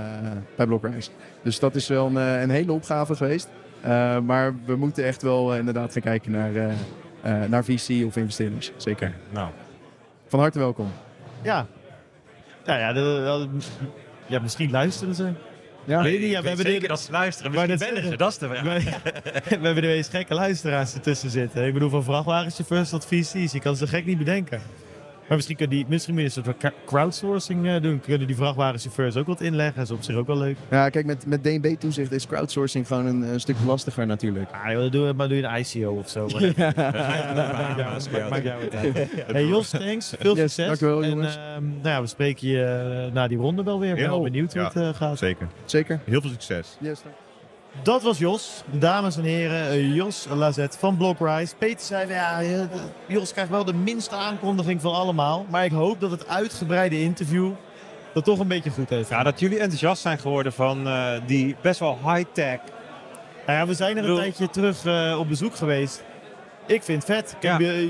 bij 0.56 0.66
Blockrise. 0.66 1.10
Dus 1.42 1.58
dat 1.58 1.74
is 1.74 1.88
wel 1.88 2.06
een, 2.06 2.16
eh, 2.16 2.40
een 2.40 2.50
hele 2.50 2.72
opgave 2.72 3.14
geweest. 3.16 3.48
Eh, 3.80 4.18
maar 4.18 4.54
we 4.64 4.76
moeten 4.76 5.04
echt 5.04 5.22
wel 5.22 5.56
inderdaad 5.56 5.92
gaan 5.92 6.02
kijken 6.02 6.30
naar, 6.30 6.54
eh, 6.54 6.64
eh, 7.22 7.48
naar 7.50 7.64
VC 7.64 8.04
of 8.06 8.16
investeerders. 8.16 8.72
Zeker. 8.76 9.12
Nou, 9.30 9.48
Van 10.26 10.40
harte 10.40 10.58
welkom. 10.58 10.86
Ja. 11.42 11.66
Nou 12.64 12.78
ja, 12.78 12.92
de, 12.92 13.00
de- 13.00 13.64
ja 14.26 14.40
misschien 14.40 14.70
luisteren 14.70 15.14
ze. 15.14 15.32
Ja. 15.84 16.02
Weet 16.02 16.12
je 16.12 16.18
niet, 16.18 16.30
ja, 16.30 16.42
we 16.42 16.48
hebben 16.48 16.66
zeker 16.66 16.80
de, 16.80 16.88
dat 16.88 17.00
ze 17.00 17.12
luisteren. 17.12 17.52
Maar 17.52 17.66
Misschien 17.68 17.86
dat- 17.94 17.94
bellen 18.02 18.10
ze, 18.10 18.16
dat 18.16 18.30
is 18.30 18.38
de 18.38 18.48
vraag. 18.48 18.62
we, 18.62 18.80
we 19.60 19.64
hebben 19.66 19.82
de 19.82 19.88
meest 19.88 20.10
gekke 20.10 20.34
luisteraars 20.34 20.94
ertussen 20.94 21.30
zitten. 21.30 21.66
Ik 21.66 21.72
bedoel, 21.72 21.90
van 21.90 22.04
vrachtwagenchauffeurs 22.04 22.88
tot 22.90 23.06
VC's. 23.06 23.52
Je 23.52 23.60
kan 23.60 23.76
ze 23.76 23.86
gek 23.86 24.06
niet 24.06 24.18
bedenken. 24.18 24.60
Maar 25.28 25.36
misschien 25.36 25.56
kunnen 25.56 25.76
die, 25.76 25.86
misschien 25.88 26.30
crowdsourcing 26.86 27.66
eh, 27.66 27.82
doen. 27.82 28.00
Kunnen 28.00 28.26
die 28.26 28.36
vrachtwagenchauffeurs 28.36 29.16
ook 29.16 29.26
wat 29.26 29.40
inleggen? 29.40 29.74
Dat 29.76 29.84
is 29.84 29.90
op 29.90 30.02
zich 30.02 30.14
ook 30.16 30.26
wel 30.26 30.36
leuk. 30.38 30.56
Ja, 30.70 30.88
kijk, 30.88 31.06
met, 31.06 31.26
met 31.26 31.44
DNB-toezicht 31.44 32.12
is 32.12 32.26
crowdsourcing 32.26 32.86
gewoon 32.86 33.06
een, 33.06 33.22
een 33.22 33.40
stuk 33.40 33.56
lastiger 33.66 34.06
natuurlijk. 34.06 34.50
Ah, 34.52 34.70
joh, 34.72 34.80
dan 34.80 34.90
doe 34.90 35.06
je, 35.06 35.12
maar 35.12 35.28
doe 35.28 35.36
je 35.36 35.42
een 35.42 35.58
ICO 35.58 35.90
of 35.90 36.08
zo. 36.08 36.26
Maakt 36.28 36.56
jou- 38.10 38.30
maakt 38.30 38.42
jou 38.44 38.62
het 38.64 38.74
uit. 38.74 39.08
Hey 39.32 39.46
Jos, 39.46 39.68
thanks. 39.70 40.14
Veel 40.18 40.36
Yes, 40.36 40.54
succes. 40.54 40.66
dankjewel, 40.66 41.02
en 41.02 41.08
jongens. 41.10 41.36
ehm, 41.36 41.64
nou 41.64 41.88
ja, 41.88 42.00
we 42.00 42.06
spreken 42.06 42.48
je 42.48 42.64
eh, 43.06 43.12
na 43.14 43.28
die 43.28 43.38
ronde 43.38 43.62
wel 43.62 43.80
weer. 43.80 43.90
Ik 43.90 43.96
ben 43.96 44.08
wel 44.10 44.22
benieuwd 44.22 44.52
hoe 44.54 44.62
het 44.62 44.76
eh, 44.76 44.88
gaat. 44.94 45.18
Zeker. 45.18 45.48
Zeker. 45.64 46.00
Heel 46.04 46.20
veel 46.20 46.30
succes. 46.30 46.76
Yes, 46.80 47.02
dank. 47.02 47.14
Dat 47.82 48.02
was 48.02 48.18
Jos. 48.18 48.62
Dames 48.70 49.16
en 49.16 49.22
heren, 49.24 49.68
eh, 49.68 49.94
Jos 49.94 50.26
Lazet 50.34 50.76
van 50.78 50.96
Blockrise. 50.96 51.56
Peter 51.56 51.84
zei, 51.86 52.08
ja, 52.08 52.42
eh, 52.42 52.60
Jos 53.06 53.32
krijgt 53.32 53.50
wel 53.50 53.64
de 53.64 53.74
minste 53.74 54.14
aankondiging 54.14 54.80
van 54.80 54.94
allemaal. 54.94 55.46
Maar 55.50 55.64
ik 55.64 55.72
hoop 55.72 56.00
dat 56.00 56.10
het 56.10 56.28
uitgebreide 56.28 57.00
interview 57.00 57.50
dat 58.14 58.24
toch 58.24 58.38
een 58.38 58.48
beetje 58.48 58.70
goed 58.70 58.88
heeft. 58.88 59.08
Ja, 59.08 59.22
dat 59.22 59.40
jullie 59.40 59.58
enthousiast 59.58 60.02
zijn 60.02 60.18
geworden 60.18 60.52
van 60.52 60.86
eh, 60.88 61.12
die 61.26 61.56
best 61.60 61.80
wel 61.80 61.98
high-tech. 62.04 62.58
Nou 63.46 63.58
ja, 63.58 63.66
we 63.66 63.74
zijn 63.74 63.96
er 63.96 64.08
een 64.08 64.16
tijdje 64.16 64.50
terug 64.50 64.86
op 65.18 65.28
bezoek 65.28 65.54
geweest. 65.56 66.02
Ik 66.66 66.82
vind 66.82 67.06
het 67.06 67.16
vet. 67.16 67.36
Kijk, 67.40 67.60
Ja. 67.60 67.88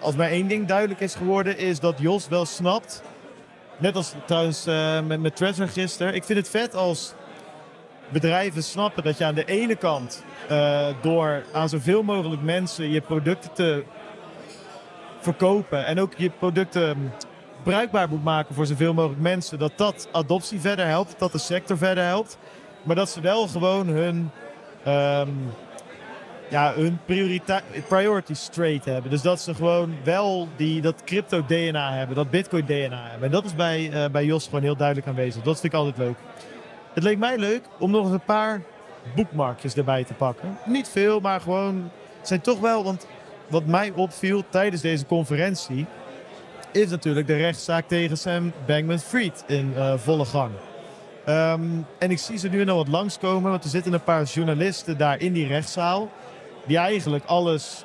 als 0.00 0.14
mij 0.14 0.30
één 0.30 0.48
ding 0.48 0.66
duidelijk 0.66 1.00
is 1.00 1.14
geworden, 1.14 1.58
is 1.58 1.80
dat 1.80 1.94
Jos 1.98 2.28
wel 2.28 2.46
snapt. 2.46 3.02
Net 3.78 3.96
als 3.96 4.12
trouwens 4.26 4.64
met, 5.06 5.20
met 5.20 5.36
Treasure 5.36 5.68
gisteren. 5.68 6.14
Ik 6.14 6.24
vind 6.24 6.38
het 6.38 6.48
vet 6.48 6.74
als 6.74 7.14
bedrijven 8.12 8.62
snappen 8.62 9.04
dat 9.04 9.18
je 9.18 9.24
aan 9.24 9.34
de 9.34 9.44
ene 9.44 9.76
kant 9.76 10.24
eh, 10.48 10.86
door 11.02 11.42
aan 11.52 11.68
zoveel 11.68 12.02
mogelijk 12.02 12.42
mensen 12.42 12.90
je 12.90 13.00
producten 13.00 13.52
te 13.52 13.84
verkopen 15.20 15.86
en 15.86 16.00
ook 16.00 16.14
je 16.16 16.30
producten 16.30 16.98
mm, 16.98 17.12
bruikbaar 17.62 18.08
moet 18.08 18.24
maken 18.24 18.54
voor 18.54 18.66
zoveel 18.66 18.94
mogelijk 18.94 19.20
mensen, 19.20 19.58
dat 19.58 19.72
dat 19.76 20.08
adoptie 20.12 20.60
verder 20.60 20.86
helpt, 20.86 21.14
dat 21.18 21.32
de 21.32 21.38
sector 21.38 21.78
verder 21.78 22.04
helpt. 22.04 22.38
Maar 22.82 22.96
dat 22.96 23.10
ze 23.10 23.20
wel 23.20 23.48
gewoon 23.48 23.88
hun, 23.88 24.30
ehm, 24.84 25.28
ja, 26.48 26.72
hun 26.74 26.98
priority 27.88 28.34
straight 28.34 28.84
hebben. 28.84 29.10
Dus 29.10 29.22
dat 29.22 29.40
ze 29.40 29.54
gewoon 29.54 29.94
wel 30.04 30.48
die, 30.56 30.80
dat 30.80 31.04
crypto 31.04 31.44
DNA 31.46 31.92
hebben, 31.92 32.16
dat 32.16 32.30
bitcoin 32.30 32.64
DNA 32.64 33.08
hebben. 33.08 33.26
En 33.26 33.30
dat 33.30 33.44
is 33.44 33.54
bij, 33.54 33.90
eh, 33.92 34.10
bij 34.10 34.24
Jos 34.24 34.44
gewoon 34.44 34.62
heel 34.62 34.76
duidelijk 34.76 35.06
aanwezig. 35.06 35.42
Dat 35.42 35.60
vind 35.60 35.72
ik 35.72 35.78
altijd 35.78 35.96
leuk. 35.96 36.16
Het 36.92 37.02
leek 37.02 37.18
mij 37.18 37.38
leuk 37.38 37.62
om 37.78 37.90
nog 37.90 38.04
eens 38.04 38.12
een 38.12 38.24
paar 38.24 38.62
boekmarkjes 39.14 39.74
erbij 39.74 40.04
te 40.04 40.14
pakken. 40.14 40.58
Niet 40.66 40.88
veel, 40.88 41.20
maar 41.20 41.40
gewoon 41.40 41.90
het 42.18 42.28
zijn 42.28 42.40
toch 42.40 42.60
wel, 42.60 42.84
want 42.84 43.06
wat 43.48 43.66
mij 43.66 43.92
opviel 43.94 44.42
tijdens 44.48 44.82
deze 44.82 45.06
conferentie 45.06 45.86
is 46.72 46.90
natuurlijk 46.90 47.26
de 47.26 47.36
rechtszaak 47.36 47.88
tegen 47.88 48.18
Sam 48.18 48.52
Bankman-Fried 48.66 49.44
in 49.46 49.72
eh, 49.76 49.94
volle 49.96 50.24
gang. 50.24 50.50
Ehm, 51.24 51.60
en 51.98 52.10
ik 52.10 52.18
zie 52.18 52.38
ze 52.38 52.48
nu 52.48 52.60
en 52.60 52.66
dan 52.66 52.76
wat 52.76 52.88
langskomen, 52.88 53.50
want 53.50 53.64
er 53.64 53.70
zitten 53.70 53.92
een 53.92 54.02
paar 54.02 54.24
journalisten 54.24 54.98
daar 54.98 55.20
in 55.20 55.32
die 55.32 55.46
rechtszaal 55.46 56.10
die 56.66 56.76
eigenlijk 56.76 57.24
alles 57.24 57.84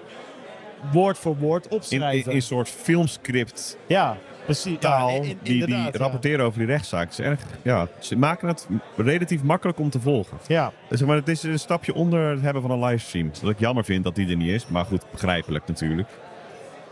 woord 0.92 1.18
voor 1.18 1.38
woord 1.38 1.68
opschrijven. 1.68 2.32
in 2.32 2.36
een 2.38 2.42
soort 2.42 2.70
filmscript 2.70 3.78
ja, 3.88 4.18
precies. 4.48 4.80
taal 4.80 5.10
Ja, 5.10 5.15
in- 5.15 5.22
in- 5.24 5.28
die, 5.28 5.38
die 5.44 5.53
inderdaad, 5.53 5.94
ja. 5.94 5.99
rapporteren 5.99 6.45
over 6.45 6.60
die 6.60 6.68
rechtszaak. 6.68 7.10
Is 7.10 7.19
erg, 7.19 7.40
ja, 7.61 7.88
ze 7.99 8.15
maken 8.18 8.48
het 8.48 8.68
relatief 8.95 9.44
makkelijk 9.44 9.80
om 9.80 9.90
te 9.90 9.99
volgen. 9.99 10.38
Ja, 10.48 10.72
Dus, 10.90 11.02
maar 11.02 11.15
het 11.15 11.28
is 11.28 11.44
een 11.44 11.60
stapje 11.60 11.94
onder 11.94 12.30
het 12.30 12.41
hebben 12.41 12.61
van 12.61 12.72
een 12.72 12.84
livestream. 12.84 13.32
Wat 13.41 13.52
ik 13.52 13.60
jammer 13.60 13.84
vind 13.86 14.03
dat 14.03 14.15
die 14.15 14.30
er 14.30 14.36
niet 14.36 14.49
is. 14.49 14.68
Maar 14.68 14.86
goed, 14.86 15.03
begrijpelijk 15.11 15.68
natuurlijk. 15.68 16.07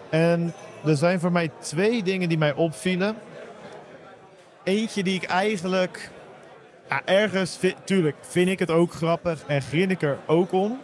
En 0.10 0.53
er 0.86 0.98
zijn 0.98 1.19
voor 1.19 1.32
mij 1.32 1.49
twee 1.60 2.03
dingen 2.03 2.30
die 2.30 2.38
mij 2.38 2.53
opvielen. 2.53 3.15
Eentje 4.64 5.03
die 5.03 5.15
ik 5.15 5.23
eigenlijk 5.23 6.11
ja, 6.90 7.02
ergens, 7.06 7.60
tuurlijk 7.84 8.15
vind 8.22 8.49
ik 8.49 8.60
het 8.60 8.72
ook 8.72 8.91
grappig 8.94 9.44
en 9.48 9.61
grin 9.61 9.90
ik 9.91 10.02
er 10.02 10.18
ook 10.26 10.52
om. 10.52 10.80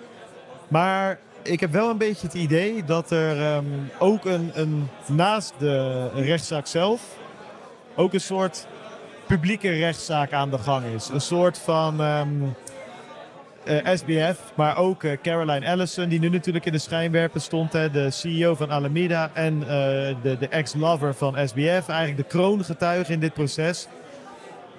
Maar 0.68 1.20
ik 1.44 1.60
heb 1.60 1.72
wel 1.72 1.90
een 1.90 1.98
beetje 1.98 2.28
het 2.28 2.36
idee 2.36 2.84
dat 2.84 3.12
er 3.12 3.42
ehm, 3.42 3.66
ook 4.00 4.26
een, 4.26 4.52
een, 4.54 4.88
naast 5.08 5.54
de 5.58 6.08
rechtszaak 6.16 6.68
zelf, 6.68 7.02
ook 7.96 8.14
een 8.14 8.22
soort 8.22 8.68
publieke 9.28 9.70
rechtszaak 9.70 10.34
aan 10.34 10.50
de 10.50 10.58
gang 10.58 10.86
is. 10.86 11.10
Een 11.10 11.22
soort 11.22 11.58
van 11.58 12.02
ehm, 12.02 12.30
eh, 13.64 13.96
SBF, 13.96 14.52
maar 14.56 14.78
ook 14.78 15.04
eh, 15.04 15.18
Caroline 15.22 15.66
Ellison, 15.66 16.10
die 16.10 16.20
nu 16.20 16.30
natuurlijk 16.30 16.66
in 16.66 16.72
de 16.72 16.78
schijnwerper 16.78 17.42
stond. 17.42 17.74
Hè, 17.74 17.92
de 17.92 18.12
CEO 18.12 18.56
van 18.56 18.72
Alameda 18.72 19.32
en 19.34 19.62
eh, 19.62 19.68
de, 20.22 20.38
de 20.40 20.48
ex-lover 20.48 21.14
van 21.14 21.48
SBF. 21.48 21.88
Eigenlijk 21.88 22.18
de 22.18 22.24
kroongetuige 22.24 23.12
in 23.14 23.20
dit 23.20 23.34
proces. 23.34 23.88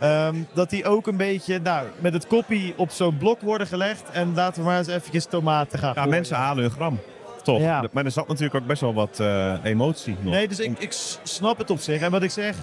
Ehm, 0.02 0.36
dat 0.52 0.70
die 0.70 0.84
ook 0.84 1.06
een 1.06 1.16
beetje 1.16 1.58
nou, 1.58 1.86
met 1.98 2.12
het 2.12 2.26
koppie 2.26 2.74
op 2.76 2.90
zo'n 2.90 3.16
blok 3.18 3.40
worden 3.40 3.66
gelegd. 3.66 4.02
En 4.12 4.34
laten 4.34 4.62
we 4.62 4.68
maar 4.68 4.78
eens 4.78 4.86
eventjes 4.88 5.24
tomaten 5.24 5.78
gaan 5.78 5.88
Ja, 5.88 5.94
gooien. 5.94 6.10
mensen 6.10 6.36
halen 6.36 6.62
hun 6.62 6.72
gram. 6.72 6.98
Toch? 7.42 7.60
Ja. 7.60 7.84
Maar 7.92 8.04
er 8.04 8.10
zat 8.10 8.28
natuurlijk 8.28 8.54
ook 8.54 8.66
best 8.66 8.80
wel 8.80 8.94
wat 8.94 9.20
eh, 9.20 9.54
emotie 9.62 10.16
nog. 10.20 10.32
Nee, 10.32 10.48
dus 10.48 10.58
ik, 10.60 10.78
ik 10.78 10.92
snap 11.22 11.58
het 11.58 11.70
op 11.70 11.78
zich. 11.80 12.00
En 12.00 12.10
wat 12.10 12.22
ik 12.22 12.30
zeg, 12.30 12.56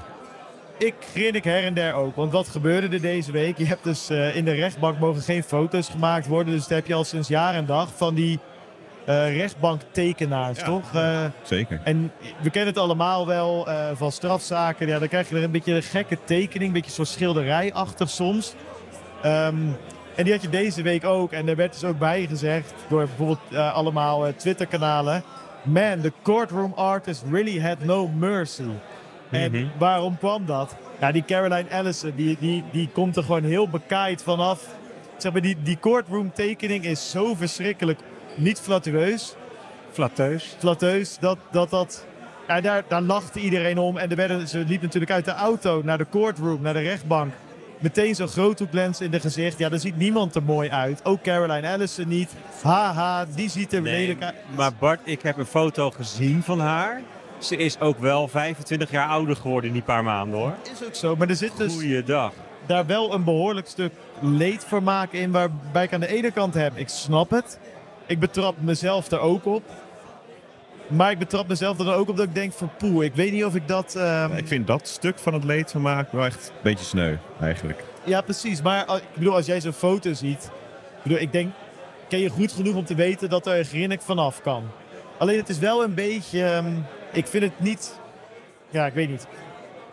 ik 0.78 0.94
grin 1.12 1.34
ik 1.36 1.44
her 1.44 1.64
en 1.64 1.74
der 1.74 1.94
ook. 1.94 2.16
Want 2.16 2.32
wat 2.32 2.48
gebeurde 2.48 2.88
er 2.96 3.02
deze 3.02 3.32
week? 3.32 3.58
Je 3.58 3.66
hebt 3.66 3.84
dus 3.84 4.10
eh, 4.10 4.36
in 4.36 4.46
de 4.46 4.52
rechtbank 4.54 5.00
mogen 5.00 5.22
geen 5.22 5.44
foto's 5.44 5.90
gemaakt 5.90 6.28
worden. 6.28 6.54
Dus 6.54 6.62
dat 6.68 6.78
heb 6.78 6.88
je 6.88 6.94
al 6.94 7.04
sinds 7.04 7.28
jaar 7.28 7.54
en 7.54 7.66
dag 7.66 7.90
van 7.96 8.16
die 8.16 8.40
eh 9.10 9.36
rechtbanktekenaars, 9.38 10.60
Ja. 10.60 10.66
toch? 10.66 10.94
Eh, 10.94 11.26
Zeker. 11.44 11.82
en 11.84 12.12
we 12.42 12.50
kennen 12.50 12.70
het 12.74 12.82
allemaal 12.82 13.28
wel 13.28 13.68
eh, 13.68 13.86
van 13.94 14.12
strafzaken. 14.12 14.88
Ja, 14.88 15.00
dan 15.00 15.08
krijg 15.08 15.30
je 15.30 15.36
er 15.36 15.44
een 15.44 15.52
beetje 15.52 15.74
een 15.76 15.84
gekke 15.84 16.18
tekening, 16.26 16.68
een 16.68 16.74
beetje 16.74 16.90
een 16.90 16.96
soort 17.06 17.08
schilderij 17.08 17.74
achter 17.74 18.08
soms. 18.10 18.54
Ehm, 19.22 19.56
en 20.16 20.24
die 20.24 20.34
had 20.34 20.42
je 20.42 20.50
deze 20.50 20.82
week 20.82 21.06
ook. 21.06 21.32
En 21.32 21.48
er 21.48 21.56
werd 21.56 21.74
dus 21.74 21.84
ook 21.84 22.00
bij 22.00 22.26
gezegd 22.30 22.74
door 22.90 23.00
bijvoorbeeld 23.06 23.56
allemaal 23.56 24.36
Twitter-kanalen. 24.36 25.24
man, 25.64 26.02
the 26.02 26.12
courtroom 26.24 26.74
artist 26.76 27.24
really 27.32 27.62
had 27.62 27.80
no 27.84 28.08
mercy. 28.08 28.64
En 29.30 29.52
Mhm. 29.52 29.66
waarom 29.78 30.18
kwam 30.18 30.46
dat? 30.46 30.76
Ja, 31.00 31.12
die 31.12 31.26
Caroline 31.26 31.66
Allison, 31.72 32.14
die, 32.16 32.38
die, 32.40 32.64
die 32.72 32.90
komt 32.94 33.16
er 33.18 33.24
gewoon 33.24 33.44
heel 33.44 33.70
bekaaid 33.70 34.24
vanaf. 34.24 34.68
Zeg 35.18 35.32
maar, 35.32 35.42
die, 35.42 35.58
die 35.64 35.78
courtroom 35.80 36.32
tekening 36.34 36.86
is 36.86 37.12
zo 37.12 37.36
verschrikkelijk 37.36 38.00
niet 38.40 38.60
flatteus. 38.60 39.36
Flatteus. 39.92 40.56
Flatteus, 40.60 41.18
dat 41.20 41.38
dat... 41.52 41.70
dat 41.70 42.06
ja, 42.48 42.62
daar, 42.62 42.84
daar 42.88 43.02
lachte 43.02 43.40
iedereen 43.40 43.78
om. 43.78 43.98
En 43.98 44.10
er 44.10 44.16
werden, 44.16 44.48
ze 44.48 44.58
liep 44.68 44.82
natuurlijk 44.82 45.12
uit 45.12 45.26
de 45.26 45.32
auto 45.34 45.82
naar 45.84 45.98
de 45.98 46.06
courtroom, 46.12 46.62
naar 46.62 46.74
de 46.74 46.80
rechtbank. 46.80 47.34
Meteen 47.80 48.16
zo'n 48.16 48.28
groothoeklens 48.28 49.02
in 49.02 49.12
de 49.12 49.20
gezicht. 49.20 49.58
Ja, 49.58 49.70
daar 49.70 49.80
ziet 49.80 49.98
niemand 49.98 50.36
er 50.36 50.44
mooi 50.44 50.70
uit. 50.70 51.06
Ook 51.06 51.22
Caroline 51.22 51.70
Allison 51.72 52.08
niet. 52.08 52.30
Haha, 52.62 53.26
die 53.36 53.50
ziet 53.50 53.74
er 53.74 53.82
Nee, 53.82 54.00
lelijk 54.00 54.22
uit. 54.24 54.36
maar 54.56 54.72
Bart, 54.80 55.00
ik 55.04 55.22
heb 55.22 55.38
een 55.38 55.46
foto 55.46 55.92
gezien 55.92 56.44
van 56.44 56.60
haar. 56.60 57.02
Ze 57.38 57.56
is 57.58 57.80
ook 57.80 58.00
wel 58.00 58.28
25 58.28 58.92
jaar 58.92 59.08
ouder 59.08 59.36
geworden 59.36 59.68
in 59.68 59.74
die 59.74 59.84
paar 59.84 60.04
maanden 60.04 60.40
hoor. 60.40 60.54
is 60.74 60.86
ook 60.88 60.96
zo. 60.96 61.16
Maar 61.16 61.30
er 61.30 61.36
zit 61.36 61.58
dus 61.58 61.74
Goeiedag. 61.74 62.34
daar 62.66 62.86
wel 62.86 63.14
een 63.14 63.24
behoorlijk 63.24 63.68
stuk 63.68 63.92
leedvermaak 64.22 65.12
in. 65.12 65.32
Waarbij 65.32 65.84
ik 65.84 65.94
aan 65.94 66.00
de 66.00 66.08
ene 66.08 66.32
kant 66.32 66.54
heb, 66.54 66.78
ik 66.78 66.90
snap 66.90 67.30
het. 67.30 67.60
Ik 68.10 68.20
betrap 68.20 68.56
mezelf 68.62 69.12
er 69.12 69.20
ook 69.20 69.46
op. 69.46 69.64
Maar 70.88 71.12
ik 71.12 71.20
betrap 71.20 71.48
mezelf 71.48 71.80
er 71.80 71.86
dan 71.86 71.94
ook 71.94 72.10
op 72.10 72.18
dat 72.18 72.26
ik 72.26 72.34
denk 72.36 72.54
van 72.54 72.70
poeh, 72.78 73.06
ik 73.06 73.16
weet 73.16 73.32
niet 73.32 73.46
of 73.46 73.56
ik 73.56 73.68
dat... 73.68 73.96
ehm, 73.96 74.36
Ik 74.36 74.48
vind 74.48 74.68
dat 74.68 74.88
stuk 74.88 75.20
van 75.20 75.34
het 75.34 75.44
leedvermaak 75.44 76.12
wel 76.12 76.26
echt 76.26 76.48
een 76.48 76.62
beetje 76.62 76.86
sneu, 76.86 77.16
eigenlijk. 77.42 77.84
Ja, 78.04 78.22
precies. 78.22 78.62
Maar 78.62 78.96
ik 78.96 79.04
bedoel, 79.14 79.34
als 79.36 79.46
jij 79.46 79.62
zo'n 79.62 79.74
foto 79.74 80.14
ziet... 80.14 80.44
Ik, 80.44 81.04
bedoel, 81.04 81.18
ik 81.18 81.32
denk, 81.32 81.54
ken 82.08 82.20
je 82.20 82.30
goed 82.30 82.52
genoeg 82.52 82.76
om 82.76 82.86
te 82.86 82.96
weten 82.96 83.30
dat 83.30 83.48
er 83.48 83.58
een 83.58 83.66
grinnik 83.66 84.02
vanaf 84.02 84.42
kan. 84.42 84.64
Alleen 85.18 85.38
het 85.38 85.50
is 85.50 85.60
wel 85.60 85.84
een 85.84 85.94
beetje... 85.94 86.44
ehm, 86.44 86.74
ik 87.12 87.28
vind 87.28 87.44
het 87.44 87.60
niet... 87.60 88.00
Ja, 88.70 88.86
ik 88.86 88.94
weet 88.94 89.10
niet. 89.10 89.28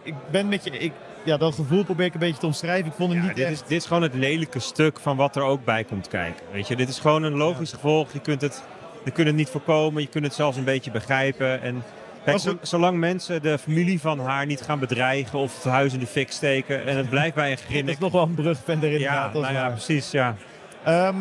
Ik 0.02 0.14
ben 0.30 0.48
met 0.48 0.64
je... 0.64 0.70
Ik, 0.70 0.92
ja, 1.26 1.36
dat 1.36 1.54
gevoel 1.54 1.84
probeer 1.84 2.06
ik 2.06 2.12
een 2.14 2.20
beetje 2.20 2.38
te 2.40 2.46
omschrijven. 2.46 2.86
Ik 2.86 2.92
vond 2.96 3.12
het 3.12 3.20
Ja, 3.22 3.26
niet 3.26 3.36
dit, 3.36 3.44
echt... 3.44 3.54
is, 3.54 3.62
dit 3.62 3.78
is 3.80 3.86
gewoon 3.86 4.02
het 4.02 4.14
lelijke 4.14 4.58
stuk 4.58 5.00
van 5.00 5.16
wat 5.16 5.36
er 5.36 5.42
ook 5.42 5.64
bij 5.64 5.84
komt 5.84 6.08
kijken. 6.08 6.46
Weet 6.52 6.68
je, 6.68 6.76
dit 6.76 6.88
is 6.88 6.98
gewoon 6.98 7.22
een 7.22 7.36
logisch 7.36 7.72
gevolg. 7.72 8.12
Je 8.12 8.20
kunt 8.20 8.40
het, 8.40 8.62
je 9.04 9.10
kunt 9.10 9.26
het 9.26 9.36
niet 9.36 9.48
voorkomen. 9.48 10.02
Je 10.02 10.08
kunt 10.08 10.24
het 10.24 10.34
zelfs 10.34 10.56
een 10.56 10.64
beetje 10.64 10.90
begrijpen. 10.90 11.62
En 11.62 11.82
kijk, 12.24 12.40
zolang 12.62 12.98
mensen 12.98 13.42
de 13.42 13.58
familie 13.58 14.00
van 14.00 14.20
haar 14.20 14.46
niet 14.46 14.60
gaan 14.60 14.78
bedreigen 14.78 15.38
of 15.38 15.54
het 15.54 15.72
huis 15.72 15.92
in 15.92 15.98
de 16.00 16.06
fik 16.06 16.32
steken 16.32 16.86
en 16.86 16.96
het 16.96 17.08
blijft 17.10 17.34
bij 17.34 17.50
een 17.50 17.56
Dat 17.60 17.64
grinnik. 17.64 17.94
is 17.94 18.00
nog 18.00 18.12
wel 18.12 18.22
een 18.22 18.34
brugvender 18.34 18.88
Ja, 18.90 18.94
inderdaad. 18.96 19.32
dat 19.32 19.42
is 19.42 19.48
nou 19.48 19.54
ja, 19.54 19.60
waar. 19.62 19.70
precies. 19.72 20.10
Ja. 20.10 20.36
Ehm, 20.84 21.16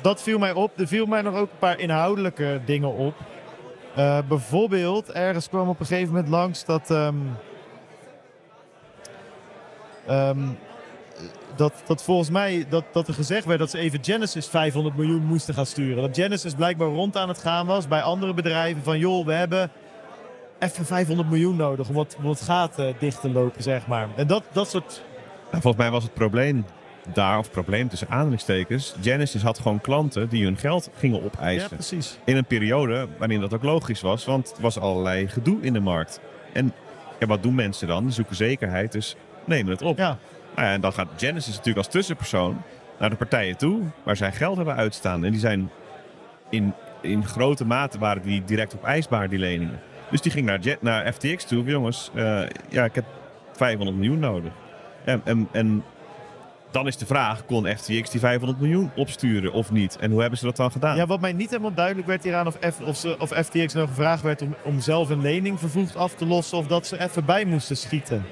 dat 0.00 0.22
viel 0.22 0.38
mij 0.38 0.52
op. 0.52 0.80
Er 0.80 0.86
viel 0.86 1.06
mij 1.06 1.22
nog 1.22 1.34
ook 1.34 1.50
een 1.50 1.58
paar 1.58 1.78
inhoudelijke 1.78 2.60
dingen 2.64 2.92
op. 2.94 3.14
Eh, 3.94 4.18
bijvoorbeeld, 4.28 5.12
ergens 5.12 5.48
kwam 5.48 5.68
op 5.68 5.80
een 5.80 5.86
gegeven 5.86 6.08
moment 6.12 6.28
langs 6.28 6.64
dat. 6.64 6.90
ehm, 6.90 7.14
ehm, 10.06 10.38
dat, 11.56 11.72
dat 11.86 12.02
volgens 12.02 12.30
mij 12.30 12.66
dat, 12.68 12.84
dat 12.92 13.08
er 13.08 13.14
gezegd 13.14 13.44
werd 13.44 13.58
dat 13.58 13.70
ze 13.70 13.78
even 13.78 13.98
Genesis 14.04 14.46
500 14.46 14.96
miljoen 14.96 15.24
moesten 15.24 15.54
gaan 15.54 15.66
sturen. 15.66 16.02
Dat 16.02 16.16
Genesis 16.16 16.54
blijkbaar 16.54 16.88
rond 16.88 17.16
aan 17.16 17.28
het 17.28 17.38
gaan 17.38 17.66
was 17.66 17.88
bij 17.88 18.02
andere 18.02 18.34
bedrijven. 18.34 18.82
Van 18.82 18.98
joh, 18.98 19.26
we 19.26 19.32
hebben 19.32 19.70
even 20.58 20.86
500 20.86 21.28
miljoen 21.30 21.56
nodig 21.56 21.88
om 21.88 21.94
wat, 21.94 22.16
om 22.22 22.28
het 22.28 22.40
gaten 22.40 22.94
dicht 22.98 23.20
te 23.20 23.30
lopen, 23.30 23.62
zeg 23.62 23.86
maar. 23.86 24.08
En 24.16 24.26
dat, 24.26 24.42
dat 24.52 24.70
soort 24.70 25.02
En 25.50 25.60
volgens 25.60 25.82
mij 25.82 25.90
was 25.92 26.02
het 26.02 26.14
probleem 26.14 26.64
daar, 27.12 27.38
of 27.38 27.50
probleem 27.50 27.88
tussen 27.88 28.08
aanhalingstekens, 28.10 28.94
Genesis 29.02 29.42
had 29.42 29.58
gewoon 29.58 29.80
klanten 29.80 30.28
die 30.28 30.44
hun 30.44 30.56
geld 30.56 30.90
gingen 30.98 31.18
Ja, 31.18 31.24
opeisen. 31.24 31.68
precies. 31.68 32.18
in 32.24 32.36
een 32.36 32.44
periode 32.44 33.08
waarin 33.18 33.40
dat 33.40 33.54
ook 33.54 33.62
logisch 33.62 34.00
was, 34.00 34.24
want 34.24 34.52
er 34.56 34.62
was 34.62 34.78
allerlei 34.78 35.28
gedoe 35.28 35.60
in 35.60 35.72
de 35.72 35.80
markt. 35.80 36.20
En 36.52 36.72
ja, 37.18 37.26
wat 37.26 37.42
doen 37.42 37.54
mensen 37.54 37.88
dan? 37.88 38.04
Die 38.04 38.12
zoeken 38.12 38.36
zekerheid, 38.36 38.92
dus 38.92 39.16
nemen 39.46 39.72
het 39.72 39.82
op. 39.82 39.98
Ja. 39.98 40.18
Nou 40.54 40.68
ja, 40.68 40.72
en 40.72 40.80
dan 40.80 40.92
gaat 40.92 41.08
Genesis 41.16 41.56
natuurlijk 41.56 41.76
als 41.76 41.88
tussenpersoon 41.88 42.62
naar 42.98 43.10
de 43.10 43.16
partijen 43.16 43.56
toe 43.56 43.82
waar 44.02 44.16
zij 44.16 44.32
geld 44.32 44.56
hebben 44.56 44.74
uitstaan. 44.76 45.24
En 45.24 45.30
die 45.30 45.40
zijn 45.40 45.70
in, 46.50 46.74
in 47.00 47.26
grote 47.26 47.64
mate 47.64 47.98
waren 47.98 48.22
die 48.22 48.44
direct 48.44 48.74
opeisbaar, 48.74 49.28
die 49.28 49.38
leningen. 49.38 49.80
Dus 50.10 50.20
die 50.20 50.32
ging 50.32 50.46
naar, 50.46 50.58
Jet, 50.58 50.82
naar 50.82 51.12
FTX 51.12 51.44
toe. 51.44 51.64
Jongens, 51.64 52.10
eh, 52.14 52.42
ja, 52.68 52.84
ik 52.84 52.94
heb 52.94 53.04
500 53.52 53.96
miljoen 53.96 54.18
nodig. 54.18 54.52
En, 55.04 55.20
en, 55.24 55.48
en 55.52 55.84
dan 56.70 56.86
is 56.86 56.96
de 56.96 57.06
vraag, 57.06 57.44
kon 57.44 57.66
FTX 57.66 58.10
die 58.10 58.20
500 58.20 58.60
miljoen 58.60 58.90
opsturen 58.96 59.52
of 59.52 59.70
niet? 59.70 59.96
En 59.98 60.10
hoe 60.10 60.20
hebben 60.20 60.38
ze 60.38 60.44
dat 60.44 60.56
dan 60.56 60.70
gedaan? 60.70 60.96
Ja, 60.96 61.06
wat 61.06 61.20
mij 61.20 61.32
niet 61.32 61.50
helemaal 61.50 61.74
duidelijk 61.74 62.06
werd 62.06 62.22
hieraan 62.22 62.46
of, 62.46 62.58
F, 62.60 62.80
of, 62.80 62.96
ze, 62.96 63.16
of 63.18 63.30
FTX 63.30 63.74
nou 63.74 63.88
gevraagd 63.88 64.22
werd 64.22 64.42
om, 64.42 64.54
om 64.64 64.80
zelf 64.80 65.10
een 65.10 65.20
lening 65.20 65.58
vervoegd 65.58 65.96
af 65.96 66.14
te 66.14 66.26
lossen 66.26 66.58
of 66.58 66.66
dat 66.66 66.86
ze 66.86 67.00
even 67.00 67.24
bij 67.24 67.44
moesten 67.44 67.76
schieten. 67.76 68.24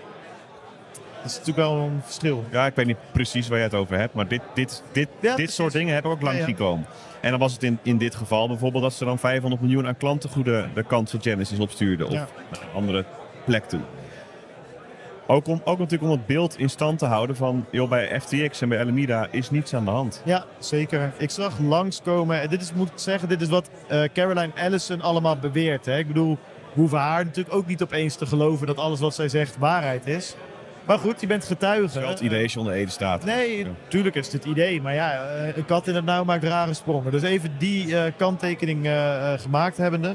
Dat 1.24 1.32
is 1.32 1.38
natuurlijk 1.38 1.68
wel 1.68 1.76
een 1.78 2.00
verschil. 2.04 2.44
Ja, 2.50 2.66
ik 2.66 2.74
weet 2.74 2.86
niet 2.86 2.96
precies 3.12 3.48
waar 3.48 3.58
je 3.58 3.64
het 3.64 3.74
over 3.74 3.98
hebt, 3.98 4.14
maar 4.14 4.28
dit, 4.28 4.40
dit, 4.54 4.82
dit, 4.92 5.08
Ja, 5.20 5.36
dit 5.36 5.52
soort 5.52 5.72
dingen 5.72 5.94
heb 5.94 6.04
ik 6.04 6.10
ook 6.10 6.22
lang 6.22 6.38
Ja, 6.38 6.44
zien 6.44 6.54
komen. 6.54 6.86
En 7.20 7.30
dan 7.30 7.38
was 7.38 7.52
het 7.52 7.62
in, 7.62 7.78
in 7.82 7.98
dit 7.98 8.14
geval 8.14 8.48
bijvoorbeeld 8.48 8.82
dat 8.82 8.92
ze 8.92 9.04
dan 9.04 9.18
500 9.18 9.62
miljoen 9.62 9.86
aan 9.86 9.96
klantengoeden 9.96 10.70
de 10.74 10.82
kant 10.82 11.10
van 11.10 11.22
Genesis 11.22 11.58
opstuurden 11.58 12.06
of 12.06 12.12
naar 12.12 12.28
een 12.50 12.74
andere 12.74 13.04
plek 13.44 13.64
toe. 13.64 13.80
Ook, 15.26 15.46
om, 15.46 15.60
ook 15.64 15.78
natuurlijk 15.78 16.10
om 16.10 16.16
het 16.18 16.26
beeld 16.26 16.58
in 16.58 16.70
stand 16.70 16.98
te 16.98 17.06
houden 17.06 17.36
van, 17.36 17.66
joh, 17.70 17.88
bij 17.88 18.20
FTX 18.20 18.60
en 18.60 18.68
bij 18.68 18.80
Alameda 18.80 19.28
is 19.30 19.50
niets 19.50 19.74
aan 19.74 19.84
de 19.84 19.90
hand. 19.90 20.22
Ja, 20.24 20.44
zeker. 20.58 21.12
Ik 21.18 21.30
zag 21.30 21.58
langskomen, 21.58 22.40
en 22.40 22.48
dit 22.48 22.62
is, 22.62 22.72
moet 22.72 22.88
ik 22.88 22.98
zeggen, 22.98 23.28
dit 23.28 23.40
is 23.40 23.48
wat 23.48 23.70
eh, 23.88 24.02
Caroline 24.14 24.52
Allison 24.56 25.00
allemaal 25.00 25.36
beweert. 25.36 25.86
Hè. 25.86 25.98
Ik 25.98 26.06
bedoel, 26.06 26.38
we 26.74 26.80
hoeven 26.80 26.98
haar 26.98 27.24
natuurlijk 27.24 27.54
ook 27.54 27.66
niet 27.66 27.82
opeens 27.82 28.16
te 28.16 28.26
geloven 28.26 28.66
dat 28.66 28.78
alles 28.78 29.00
wat 29.00 29.14
zij 29.14 29.28
zegt 29.28 29.58
waarheid 29.58 30.06
is. 30.06 30.34
Maar 30.86 30.98
goed, 30.98 31.20
je 31.20 31.26
bent 31.26 31.44
getuige. 31.44 32.00
Wel 32.00 32.08
het 32.08 32.20
idee 32.20 32.42
als 32.42 32.52
je 32.52 32.58
onder 32.58 32.74
Ede 32.74 32.90
staat. 32.90 33.24
Nee, 33.24 33.58
Ja. 33.58 33.66
natuurlijk 33.84 34.14
is 34.14 34.24
het 34.24 34.32
het 34.32 34.44
idee. 34.44 34.82
Maar 34.82 34.94
ja, 34.94 35.12
eh, 35.24 35.56
een 35.56 35.64
kat 35.64 35.86
in 35.88 35.94
het 35.94 36.04
nauw 36.04 36.24
maakt 36.24 36.44
rare 36.44 36.74
sprongen. 36.74 37.10
Dus 37.10 37.22
even 37.22 37.54
die 37.58 37.98
eh, 37.98 38.12
kanttekening 38.16 38.84
eh, 38.86 39.32
eh, 39.32 39.40
gemaakt 39.40 39.76
hebbende. 39.76 40.14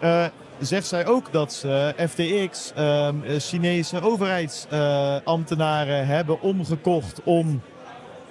eh, 0.00 0.24
zegt 0.58 0.86
zij 0.86 1.06
ook 1.06 1.32
dat 1.32 1.52
ze 1.52 1.94
FTX, 2.08 2.72
ehm, 2.74 3.14
eh, 3.26 3.38
Chinese 3.38 4.00
overheidsambtenaren 4.02 6.06
hebben 6.06 6.40
omgekocht 6.40 7.20
om 7.24 7.62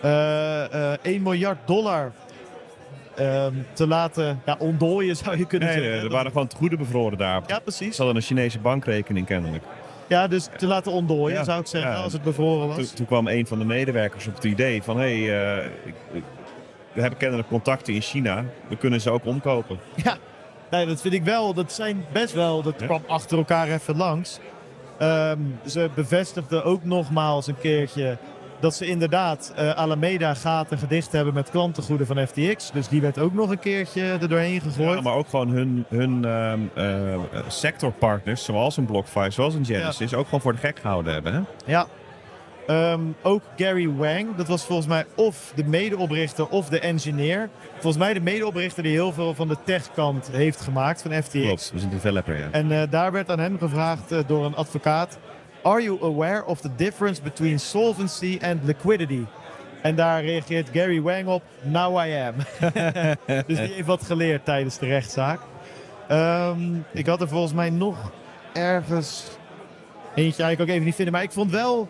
eh, 0.02 0.92
eh, 0.94 0.98
1 1.02 1.22
miljard 1.22 1.58
dollar 1.68 2.12
ehm, 3.16 3.54
te 3.74 3.88
laten 3.88 4.42
ja, 4.46 4.56
ontdooien, 4.60 5.16
zou 5.16 5.38
je 5.38 5.46
kunnen 5.48 5.68
Nee, 5.68 5.78
zeggen. 5.78 5.96
nee, 5.96 6.04
er 6.06 6.12
waren 6.12 6.32
gewoon 6.32 6.48
het 6.48 6.56
goede 6.56 6.78
bevroren 6.78 7.18
daar. 7.18 7.42
Ja, 7.48 7.60
precies. 7.60 7.96
Ze 7.96 8.04
hadden 8.04 8.22
een 8.22 8.28
Chinese 8.28 8.60
bankrekening 8.60 9.26
kennelijk. 9.26 9.64
Ja, 10.14 10.28
dus 10.28 10.48
te 10.58 10.68
laten 10.68 10.92
ontdooien, 10.92 11.38
Ja. 11.38 11.44
zou 11.44 11.60
ik 11.60 11.68
zeggen, 11.68 11.92
Ja. 11.92 11.98
als 11.98 12.14
het 12.14 12.22
bevroren 12.24 12.68
was. 12.68 12.76
Toen, 12.78 12.86
toen 12.96 13.06
kwam 13.06 13.28
een 13.28 13.48
van 13.48 13.60
de 13.60 13.66
medewerkers 13.66 14.28
op 14.28 14.36
het 14.36 14.44
idee 14.44 14.84
van... 14.84 15.00
hé, 15.00 15.24
hey, 15.26 15.58
eh, 15.58 15.66
ik- 15.86 15.96
ik- 16.12 16.24
we 16.94 17.02
hebben 17.02 17.20
kennelijk 17.20 17.48
contacten 17.48 17.94
in 17.94 18.02
China. 18.02 18.46
We 18.68 18.76
kunnen 18.78 19.02
ze 19.02 19.10
ook 19.12 19.26
omkopen. 19.26 19.80
Ja, 20.04 20.16
nee, 20.72 20.86
dat 20.86 21.02
vind 21.02 21.14
ik 21.14 21.24
wel. 21.24 21.54
Dat 21.54 21.72
zijn 21.72 22.06
best 22.12 22.34
wel. 22.34 22.62
Dat 22.62 22.76
Ja. 22.80 22.86
kwam 22.86 23.04
achter 23.08 23.38
elkaar 23.38 23.68
even 23.68 23.98
langs. 23.98 24.40
Ehm, 25.00 25.38
ze 25.66 25.90
bevestigden 25.96 26.64
ook 26.64 26.84
nogmaals 26.84 27.48
een 27.48 27.58
keertje 27.60 28.18
dat 28.64 28.76
ze 28.76 28.86
inderdaad 28.86 29.54
eh, 29.56 29.70
Alameda 29.70 30.34
gaten 30.34 30.78
gedicht 30.78 31.12
hebben 31.12 31.34
met 31.34 31.50
klantengoeden 31.50 32.08
van 32.08 32.28
FTX. 32.28 32.72
Dus 32.72 32.88
die 32.88 33.02
werd 33.02 33.20
ook 33.20 33.34
nog 33.34 33.50
een 33.50 33.60
keertje 33.60 34.02
er 34.02 34.30
doorheen 34.30 34.62
gegooid. 34.62 34.96
Ja, 34.96 35.02
maar 35.02 35.14
ook 35.14 35.30
gewoon 35.30 35.50
hun, 35.50 35.86
hun 35.90 36.26
ehm, 36.26 36.60
eh, 36.74 37.20
sectorpartners, 37.48 38.44
zoals 38.44 38.78
een 38.78 38.86
BlockFi, 38.86 39.32
zoals 39.32 39.54
een 39.54 39.66
Genesis, 39.66 40.14
ook 40.14 40.26
gewoon 40.26 40.42
voor 40.42 40.52
de 40.54 40.58
gek 40.58 40.80
gehouden 40.80 41.14
hebben. 41.14 41.34
Hè? 41.34 41.42
Ja. 41.72 41.88
Ehm, 42.68 43.02
ook 43.22 43.42
Gary 43.56 43.90
Wang, 43.90 44.36
dat 44.36 44.48
was 44.48 44.66
volgens 44.66 44.88
mij 44.88 45.06
of 45.16 45.52
de 45.56 45.64
medeoprichter 45.64 46.48
of 46.48 46.70
de 46.70 46.80
engineer. 46.80 47.50
Volgens 47.72 47.98
mij 47.98 48.14
de 48.14 48.20
medeoprichter 48.20 48.84
die 48.84 48.92
heel 48.92 49.14
veel 49.14 49.34
van 49.34 49.48
de 49.48 49.58
techkant 49.64 50.30
heeft 50.32 50.62
gemaakt 50.62 51.02
van 51.02 51.12
FTX. 51.12 51.32
Klopt, 51.32 51.70
dat 51.72 51.74
is 51.74 51.84
een 51.84 51.90
developer, 51.90 52.38
ja. 52.38 52.48
En 52.52 52.72
eh, 52.72 52.82
daar 52.90 53.12
werd 53.12 53.30
aan 53.30 53.40
hem 53.40 53.58
gevraagd 53.58 54.12
eh, 54.12 54.20
door 54.28 54.46
een 54.46 54.56
advocaat: 54.56 55.18
Are 55.64 55.82
you 55.82 55.98
aware 56.02 56.46
of 56.46 56.62
the 56.62 56.70
difference 56.76 57.22
between 57.22 57.60
solvency 57.60 58.40
and 58.42 58.64
liquidity? 58.64 59.26
En 59.82 59.96
daar 59.96 60.24
reageert 60.24 60.70
Gary 60.74 61.02
Wang 61.02 61.28
op: 61.28 61.44
Now 61.62 62.06
I 62.06 62.12
am. 62.12 62.36
dus 63.48 63.58
die 63.58 63.74
heeft 63.74 63.88
wat 63.88 64.04
geleerd 64.04 64.46
tijdens 64.46 64.78
de 64.78 64.86
rechtszaak. 64.86 65.40
Ehm, 66.08 66.76
ik 66.92 67.08
had 67.08 67.22
er 67.22 67.28
volgens 67.28 67.54
mij 67.54 67.70
nog 67.70 68.12
ergens 68.54 69.24
eentje, 70.16 70.52
ik 70.52 70.62
ook 70.62 70.68
even 70.68 70.84
niet 70.84 70.96
vinden, 70.96 71.14
maar 71.14 71.24
ik 71.24 71.32
vond 71.32 71.52
wel. 71.52 71.90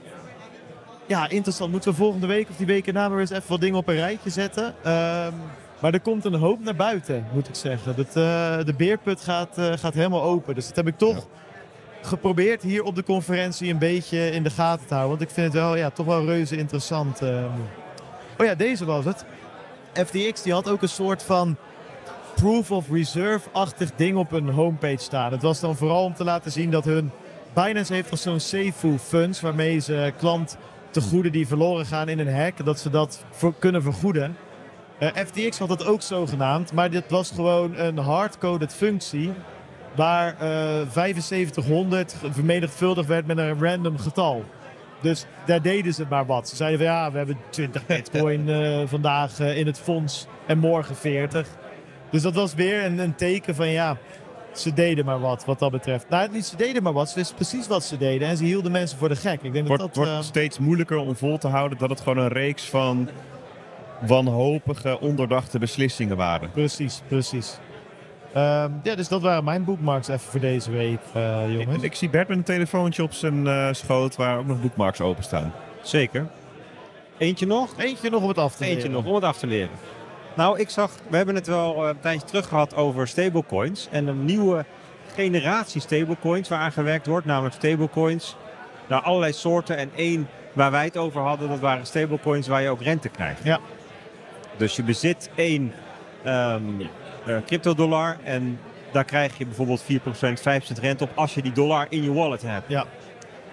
Ja, 1.05 1.29
interessant. 1.29 1.71
Moeten 1.71 1.91
we 1.91 1.97
volgende 1.97 2.27
week 2.27 2.49
of 2.49 2.55
die 2.55 2.65
week 2.65 2.87
erna 2.87 3.09
maar 3.09 3.19
eens 3.19 3.29
even 3.29 3.49
wat 3.49 3.61
dingen 3.61 3.77
op 3.77 3.87
een 3.87 3.95
rijtje 3.95 4.29
zetten. 4.29 4.75
Ehm, 4.83 5.33
maar 5.79 5.93
er 5.93 6.01
komt 6.01 6.25
een 6.25 6.33
hoop 6.33 6.63
naar 6.63 6.75
buiten, 6.75 7.25
moet 7.33 7.47
ik 7.47 7.55
zeggen. 7.55 7.95
Dat, 7.95 8.07
eh, 8.07 8.65
de 8.65 8.73
beerput 8.77 9.21
gaat, 9.21 9.57
eh, 9.57 9.71
gaat 9.71 9.93
helemaal 9.93 10.23
open. 10.23 10.55
Dus 10.55 10.67
dat 10.67 10.75
heb 10.75 10.87
ik 10.87 10.97
toch 10.97 11.27
geprobeerd 12.03 12.61
hier 12.61 12.84
op 12.84 12.95
de 12.95 13.03
conferentie 13.03 13.71
een 13.71 13.77
beetje 13.77 14.31
in 14.31 14.43
de 14.43 14.49
gaten 14.49 14.88
te 14.88 14.93
houden. 14.93 15.17
Want 15.17 15.30
ik 15.30 15.35
vind 15.35 15.53
het 15.53 15.61
wel, 15.61 15.75
ja, 15.75 15.89
toch 15.89 16.05
wel 16.05 16.25
reuze 16.25 16.57
interessant. 16.57 17.21
ehm. 17.21 17.45
Oh 18.38 18.45
ja, 18.45 18.55
deze 18.55 18.85
was 18.85 19.05
het. 19.05 19.25
FTX 19.93 20.41
die 20.41 20.53
had 20.53 20.69
ook 20.69 20.81
een 20.81 20.89
soort 20.89 21.23
van 21.23 21.57
proof 22.35 22.71
of 22.71 22.89
reserve-achtig 22.89 23.91
ding 23.95 24.17
op 24.17 24.31
hun 24.31 24.49
homepage 24.49 25.03
staan. 25.03 25.31
Het 25.31 25.41
was 25.41 25.59
dan 25.59 25.75
vooral 25.75 26.03
om 26.03 26.13
te 26.13 26.23
laten 26.23 26.51
zien 26.51 26.71
dat 26.71 26.85
hun 26.85 27.11
Binance 27.53 27.93
heeft 27.93 28.11
als 28.11 28.21
zo'n 28.21 28.39
Seifu 28.39 28.97
funds 28.97 29.41
waarmee 29.41 29.80
ze 29.80 30.13
klant 30.17 30.57
tegoeden 30.89 31.31
die 31.31 31.47
verloren 31.47 31.85
gaan 31.85 32.09
in 32.09 32.19
een 32.19 32.34
hack, 32.34 32.65
dat 32.65 32.80
ze 32.80 32.89
dat 32.89 33.25
kunnen 33.59 33.81
vergoeden. 33.81 34.38
Uh, 34.99 35.09
FTX 35.25 35.57
had 35.57 35.67
dat 35.67 35.85
ook 35.85 36.01
zogenaamd, 36.01 36.73
maar 36.73 36.89
dit 36.89 37.03
was 37.09 37.31
gewoon 37.31 37.77
een 37.77 37.97
hardcoded 37.97 38.73
functie 38.73 39.31
waar 39.95 40.36
uh, 40.41 40.91
7500 40.91 42.15
vermenigvuldigd 42.32 43.07
werd 43.07 43.26
met 43.26 43.38
een 43.38 43.64
random 43.64 43.98
getal. 43.98 44.44
Dus 45.02 45.26
daar 45.45 45.61
deden 45.61 45.94
ze 45.94 46.06
maar 46.10 46.26
wat. 46.26 46.49
Ze 46.49 46.56
zeiden 46.56 46.80
van 46.80 46.88
ja, 46.88 47.11
we 47.11 47.18
hebben 47.18 47.38
20 47.49 47.86
bitcoin 47.86 48.48
uh, 48.48 48.82
vandaag 48.95 49.40
uh, 49.40 49.57
in 49.57 49.65
het 49.65 49.80
fonds 49.80 50.28
en 50.45 50.57
morgen 50.57 50.95
40. 50.95 51.48
Dus 52.10 52.22
dat 52.22 52.34
was 52.34 52.53
weer 52.53 52.86
een, 52.86 52.99
een, 52.99 53.15
teken 53.15 53.56
van 53.56 53.68
ja, 53.68 53.98
ze 54.53 54.74
deden 54.74 55.06
maar 55.06 55.20
wat, 55.20 55.45
wat 55.45 55.60
dat 55.60 55.72
betreft. 55.72 56.10
Nou, 56.10 56.32
niet 56.32 56.45
ze 56.45 56.56
deden 56.56 56.84
maar 56.84 56.94
wat, 56.94 57.10
ze 57.10 57.15
wisten 57.15 57.36
precies 57.36 57.68
wat 57.68 57.84
ze 57.84 57.98
deden. 57.98 58.28
En 58.28 58.38
ze 58.38 58.44
hielden 58.44 58.72
mensen 58.72 58.98
voor 58.98 59.10
de 59.10 59.15
gek. 59.15 59.44
Ik 59.44 59.53
denk 59.53 59.68
wordt, 59.68 59.84
dat 59.84 59.95
dat, 59.95 60.06
wordt 60.06 60.24
steeds 60.24 60.60
moeilijker 60.60 60.98
om 60.98 61.15
vol 61.15 61.38
te 61.38 61.48
houden 61.48 61.78
dat 61.78 61.90
het 61.90 62.02
gewoon 62.02 62.18
een 62.18 62.32
reeks 62.32 62.64
van 62.64 63.10
wanhopige, 64.07 64.99
onderdachte 64.99 65.60
beslissingen 65.60 66.18
waren. 66.18 66.52
Precies, 66.52 67.02
precies. 67.07 67.57
Um, 68.35 68.80
ja, 68.84 68.95
dus 68.95 69.07
dat 69.07 69.22
waren 69.22 69.43
mijn 69.43 69.64
bookmarks 69.64 70.07
even 70.07 70.19
voor 70.19 70.39
deze 70.39 70.72
week, 70.72 70.99
uh, 71.15 71.51
jongens. 71.51 71.77
Ik, 71.77 71.84
ik, 71.84 71.95
zie 71.95 72.10
Bert 72.10 72.27
met 72.27 72.38
een 72.38 72.43
telefoontje 72.43 73.03
op 73.03 73.14
zijn 73.14 73.45
uh, 73.45 73.68
schoot 73.72 74.15
waar 74.15 74.38
ook 74.38 74.45
nog 74.45 74.61
bookmarks 74.61 75.01
openstaan. 75.01 75.53
Zeker. 75.81 76.27
Eentje 77.18 77.45
nog? 77.45 77.73
Eentje 77.77 78.10
nog 78.10 78.22
om 78.22 78.27
het 78.27 78.38
af 78.38 78.55
te 78.55 78.64
Eentje 78.64 78.77
leren. 78.77 78.91
nog 78.91 79.05
om 79.05 79.15
het 79.15 79.23
af 79.23 79.38
te 79.38 79.47
leren. 79.47 79.69
Nou, 80.35 80.60
ik 80.60 80.69
zag, 80.69 80.91
we 81.10 81.18
hebben 81.18 81.35
het 81.35 81.47
wel 81.47 81.88
een 81.88 81.99
tijdje 81.99 82.27
terug 82.27 82.47
gehad 82.47 82.76
over 82.76 83.07
stablecoins. 83.07 83.88
En 83.91 84.07
een 84.07 84.26
nieuwe 84.26 84.65
generatie 85.15 85.81
stablecoins 85.81 86.49
waar 86.49 86.60
aan 86.60 86.72
gewerkt 86.72 87.07
wordt, 87.07 87.26
namelijk 87.26 87.55
stablecoins. 87.55 88.35
Nou, 88.88 89.03
allerlei 89.03 89.34
soorten. 89.34 89.77
En 89.77 89.91
één 89.95 90.27
waar 90.53 90.72
wij 90.72 90.85
het 90.85 90.97
over 90.97 91.22
hadden, 91.22 91.49
dat 91.49 91.60
waren 91.60 91.85
stablecoins 91.85 92.47
waar 92.47 92.61
je 92.61 92.69
ook 92.69 92.81
rente 92.81 93.10
krijgt. 93.10 93.43
Ja. 93.43 93.60
Dus 94.57 94.76
je 94.76 94.84
bezit 94.84 95.30
één 95.35 95.73
um, 96.26 96.80
uh, 96.81 96.88
cryptodollar 97.45 98.17
en 98.23 98.59
daar 98.91 99.05
krijg 99.05 99.37
je 99.37 99.45
bijvoorbeeld 99.45 99.83
4%, 99.83 99.85
5% 99.85 100.79
rente 100.81 101.03
op 101.03 101.11
als 101.15 101.33
je 101.33 101.41
die 101.41 101.51
dollar 101.51 101.85
in 101.89 102.03
je 102.03 102.13
wallet 102.13 102.41
hebt. 102.41 102.69
Ja. 102.69 102.85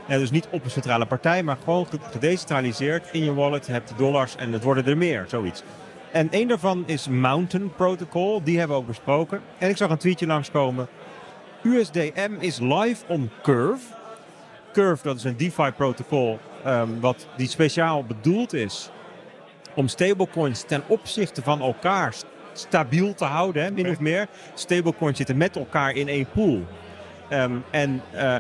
Ja, 0.07 0.19
dus 0.19 0.31
niet 0.31 0.49
op 0.51 0.65
een 0.65 0.71
centrale 0.71 1.07
partij, 1.07 1.43
maar 1.43 1.57
gewoon 1.65 1.87
gedecentraliseerd 2.11 3.09
in 3.13 3.25
je 3.25 3.35
wallet. 3.35 3.67
Je 3.67 3.73
hebt 3.73 3.89
de 3.89 3.95
dollars 3.95 4.37
en 4.37 4.53
het 4.53 4.63
worden 4.63 4.87
er 4.87 4.97
meer, 4.97 5.25
zoiets. 5.29 5.63
En 6.13 6.31
één 6.31 6.49
daarvan 6.49 6.83
is 6.87 7.09
Mountain 7.09 7.75
Protocol, 7.75 8.43
die 8.43 8.59
hebben 8.59 8.77
we 8.77 8.83
ook 8.83 8.89
besproken. 8.89 9.41
En 9.59 9.69
ik 9.69 9.77
zag 9.77 9.91
een 9.91 9.99
tweetje 9.99 10.27
langskomen. 10.27 10.89
USDM 11.63 12.31
is 12.39 12.59
live 12.59 13.05
on 13.09 13.31
Curve. 13.43 13.85
Curve, 14.73 15.03
dat 15.03 15.17
is 15.17 15.25
een 15.25 15.37
DeFi-protocol 15.37 16.39
um, 16.67 17.01
wat 17.01 17.27
die 17.37 17.49
speciaal 17.49 18.05
bedoeld 18.05 18.53
is 18.53 18.91
om 19.75 19.89
stablecoins 19.89 20.63
ten 20.63 20.83
opzichte 20.87 21.43
van 21.43 21.61
elkaar 21.61 22.15
stabiel 22.53 23.15
te 23.15 23.25
houden, 23.25 23.63
hè, 23.63 23.71
min 23.71 23.81
okay. 23.81 23.93
of 23.93 24.01
meer. 24.01 24.29
Stablecoins 24.55 25.17
zitten 25.17 25.37
met 25.37 25.57
elkaar 25.57 25.93
in 25.93 26.09
één 26.09 26.27
pool. 26.35 26.67
Um, 27.33 27.65
en 27.71 28.03
uh, 28.15 28.35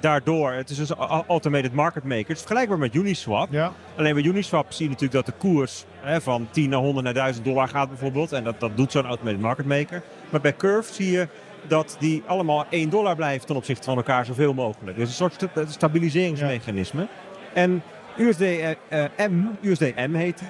daardoor, 0.00 0.52
het 0.52 0.70
is 0.70 0.76
dus 0.76 0.90
automated 1.28 1.72
market 1.72 2.04
makers, 2.04 2.38
vergelijkbaar 2.38 2.78
met 2.78 2.94
Uniswap. 2.94 3.48
Ja. 3.50 3.72
Alleen 3.96 4.14
bij 4.14 4.22
Uniswap 4.22 4.72
zie 4.72 4.84
je 4.84 4.90
natuurlijk 4.90 5.26
dat 5.26 5.34
de 5.34 5.40
koers 5.48 5.84
hè, 6.00 6.20
van 6.20 6.48
10 6.50 6.70
naar 6.70 6.80
100 6.80 7.04
naar 7.04 7.14
1000 7.14 7.44
dollar 7.44 7.68
gaat 7.68 7.88
bijvoorbeeld. 7.88 8.32
En 8.32 8.44
dat, 8.44 8.60
dat 8.60 8.76
doet 8.76 8.92
zo'n 8.92 9.06
automated 9.06 9.40
market 9.40 9.66
maker. 9.66 10.02
Maar 10.30 10.40
bij 10.40 10.56
Curve 10.56 10.92
zie 10.92 11.10
je 11.10 11.28
dat 11.66 11.96
die 11.98 12.22
allemaal 12.26 12.66
1 12.70 12.90
dollar 12.90 13.16
blijven 13.16 13.46
ten 13.46 13.56
opzichte 13.56 13.84
van 13.84 13.96
elkaar 13.96 14.24
zoveel 14.24 14.54
mogelijk. 14.54 14.96
Dus 14.96 15.08
een 15.08 15.14
soort 15.14 15.34
sta 15.34 15.64
stabiliseringsmechanisme. 15.66 17.00
Ja. 17.00 17.08
En 17.52 17.82
USDM, 18.16 18.74
uh, 18.92 19.34
USDM 19.60 20.14
heet 20.14 20.42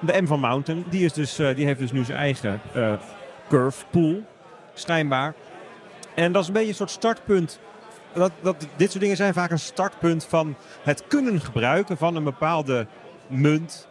de 0.00 0.22
M 0.22 0.26
van 0.26 0.40
Mountain. 0.40 0.84
Die, 0.88 1.04
is 1.04 1.12
dus, 1.12 1.40
uh, 1.40 1.56
die 1.56 1.66
heeft 1.66 1.78
dus 1.78 1.92
nu 1.92 2.04
zijn 2.04 2.18
eigen 2.18 2.60
uh, 2.76 2.92
curve 3.48 3.84
pool, 3.90 4.22
schijnbaar. 4.74 5.34
En 6.14 6.32
dat 6.32 6.42
is 6.42 6.48
een 6.48 6.54
beetje 6.54 6.68
een 6.68 6.74
soort 6.74 6.90
startpunt. 6.90 7.60
Dat, 8.12 8.32
dat, 8.40 8.66
dit 8.76 8.90
soort 8.90 9.02
dingen 9.02 9.16
zijn 9.16 9.34
vaak 9.34 9.50
een 9.50 9.58
startpunt 9.58 10.24
van 10.24 10.56
het 10.82 11.06
kunnen 11.06 11.40
gebruiken 11.40 11.96
van 11.96 12.16
een 12.16 12.24
bepaalde 12.24 12.86
munt 13.26 13.88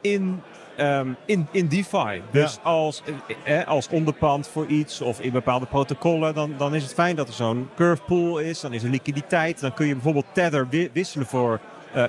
in, 0.00 0.42
um, 0.78 1.16
in, 1.26 1.46
in 1.50 1.68
DeFi. 1.68 2.22
Dus 2.30 2.54
ja. 2.54 2.70
als, 2.70 3.02
eh, 3.44 3.66
als 3.66 3.88
onderpand 3.88 4.48
voor 4.48 4.66
iets 4.66 5.00
of 5.00 5.20
in 5.20 5.32
bepaalde 5.32 5.66
protocollen, 5.66 6.34
dan, 6.34 6.54
dan 6.56 6.74
is 6.74 6.82
het 6.82 6.94
fijn 6.94 7.16
dat 7.16 7.28
er 7.28 7.34
zo'n 7.34 7.68
curve 7.74 8.02
pool 8.02 8.38
is. 8.38 8.60
Dan 8.60 8.72
is 8.72 8.82
er 8.82 8.90
liquiditeit. 8.90 9.60
Dan 9.60 9.74
kun 9.74 9.86
je 9.86 9.92
bijvoorbeeld 9.94 10.26
Tether 10.32 10.68
wi 10.68 10.90
wisselen 10.92 11.26
voor, 11.26 11.60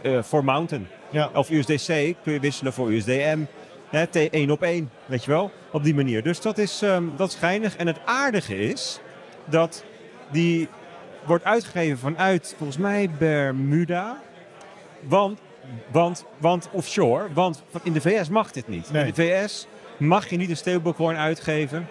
uh, 0.03 0.21
voor 0.21 0.43
Mountain. 0.43 0.87
Ja. 1.13 1.29
Of 1.33 1.49
USDC 1.49 2.15
kun 2.23 2.33
je 2.33 2.39
wisselen 2.39 2.73
voor 2.73 2.91
USDM. 2.91 3.39
Hè, 3.89 4.03
één 4.29 4.51
op 4.51 4.61
één, 4.61 4.89
weet 5.05 5.23
je 5.23 5.31
wel. 5.31 5.51
Op 5.71 5.83
die 5.83 5.95
manier. 5.95 6.23
Dus 6.23 6.41
dat 6.41 6.57
is, 6.57 6.81
um, 6.81 7.13
dat 7.15 7.29
is 7.29 7.35
geinig. 7.35 7.75
En 7.75 7.87
het 7.87 7.99
aardige 8.05 8.55
is 8.55 8.99
dat 9.45 9.83
die 10.31 10.67
wordt 11.25 11.43
uitgegeven 11.43 11.97
vanuit, 11.97 12.53
volgens 12.57 12.77
mij, 12.77 13.09
Bermuda. 13.17 14.21
Want, 14.99 15.39
want, 15.91 16.25
want 16.37 16.69
offshore. 16.71 17.33
Want 17.33 17.63
in 17.83 17.93
de 17.93 18.01
VS 18.01 18.29
mag 18.29 18.51
dit 18.51 18.67
niet. 18.67 18.91
Nee. 18.91 19.05
In 19.05 19.13
de 19.13 19.21
VS 19.21 19.67
mag 19.97 20.29
je 20.29 20.37
niet 20.37 20.49
een 20.49 20.57
stablecoin 20.57 21.17
uitgeven. 21.17 21.87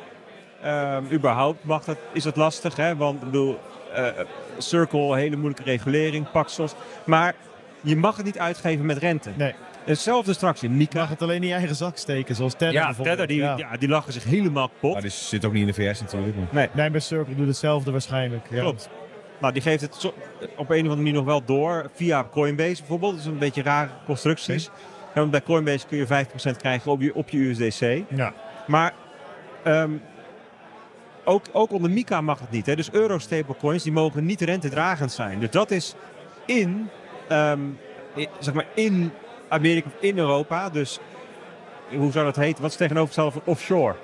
Um, 0.64 1.06
überhaupt 1.12 1.64
mag 1.64 1.84
dat, 1.84 1.96
is 2.12 2.22
dat 2.22 2.36
lastig, 2.36 2.76
hè? 2.76 2.96
Want 2.96 3.22
ik 3.22 3.24
bedoel, 3.24 3.58
uh, 3.96 4.06
Circle, 4.58 5.16
hele 5.16 5.36
moeilijke 5.36 5.62
regulering, 5.62 6.30
Paxos. 6.30 6.74
Maar 7.04 7.34
je 7.82 7.96
mag 7.96 8.16
het 8.16 8.24
niet 8.24 8.38
uitgeven 8.38 8.86
met 8.86 8.98
rente. 8.98 9.30
Nee. 9.36 9.54
Hetzelfde 9.84 10.32
straks 10.32 10.62
in 10.62 10.76
Mika. 10.76 10.92
Je 10.92 10.98
mag 10.98 11.08
het 11.08 11.22
alleen 11.22 11.42
in 11.42 11.48
je 11.48 11.54
eigen 11.54 11.76
zak 11.76 11.96
steken, 11.96 12.34
zoals 12.34 12.52
Tether 12.52 12.72
ja, 12.72 12.86
bijvoorbeeld. 12.86 13.16
Tether, 13.16 13.34
die, 13.34 13.42
ja. 13.42 13.56
ja. 13.56 13.76
die 13.76 13.88
lachen 13.88 14.12
zich 14.12 14.24
helemaal 14.24 14.68
kapot. 14.68 14.92
Maar 14.92 15.02
die 15.02 15.10
zit 15.10 15.44
ook 15.44 15.52
niet 15.52 15.60
in 15.60 15.66
de 15.66 15.74
VS 15.74 16.00
natuurlijk. 16.00 16.36
Maar. 16.36 16.46
Nee. 16.50 16.68
Nee, 16.72 16.90
bij 16.90 17.00
Circle 17.00 17.34
doet 17.34 17.46
hetzelfde 17.46 17.90
waarschijnlijk. 17.90 18.46
Ja. 18.50 18.60
Klopt. 18.60 18.88
Nou, 19.40 19.52
die 19.52 19.62
geeft 19.62 19.80
het 19.80 19.94
zo, 19.94 20.14
op 20.40 20.48
een 20.56 20.56
of 20.58 20.68
andere 20.70 20.96
manier 20.96 21.12
nog 21.12 21.24
wel 21.24 21.44
door 21.44 21.90
via 21.94 22.26
Coinbase 22.30 22.76
bijvoorbeeld. 22.78 23.12
Dat 23.12 23.20
is 23.20 23.26
een 23.26 23.38
beetje 23.38 23.62
rare 23.62 23.88
constructies. 24.06 24.64
Ja, 25.14 25.20
want 25.20 25.30
bij 25.30 25.42
Coinbase 25.42 25.86
kun 25.86 25.98
je 25.98 26.06
5% 26.06 26.56
krijgen 26.56 26.90
op 26.90 27.00
je, 27.00 27.14
op 27.14 27.28
je 27.28 27.38
USDC. 27.38 28.02
Ja. 28.16 28.32
Maar 28.66 28.94
um, 29.66 30.02
ook, 31.24 31.44
ook 31.52 31.72
onder 31.72 31.90
Mika 31.90 32.20
mag 32.20 32.40
het 32.40 32.50
niet. 32.50 32.66
Hè? 32.66 32.76
Dus 32.76 32.92
euro 32.92 33.18
stablecoins 33.18 33.82
die 33.82 33.92
mogen 33.92 34.24
niet 34.24 34.40
rentedragend 34.40 35.12
zijn. 35.12 35.40
Dus 35.40 35.50
dat 35.50 35.70
is 35.70 35.94
in, 36.46 36.88
um, 37.30 37.78
in, 38.14 38.28
zeg 38.38 38.54
maar 38.54 38.66
in 38.74 39.12
Amerika 39.48 39.88
of 39.96 40.02
in 40.02 40.18
Europa. 40.18 40.70
Dus 40.70 40.98
hoe 41.96 42.12
zou 42.12 42.24
dat 42.24 42.36
heten? 42.36 42.62
Wat 42.62 42.70
is 42.70 42.76
tegenovergestelde 42.76 43.30
van 43.30 43.42
offshore? 43.44 43.94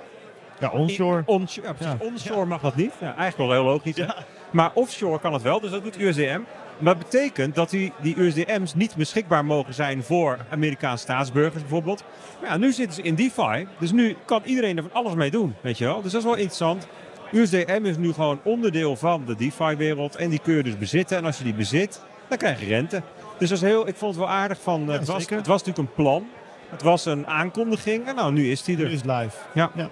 Ja, 0.61 0.71
onshore. 0.71 1.19
In, 1.19 1.27
onshore, 1.27 1.67
ja, 1.67 1.73
precies. 1.73 1.95
Ja. 1.99 2.07
Onshore 2.07 2.45
mag 2.45 2.61
dat 2.61 2.77
niet. 2.77 2.93
Ja, 3.01 3.17
eigenlijk 3.17 3.37
wel 3.37 3.53
heel 3.53 3.71
logisch. 3.73 4.07
Maar 4.51 4.71
offshore 4.75 5.21
kan 5.21 5.33
het 5.33 5.43
wel, 5.43 5.61
dus 5.61 5.71
dat 5.71 5.83
doet 5.83 5.99
USDM. 5.99 6.41
Maar 6.79 6.95
dat 6.95 7.11
betekent 7.11 7.55
dat 7.55 7.71
die, 7.71 7.93
die 8.01 8.21
USDM's 8.21 8.75
niet 8.75 8.95
beschikbaar 8.97 9.45
mogen 9.45 9.75
zijn 9.75 10.03
voor 10.03 10.39
Amerikaanse 10.51 11.03
staatsburgers 11.03 11.63
bijvoorbeeld. 11.63 12.05
Maar 12.41 12.51
ja, 12.51 12.57
nu 12.57 12.73
zitten 12.73 12.95
ze 12.95 13.03
in 13.03 13.15
DeFi, 13.15 13.67
dus 13.79 13.93
nu 13.93 14.17
kan 14.25 14.43
iedereen 14.45 14.77
er 14.77 14.83
van 14.83 14.93
alles 14.93 15.15
mee 15.15 15.31
doen, 15.31 15.55
weet 15.61 15.79
je 15.79 15.85
wel. 15.85 16.03
Dus 16.03 16.13
dat 16.13 16.21
is 16.21 16.27
wel 16.27 16.37
interessant. 16.37 16.87
USDM 17.33 17.81
is 17.85 17.97
nu 17.97 18.13
gewoon 18.13 18.41
onderdeel 18.43 18.97
van 18.97 19.25
de 19.27 19.35
DeFi-wereld 19.35 20.17
en 20.17 20.31
die 20.31 20.39
kun 20.39 20.55
je 20.55 20.63
dus 20.63 20.79
bezitten. 20.79 21.17
En 21.17 21.25
als 21.25 21.39
je 21.39 21.45
die 21.45 21.55
bezit, 21.55 22.03
dan 22.29 22.39
krijg 22.39 22.61
je 22.61 22.67
rente. 22.67 23.03
Dus 23.39 23.49
dat 23.49 23.59
is 23.59 23.65
heel, 23.65 23.89
ik 23.89 23.97
vond 23.97 24.15
het 24.15 24.25
wel 24.25 24.33
aardig 24.33 24.61
van, 24.61 24.85
ja, 24.87 24.93
het, 24.93 25.07
was, 25.07 25.29
het 25.29 25.47
was 25.47 25.65
natuurlijk 25.65 25.89
een 25.89 26.05
plan. 26.05 26.27
Het 26.71 26.83
was 26.83 27.05
een 27.05 27.27
aankondiging 27.27 28.07
en 28.07 28.15
nou, 28.15 28.33
nu 28.33 28.51
is 28.51 28.63
die 28.63 28.77
er. 28.77 28.85
Nu 28.85 28.93
is 28.93 29.03
live. 29.03 29.37
Ja. 29.55 29.71
ja. 29.75 29.91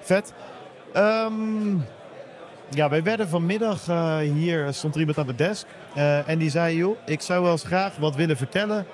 Vet. 0.00 0.32
Um, 0.96 1.84
ja, 2.70 2.88
wij 2.88 3.02
werden 3.02 3.28
vanmiddag 3.28 3.88
uh, 3.88 4.16
hier, 4.16 4.72
stond 4.72 4.94
er 4.94 5.00
iemand 5.00 5.18
aan 5.18 5.26
de 5.26 5.34
desk. 5.34 5.66
Uh, 5.96 6.28
en 6.28 6.38
die 6.38 6.50
zei, 6.50 6.76
joh, 6.76 6.96
ik 7.06 7.20
zou 7.20 7.42
wel 7.42 7.52
eens 7.52 7.64
graag 7.64 7.96
wat 7.96 8.14
willen 8.14 8.36
vertellen 8.36 8.86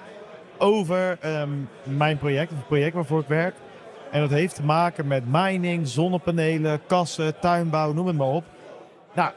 over 0.58 1.18
um, 1.24 1.68
mijn 1.82 2.18
project, 2.18 2.50
het 2.50 2.66
project 2.66 2.94
waarvoor 2.94 3.20
ik 3.20 3.28
werk. 3.28 3.54
En 4.10 4.20
dat 4.20 4.30
heeft 4.30 4.54
te 4.54 4.62
maken 4.62 5.06
met 5.06 5.22
mining, 5.26 5.88
zonnepanelen, 5.88 6.80
kassen, 6.86 7.38
tuinbouw, 7.38 7.92
noem 7.92 8.06
het 8.06 8.16
maar 8.16 8.26
op. 8.26 8.44
Nou, 9.14 9.30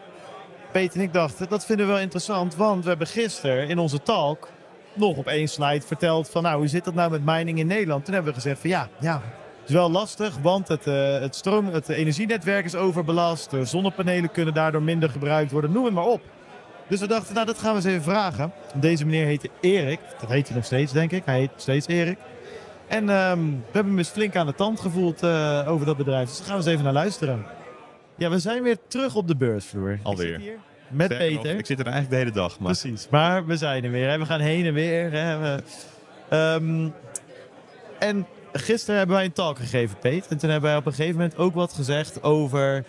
Peter 0.72 1.00
en 1.00 1.06
ik 1.06 1.14
dachten, 1.14 1.50
dat 1.50 1.66
vinden 1.66 1.86
we 1.86 1.92
wel 1.92 2.02
interessant, 2.02 2.56
want 2.56 2.84
we 2.84 2.90
hebben 2.90 3.08
gisteren 3.08 3.68
in 3.68 3.80
onze 3.80 4.02
talk 4.02 4.48
nog 4.94 5.18
op 5.18 5.28
één 5.28 5.48
slide 5.48 5.86
verteld 5.86 6.30
van, 6.30 6.44
nou, 6.44 6.58
hoe 6.58 6.68
zit 6.68 6.86
dat 6.86 6.94
nou 6.94 7.12
met 7.12 7.26
mining 7.26 7.60
in 7.60 7.68
Nederland? 7.68 8.06
Toen 8.06 8.14
hebben 8.14 8.34
we 8.34 8.40
gezegd 8.40 8.62
van, 8.62 8.70
ja, 8.70 8.90
ja, 9.00 9.22
het 9.60 9.70
is 9.70 9.82
wel 9.82 9.92
lastig, 9.92 10.38
want 10.42 10.68
het, 10.68 10.88
uh, 10.88 11.20
het, 11.20 11.36
stroom, 11.36 11.66
het 11.66 11.90
energienetwerk 11.90 12.66
is 12.66 12.76
overbelast. 12.76 13.50
De 13.50 13.66
zonnepanelen 13.66 14.32
kunnen 14.32 14.54
daardoor 14.54 14.82
minder 14.82 15.10
gebruikt 15.10 15.52
worden. 15.52 15.72
Noem 15.72 15.86
het 15.86 15.94
maar 15.94 16.06
op. 16.06 16.22
Dus 16.88 17.00
we 17.00 17.08
dachten, 17.08 17.34
nou 17.34 17.46
dat 17.46 17.58
gaan 17.58 17.70
we 17.70 17.76
eens 17.76 17.86
even 17.86 18.04
vragen. 18.04 18.52
Deze 18.76 19.06
meneer 19.06 19.26
heette 19.26 19.50
Erik. 19.62 20.00
Dat 20.20 20.30
heet 20.30 20.48
hij 20.48 20.56
nog 20.56 20.66
steeds, 20.66 20.92
denk 20.92 21.12
ik. 21.12 21.26
Hij 21.26 21.40
heet 21.40 21.52
steeds 21.56 21.88
Erik. 21.88 22.18
En 22.88 23.10
ehm, 23.10 23.40
we 23.46 23.72
hebben 23.72 23.92
hem 23.92 23.98
eens 23.98 24.10
flink 24.10 24.36
aan 24.36 24.46
de 24.46 24.56
tand 24.56 24.80
gevoeld 24.80 25.24
eh, 25.24 25.64
over 25.68 25.86
dat 25.86 25.98
bedrijf. 25.98 26.28
Dus 26.28 26.38
daar 26.38 26.48
gaan 26.48 26.58
we 26.58 26.64
eens 26.64 26.72
even 26.72 26.84
naar 26.84 26.94
luisteren. 26.94 27.46
Ja, 28.18 28.30
we 28.30 28.40
zijn 28.40 28.64
weer 28.64 28.78
terug 28.88 29.16
op 29.16 29.28
de 29.28 29.36
beursvloer. 29.36 30.00
Alweer. 30.04 30.28
Ik 30.28 30.34
zit 30.34 30.42
hier 30.42 30.58
met 30.90 31.06
Sterker 31.06 31.34
nog, 31.34 31.42
Peter. 31.42 31.58
Ik 31.60 31.66
zit 31.66 31.80
er 31.80 31.86
eigenlijk 31.86 32.14
de 32.14 32.20
hele 32.20 32.32
dag. 32.48 32.60
Maar 32.60 32.72
Precies, 32.80 33.08
maar 33.10 33.46
we 33.46 33.58
zijn 33.58 33.84
er 33.84 33.92
weer. 33.92 34.10
Hè. 34.10 34.18
We 34.18 34.26
gaan 34.26 34.40
heen 34.40 34.66
en 34.66 34.74
weer. 34.74 35.12
Hè. 35.12 35.38
We- 35.38 35.64
Ehm, 36.30 36.90
en 38.00 38.28
gisteren 38.54 38.98
hebben 38.98 39.16
wij 39.16 39.26
een 39.26 39.32
talk 39.32 39.58
gegeven, 39.58 39.98
Peet. 40.00 40.28
En 40.28 40.38
toen 40.38 40.50
hebben 40.50 40.70
wij 40.70 40.80
op 40.80 40.86
een 40.86 40.94
gegeven 40.94 41.16
moment 41.16 41.38
ook 41.38 41.54
wat 41.54 41.74
gezegd 41.74 42.24
over 42.24 42.84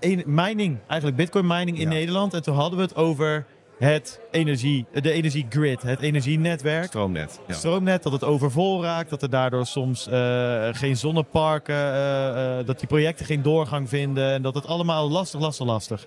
e- 0.00 0.22
mining. 0.26 0.78
Eigenlijk 0.86 1.16
bitcoin 1.16 1.46
mining 1.46 1.76
in 1.78 1.82
Ja. 1.82 1.88
Nederland. 1.88 2.34
En 2.34 2.42
toen 2.42 2.54
hadden 2.54 2.78
we 2.78 2.84
het 2.84 2.94
over 2.96 3.44
het 3.80 4.20
energie, 4.30 4.86
de 4.92 5.12
energiegrid, 5.12 5.82
het 5.82 6.00
energienetwerk. 6.00 6.84
stroomnet. 6.84 7.40
Ja. 7.46 7.54
Stroomnet, 7.54 8.02
dat 8.02 8.12
het 8.12 8.24
overvol 8.24 8.82
raakt, 8.82 9.10
dat 9.10 9.22
er 9.22 9.30
daardoor 9.30 9.66
soms 9.66 10.08
eh, 10.08 10.68
geen 10.72 10.96
zonneparken, 10.96 11.74
eh, 11.74 12.58
eh, 12.58 12.66
dat 12.66 12.78
die 12.78 12.88
projecten 12.88 13.26
geen 13.26 13.42
doorgang 13.42 13.88
vinden 13.88 14.32
en 14.32 14.42
dat 14.42 14.54
het 14.54 14.66
allemaal 14.66 15.10
lastig, 15.10 15.40
lastig, 15.40 15.66
lastig. 15.66 16.06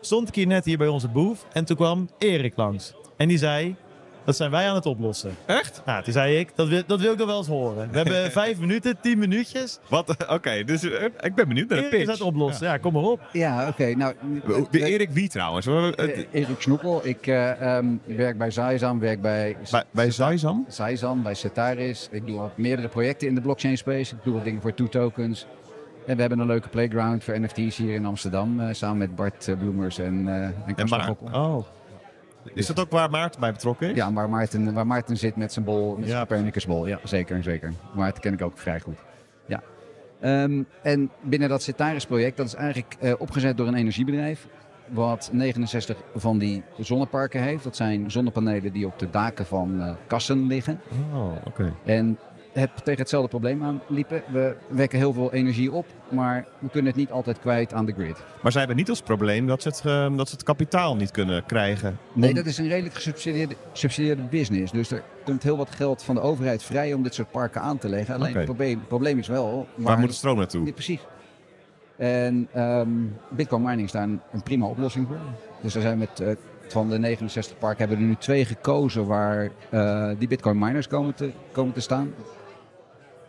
Stond 0.00 0.28
ik 0.28 0.34
hier 0.34 0.46
net 0.46 0.64
hier 0.64 0.78
bij 0.78 0.88
onze 0.88 1.08
boef 1.08 1.46
en 1.52 1.64
toen 1.64 1.76
kwam 1.76 2.08
Erik 2.18 2.56
langs. 2.56 2.94
En 3.16 3.28
die 3.28 3.38
zei, 3.38 3.76
dat 4.24 4.36
zijn 4.36 4.50
wij 4.50 4.68
aan 4.68 4.74
het 4.74 4.86
oplossen. 4.86 5.30
Echt? 5.46 5.82
Nou, 5.86 6.02
toen 6.04 6.12
zei 6.12 6.38
ik, 6.38 6.50
dat 6.54 6.68
wil, 6.68 6.82
dat 6.86 7.00
wil 7.00 7.12
ik 7.12 7.18
nog 7.18 7.26
wel 7.26 7.38
eens 7.38 7.46
horen. 7.46 7.90
We 7.90 7.96
hebben 7.96 8.30
vijf 8.42 8.58
minuten, 8.58 8.96
tien 9.00 9.18
minuutjes. 9.18 9.78
Wat? 9.88 10.28
Oké, 10.28 10.64
dus 10.64 10.82
eh, 10.82 11.04
ik 11.20 11.34
ben 11.34 11.48
benieuwd 11.48 11.68
naar 11.68 11.78
de 11.78 11.84
Erik 11.84 11.92
is 11.92 11.98
pitch. 12.06 12.20
aan 12.20 12.26
het 12.26 12.34
oplossen. 12.34 12.66
Ja, 12.66 12.76
kom 12.76 12.92
maar 12.92 13.02
op. 13.02 13.20
Ja, 13.32 13.68
oké. 13.68 13.94
nou, 13.94 14.14
De 14.70 14.84
Erik 14.84 15.10
wie 15.10 15.28
trouwens? 15.28 15.66
We- 15.66 15.92
eh, 15.96 16.24
Erik 16.42 16.60
Snoekel. 16.60 17.00
Ik 17.06 17.26
eh, 17.26 17.76
ehm, 17.76 17.86
werk 18.04 18.38
bij 18.38 18.50
Zaizam, 18.50 18.98
werk 19.00 19.20
bij 19.20 19.56
Bij, 19.70 19.84
bij 19.90 20.10
Zaizam? 20.10 20.64
Zaizam, 20.68 21.22
bij 21.22 21.34
Cetaris. 21.34 22.08
Ik 22.10 22.26
doe 22.26 22.38
wat 22.38 22.56
meerdere 22.56 22.88
projecten 22.88 23.28
in 23.28 23.34
de 23.34 23.40
blockchain 23.40 23.76
space. 23.76 24.14
Ik 24.14 24.20
doe 24.24 24.34
wat 24.34 24.44
dingen 24.44 24.60
voor 24.60 24.74
Two 24.74 24.88
Tokens. 24.88 25.46
En 26.06 26.14
we 26.14 26.20
hebben 26.20 26.38
een 26.38 26.46
leuke 26.46 26.68
playground 26.68 27.24
voor 27.24 27.40
NFT's 27.40 27.76
hier 27.76 27.94
in 27.94 28.06
Amsterdam. 28.06 28.60
eh, 28.60 28.66
samen 28.74 28.98
met 28.98 29.14
Bart 29.16 29.54
Bloemers 29.58 29.98
en, 29.98 30.28
eh 30.28 30.34
en 30.76 31.34
oh. 31.34 31.64
Is 32.54 32.66
dat 32.66 32.80
ook 32.80 32.90
waar 32.90 33.10
Maarten 33.10 33.40
bij 33.40 33.52
betrokken 33.52 33.90
is? 33.90 33.96
Ja, 33.96 34.12
waar 34.12 34.28
Maarten, 34.28 34.74
waar 34.74 34.86
Maarten 34.86 35.16
zit 35.16 35.36
met 35.36 35.52
zijn 35.52 35.64
bol, 35.64 35.96
met 35.96 36.08
zijn. 36.08 36.20
Copernicusbol. 36.20 36.86
Ja, 36.86 36.98
zeker, 37.04 37.42
zeker. 37.42 37.72
Maarten 37.94 38.22
ken 38.22 38.32
ik 38.32 38.42
ook 38.42 38.58
vrij 38.58 38.80
goed. 38.80 38.98
Ja. 39.46 39.62
Ehm, 40.20 40.62
en 40.82 41.10
binnen 41.20 41.48
dat 41.48 41.62
Cetaris-project, 41.62 42.36
dat 42.36 42.46
is 42.46 42.54
eigenlijk 42.54 42.96
eh, 43.00 43.12
opgezet 43.18 43.56
door 43.56 43.66
een 43.66 43.74
energiebedrijf. 43.74 44.46
Wat 44.88 45.30
69 45.32 45.96
van 46.14 46.38
die 46.38 46.62
zonneparken 46.78 47.42
heeft. 47.42 47.64
Dat 47.64 47.76
zijn 47.76 48.10
zonnepanelen 48.10 48.72
die 48.72 48.86
op 48.86 48.98
de 48.98 49.10
daken 49.10 49.46
van 49.46 49.80
eh, 49.80 49.94
kassen 50.06 50.46
liggen. 50.46 50.80
Oh, 51.12 51.32
oké. 51.44 51.74
En 51.84 52.18
het 52.54 52.84
tegen 52.84 53.00
hetzelfde 53.00 53.28
probleem 53.28 53.62
aanliepen. 53.62 54.22
We 54.32 54.56
wekken 54.68 54.98
heel 54.98 55.12
veel 55.12 55.32
energie 55.32 55.72
op, 55.72 55.86
maar 56.08 56.46
we 56.58 56.68
kunnen 56.68 56.90
het 56.90 57.00
niet 57.00 57.10
altijd 57.10 57.38
kwijt 57.38 57.72
aan 57.72 57.86
de 57.86 57.92
grid. 57.92 58.22
Maar 58.42 58.52
zij 58.52 58.60
hebben 58.60 58.78
niet 58.78 58.88
als 58.88 59.00
probleem 59.00 59.46
dat 59.46 59.62
ze 59.62 59.68
het, 59.68 59.82
eh, 59.84 60.16
dat 60.16 60.28
ze 60.28 60.34
het 60.34 60.44
kapitaal 60.44 60.96
niet 60.96 61.10
kunnen 61.10 61.44
krijgen. 61.46 61.98
Nee, 62.12 62.34
dat 62.34 62.46
is 62.46 62.58
een 62.58 62.68
redelijk 62.68 62.94
gesubsidieerde 62.94 63.56
subsidieerde 63.72 64.22
business. 64.22 64.72
Dus 64.72 64.90
er 64.90 65.02
komt 65.24 65.42
heel 65.42 65.56
wat 65.56 65.70
geld 65.70 66.02
van 66.02 66.14
de 66.14 66.20
overheid 66.20 66.62
vrij 66.62 66.92
om 66.92 67.02
dit 67.02 67.14
soort 67.14 67.30
parken 67.30 67.60
aan 67.60 67.78
te 67.78 67.88
leggen. 67.88 68.14
Alleen 68.14 68.34
het 68.34 68.44
probleem, 68.44 68.82
probleem 68.88 69.18
is 69.18 69.28
wel... 69.28 69.68
Waar 69.74 69.98
moet 69.98 70.08
de 70.08 70.14
stroom 70.14 70.36
naartoe? 70.36 70.66
Ja, 70.66 70.72
precies. 70.72 71.00
En 71.96 72.48
ehm, 72.52 72.88
Bitcoin 73.30 73.62
mining 73.62 73.86
is 73.86 73.92
daar 73.92 74.02
een, 74.02 74.20
een 74.32 74.42
prima 74.42 74.66
oplossing 74.66 75.06
voor. 75.06 75.18
Dus 75.62 75.74
er 75.74 75.82
zijn 75.82 75.98
met, 75.98 76.20
eh, 76.20 76.28
van 76.68 76.88
de 76.88 76.98
69 76.98 77.58
parken 77.58 77.78
hebben 77.78 77.98
er 77.98 78.04
nu 78.04 78.16
twee 78.16 78.44
gekozen 78.44 79.06
waar 79.06 79.50
eh, 79.70 80.10
die 80.18 80.28
Bitcoin 80.28 80.58
miners 80.58 80.86
komen 80.86 81.14
te, 81.14 81.30
komen 81.52 81.74
te 81.74 81.80
staan. 81.80 82.14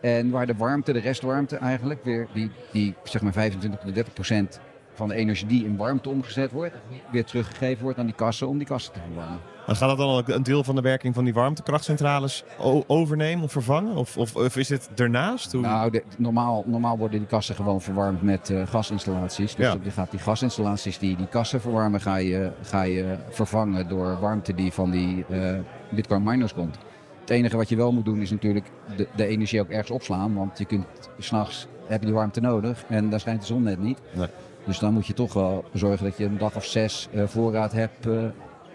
En 0.06 0.30
waar 0.30 0.46
de 0.46 0.54
warmte, 0.56 0.92
de 0.92 0.98
restwarmte 0.98 1.56
eigenlijk, 1.56 2.04
weer 2.04 2.26
die, 2.32 2.50
die 2.72 2.94
zeg 3.04 3.22
maar 3.22 3.32
25 3.32 3.80
tot 3.80 3.94
30 3.94 4.12
procent 4.12 4.60
van 4.94 5.08
de 5.08 5.14
energie 5.14 5.46
die 5.46 5.64
in 5.64 5.76
warmte 5.76 6.08
omgezet 6.08 6.50
wordt, 6.50 6.74
weer 7.10 7.24
teruggegeven 7.24 7.82
wordt 7.82 7.98
aan 7.98 8.06
die 8.06 8.14
kassen 8.14 8.48
om 8.48 8.58
die 8.58 8.66
kassen 8.66 8.92
te 8.92 8.98
verwarmen. 9.06 9.38
Dan 9.66 9.76
gaat 9.76 9.88
dat 9.88 9.98
dan 9.98 10.16
ook 10.16 10.28
een 10.28 10.42
deel 10.42 10.64
van 10.64 10.74
de 10.74 10.80
werking 10.80 11.14
van 11.14 11.24
die 11.24 11.34
warmtekrachtcentrales 11.34 12.44
overnemen 12.86 13.44
of 13.44 13.52
vervangen? 13.52 13.94
Of, 13.96 14.16
of, 14.16 14.36
of 14.36 14.56
is 14.56 14.68
het 14.68 14.90
ernaast? 14.96 15.52
Hoe... 15.52 15.60
Nou, 15.60 15.90
de- 15.90 16.02
normaal, 16.18 16.62
normaal 16.66 16.98
worden 16.98 17.18
die 17.18 17.28
kassen 17.28 17.54
gewoon 17.54 17.80
verwarmd 17.80 18.22
met 18.22 18.50
eh, 18.50 18.66
gasinstallaties. 18.66 19.54
Dus 19.54 19.64
Ja. 19.66 19.76
je 19.82 19.90
gaat 19.90 20.10
die 20.10 20.20
gasinstallaties 20.20 20.98
die 20.98 21.16
die 21.16 21.26
kassen 21.28 21.60
verwarmen, 21.60 22.00
ga 22.00 22.16
je, 22.16 22.50
ga 22.62 22.82
je 22.82 23.16
vervangen 23.30 23.88
door 23.88 24.20
warmte 24.20 24.54
die 24.54 24.72
van 24.72 24.90
die 24.90 25.24
eh, 25.30 25.58
bitcoin 25.90 26.22
miners 26.22 26.54
komt. 26.54 26.78
Het 27.26 27.34
enige 27.34 27.56
wat 27.56 27.68
je 27.68 27.76
wel 27.76 27.92
moet 27.92 28.04
doen 28.04 28.20
is 28.20 28.30
natuurlijk 28.30 28.70
de, 28.96 29.08
de 29.16 29.26
energie 29.26 29.60
ook 29.60 29.68
ergens 29.68 29.90
opslaan. 29.90 30.34
Want 30.34 30.58
je 30.58 30.64
kunt 30.64 30.84
s'nachts 31.18 31.66
heb 31.86 32.00
je 32.00 32.06
die 32.06 32.14
warmte 32.14 32.40
nodig 32.40 32.84
en 32.88 33.10
daar 33.10 33.20
schijnt 33.20 33.40
de 33.40 33.46
zon 33.46 33.62
net 33.62 33.78
niet. 33.78 33.98
Nee. 34.14 34.26
Dus 34.64 34.78
dan 34.78 34.92
moet 34.92 35.06
je 35.06 35.12
toch 35.12 35.32
wel 35.32 35.64
zorgen 35.72 36.04
dat 36.04 36.16
je 36.16 36.24
een 36.24 36.38
dag 36.38 36.56
of 36.56 36.64
zes 36.64 37.08
eh, 37.12 37.26
voorraad 37.26 37.72
hebt 37.72 38.06
eh, 38.06 38.24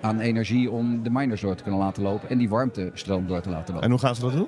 aan 0.02 0.20
energie 0.20 0.72
om 0.72 1.04
de 1.04 1.10
miners 1.10 1.42
door 1.42 1.56
te 1.56 1.64
kunnen 1.64 1.82
laten 1.82 2.04
lopen. 2.04 2.30
En 2.30 2.38
die 2.38 2.50
warmtestroom 2.50 3.28
door 3.28 3.42
te 3.42 3.50
laten 3.50 3.74
lopen. 3.74 3.84
En 3.84 3.90
hoe 3.90 4.00
gaan 4.00 4.16
ze 4.16 4.22
dat 4.22 4.34
doen? 4.34 4.48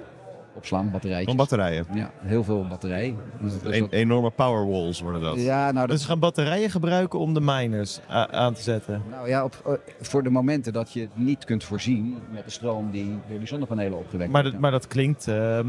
Opslaan, 0.55 0.91
batterijtjes. 0.91 1.27
Van 1.27 1.35
batterijen. 1.37 1.85
Ja, 1.93 2.11
heel 2.19 2.43
veel 2.43 2.65
batterij. 2.67 3.15
Dus 3.41 3.53
Een, 3.63 3.79
dat- 3.81 3.91
enorme 3.91 4.29
powerwalls 4.29 5.01
worden 5.01 5.21
dat. 5.21 5.41
ja, 5.41 5.63
nou, 5.63 5.73
dat, 5.73 5.89
Dus 5.89 6.01
ze 6.01 6.07
gaan 6.07 6.19
batterijen 6.19 6.69
gebruiken 6.69 7.19
om 7.19 7.33
de 7.33 7.41
miners 7.41 7.99
aan 8.31 8.53
te 8.53 8.61
zetten. 8.61 9.01
nou 9.09 9.27
ja, 9.27 9.43
op, 9.43 9.61
eh, 9.65 9.73
voor 10.01 10.23
de 10.23 10.29
momenten 10.29 10.73
dat 10.73 10.91
je 10.93 10.99
het 11.01 11.09
niet 11.17 11.45
kunt 11.45 11.63
voorzien 11.63 12.17
met 12.31 12.45
de 12.45 12.51
stroom 12.51 12.91
die 12.91 13.19
door 13.29 13.37
die 13.37 13.47
zonnepanelen 13.47 13.97
opgewekt 13.97 14.31
Maar, 14.31 14.41
wordt. 14.41 14.51
dat, 14.51 14.61
maar 14.61 14.71
dat 14.71 14.87
klinkt. 14.87 15.27
ehm, 15.27 15.67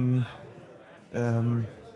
ehm, 1.13 1.47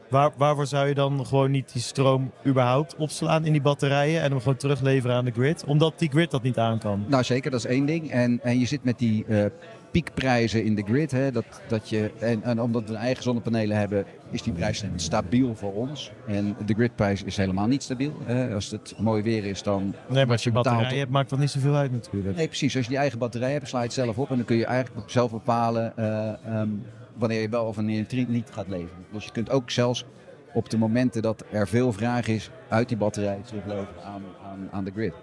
waar, 0.08 0.30
waarvoor 0.36 0.66
zou 0.66 0.88
je 0.88 0.94
dan 0.94 1.26
gewoon 1.26 1.50
niet 1.50 1.72
die 1.72 1.82
stroom 1.82 2.30
überhaupt 2.46 2.96
opslaan 2.96 3.44
in 3.44 3.52
die 3.52 3.60
batterijen 3.60 4.22
en 4.22 4.30
hem 4.30 4.40
gewoon 4.40 4.56
terugleveren 4.56 5.16
aan 5.16 5.24
de 5.24 5.30
grid? 5.30 5.64
Omdat 5.64 5.98
die 5.98 6.10
grid 6.10 6.30
dat 6.30 6.42
niet 6.42 6.58
aan 6.58 6.78
kan. 6.78 7.04
Nou 7.06 7.22
zeker, 7.24 7.50
dat 7.50 7.60
is 7.60 7.66
één 7.66 7.86
ding. 7.86 8.10
En, 8.10 8.40
en 8.42 8.58
je 8.58 8.66
zit 8.66 8.84
met 8.84 8.98
die 8.98 9.24
eh, 9.24 9.44
piekprijzen 9.90 10.64
in 10.64 10.74
de 10.74 10.82
grid. 10.82 11.10
Hè, 11.10 11.32
dat, 11.32 11.44
dat 11.68 11.88
je, 11.88 12.10
en, 12.18 12.42
en 12.42 12.60
omdat 12.60 12.88
we 12.88 12.94
eigen 12.94 13.22
zonnepanelen 13.22 13.76
hebben, 13.76 14.04
is 14.30 14.42
die 14.42 14.52
prijs 14.52 14.84
stabiel 14.96 15.54
voor 15.54 15.74
ons. 15.74 16.12
En 16.26 16.56
de 16.66 16.74
gridprijs 16.74 17.22
is 17.22 17.36
helemaal 17.36 17.66
niet 17.66 17.82
stabiel. 17.82 18.12
Hè. 18.24 18.54
Als 18.54 18.70
het 18.70 18.94
mooi 18.98 19.22
weer 19.22 19.44
is, 19.44 19.62
dan 19.62 19.94
Nee, 20.08 20.24
maar 20.24 20.32
als 20.32 20.44
je 20.44 20.50
betaalt 20.50 20.66
batterijen 20.66 20.98
hebt, 20.98 21.10
maakt 21.10 21.30
dat 21.30 21.38
niet 21.38 21.50
zoveel 21.50 21.74
uit 21.74 21.92
natuurlijk. 21.92 22.36
Nee, 22.36 22.46
precies. 22.46 22.76
Als 22.76 22.84
je 22.84 22.90
die 22.90 23.00
eigen 23.00 23.18
batterij 23.18 23.52
hebt, 23.52 23.68
sla 23.68 23.78
je 23.78 23.84
het 23.84 23.94
zelf 23.94 24.18
op. 24.18 24.30
En 24.30 24.36
dan 24.36 24.44
kun 24.44 24.56
je 24.56 24.66
eigenlijk 24.66 25.10
zelf 25.10 25.30
bepalen 25.30 25.96
eh, 25.96 26.28
ehm, 26.28 26.68
wanneer 27.14 27.40
je 27.40 27.48
wel 27.48 27.64
of 27.64 27.76
wanneer 27.76 28.04
je 28.08 28.26
niet 28.28 28.50
gaat 28.50 28.68
leveren. 28.68 29.04
Dus 29.12 29.24
je 29.24 29.32
kunt 29.32 29.50
ook 29.50 29.70
zelfs 29.70 30.04
op 30.52 30.70
de 30.70 30.78
momenten 30.78 31.22
dat 31.22 31.44
er 31.50 31.68
veel 31.68 31.92
vraag 31.92 32.26
is, 32.26 32.50
uit 32.68 32.88
die 32.88 32.96
batterij 32.96 33.40
terugleveren 33.44 34.04
aan, 34.04 34.22
aan, 34.44 34.68
aan 34.70 34.84
de 34.84 34.90
grid. 34.90 35.14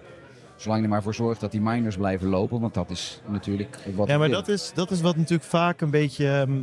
Zolang 0.56 0.80
je 0.80 0.86
er 0.86 0.92
maar 0.94 1.04
voor 1.04 1.14
zorgt 1.14 1.42
dat 1.42 1.52
die 1.52 1.62
miners 1.62 1.98
blijven 1.98 2.28
lopen, 2.28 2.60
want 2.60 2.74
dat 2.74 2.90
is 2.90 3.22
natuurlijk 3.28 3.78
wat 3.96 4.08
Ja, 4.08 4.18
maar 4.18 4.30
dat 4.30 4.48
is, 4.48 4.72
dat 4.76 4.92
is 4.92 5.02
wat 5.02 5.16
natuurlijk 5.16 5.50
vaak 5.50 5.82
een 5.82 5.90
beetje. 5.90 6.28
ehm, 6.30 6.62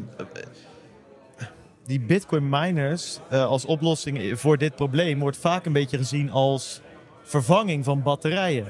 die 1.86 2.00
Bitcoin 2.00 2.48
miners 2.48 3.18
eh, 3.30 3.44
als 3.44 3.64
oplossing 3.64 4.38
voor 4.40 4.58
dit 4.58 4.74
probleem 4.74 5.18
wordt 5.18 5.36
vaak 5.36 5.66
een 5.66 5.72
beetje 5.72 5.96
gezien 5.96 6.30
als 6.30 6.80
vervanging 7.22 7.84
van 7.84 8.02
batterijen. 8.02 8.66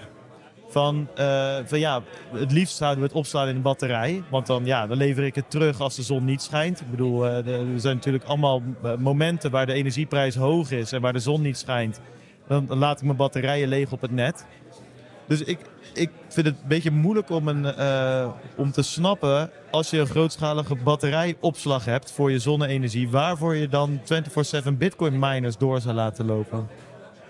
Van, 0.68 1.08
eh, 1.14 1.56
van 1.64 1.78
ja, 1.78 2.02
het 2.32 2.52
liefst 2.52 2.76
zouden 2.76 3.00
we 3.00 3.06
het 3.08 3.16
opslaan 3.16 3.48
in 3.48 3.56
een 3.56 3.62
batterij. 3.62 4.22
Want 4.30 4.46
dan, 4.46 4.64
ja, 4.64 4.86
dan 4.86 4.96
lever 4.96 5.24
ik 5.24 5.34
het 5.34 5.50
terug 5.50 5.80
als 5.80 5.96
de 5.96 6.02
zon 6.02 6.24
niet 6.24 6.42
schijnt. 6.42 6.80
Ik 6.80 6.90
bedoel, 6.90 7.26
eh, 7.28 7.44
de- 7.44 7.52
er 7.72 7.80
zijn 7.80 7.94
natuurlijk 7.96 8.24
allemaal 8.24 8.62
eh, 8.82 8.96
momenten 8.96 9.50
waar 9.50 9.66
de 9.66 9.72
energieprijs 9.72 10.34
hoog 10.34 10.70
is 10.70 10.92
en 10.92 11.00
waar 11.00 11.12
de 11.12 11.18
zon 11.18 11.42
niet 11.42 11.58
schijnt. 11.58 12.00
Dan 12.46 12.66
laat 12.68 12.98
ik 12.98 13.04
mijn 13.04 13.16
batterijen 13.16 13.68
leeg 13.68 13.92
op 13.92 14.00
het 14.00 14.10
net. 14.10 14.46
Dus 15.26 15.42
ik, 15.42 15.58
ik 15.94 16.10
vind 16.28 16.46
het 16.46 16.56
een 16.62 16.68
beetje 16.68 16.90
moeilijk 16.90 17.30
om, 17.30 17.48
een, 17.48 17.64
eh, 17.64 18.28
om 18.56 18.70
te 18.72 18.82
snappen 18.82 19.50
als 19.70 19.90
je 19.90 19.98
een 19.98 20.06
grootschalige 20.06 20.74
batterijopslag 20.74 21.84
hebt 21.84 22.10
voor 22.10 22.30
je 22.30 22.38
zonne-energie, 22.38 23.08
waarvoor 23.10 23.54
je 23.54 23.68
dan 23.68 24.00
24/7 24.04 24.76
bitcoin 24.78 25.18
miners 25.18 25.56
door 25.56 25.80
zou 25.80 25.94
laten 25.94 26.26
lopen. 26.26 26.66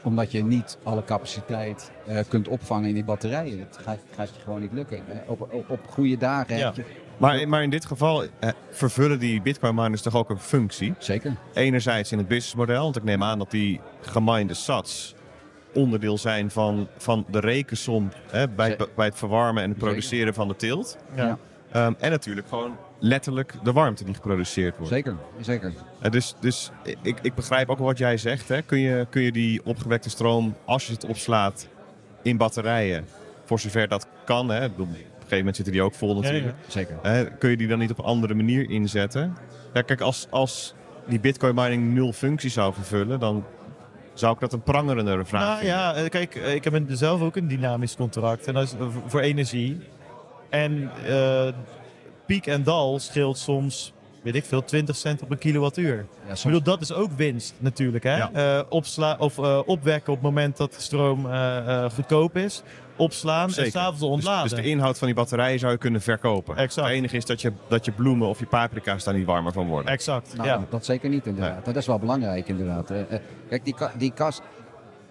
Omdat 0.03 0.33
je 0.33 0.45
niet 0.45 0.79
alle 0.83 1.05
capaciteit 1.05 1.91
eh, 2.07 2.19
kunt 2.29 2.49
opvangen 2.49 2.89
in 2.89 2.95
die 2.95 3.05
batterijen. 3.05 3.59
Dat 3.59 3.79
gaat, 3.83 3.99
gaat 4.17 4.29
je 4.29 4.41
gewoon 4.45 4.61
niet 4.61 4.73
lukken. 4.73 4.97
Eh, 4.97 5.17
op, 5.31 5.41
op, 5.53 5.71
op 5.71 5.81
goede 5.89 6.17
dagen 6.17 6.57
Ja. 6.57 6.65
heb 6.65 6.75
je... 6.77 6.85
Maar, 7.17 7.49
maar 7.49 7.63
in 7.63 7.71
dit 7.71 7.85
geval 7.85 8.23
eh, 8.23 8.51
vervullen 8.71 9.19
die 9.19 9.43
bitcoin 9.43 9.75
miners 9.75 10.03
toch 10.03 10.17
ook 10.17 10.31
een 10.31 10.39
functie? 10.39 10.95
Zeker. 10.99 11.37
Enerzijds 11.55 12.13
in 12.13 12.19
het 12.19 12.29
businessmodel, 12.29 12.83
want 12.83 12.97
ik 12.97 13.05
neem 13.05 13.23
aan 13.23 13.39
dat 13.39 13.51
die 13.51 13.81
geminde 14.01 14.55
sats 14.55 15.15
onderdeel 15.75 16.19
zijn 16.19 16.51
van, 16.51 16.89
van 16.97 17.27
de 17.31 17.41
rekensom 17.41 18.09
hè, 18.31 18.49
bij, 18.49 18.77
bij 18.97 19.07
het 19.07 19.19
verwarmen 19.19 19.63
en 19.63 19.69
het 19.69 19.79
produceren 19.79 20.35
van 20.35 20.49
de 20.49 20.57
teelt. 20.57 20.99
Ja. 21.15 21.39
Ehm, 21.71 21.93
en 21.99 22.11
natuurlijk 22.11 22.49
gewoon 22.49 22.77
letterlijk 22.99 23.55
de 23.63 23.73
warmte 23.73 24.05
die 24.05 24.15
geproduceerd 24.15 24.77
wordt. 24.77 24.93
Zeker, 24.93 25.17
zeker. 25.41 25.73
Eh, 26.01 26.11
dus 26.11 26.35
dus 26.41 26.71
ik, 27.03 27.19
ik 27.23 27.35
begrijp 27.35 27.69
ook 27.69 27.79
wat 27.79 27.99
jij 27.99 28.17
zegt. 28.17 28.49
Hè. 28.49 28.63
Kun, 28.63 28.79
je, 28.79 29.07
kun 29.11 29.23
je 29.23 29.33
die 29.33 29.65
opgewekte 29.65 30.11
stroom, 30.11 30.57
als 30.65 30.87
je 30.87 30.93
het 30.93 31.05
opslaat 31.05 31.69
in 32.23 32.37
batterijen, 32.37 33.07
voor 33.45 33.61
zover 33.61 33.89
dat 33.89 34.07
kan, 34.25 34.49
hè, 34.49 34.65
ik 34.65 34.71
bedoel, 34.71 34.95
gegeven 35.33 35.39
moment 35.39 35.57
zitten 35.57 35.73
die 35.75 35.83
ook 35.83 35.95
vol 35.95 36.21
natuurlijk. 36.21 36.57
Zeker. 36.67 36.99
Hè, 37.03 37.25
kun 37.25 37.51
je 37.51 37.57
die 37.57 37.69
dan 37.69 37.79
niet 37.79 37.91
op 37.91 37.99
een 37.99 38.05
andere 38.05 38.35
manier 38.35 38.71
inzetten? 38.71 39.37
Ja, 39.73 39.83
kijk, 39.83 40.01
als, 40.01 40.27
als 40.31 40.75
die 41.07 41.21
bitcoin 41.21 41.55
mining 41.55 41.95
nul 41.95 42.13
functie 42.13 42.51
zou 42.51 42.75
vervullen, 42.75 43.21
dan 43.21 43.45
zou 44.15 44.35
ik 44.35 44.41
dat 44.41 44.53
een 44.53 44.63
prangerende 44.63 45.25
vraag 45.25 45.43
Nou 45.43 45.57
vinden. 45.59 45.77
ja, 45.77 45.95
eh, 45.95 46.09
kijk, 46.09 46.35
eh, 46.35 46.55
ik 46.55 46.65
heb 46.65 46.83
zelf 46.89 47.21
ook 47.21 47.37
een 47.37 47.49
dynamisch 47.49 47.97
contract. 47.97 48.47
En 48.47 48.55
dat 48.55 48.63
is 48.63 48.71
v- 48.79 49.11
voor 49.11 49.21
energie. 49.21 49.81
En 50.51 50.91
eh, 51.07 51.49
piek 52.27 52.47
en 52.47 52.63
dal 52.63 52.99
scheelt 52.99 53.39
soms, 53.39 53.93
weet 54.23 54.35
ik 54.35 54.45
veel, 54.45 54.65
20 54.65 54.97
cent 54.97 55.23
op 55.23 55.31
een 55.31 55.39
kilowattuur. 55.39 56.07
Ja, 56.27 56.33
Ik 56.33 56.43
bedoel, 56.45 56.63
dat 56.63 56.81
is 56.81 56.93
ook 56.93 57.11
winst 57.17 57.55
natuurlijk. 57.59 58.05
Hè? 58.05 58.17
Ja. 58.17 58.31
Eh, 58.33 58.63
opsla 58.69 59.17
of 59.19 59.39
eh, 59.39 59.61
opwekken 59.67 60.13
op 60.13 60.19
het 60.19 60.29
moment 60.29 60.57
dat 60.57 60.73
de 60.75 60.81
stroom 60.81 61.27
eh, 61.27 61.57
eh, 61.85 61.91
goedkoop 61.91 62.37
is. 62.37 62.63
Opslaan 63.03 63.47
en 63.49 63.55
Zeker. 63.55 63.71
s'avonds 63.71 64.01
Dus, 64.01 64.09
ontladen. 64.09 64.49
dus 64.51 64.59
de 64.59 64.69
inhoud 64.69 64.99
van 64.99 65.07
die 65.07 65.17
batterijen 65.17 65.59
zou 65.59 65.73
je 65.73 65.79
kunnen 65.79 66.01
verkopen. 66.01 66.57
Exact. 66.57 66.87
Het 66.87 66.97
enige 66.97 67.17
is 67.17 67.25
dat 67.25 67.41
je, 67.41 67.53
dat 67.69 67.85
je 67.85 67.93
bloemen 67.93 68.29
of 68.29 68.39
je 68.39 68.47
paprika's 68.47 69.05
daar 69.05 69.15
niet 69.15 69.27
warmer 69.27 69.53
van 69.53 69.67
worden. 69.67 69.93
Exact, 69.93 70.37
nou, 70.37 70.49
ja. 70.49 70.65
Dat 70.71 70.85
zeker 70.85 71.09
niet 71.09 71.27
inderdaad. 71.27 71.65
Dat 71.65 71.77
is 71.77 71.87
wel 71.87 71.99
belangrijk 71.99 72.49
inderdaad. 72.49 72.91
Eh, 72.91 72.99
kijk, 73.49 73.65
die, 73.65 73.75
ka- 73.75 73.93
die 73.99 74.13
kast, 74.13 74.43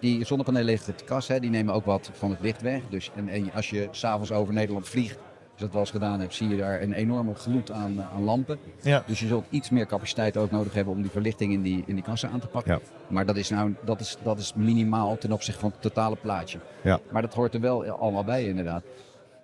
die 0.00 0.24
zonnepanelen 0.24 0.66
liggen 0.66 0.92
op 0.92 0.98
de 0.98 1.04
kast, 1.04 1.28
hè, 1.28 1.40
die 1.40 1.50
nemen 1.50 1.74
ook 1.74 1.84
wat 1.84 2.10
van 2.12 2.30
het 2.30 2.40
licht 2.40 2.62
weg. 2.62 2.80
Dus, 2.90 3.10
en, 3.16 3.28
en 3.28 3.50
als 3.54 3.70
je 3.70 3.88
s'avonds 3.90 4.32
over 4.32 4.54
Nederland 4.54 4.88
vliegt, 4.88 5.18
dat 5.62 5.72
wel 5.72 5.80
eens 5.80 5.90
gedaan 5.90 6.20
hebt, 6.20 6.34
zie 6.34 6.48
je 6.48 6.56
daar 6.56 6.82
een 6.82 6.92
enorme 6.92 7.34
gloed 7.34 7.70
aan, 7.70 7.98
eh, 7.98 8.14
aan 8.14 8.24
lampen. 8.24 8.58
Ja. 8.80 9.02
Dus 9.06 9.20
je 9.20 9.26
zult 9.26 9.44
iets 9.50 9.70
meer 9.70 9.86
capaciteit 9.86 10.36
ook 10.36 10.50
nodig 10.50 10.74
hebben 10.74 10.94
om 10.94 11.02
die 11.02 11.10
verlichting 11.10 11.52
in 11.52 11.62
die, 11.62 11.82
in 11.86 11.94
die 11.94 12.04
kassen 12.04 12.30
aan 12.30 12.40
te 12.40 12.46
pakken. 12.46 12.72
Ja. 12.72 12.80
Maar 13.08 13.26
dat 13.26 13.36
is, 13.36 13.50
nou, 13.50 13.74
dat, 13.84 14.00
is, 14.00 14.16
dat 14.22 14.38
is 14.38 14.54
minimaal 14.54 15.18
ten 15.18 15.32
opzichte 15.32 15.60
van 15.60 15.70
het 15.70 15.82
totale 15.82 16.16
plaatje. 16.16 16.58
Ja. 16.82 17.00
Maar 17.10 17.22
dat 17.22 17.34
hoort 17.34 17.54
er 17.54 17.60
wel 17.60 17.84
allemaal 17.86 18.24
bij 18.24 18.44
inderdaad. 18.44 18.82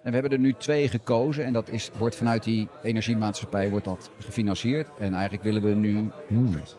En 0.02 0.14
we 0.14 0.20
hebben 0.20 0.38
er 0.38 0.44
nu 0.44 0.54
twee 0.58 0.88
gekozen 0.88 1.44
en 1.44 1.52
dat 1.52 1.68
is, 1.68 1.90
wordt 1.98 2.16
vanuit 2.16 2.44
die 2.44 2.68
energiemaatschappij 2.82 3.70
wordt 3.70 3.84
dat 3.84 4.10
gefinancierd. 4.18 4.88
En 4.98 5.12
eigenlijk 5.12 5.42
willen 5.42 5.62
we 5.62 5.74
nu 5.74 6.10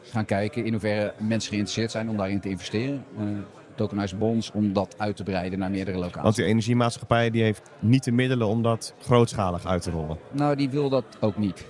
gaan 0.01 0.25
kijken 0.25 0.65
in 0.65 0.71
hoeverre 0.71 1.13
mensen 1.17 1.49
geïnteresseerd 1.49 1.91
zijn 1.91 2.09
om 2.09 2.17
daarin 2.17 2.39
te 2.39 2.49
investeren. 2.49 3.03
Eh 3.17 3.23
tokenized 3.87 4.19
bonds, 4.19 4.51
om 4.53 4.73
dat 4.73 4.95
uit 4.97 5.15
te 5.15 5.23
breiden 5.23 5.59
naar 5.59 5.69
meerdere 5.69 5.97
locaties. 5.97 6.21
Want 6.21 6.35
die 6.35 6.45
energiemaatschappij 6.45 7.29
die 7.29 7.43
heeft 7.43 7.61
niet 7.79 8.03
de 8.03 8.11
middelen 8.11 8.47
om 8.47 8.61
dat 8.63 8.93
grootschalig 9.01 9.65
uit 9.65 9.81
te 9.81 9.91
rollen. 9.91 10.17
Nou, 10.31 10.55
die 10.55 10.69
wil 10.69 10.89
dat 10.89 11.03
ook 11.19 11.37
niet. 11.37 11.65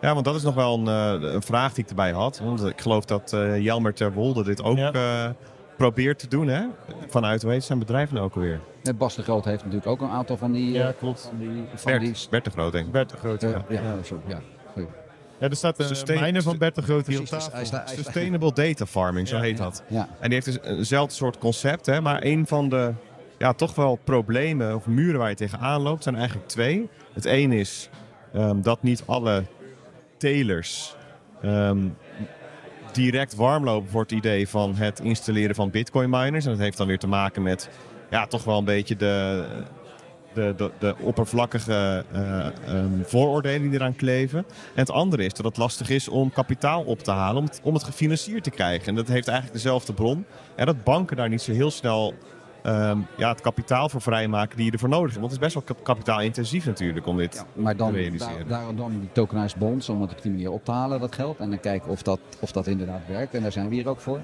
Ja, 0.00 0.12
want 0.12 0.24
dat 0.24 0.34
is 0.34 0.42
nog 0.42 0.54
wel 0.54 0.78
een, 0.78 0.88
eh, 1.22 1.32
een 1.34 1.42
vraag 1.42 1.72
die 1.74 1.84
ik 1.84 1.90
erbij 1.90 2.12
had. 2.12 2.38
Want 2.38 2.64
ik 2.64 2.80
geloof 2.80 3.04
dat 3.04 3.32
eh, 3.32 3.58
Jelmer 3.58 3.94
ter 3.94 4.12
Wolde 4.12 4.44
dit 4.44 4.62
ook 4.62 4.76
Ja. 4.76 4.92
eh, 4.92 5.30
probeert 5.76 6.18
te 6.18 6.28
doen. 6.28 6.48
Hè? 6.48 6.62
Vanuit, 7.08 7.42
hoe 7.42 7.50
heet 7.50 7.64
zijn 7.64 7.78
bedrijf 7.78 8.12
nou 8.12 8.24
ook 8.24 8.34
alweer? 8.34 8.60
Bas 8.98 9.14
de 9.14 9.22
Groot 9.22 9.44
heeft 9.44 9.58
natuurlijk 9.64 9.86
ook 9.90 10.00
een 10.00 10.08
aantal 10.08 10.36
van 10.36 10.52
die... 10.52 10.72
Ja, 10.72 10.88
eh, 10.88 10.94
klopt. 10.98 11.20
Van 11.20 11.38
die, 11.38 11.64
van 11.74 11.98
die 11.98 12.00
Bert, 12.10 12.28
Bert 12.30 12.44
de 12.44 12.50
Groot, 12.50 12.72
denk 12.72 12.86
ik. 12.86 12.92
Bert 12.92 13.10
de 13.10 13.16
Groot. 13.16 13.40
ja. 13.40 13.64
ja, 13.68 13.82
sorry, 14.02 14.22
ja. 14.26 14.40
Ja, 15.44 15.50
er 15.50 15.56
staat 15.56 15.78
een 15.78 15.86
Sustain- 15.86 16.20
mijner 16.20 16.42
van 16.42 16.58
Bert 16.58 16.74
de 16.74 16.82
Groot 16.82 17.06
hier 17.06 17.20
op 17.20 17.26
Precies, 17.26 17.48
tafel. 17.48 17.96
Sustainable 17.96 18.52
Data 18.52 18.86
Farming, 18.86 19.28
zo 19.28 19.36
Ja. 19.36 19.42
heet 19.42 19.56
dat. 19.58 19.82
Ja. 19.88 20.08
En 20.20 20.30
die 20.30 20.32
heeft 20.42 20.44
dus 20.46 20.58
eenzelfde 20.60 21.14
soort 21.14 21.38
concept, 21.38 21.86
hè, 21.86 22.00
maar 22.00 22.24
een 22.24 22.46
van 22.46 22.68
de 22.68 22.92
ja, 23.38 23.52
toch 23.52 23.74
wel 23.74 23.98
problemen 24.04 24.74
of 24.74 24.86
muren 24.86 25.18
waar 25.20 25.28
je 25.28 25.34
tegenaan 25.34 25.80
loopt 25.80 26.02
zijn 26.02 26.16
eigenlijk 26.16 26.48
twee. 26.48 26.88
Het 27.12 27.24
een 27.24 27.52
is 27.52 27.88
ehm, 28.32 28.60
dat 28.62 28.82
niet 28.82 29.02
alle 29.06 29.44
telers 30.16 30.96
ehm, 31.42 31.88
direct 32.92 33.34
warm 33.34 33.64
lopen 33.64 33.90
voor 33.90 34.02
het 34.02 34.12
idee 34.12 34.48
van 34.48 34.74
het 34.74 35.00
installeren 35.00 35.54
van 35.54 35.70
bitcoin 35.70 36.10
miners. 36.10 36.44
En 36.44 36.50
dat 36.50 36.60
heeft 36.60 36.76
dan 36.76 36.86
weer 36.86 36.98
te 36.98 37.06
maken 37.06 37.42
met 37.42 37.68
ja, 38.10 38.26
toch 38.26 38.44
wel 38.44 38.58
een 38.58 38.64
beetje 38.64 38.96
de, 38.96 39.44
de, 40.34 40.54
de, 40.56 40.70
de 40.78 40.94
oppervlakkige 41.00 42.04
ehm, 42.12 43.02
vooroordelen 43.02 43.62
die 43.70 43.78
eraan 43.78 43.96
kleven. 43.96 44.38
En 44.38 44.80
het 44.80 44.90
andere 44.90 45.24
is 45.24 45.32
dat 45.32 45.44
het 45.44 45.56
lastig 45.56 45.88
is 45.90 46.08
om 46.08 46.30
kapitaal 46.32 46.82
op 46.82 46.98
te 46.98 47.10
halen, 47.10 47.36
om 47.36 47.44
het, 47.44 47.60
om 47.62 47.74
het 47.74 47.84
gefinancierd 47.84 48.44
te 48.44 48.50
krijgen. 48.50 48.88
En 48.88 48.94
dat 48.94 49.08
heeft 49.08 49.28
eigenlijk 49.28 49.56
dezelfde 49.62 49.92
bron. 49.92 50.24
En 50.54 50.66
dat 50.66 50.84
banken 50.84 51.16
daar 51.16 51.28
niet 51.28 51.42
zo 51.42 51.52
heel 51.52 51.70
snel 51.70 52.14
ehm, 52.62 52.98
ja, 53.16 53.28
het 53.28 53.40
kapitaal 53.40 53.88
voor 53.88 54.00
vrijmaken 54.00 54.56
die 54.56 54.66
je 54.66 54.72
ervoor 54.72 54.88
nodig 54.88 55.10
hebt. 55.14 55.20
Want 55.20 55.32
het 55.32 55.40
is 55.42 55.52
best 55.52 55.54
wel 55.66 55.76
kap- 55.76 55.84
kapitaalintensief 55.84 56.66
natuurlijk 56.66 57.06
om 57.06 57.16
dit 57.16 57.34
Ja, 57.34 57.62
maar 57.62 57.76
dan, 57.76 57.90
te 57.92 57.96
realiseren. 57.98 58.48
daar, 58.48 58.64
daar, 58.64 58.74
dan 58.74 58.90
die 59.00 59.08
tokenized 59.12 59.58
bonds, 59.58 59.88
om 59.88 60.00
het 60.00 60.10
op 60.12 60.22
die 60.22 60.30
manier 60.32 60.50
op 60.50 60.64
te 60.64 60.70
halen, 60.72 61.00
dat 61.00 61.14
geld. 61.14 61.38
En 61.38 61.50
dan 61.50 61.60
kijken 61.60 61.90
of 61.90 62.02
dat, 62.02 62.20
of 62.40 62.52
dat 62.52 62.66
inderdaad 62.66 63.00
werkt. 63.08 63.34
En 63.34 63.42
daar 63.42 63.52
zijn 63.52 63.68
we 63.68 63.74
hier 63.74 63.88
ook 63.88 64.00
voor. 64.00 64.20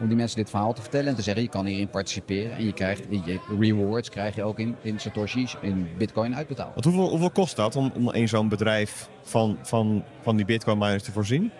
Om 0.00 0.08
die 0.08 0.16
mensen 0.16 0.36
dit 0.36 0.50
verhaal 0.50 0.72
te 0.72 0.80
vertellen 0.80 1.08
en 1.08 1.14
te 1.14 1.22
zeggen, 1.22 1.42
je 1.42 1.48
kan 1.48 1.66
hierin 1.66 1.88
participeren. 1.88 2.56
En 2.56 2.64
je 2.64 2.72
krijgt 2.72 3.04
je 3.24 3.38
rewards, 3.58 4.08
krijg 4.08 4.34
je 4.34 4.42
ook 4.42 4.58
in, 4.58 4.76
in 4.82 5.00
satoshis, 5.00 5.56
in 5.60 5.88
bitcoin 5.98 6.36
uitbetaald. 6.36 6.74
Want 6.74 6.84
hoeveel, 6.84 7.08
hoeveel 7.08 7.30
kost 7.30 7.56
dat 7.56 7.76
om, 7.76 7.92
om 7.94 8.12
in 8.12 8.28
zo'n 8.28 8.48
bedrijf 8.48 9.08
van, 9.22 9.58
van, 9.62 10.04
van 10.20 10.36
die 10.36 10.44
bitcoin 10.44 10.78
miners 10.78 11.02
te 11.02 11.12
voorzien? 11.12 11.50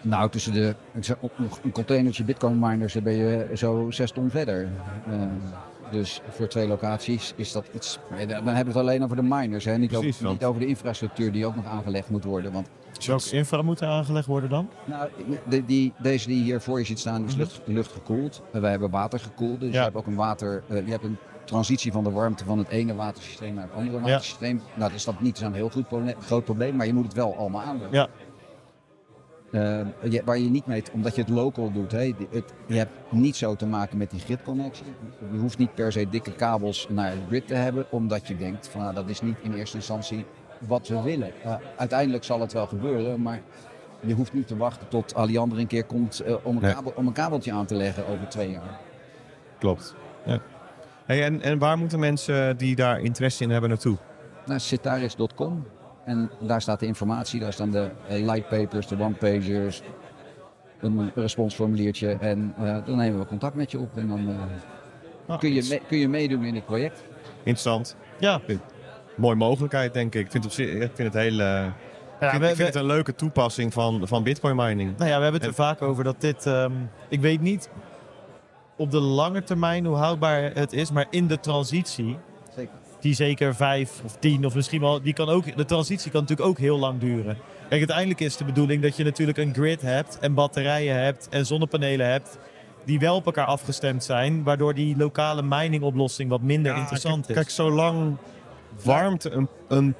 Nou, 0.00 0.30
tussen 0.30 0.52
de, 0.52 0.74
ik 0.94 1.04
zeg, 1.04 1.16
een 1.62 1.72
containertje 1.72 2.24
bitcoin 2.24 2.58
miners, 2.58 3.02
ben 3.02 3.16
je 3.16 3.50
zo 3.54 3.90
zes 3.90 4.10
ton 4.10 4.30
verder. 4.30 4.68
Eh, 5.06 5.20
dus 5.90 6.20
voor 6.28 6.48
twee 6.48 6.66
locaties 6.66 7.32
is 7.36 7.52
dat 7.52 7.66
iets. 7.74 7.98
Dan 8.08 8.28
hebben 8.28 8.44
we 8.46 8.52
het 8.54 8.76
alleen 8.76 9.04
over 9.04 9.16
de 9.16 9.22
miners, 9.22 9.64
hè? 9.64 9.78
Niet, 9.78 9.90
Precies, 9.90 10.16
over, 10.16 10.30
niet 10.30 10.44
over 10.44 10.60
de 10.60 10.66
infrastructuur 10.66 11.32
die 11.32 11.46
ook 11.46 11.56
nog 11.56 11.66
aangelegd 11.66 12.10
moet 12.10 12.24
worden. 12.24 12.52
Want 12.52 12.68
Welke 13.06 13.30
infra 13.30 13.62
moet 13.62 13.80
er 13.80 13.88
aangelegd 13.88 14.26
worden 14.26 14.50
dan? 14.50 14.68
Nou, 14.84 15.08
de, 15.48 15.64
die, 15.64 15.92
deze 16.02 16.26
die 16.28 16.42
hier 16.42 16.60
voor 16.60 16.78
je 16.78 16.84
ziet 16.84 16.98
staan 16.98 17.24
is 17.24 17.34
lucht, 17.34 17.60
luchtgekoeld. 17.64 18.42
Wij 18.52 18.70
hebben 18.70 18.90
water 18.90 19.18
gekoeld. 19.20 19.60
Dus 19.60 19.70
Ja. 19.72 19.76
je 19.78 19.84
hebt 19.84 19.96
ook 19.96 20.06
een 20.06 20.14
water. 20.14 20.62
eh, 20.68 20.84
je 20.84 20.90
hebt 20.90 21.04
een 21.04 21.16
transitie 21.44 21.92
van 21.92 22.04
de 22.04 22.10
warmte 22.10 22.44
van 22.44 22.58
het 22.58 22.68
ene 22.68 22.94
watersysteem 22.94 23.54
naar 23.54 23.64
het 23.64 23.74
andere 23.74 24.00
watersysteem. 24.00 24.56
Nou, 24.56 24.80
dat 24.90 24.92
is 24.92 25.04
dat 25.04 25.20
niet 25.20 25.38
zo'n 25.38 25.52
heel 25.52 25.68
goed 25.70 25.84
groot 26.20 26.44
probleem, 26.44 26.76
maar 26.76 26.86
je 26.86 26.94
moet 26.94 27.04
het 27.04 27.14
wel 27.14 27.36
allemaal 27.36 27.62
aanleggen. 27.62 27.96
Ja. 27.98 28.08
Eh, 29.52 30.10
je- 30.10 30.22
waar 30.24 30.38
je 30.38 30.50
niet 30.50 30.66
mee, 30.66 30.82
omdat 30.92 31.14
je 31.14 31.20
het 31.20 31.30
local 31.30 31.72
doet, 31.72 31.92
hè, 31.92 32.12
het, 32.30 32.44
je 32.66 32.74
hebt 32.74 32.92
niet 33.10 33.36
zo 33.36 33.54
te 33.56 33.66
maken 33.66 33.98
met 33.98 34.10
die 34.10 34.20
gridconnectie. 34.20 34.86
Je 35.32 35.38
hoeft 35.38 35.58
niet 35.58 35.74
per 35.74 35.92
se 35.92 36.08
dikke 36.08 36.32
kabels 36.32 36.86
naar 36.90 37.10
de 37.10 37.20
grid 37.28 37.46
te 37.46 37.54
hebben, 37.54 37.86
omdat 37.90 38.28
je 38.28 38.36
denkt 38.36 38.68
van 38.68 38.80
nou, 38.80 38.94
dat 38.94 39.08
is 39.08 39.20
niet 39.20 39.36
in 39.42 39.52
eerste 39.52 39.76
instantie 39.76 40.24
wat 40.66 40.88
we 40.88 41.02
willen. 41.02 41.30
Uiteindelijk 41.76 42.24
zal 42.24 42.40
het 42.40 42.52
wel 42.52 42.66
gebeuren, 42.66 43.22
maar 43.22 43.40
je 44.00 44.14
hoeft 44.14 44.32
niet 44.32 44.46
te 44.46 44.56
wachten 44.56 44.88
tot 44.88 45.14
Alliander 45.14 45.58
een 45.58 45.66
keer 45.66 45.84
komt 45.84 46.20
eh, 46.20 46.34
om, 46.42 46.56
een 46.56 46.62
Nee. 46.62 46.72
kabel, 46.74 46.92
om 46.96 47.06
een 47.06 47.12
kabeltje 47.12 47.52
aan 47.52 47.66
te 47.66 47.74
leggen 47.74 48.06
over 48.06 48.28
twee 48.28 48.50
jaar. 48.50 48.78
Klopt. 49.58 49.94
Ja. 50.26 50.40
Hey, 51.04 51.24
en, 51.24 51.40
en 51.42 51.58
waar 51.58 51.78
moeten 51.78 51.98
mensen 51.98 52.56
die 52.56 52.76
daar 52.76 53.00
interesse 53.00 53.42
in 53.42 53.50
hebben 53.50 53.68
naartoe? 53.70 53.96
Naar 54.46 54.60
citaris.com 54.60 55.66
en 56.04 56.30
daar 56.40 56.60
staat 56.62 56.80
de 56.80 56.86
informatie, 56.86 57.40
daar 57.40 57.52
staan 57.52 57.70
de 57.70 57.90
lightpapers, 58.08 58.86
de 58.86 59.00
one-pagers, 59.00 59.82
een 60.80 61.10
responsformuliertje 61.14 62.16
en 62.20 62.54
eh, 62.58 62.76
dan 62.86 62.96
nemen 62.96 63.18
we 63.18 63.26
contact 63.26 63.54
met 63.54 63.70
je 63.70 63.78
op 63.78 63.96
en 63.96 64.08
dan 64.08 64.28
eh, 64.28 64.34
Ah, 65.26 65.38
kun, 65.38 65.52
je 65.52 65.66
me- 65.70 65.80
kun 65.88 65.98
je 65.98 66.08
meedoen 66.08 66.44
in 66.44 66.54
het 66.54 66.64
project. 66.64 67.02
Interessant. 67.38 67.96
Ja. 68.18 68.40
Mooie 69.16 69.34
mogelijkheid, 69.36 69.94
denk 69.94 70.14
ik. 70.14 70.24
Ik 70.24 70.30
vind, 70.30 70.44
op 70.44 70.52
ik 70.52 70.90
vind 70.94 71.12
het 71.12 71.22
heel... 71.22 71.32
eh, 71.32 71.36
Ja, 71.38 71.70
ik 72.20 72.30
vind, 72.30 72.42
we- 72.42 72.48
ik 72.48 72.56
vind 72.56 72.56
we- 72.58 72.64
het 72.64 72.74
een 72.74 72.84
leuke 72.86 73.14
toepassing 73.14 73.72
van, 73.72 74.00
van 74.08 74.22
bitcoin 74.22 74.56
mining. 74.56 74.96
Nou 74.98 75.10
ja, 75.10 75.16
we 75.16 75.22
hebben 75.22 75.32
het 75.32 75.42
er 75.42 75.48
En- 75.48 75.54
vaak 75.64 75.82
over 75.82 76.04
dat 76.04 76.20
dit. 76.20 76.46
ehm, 76.46 76.72
ik 77.08 77.20
weet 77.20 77.40
niet 77.40 77.70
op 78.76 78.90
de 78.90 79.00
lange 79.00 79.42
termijn 79.42 79.84
hoe 79.84 79.96
houdbaar 79.96 80.42
het 80.54 80.72
is, 80.72 80.90
maar 80.90 81.06
in 81.10 81.26
de 81.26 81.40
transitie, 81.40 82.16
Zeker. 82.56 82.74
die 83.00 83.14
zeker 83.14 83.54
vijf 83.54 84.00
of 84.04 84.16
tien 84.16 84.46
of 84.46 84.54
misschien 84.54 84.80
wel, 84.80 85.02
die 85.02 85.12
kan 85.12 85.28
ook, 85.28 85.56
de 85.56 85.64
transitie 85.64 86.10
kan 86.10 86.20
natuurlijk 86.20 86.48
ook 86.48 86.58
heel 86.58 86.78
lang 86.78 87.00
duren. 87.00 87.36
Kijk, 87.68 87.80
uiteindelijk 87.80 88.20
is 88.20 88.36
de 88.36 88.44
bedoeling 88.44 88.82
dat 88.82 88.96
je 88.96 89.04
natuurlijk 89.04 89.38
een 89.38 89.54
grid 89.54 89.82
hebt 89.82 90.18
en 90.18 90.34
batterijen 90.34 91.02
hebt 91.02 91.28
en 91.28 91.46
zonnepanelen 91.46 92.10
hebt. 92.10 92.38
Die 92.84 92.98
wel 92.98 93.14
op 93.16 93.26
elkaar 93.26 93.46
afgestemd 93.46 94.04
zijn, 94.04 94.42
waardoor 94.42 94.74
die 94.74 94.96
lokale 94.96 95.42
miningoplossing 95.42 96.30
wat 96.30 96.40
minder 96.42 96.72
Ja, 96.72 96.78
interessant 96.78 97.26
kijk, 97.26 97.28
is. 97.28 97.34
Kijk, 97.44 97.50
zolang 97.50 98.16
warmte 98.84 99.30
een, 99.30 99.48
een 99.68 99.94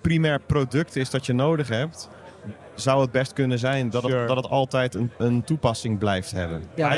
primair 0.00 0.40
product 0.40 0.96
is 0.96 1.10
dat 1.10 1.26
je 1.26 1.32
nodig 1.32 1.68
hebt, 1.68 2.08
zou 2.74 3.00
het 3.00 3.10
best 3.10 3.32
kunnen 3.32 3.58
zijn 3.58 3.90
dat, 3.90 4.02
Sure. 4.02 4.18
het, 4.18 4.28
dat 4.28 4.36
het 4.36 4.48
altijd 4.48 4.94
een, 4.94 5.10
een 5.18 5.44
toepassing 5.44 5.98
blijft 5.98 6.30
hebben. 6.30 6.62
Ja, 6.74 6.92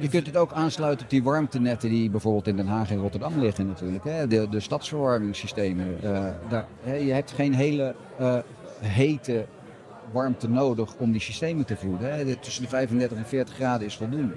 je 0.00 0.08
kunt 0.10 0.26
het 0.26 0.36
ook 0.36 0.52
aansluiten 0.52 1.04
op 1.04 1.10
die 1.10 1.22
warmtenetten 1.22 1.88
die 1.90 2.10
bijvoorbeeld 2.10 2.46
in 2.46 2.56
Den 2.56 2.66
Haag 2.66 2.90
en 2.90 2.96
Rotterdam 2.98 3.38
liggen 3.38 3.66
natuurlijk. 3.66 4.04
Hè? 4.04 4.26
De, 4.26 4.48
de 4.48 4.60
stadsverwarmingssystemen. 4.60 5.98
eh, 6.02 6.24
daar, 6.48 6.66
hè, 6.82 6.94
je 6.94 7.12
hebt 7.12 7.30
geen 7.30 7.54
hele 7.54 7.94
eh, 8.18 8.36
hete 8.80 9.46
warmte 10.12 10.48
nodig 10.48 10.94
om 10.98 11.12
die 11.12 11.20
systemen 11.20 11.64
te 11.64 11.76
voeden. 11.76 12.12
Hè? 12.14 12.24
De- 12.24 12.38
tussen 12.38 12.62
de 12.62 12.68
35 12.68 13.18
en 13.18 13.26
40 13.26 13.54
graden 13.54 13.86
is 13.86 13.96
voldoende. 13.96 14.34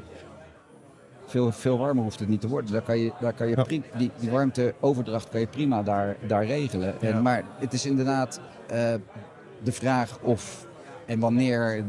Veel, 1.32 1.52
veel 1.52 1.78
warmer 1.78 2.04
hoeft 2.04 2.20
het 2.20 2.30
niet 2.30 2.42
te 2.42 2.48
worden. 2.48 2.72
Daar 2.72 2.82
kan 2.82 2.98
je, 2.98 3.12
daar 3.20 3.34
kan 3.34 3.48
je 3.48 3.56
Ja. 3.56 3.80
die, 3.98 4.12
die 4.20 4.30
warmteoverdracht 4.30 5.30
kan 5.30 5.40
je 5.40 5.48
prima 5.48 5.84
daar, 5.84 6.16
daar 6.28 6.46
regelen. 6.46 7.02
En. 7.02 7.22
Maar 7.22 7.44
het 7.58 7.74
is 7.74 7.86
inderdaad 7.86 8.42
eh, 8.68 8.94
de 9.64 9.72
vraag 9.72 10.18
of 10.22 10.68
en 11.06 11.20
wanneer 11.20 11.84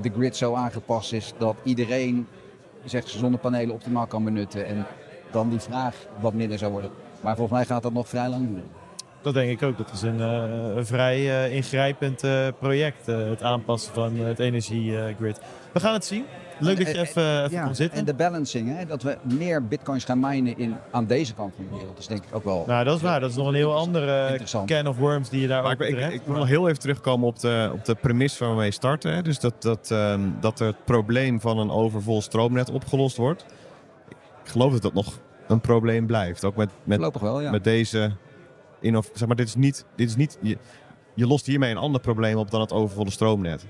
de 0.00 0.10
grid 0.16 0.36
zo 0.36 0.54
aangepast 0.54 1.12
is 1.12 1.32
dat 1.38 1.56
iedereen 1.62 2.26
zegt, 2.84 3.08
zonnepanelen 3.08 3.74
optimaal 3.74 4.06
kan 4.06 4.24
benutten. 4.24 4.66
En 4.66 4.86
dan 5.30 5.50
die 5.50 5.60
vraag 5.60 5.94
wat 6.20 6.32
minder 6.34 6.58
zou 6.58 6.72
worden. 6.72 6.90
Maar 7.20 7.36
volgens 7.36 7.58
mij 7.58 7.66
gaat 7.66 7.82
dat 7.82 7.92
nog 7.92 8.08
vrij 8.08 8.28
lang 8.28 8.48
duren. 8.48 8.70
Dat 9.22 9.34
denk 9.34 9.50
ik 9.50 9.62
ook. 9.62 9.78
Dat 9.78 9.90
is 9.92 10.02
een, 10.02 10.18
uh, 10.18 10.76
een 10.76 10.86
vrij 10.86 11.18
uh, 11.18 11.54
ingrijpend 11.54 12.24
uh, 12.24 12.48
project, 12.58 13.06
het 13.06 13.42
aanpassen 13.42 13.94
van 13.94 14.18
het 14.18 14.38
energiegrid. 14.38 15.40
We 15.72 15.80
gaan 15.80 15.92
het 15.92 16.04
zien. 16.04 16.24
Leuk 16.58 16.76
dat 16.76 16.86
je 16.86 16.98
even, 16.98 17.44
even 17.44 17.50
ja, 17.50 17.64
kon 17.64 17.74
zitten. 17.74 17.98
En 17.98 18.04
de 18.04 18.14
balancing, 18.14 18.76
hè, 18.76 18.86
dat 18.86 19.02
we 19.02 19.16
meer 19.22 19.66
bitcoins 19.66 20.04
gaan 20.04 20.20
minen 20.20 20.58
in, 20.58 20.76
aan 20.90 21.06
deze 21.06 21.34
kant 21.34 21.54
van 21.54 21.64
de 21.64 21.70
wereld. 21.70 21.90
Dat 21.90 21.98
is 21.98 22.06
denk 22.06 22.24
ik 22.24 22.34
ook 22.34 22.44
wel... 22.44 22.64
Nou, 22.66 22.84
dat 22.84 22.96
is 22.96 23.02
waar. 23.02 23.20
Dat 23.20 23.30
is 23.30 23.36
nog 23.36 23.46
een 23.46 23.54
heel 23.54 23.74
andere 23.74 24.40
can 24.66 24.86
of 24.86 24.96
worms 24.96 25.28
die 25.28 25.40
je 25.40 25.46
daar 25.46 25.62
maar 25.62 25.72
ook 25.72 25.80
ik, 25.80 25.98
ik, 25.98 26.12
ik, 26.12 26.22
wil 26.24 26.36
nog 26.36 26.48
heel 26.48 26.68
even 26.68 26.80
terugkomen 26.80 27.28
op 27.28 27.38
de, 27.38 27.70
op 27.72 27.84
de 27.84 27.94
premisse 27.94 28.44
waar 28.44 28.52
we 28.52 28.60
mee 28.60 28.70
starten. 28.70 29.14
Hè. 29.14 29.22
Dus 29.22 29.40
dat, 29.40 29.62
dat, 29.62 29.90
um, 29.90 30.36
dat 30.40 30.58
het 30.58 30.84
probleem 30.84 31.40
van 31.40 31.58
een 31.58 31.70
overvol 31.70 32.22
stroomnet 32.22 32.70
opgelost 32.70 33.16
wordt. 33.16 33.44
Ik 34.44 34.50
geloof 34.50 34.72
dat 34.72 34.82
dat 34.82 34.94
nog 34.94 35.18
een 35.48 35.60
probleem 35.60 36.06
blijft. 36.06 36.44
Ook 36.44 36.56
met, 36.56 36.70
met, 36.84 37.18
wel, 37.20 37.40
ja. 37.40 37.50
met 37.50 37.64
deze... 37.64 38.12
Zeg 39.12 39.26
maar, 39.26 39.36
dit 39.36 39.48
is 39.48 39.54
niet... 39.54 39.84
Dit 39.96 40.08
is 40.08 40.16
niet 40.16 40.38
je, 40.40 40.58
je 41.14 41.26
lost 41.26 41.46
hiermee 41.46 41.70
een 41.70 41.76
ander 41.76 42.00
probleem 42.00 42.36
op 42.36 42.50
dan 42.50 42.60
het 42.60 42.72
overvolle 42.72 43.10
stroomnet. 43.10 43.66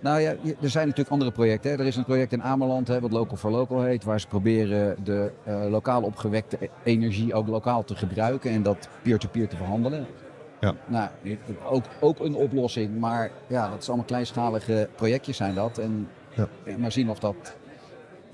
Nou 0.00 0.20
ja, 0.20 0.30
er 0.60 0.70
zijn 0.70 0.84
natuurlijk 0.84 1.10
andere 1.10 1.30
projecten. 1.30 1.70
Hè. 1.70 1.78
Er 1.78 1.86
is 1.86 1.96
een 1.96 2.04
project 2.04 2.32
in 2.32 2.42
Ameland, 2.42 2.88
hè, 2.88 3.00
wat 3.00 3.10
Local 3.10 3.36
for 3.36 3.50
Local 3.50 3.82
heet, 3.82 4.04
waar 4.04 4.20
ze 4.20 4.26
proberen 4.26 5.04
de 5.04 5.32
uh, 5.48 5.66
lokaal 5.68 6.02
opgewekte 6.02 6.58
energie 6.84 7.34
ook 7.34 7.46
lokaal 7.46 7.84
te 7.84 7.94
gebruiken 7.94 8.50
en 8.50 8.62
dat 8.62 8.88
peer-to-peer 9.02 9.48
te 9.48 9.56
verhandelen. 9.56 10.06
Ja. 10.60 10.74
Nou, 10.86 11.08
ook, 11.68 11.84
ook 12.00 12.20
een 12.20 12.34
oplossing, 12.34 12.98
maar 12.98 13.30
ja, 13.46 13.70
dat 13.70 13.82
is 13.82 13.88
allemaal 13.88 14.06
kleinschalige 14.06 14.88
projectjes 14.94 15.36
zijn 15.36 15.54
dat. 15.54 15.78
En 15.78 16.08
ja. 16.34 16.48
maar 16.78 16.92
zien 16.92 17.10
of 17.10 17.18
dat 17.18 17.56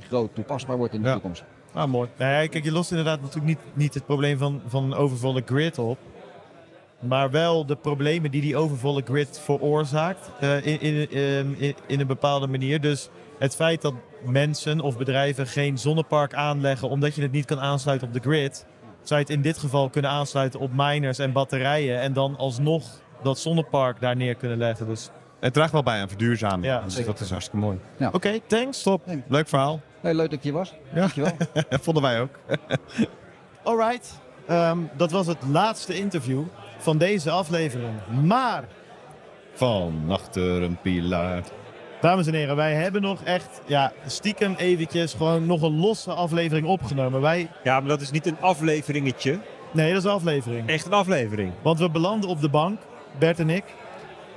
groot 0.01 0.35
toepasbaar 0.35 0.77
wordt 0.77 0.95
in 0.95 1.03
de 1.03 1.07
ja. 1.07 1.13
toekomst. 1.13 1.45
Ah, 1.73 1.91
mooi. 1.91 2.09
Nou 2.17 2.33
ja, 2.33 2.47
kijk, 2.47 2.65
je 2.65 2.73
lost 2.73 2.91
inderdaad 2.91 3.21
natuurlijk 3.21 3.47
niet, 3.47 3.59
niet 3.75 3.95
het 3.95 4.07
probleem 4.07 4.39
van, 4.39 4.63
van 4.67 4.85
een 4.85 4.95
overvolle 4.95 5.43
grid 5.45 5.79
op. 5.79 5.99
Maar 7.03 7.31
wel 7.31 7.67
de 7.67 7.77
problemen 7.77 8.31
die 8.31 8.41
die 8.41 8.57
overvolle 8.57 9.03
grid 9.05 9.41
veroorzaakt 9.41 10.31
uh, 10.41 10.67
in, 10.67 10.81
in, 10.81 11.11
in, 11.11 11.75
in 11.87 12.01
een 12.01 12.07
bepaalde 12.07 12.47
manier. 12.47 12.81
Dus 12.81 13.09
het 13.39 13.55
feit 13.55 13.83
dat 13.83 13.95
mensen 14.25 14.81
of 14.81 14.97
bedrijven 14.97 15.47
geen 15.47 15.79
zonnepark 15.79 16.35
aanleggen 16.35 16.89
omdat 16.89 17.15
je 17.15 17.23
het 17.23 17.33
niet 17.33 17.45
kan 17.45 17.61
aansluiten 17.61 18.07
op 18.09 18.15
de 18.15 18.21
grid, 18.21 18.67
zou 19.03 19.21
je 19.21 19.27
het 19.27 19.35
in 19.35 19.43
dit 19.43 19.59
geval 19.59 19.91
kunnen 19.91 20.11
aansluiten 20.11 20.61
op 20.61 20.71
miners 20.75 21.19
en 21.19 21.33
batterijen 21.33 22.01
en 22.01 22.13
dan 22.13 22.37
alsnog 22.37 22.85
dat 23.23 23.39
zonnepark 23.39 24.01
daar 24.01 24.17
neer 24.17 24.35
kunnen 24.35 24.59
leggen. 24.59 24.87
Dus 24.87 25.11
het 25.41 25.53
draagt 25.53 25.73
wel 25.73 25.83
bij 25.83 26.01
aan 26.01 26.09
verduurzaming. 26.09 26.65
Ja, 26.65 26.81
dus 26.81 27.05
dat 27.05 27.21
is 27.21 27.31
hartstikke 27.31 27.61
mooi. 27.61 27.79
Ja. 27.97 28.07
Oké, 28.07 28.17
okay, 28.17 28.43
thanks. 28.47 28.81
Stop. 28.81 29.03
Leuk 29.29 29.49
verhaal. 29.49 29.81
Hey, 30.01 30.15
leuk 30.15 30.31
dat 30.31 30.43
je 30.43 30.49
hier 30.49 30.59
was. 30.59 30.75
Ja. 30.93 31.01
Dankjewel. 31.01 31.33
Vonden 31.85 32.03
wij 32.03 32.21
ook. 32.21 32.39
Alright. 33.65 34.21
Um, 34.51 34.91
dat 34.97 35.11
was 35.11 35.27
het 35.27 35.43
laatste 35.49 35.95
interview 35.95 36.43
van 36.83 36.99
deze 36.99 37.31
aflevering. 37.31 37.93
Maar... 38.25 38.65
Van 39.55 40.05
achter 40.09 40.63
een 40.63 40.79
pilaar. 40.83 41.43
Dames 42.01 42.27
en 42.27 42.35
heren, 42.35 42.57
wij 42.57 42.75
hebben 42.75 43.03
nog 43.03 43.23
echt 43.23 43.61
ja, 43.67 43.93
stiekem 44.07 44.55
eventjes 44.55 45.15
gewoon 45.15 45.47
nog 45.47 45.63
een 45.63 45.79
losse 45.79 46.13
aflevering 46.13 46.67
opgenomen. 46.67 47.21
Wij... 47.21 47.51
Ja, 47.63 47.81
maar 47.81 47.89
dat 47.89 48.01
is 48.01 48.11
niet 48.11 48.27
een 48.27 48.41
afleveringetje. 48.41 49.39
Nee, 49.73 49.89
dat 49.89 49.99
is 49.99 50.05
een 50.05 50.15
aflevering. 50.15 50.69
Echt 50.69 50.87
een 50.87 50.93
aflevering. 50.93 51.53
Want 51.63 51.79
we 51.79 51.91
belanden 51.91 52.31
op 52.31 52.41
de 52.41 52.49
bank, 52.49 52.81
Bert 53.19 53.39
en 53.39 53.51
ik, 53.51 53.65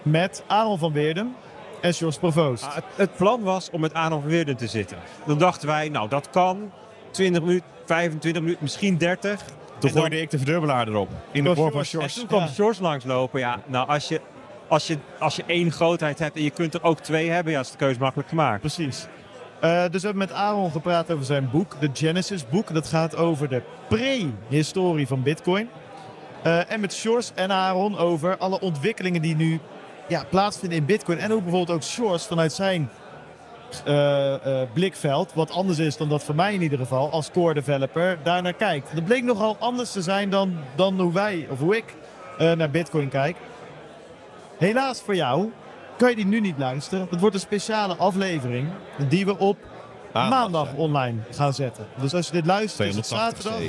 met 0.02 0.44
Aaron 0.48 0.78
van 0.78 0.92
Weerden 0.92 1.36
en 1.82 1.92
Jos 1.92 2.18
Provoost. 2.18 2.64
Ah, 2.64 2.76
het, 2.76 2.84
het, 2.96 3.16
plan 3.16 3.42
was 3.42 3.70
om 3.70 3.82
met 3.82 3.94
Aaron 3.94 4.22
van 4.22 4.30
Weerden 4.30 4.58
te 4.58 4.68
zitten. 4.68 4.98
Dan 5.26 5.38
dachten 5.38 5.68
wij, 5.68 5.90
nou 5.90 6.10
dat 6.10 6.30
kan. 6.30 6.72
20 7.12 7.42
minuten, 7.42 7.68
25 7.86 8.42
minuten, 8.42 8.64
misschien 8.64 8.98
30. 8.98 9.44
Toen 9.80 9.92
gooide 9.92 10.22
ik 10.22 10.30
de 10.30 10.38
verdubbelaar 10.38 10.88
erop. 10.88 11.10
In 11.32 11.44
de 11.44 11.56
vorm 11.56 11.72
van 11.72 11.86
shorts. 11.86 12.14
En 12.14 12.20
toen 12.20 12.28
kwam 12.28 12.42
ja. 12.42 12.48
Shorts 12.48 12.80
langslopen. 12.80 13.40
Ja, 13.40 13.60
nou, 13.66 13.88
als 13.88 14.08
je, 14.08 14.22
als, 14.68 14.88
je, 14.88 14.98
als 15.20 15.36
je 15.36 15.44
één 15.46 15.72
grootheid 15.72 16.20
hebt 16.20 16.36
en 16.36 16.44
je 16.44 16.50
kunt 16.50 16.74
er 16.74 16.84
ook 16.84 17.00
twee 17.00 17.30
hebben, 17.30 17.54
ja, 17.54 17.60
is 17.60 17.72
de 17.72 17.78
keuze 17.78 18.00
makkelijk 18.00 18.30
gemaakt. 18.30 18.60
Precies. 18.60 19.08
Uh, 19.64 19.82
dus 19.92 20.02
we 20.02 20.08
hebben 20.08 20.28
met 20.28 20.32
Aaron 20.32 20.72
gepraat 20.72 21.12
over 21.12 21.26
zijn 21.26 21.50
boek, 21.52 21.76
de 21.80 21.90
Genesis 21.94 22.50
boek. 22.50 22.74
Dat 22.74 22.88
gaat 22.88 23.16
over 23.16 23.50
de 23.50 23.62
pre-historie 23.88 25.08
van 25.08 25.24
Bitcoin. 25.24 25.70
Uh, 26.46 26.72
en 26.72 26.80
met 26.80 26.94
Shores 26.94 27.32
en 27.36 27.52
Aaron 27.52 27.98
over 27.98 28.38
alle 28.38 28.60
ontwikkelingen 28.60 29.22
die 29.22 29.36
nu 29.36 29.60
ja, 30.08 30.24
plaatsvinden 30.30 30.78
in 30.78 30.86
Bitcoin. 30.86 31.18
En 31.18 31.32
hoe 31.32 31.42
bijvoorbeeld 31.42 31.78
ook 31.78 31.84
Shores 31.84 32.26
vanuit 32.26 32.54
zijn 32.54 32.90
blikveld, 34.74 35.34
wat 35.34 35.52
anders 35.52 35.80
is 35.80 35.98
dan 35.98 36.10
dat 36.10 36.24
voor 36.24 36.36
mij 36.36 36.54
in 36.54 36.62
ieder 36.62 36.78
geval, 36.78 37.12
als 37.12 37.32
core 37.32 37.54
developer, 37.54 38.18
daar 38.24 38.42
naar 38.42 38.54
kijkt. 38.54 38.96
Dat 38.96 39.06
bleek 39.06 39.24
nogal 39.24 39.56
anders 39.60 39.92
te 39.92 40.02
zijn 40.02 40.30
dan, 40.30 40.58
dan 40.76 41.00
hoe 41.00 41.14
wij, 41.14 41.48
of 41.50 41.60
hoe 41.60 41.78
ik, 41.78 41.96
uh, 42.40 42.52
naar 42.52 42.70
Bitcoin 42.70 43.10
kijk. 43.10 43.38
Helaas 44.58 45.02
voor 45.02 45.16
jou 45.16 45.52
kan 45.98 46.10
je 46.10 46.16
die 46.16 46.26
nu 46.26 46.40
niet 46.40 46.58
luisteren. 46.58 47.08
Het 47.10 47.20
wordt 47.20 47.36
een 47.36 47.42
speciale 47.42 47.96
aflevering 47.96 48.70
die 49.10 49.26
we 49.26 49.38
op 49.38 49.58
maandag 50.14 50.74
online 50.74 51.20
gaan 51.32 51.54
zetten. 51.54 51.86
Dus 52.00 52.14
als 52.14 52.26
je 52.26 52.32
dit 52.32 52.46
luistert, 52.46 52.90
is 52.90 52.96
het 52.96 53.08
zaterdag. 53.08 53.60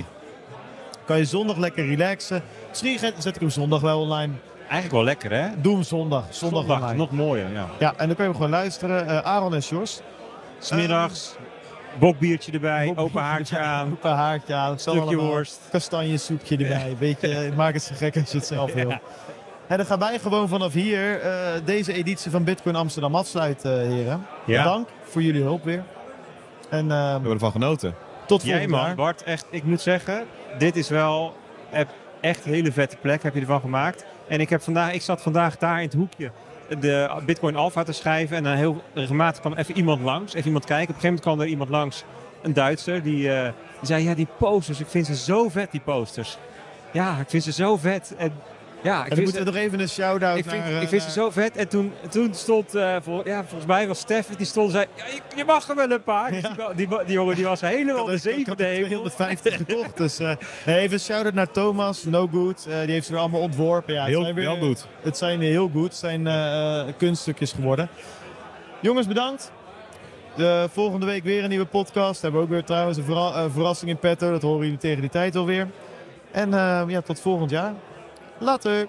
Kan 1.04 1.18
je 1.18 1.24
zondag 1.24 1.56
lekker 1.56 1.86
relaxen. 1.86 2.42
Misschien 2.68 2.98
zet 2.98 3.26
ik 3.26 3.40
hem 3.40 3.50
zondag 3.50 3.80
wel 3.80 4.00
online. 4.00 4.32
Eigenlijk 4.68 4.92
wel 4.92 5.04
lekker, 5.04 5.32
hè? 5.32 5.60
Doe 5.60 5.74
hem 5.74 5.82
zondag. 5.82 6.24
Zondag, 6.30 6.58
zondag 6.60 6.80
online. 6.80 6.96
nog 6.96 7.10
mooier, 7.10 7.52
ja. 7.52 7.66
Ja, 7.78 7.94
en 7.96 8.06
dan 8.06 8.16
kun 8.16 8.16
je 8.16 8.22
hem 8.22 8.34
gewoon 8.34 8.50
luisteren. 8.50 9.06
Uh, 9.06 9.18
Aaron 9.18 9.54
en 9.54 9.62
Sjors. 9.62 10.00
Smiddags, 10.58 11.34
uh, 11.34 12.00
bokbiertje 12.00 12.52
erbij, 12.52 12.86
bok 12.86 12.98
open 12.98 13.22
haartje 13.22 13.58
aan. 13.58 13.92
Open 13.92 14.10
haartje 14.10 14.54
aan. 14.54 14.78
Stukje 14.78 15.16
worst. 15.16 15.60
Kastanjesoepje 15.70 16.56
erbij. 16.56 16.88
Ja. 16.88 16.94
Beetje, 16.98 17.50
maak 17.56 17.74
het 17.74 17.82
zo 17.82 17.94
gek 17.96 18.16
als 18.16 18.30
je 18.30 18.36
het 18.36 18.46
zelf 18.46 18.72
wil. 18.72 18.88
Ja. 18.88 19.00
En 19.66 19.76
dan 19.76 19.86
gaan 19.86 19.98
wij 19.98 20.18
gewoon 20.18 20.48
vanaf 20.48 20.72
hier 20.72 21.24
uh, 21.24 21.30
deze 21.64 21.92
editie 21.92 22.30
van 22.30 22.44
Bitcoin 22.44 22.76
Amsterdam 22.76 23.14
afsluiten, 23.14 23.90
heren. 23.90 24.26
Ja. 24.44 24.64
Dank 24.64 24.88
voor 25.02 25.22
jullie 25.22 25.42
hulp 25.42 25.64
weer. 25.64 25.82
En, 26.70 26.84
uh, 26.84 26.88
We 26.88 26.94
hebben 26.94 27.32
ervan 27.32 27.50
genoten. 27.50 27.94
Tot 28.26 28.42
Jij 28.42 28.50
volgend 28.50 28.70
man, 28.70 28.84
jaar. 28.84 28.94
Bart, 28.94 29.22
echt, 29.22 29.46
ik 29.50 29.64
moet 29.64 29.80
zeggen, 29.80 30.26
dit 30.58 30.76
is 30.76 30.88
wel 30.88 31.36
echt 32.20 32.46
een 32.46 32.52
hele 32.52 32.72
vette 32.72 32.96
plek 32.96 33.22
heb 33.22 33.34
je 33.34 33.40
ervan 33.40 33.60
gemaakt. 33.60 34.04
En 34.28 34.40
ik, 34.40 34.48
heb 34.48 34.62
vandaag, 34.62 34.92
ik 34.92 35.02
zat 35.02 35.22
vandaag 35.22 35.58
daar 35.58 35.76
in 35.76 35.84
het 35.84 35.94
hoekje 35.94 36.30
de 36.68 37.20
Bitcoin 37.26 37.56
Alpha 37.56 37.82
te 37.82 37.92
schrijven. 37.92 38.36
En 38.36 38.42
dan 38.42 38.52
heel 38.52 38.82
regelmatig 38.94 39.40
kwam 39.40 39.54
even 39.54 39.76
iemand 39.76 40.02
langs, 40.02 40.34
even 40.34 40.46
iemand 40.46 40.64
kijken. 40.64 40.88
Op 40.88 40.94
een 40.94 41.00
gegeven 41.00 41.22
moment 41.24 41.36
kwam 41.36 41.40
er 41.40 41.46
iemand 41.46 41.70
langs, 41.70 42.04
een 42.42 42.52
Duitser, 42.52 43.02
die, 43.02 43.28
uh, 43.28 43.42
die 43.42 43.86
zei: 43.86 44.04
Ja, 44.04 44.14
die 44.14 44.28
posters, 44.38 44.80
ik 44.80 44.86
vind 44.86 45.06
ze 45.06 45.16
zo 45.16 45.48
vet, 45.48 45.70
die 45.70 45.80
posters. 45.80 46.38
Ja, 46.90 47.18
ik 47.18 47.28
vind 47.28 47.42
ze 47.42 47.52
zo 47.52 47.76
vet. 47.76 48.14
En 48.18 48.32
ja, 48.82 49.04
ik 49.04 49.12
en 49.12 49.22
moeten 49.22 49.44
we 49.44 49.50
nog 49.50 49.56
even 49.56 49.80
een 49.80 49.88
shout-out 49.88 50.38
ik 50.38 50.44
vind, 50.44 50.64
naar... 50.64 50.82
ik 50.82 50.88
vind 50.88 51.02
ze 51.02 51.10
zo 51.10 51.30
vet. 51.30 51.56
En 51.56 51.68
toen, 51.68 51.92
toen 52.10 52.34
stond, 52.34 52.74
uh, 52.74 52.96
vol, 53.02 53.28
ja, 53.28 53.44
volgens 53.44 53.66
mij 53.66 53.88
was 53.88 53.98
Stef, 53.98 54.26
die 54.26 54.46
stond 54.46 54.66
en 54.66 54.72
zei, 54.72 54.86
ja, 54.94 55.04
je, 55.06 55.36
je, 55.36 55.44
mag 55.44 55.68
er 55.68 55.76
wel 55.76 55.90
een 55.90 56.02
paar. 56.02 56.34
Ja. 56.34 56.40
Die, 56.74 56.88
die, 56.88 56.98
die, 57.04 57.14
jongen 57.14 57.34
die 57.34 57.44
was 57.44 57.60
helemaal 57.60 58.04
de 58.04 58.18
zevende 58.18 58.64
hemel. 58.64 58.86
250 58.86 59.56
gekocht. 59.56 59.96
Dus 59.96 60.20
uh, 60.20 60.30
even 60.66 60.92
een 60.92 61.00
shout-out 61.00 61.34
naar 61.34 61.50
Thomas, 61.50 62.04
No 62.04 62.28
Good. 62.32 62.66
Uh, 62.68 62.80
die 62.80 62.90
heeft 62.90 63.06
ze 63.06 63.12
er 63.12 63.18
allemaal 63.18 63.40
ontworpen. 63.40 63.94
Ja, 63.94 64.04
heel, 64.04 64.34
weer, 64.34 64.50
heel 64.50 64.66
goed. 64.66 64.86
Het 65.02 65.16
zijn 65.16 65.40
heel 65.40 65.70
goed. 65.72 65.84
Het 65.88 65.96
zijn 65.96 66.94
kunststukjes 66.96 67.52
geworden. 67.52 67.88
Jongens, 68.80 69.06
bedankt. 69.06 69.52
De 70.36 70.68
volgende 70.72 71.06
week 71.06 71.24
weer 71.24 71.42
een 71.42 71.48
nieuwe 71.48 71.66
podcast. 71.66 72.22
Hebben 72.22 72.40
we 72.40 72.46
ook 72.46 72.52
weer 72.52 72.64
trouwens 72.64 72.98
een 72.98 73.04
verra 73.04 73.50
verrassing 73.50 73.90
in 73.90 73.98
petto. 73.98 74.30
Dat 74.30 74.42
horen 74.42 74.64
jullie 74.64 74.78
tegen 74.78 75.00
die 75.00 75.10
tijd 75.10 75.36
alweer. 75.36 75.68
En 76.30 76.50
ja, 76.88 77.00
tot 77.00 77.20
volgend 77.20 77.50
jaar. 77.50 77.74
Later. 78.40 78.84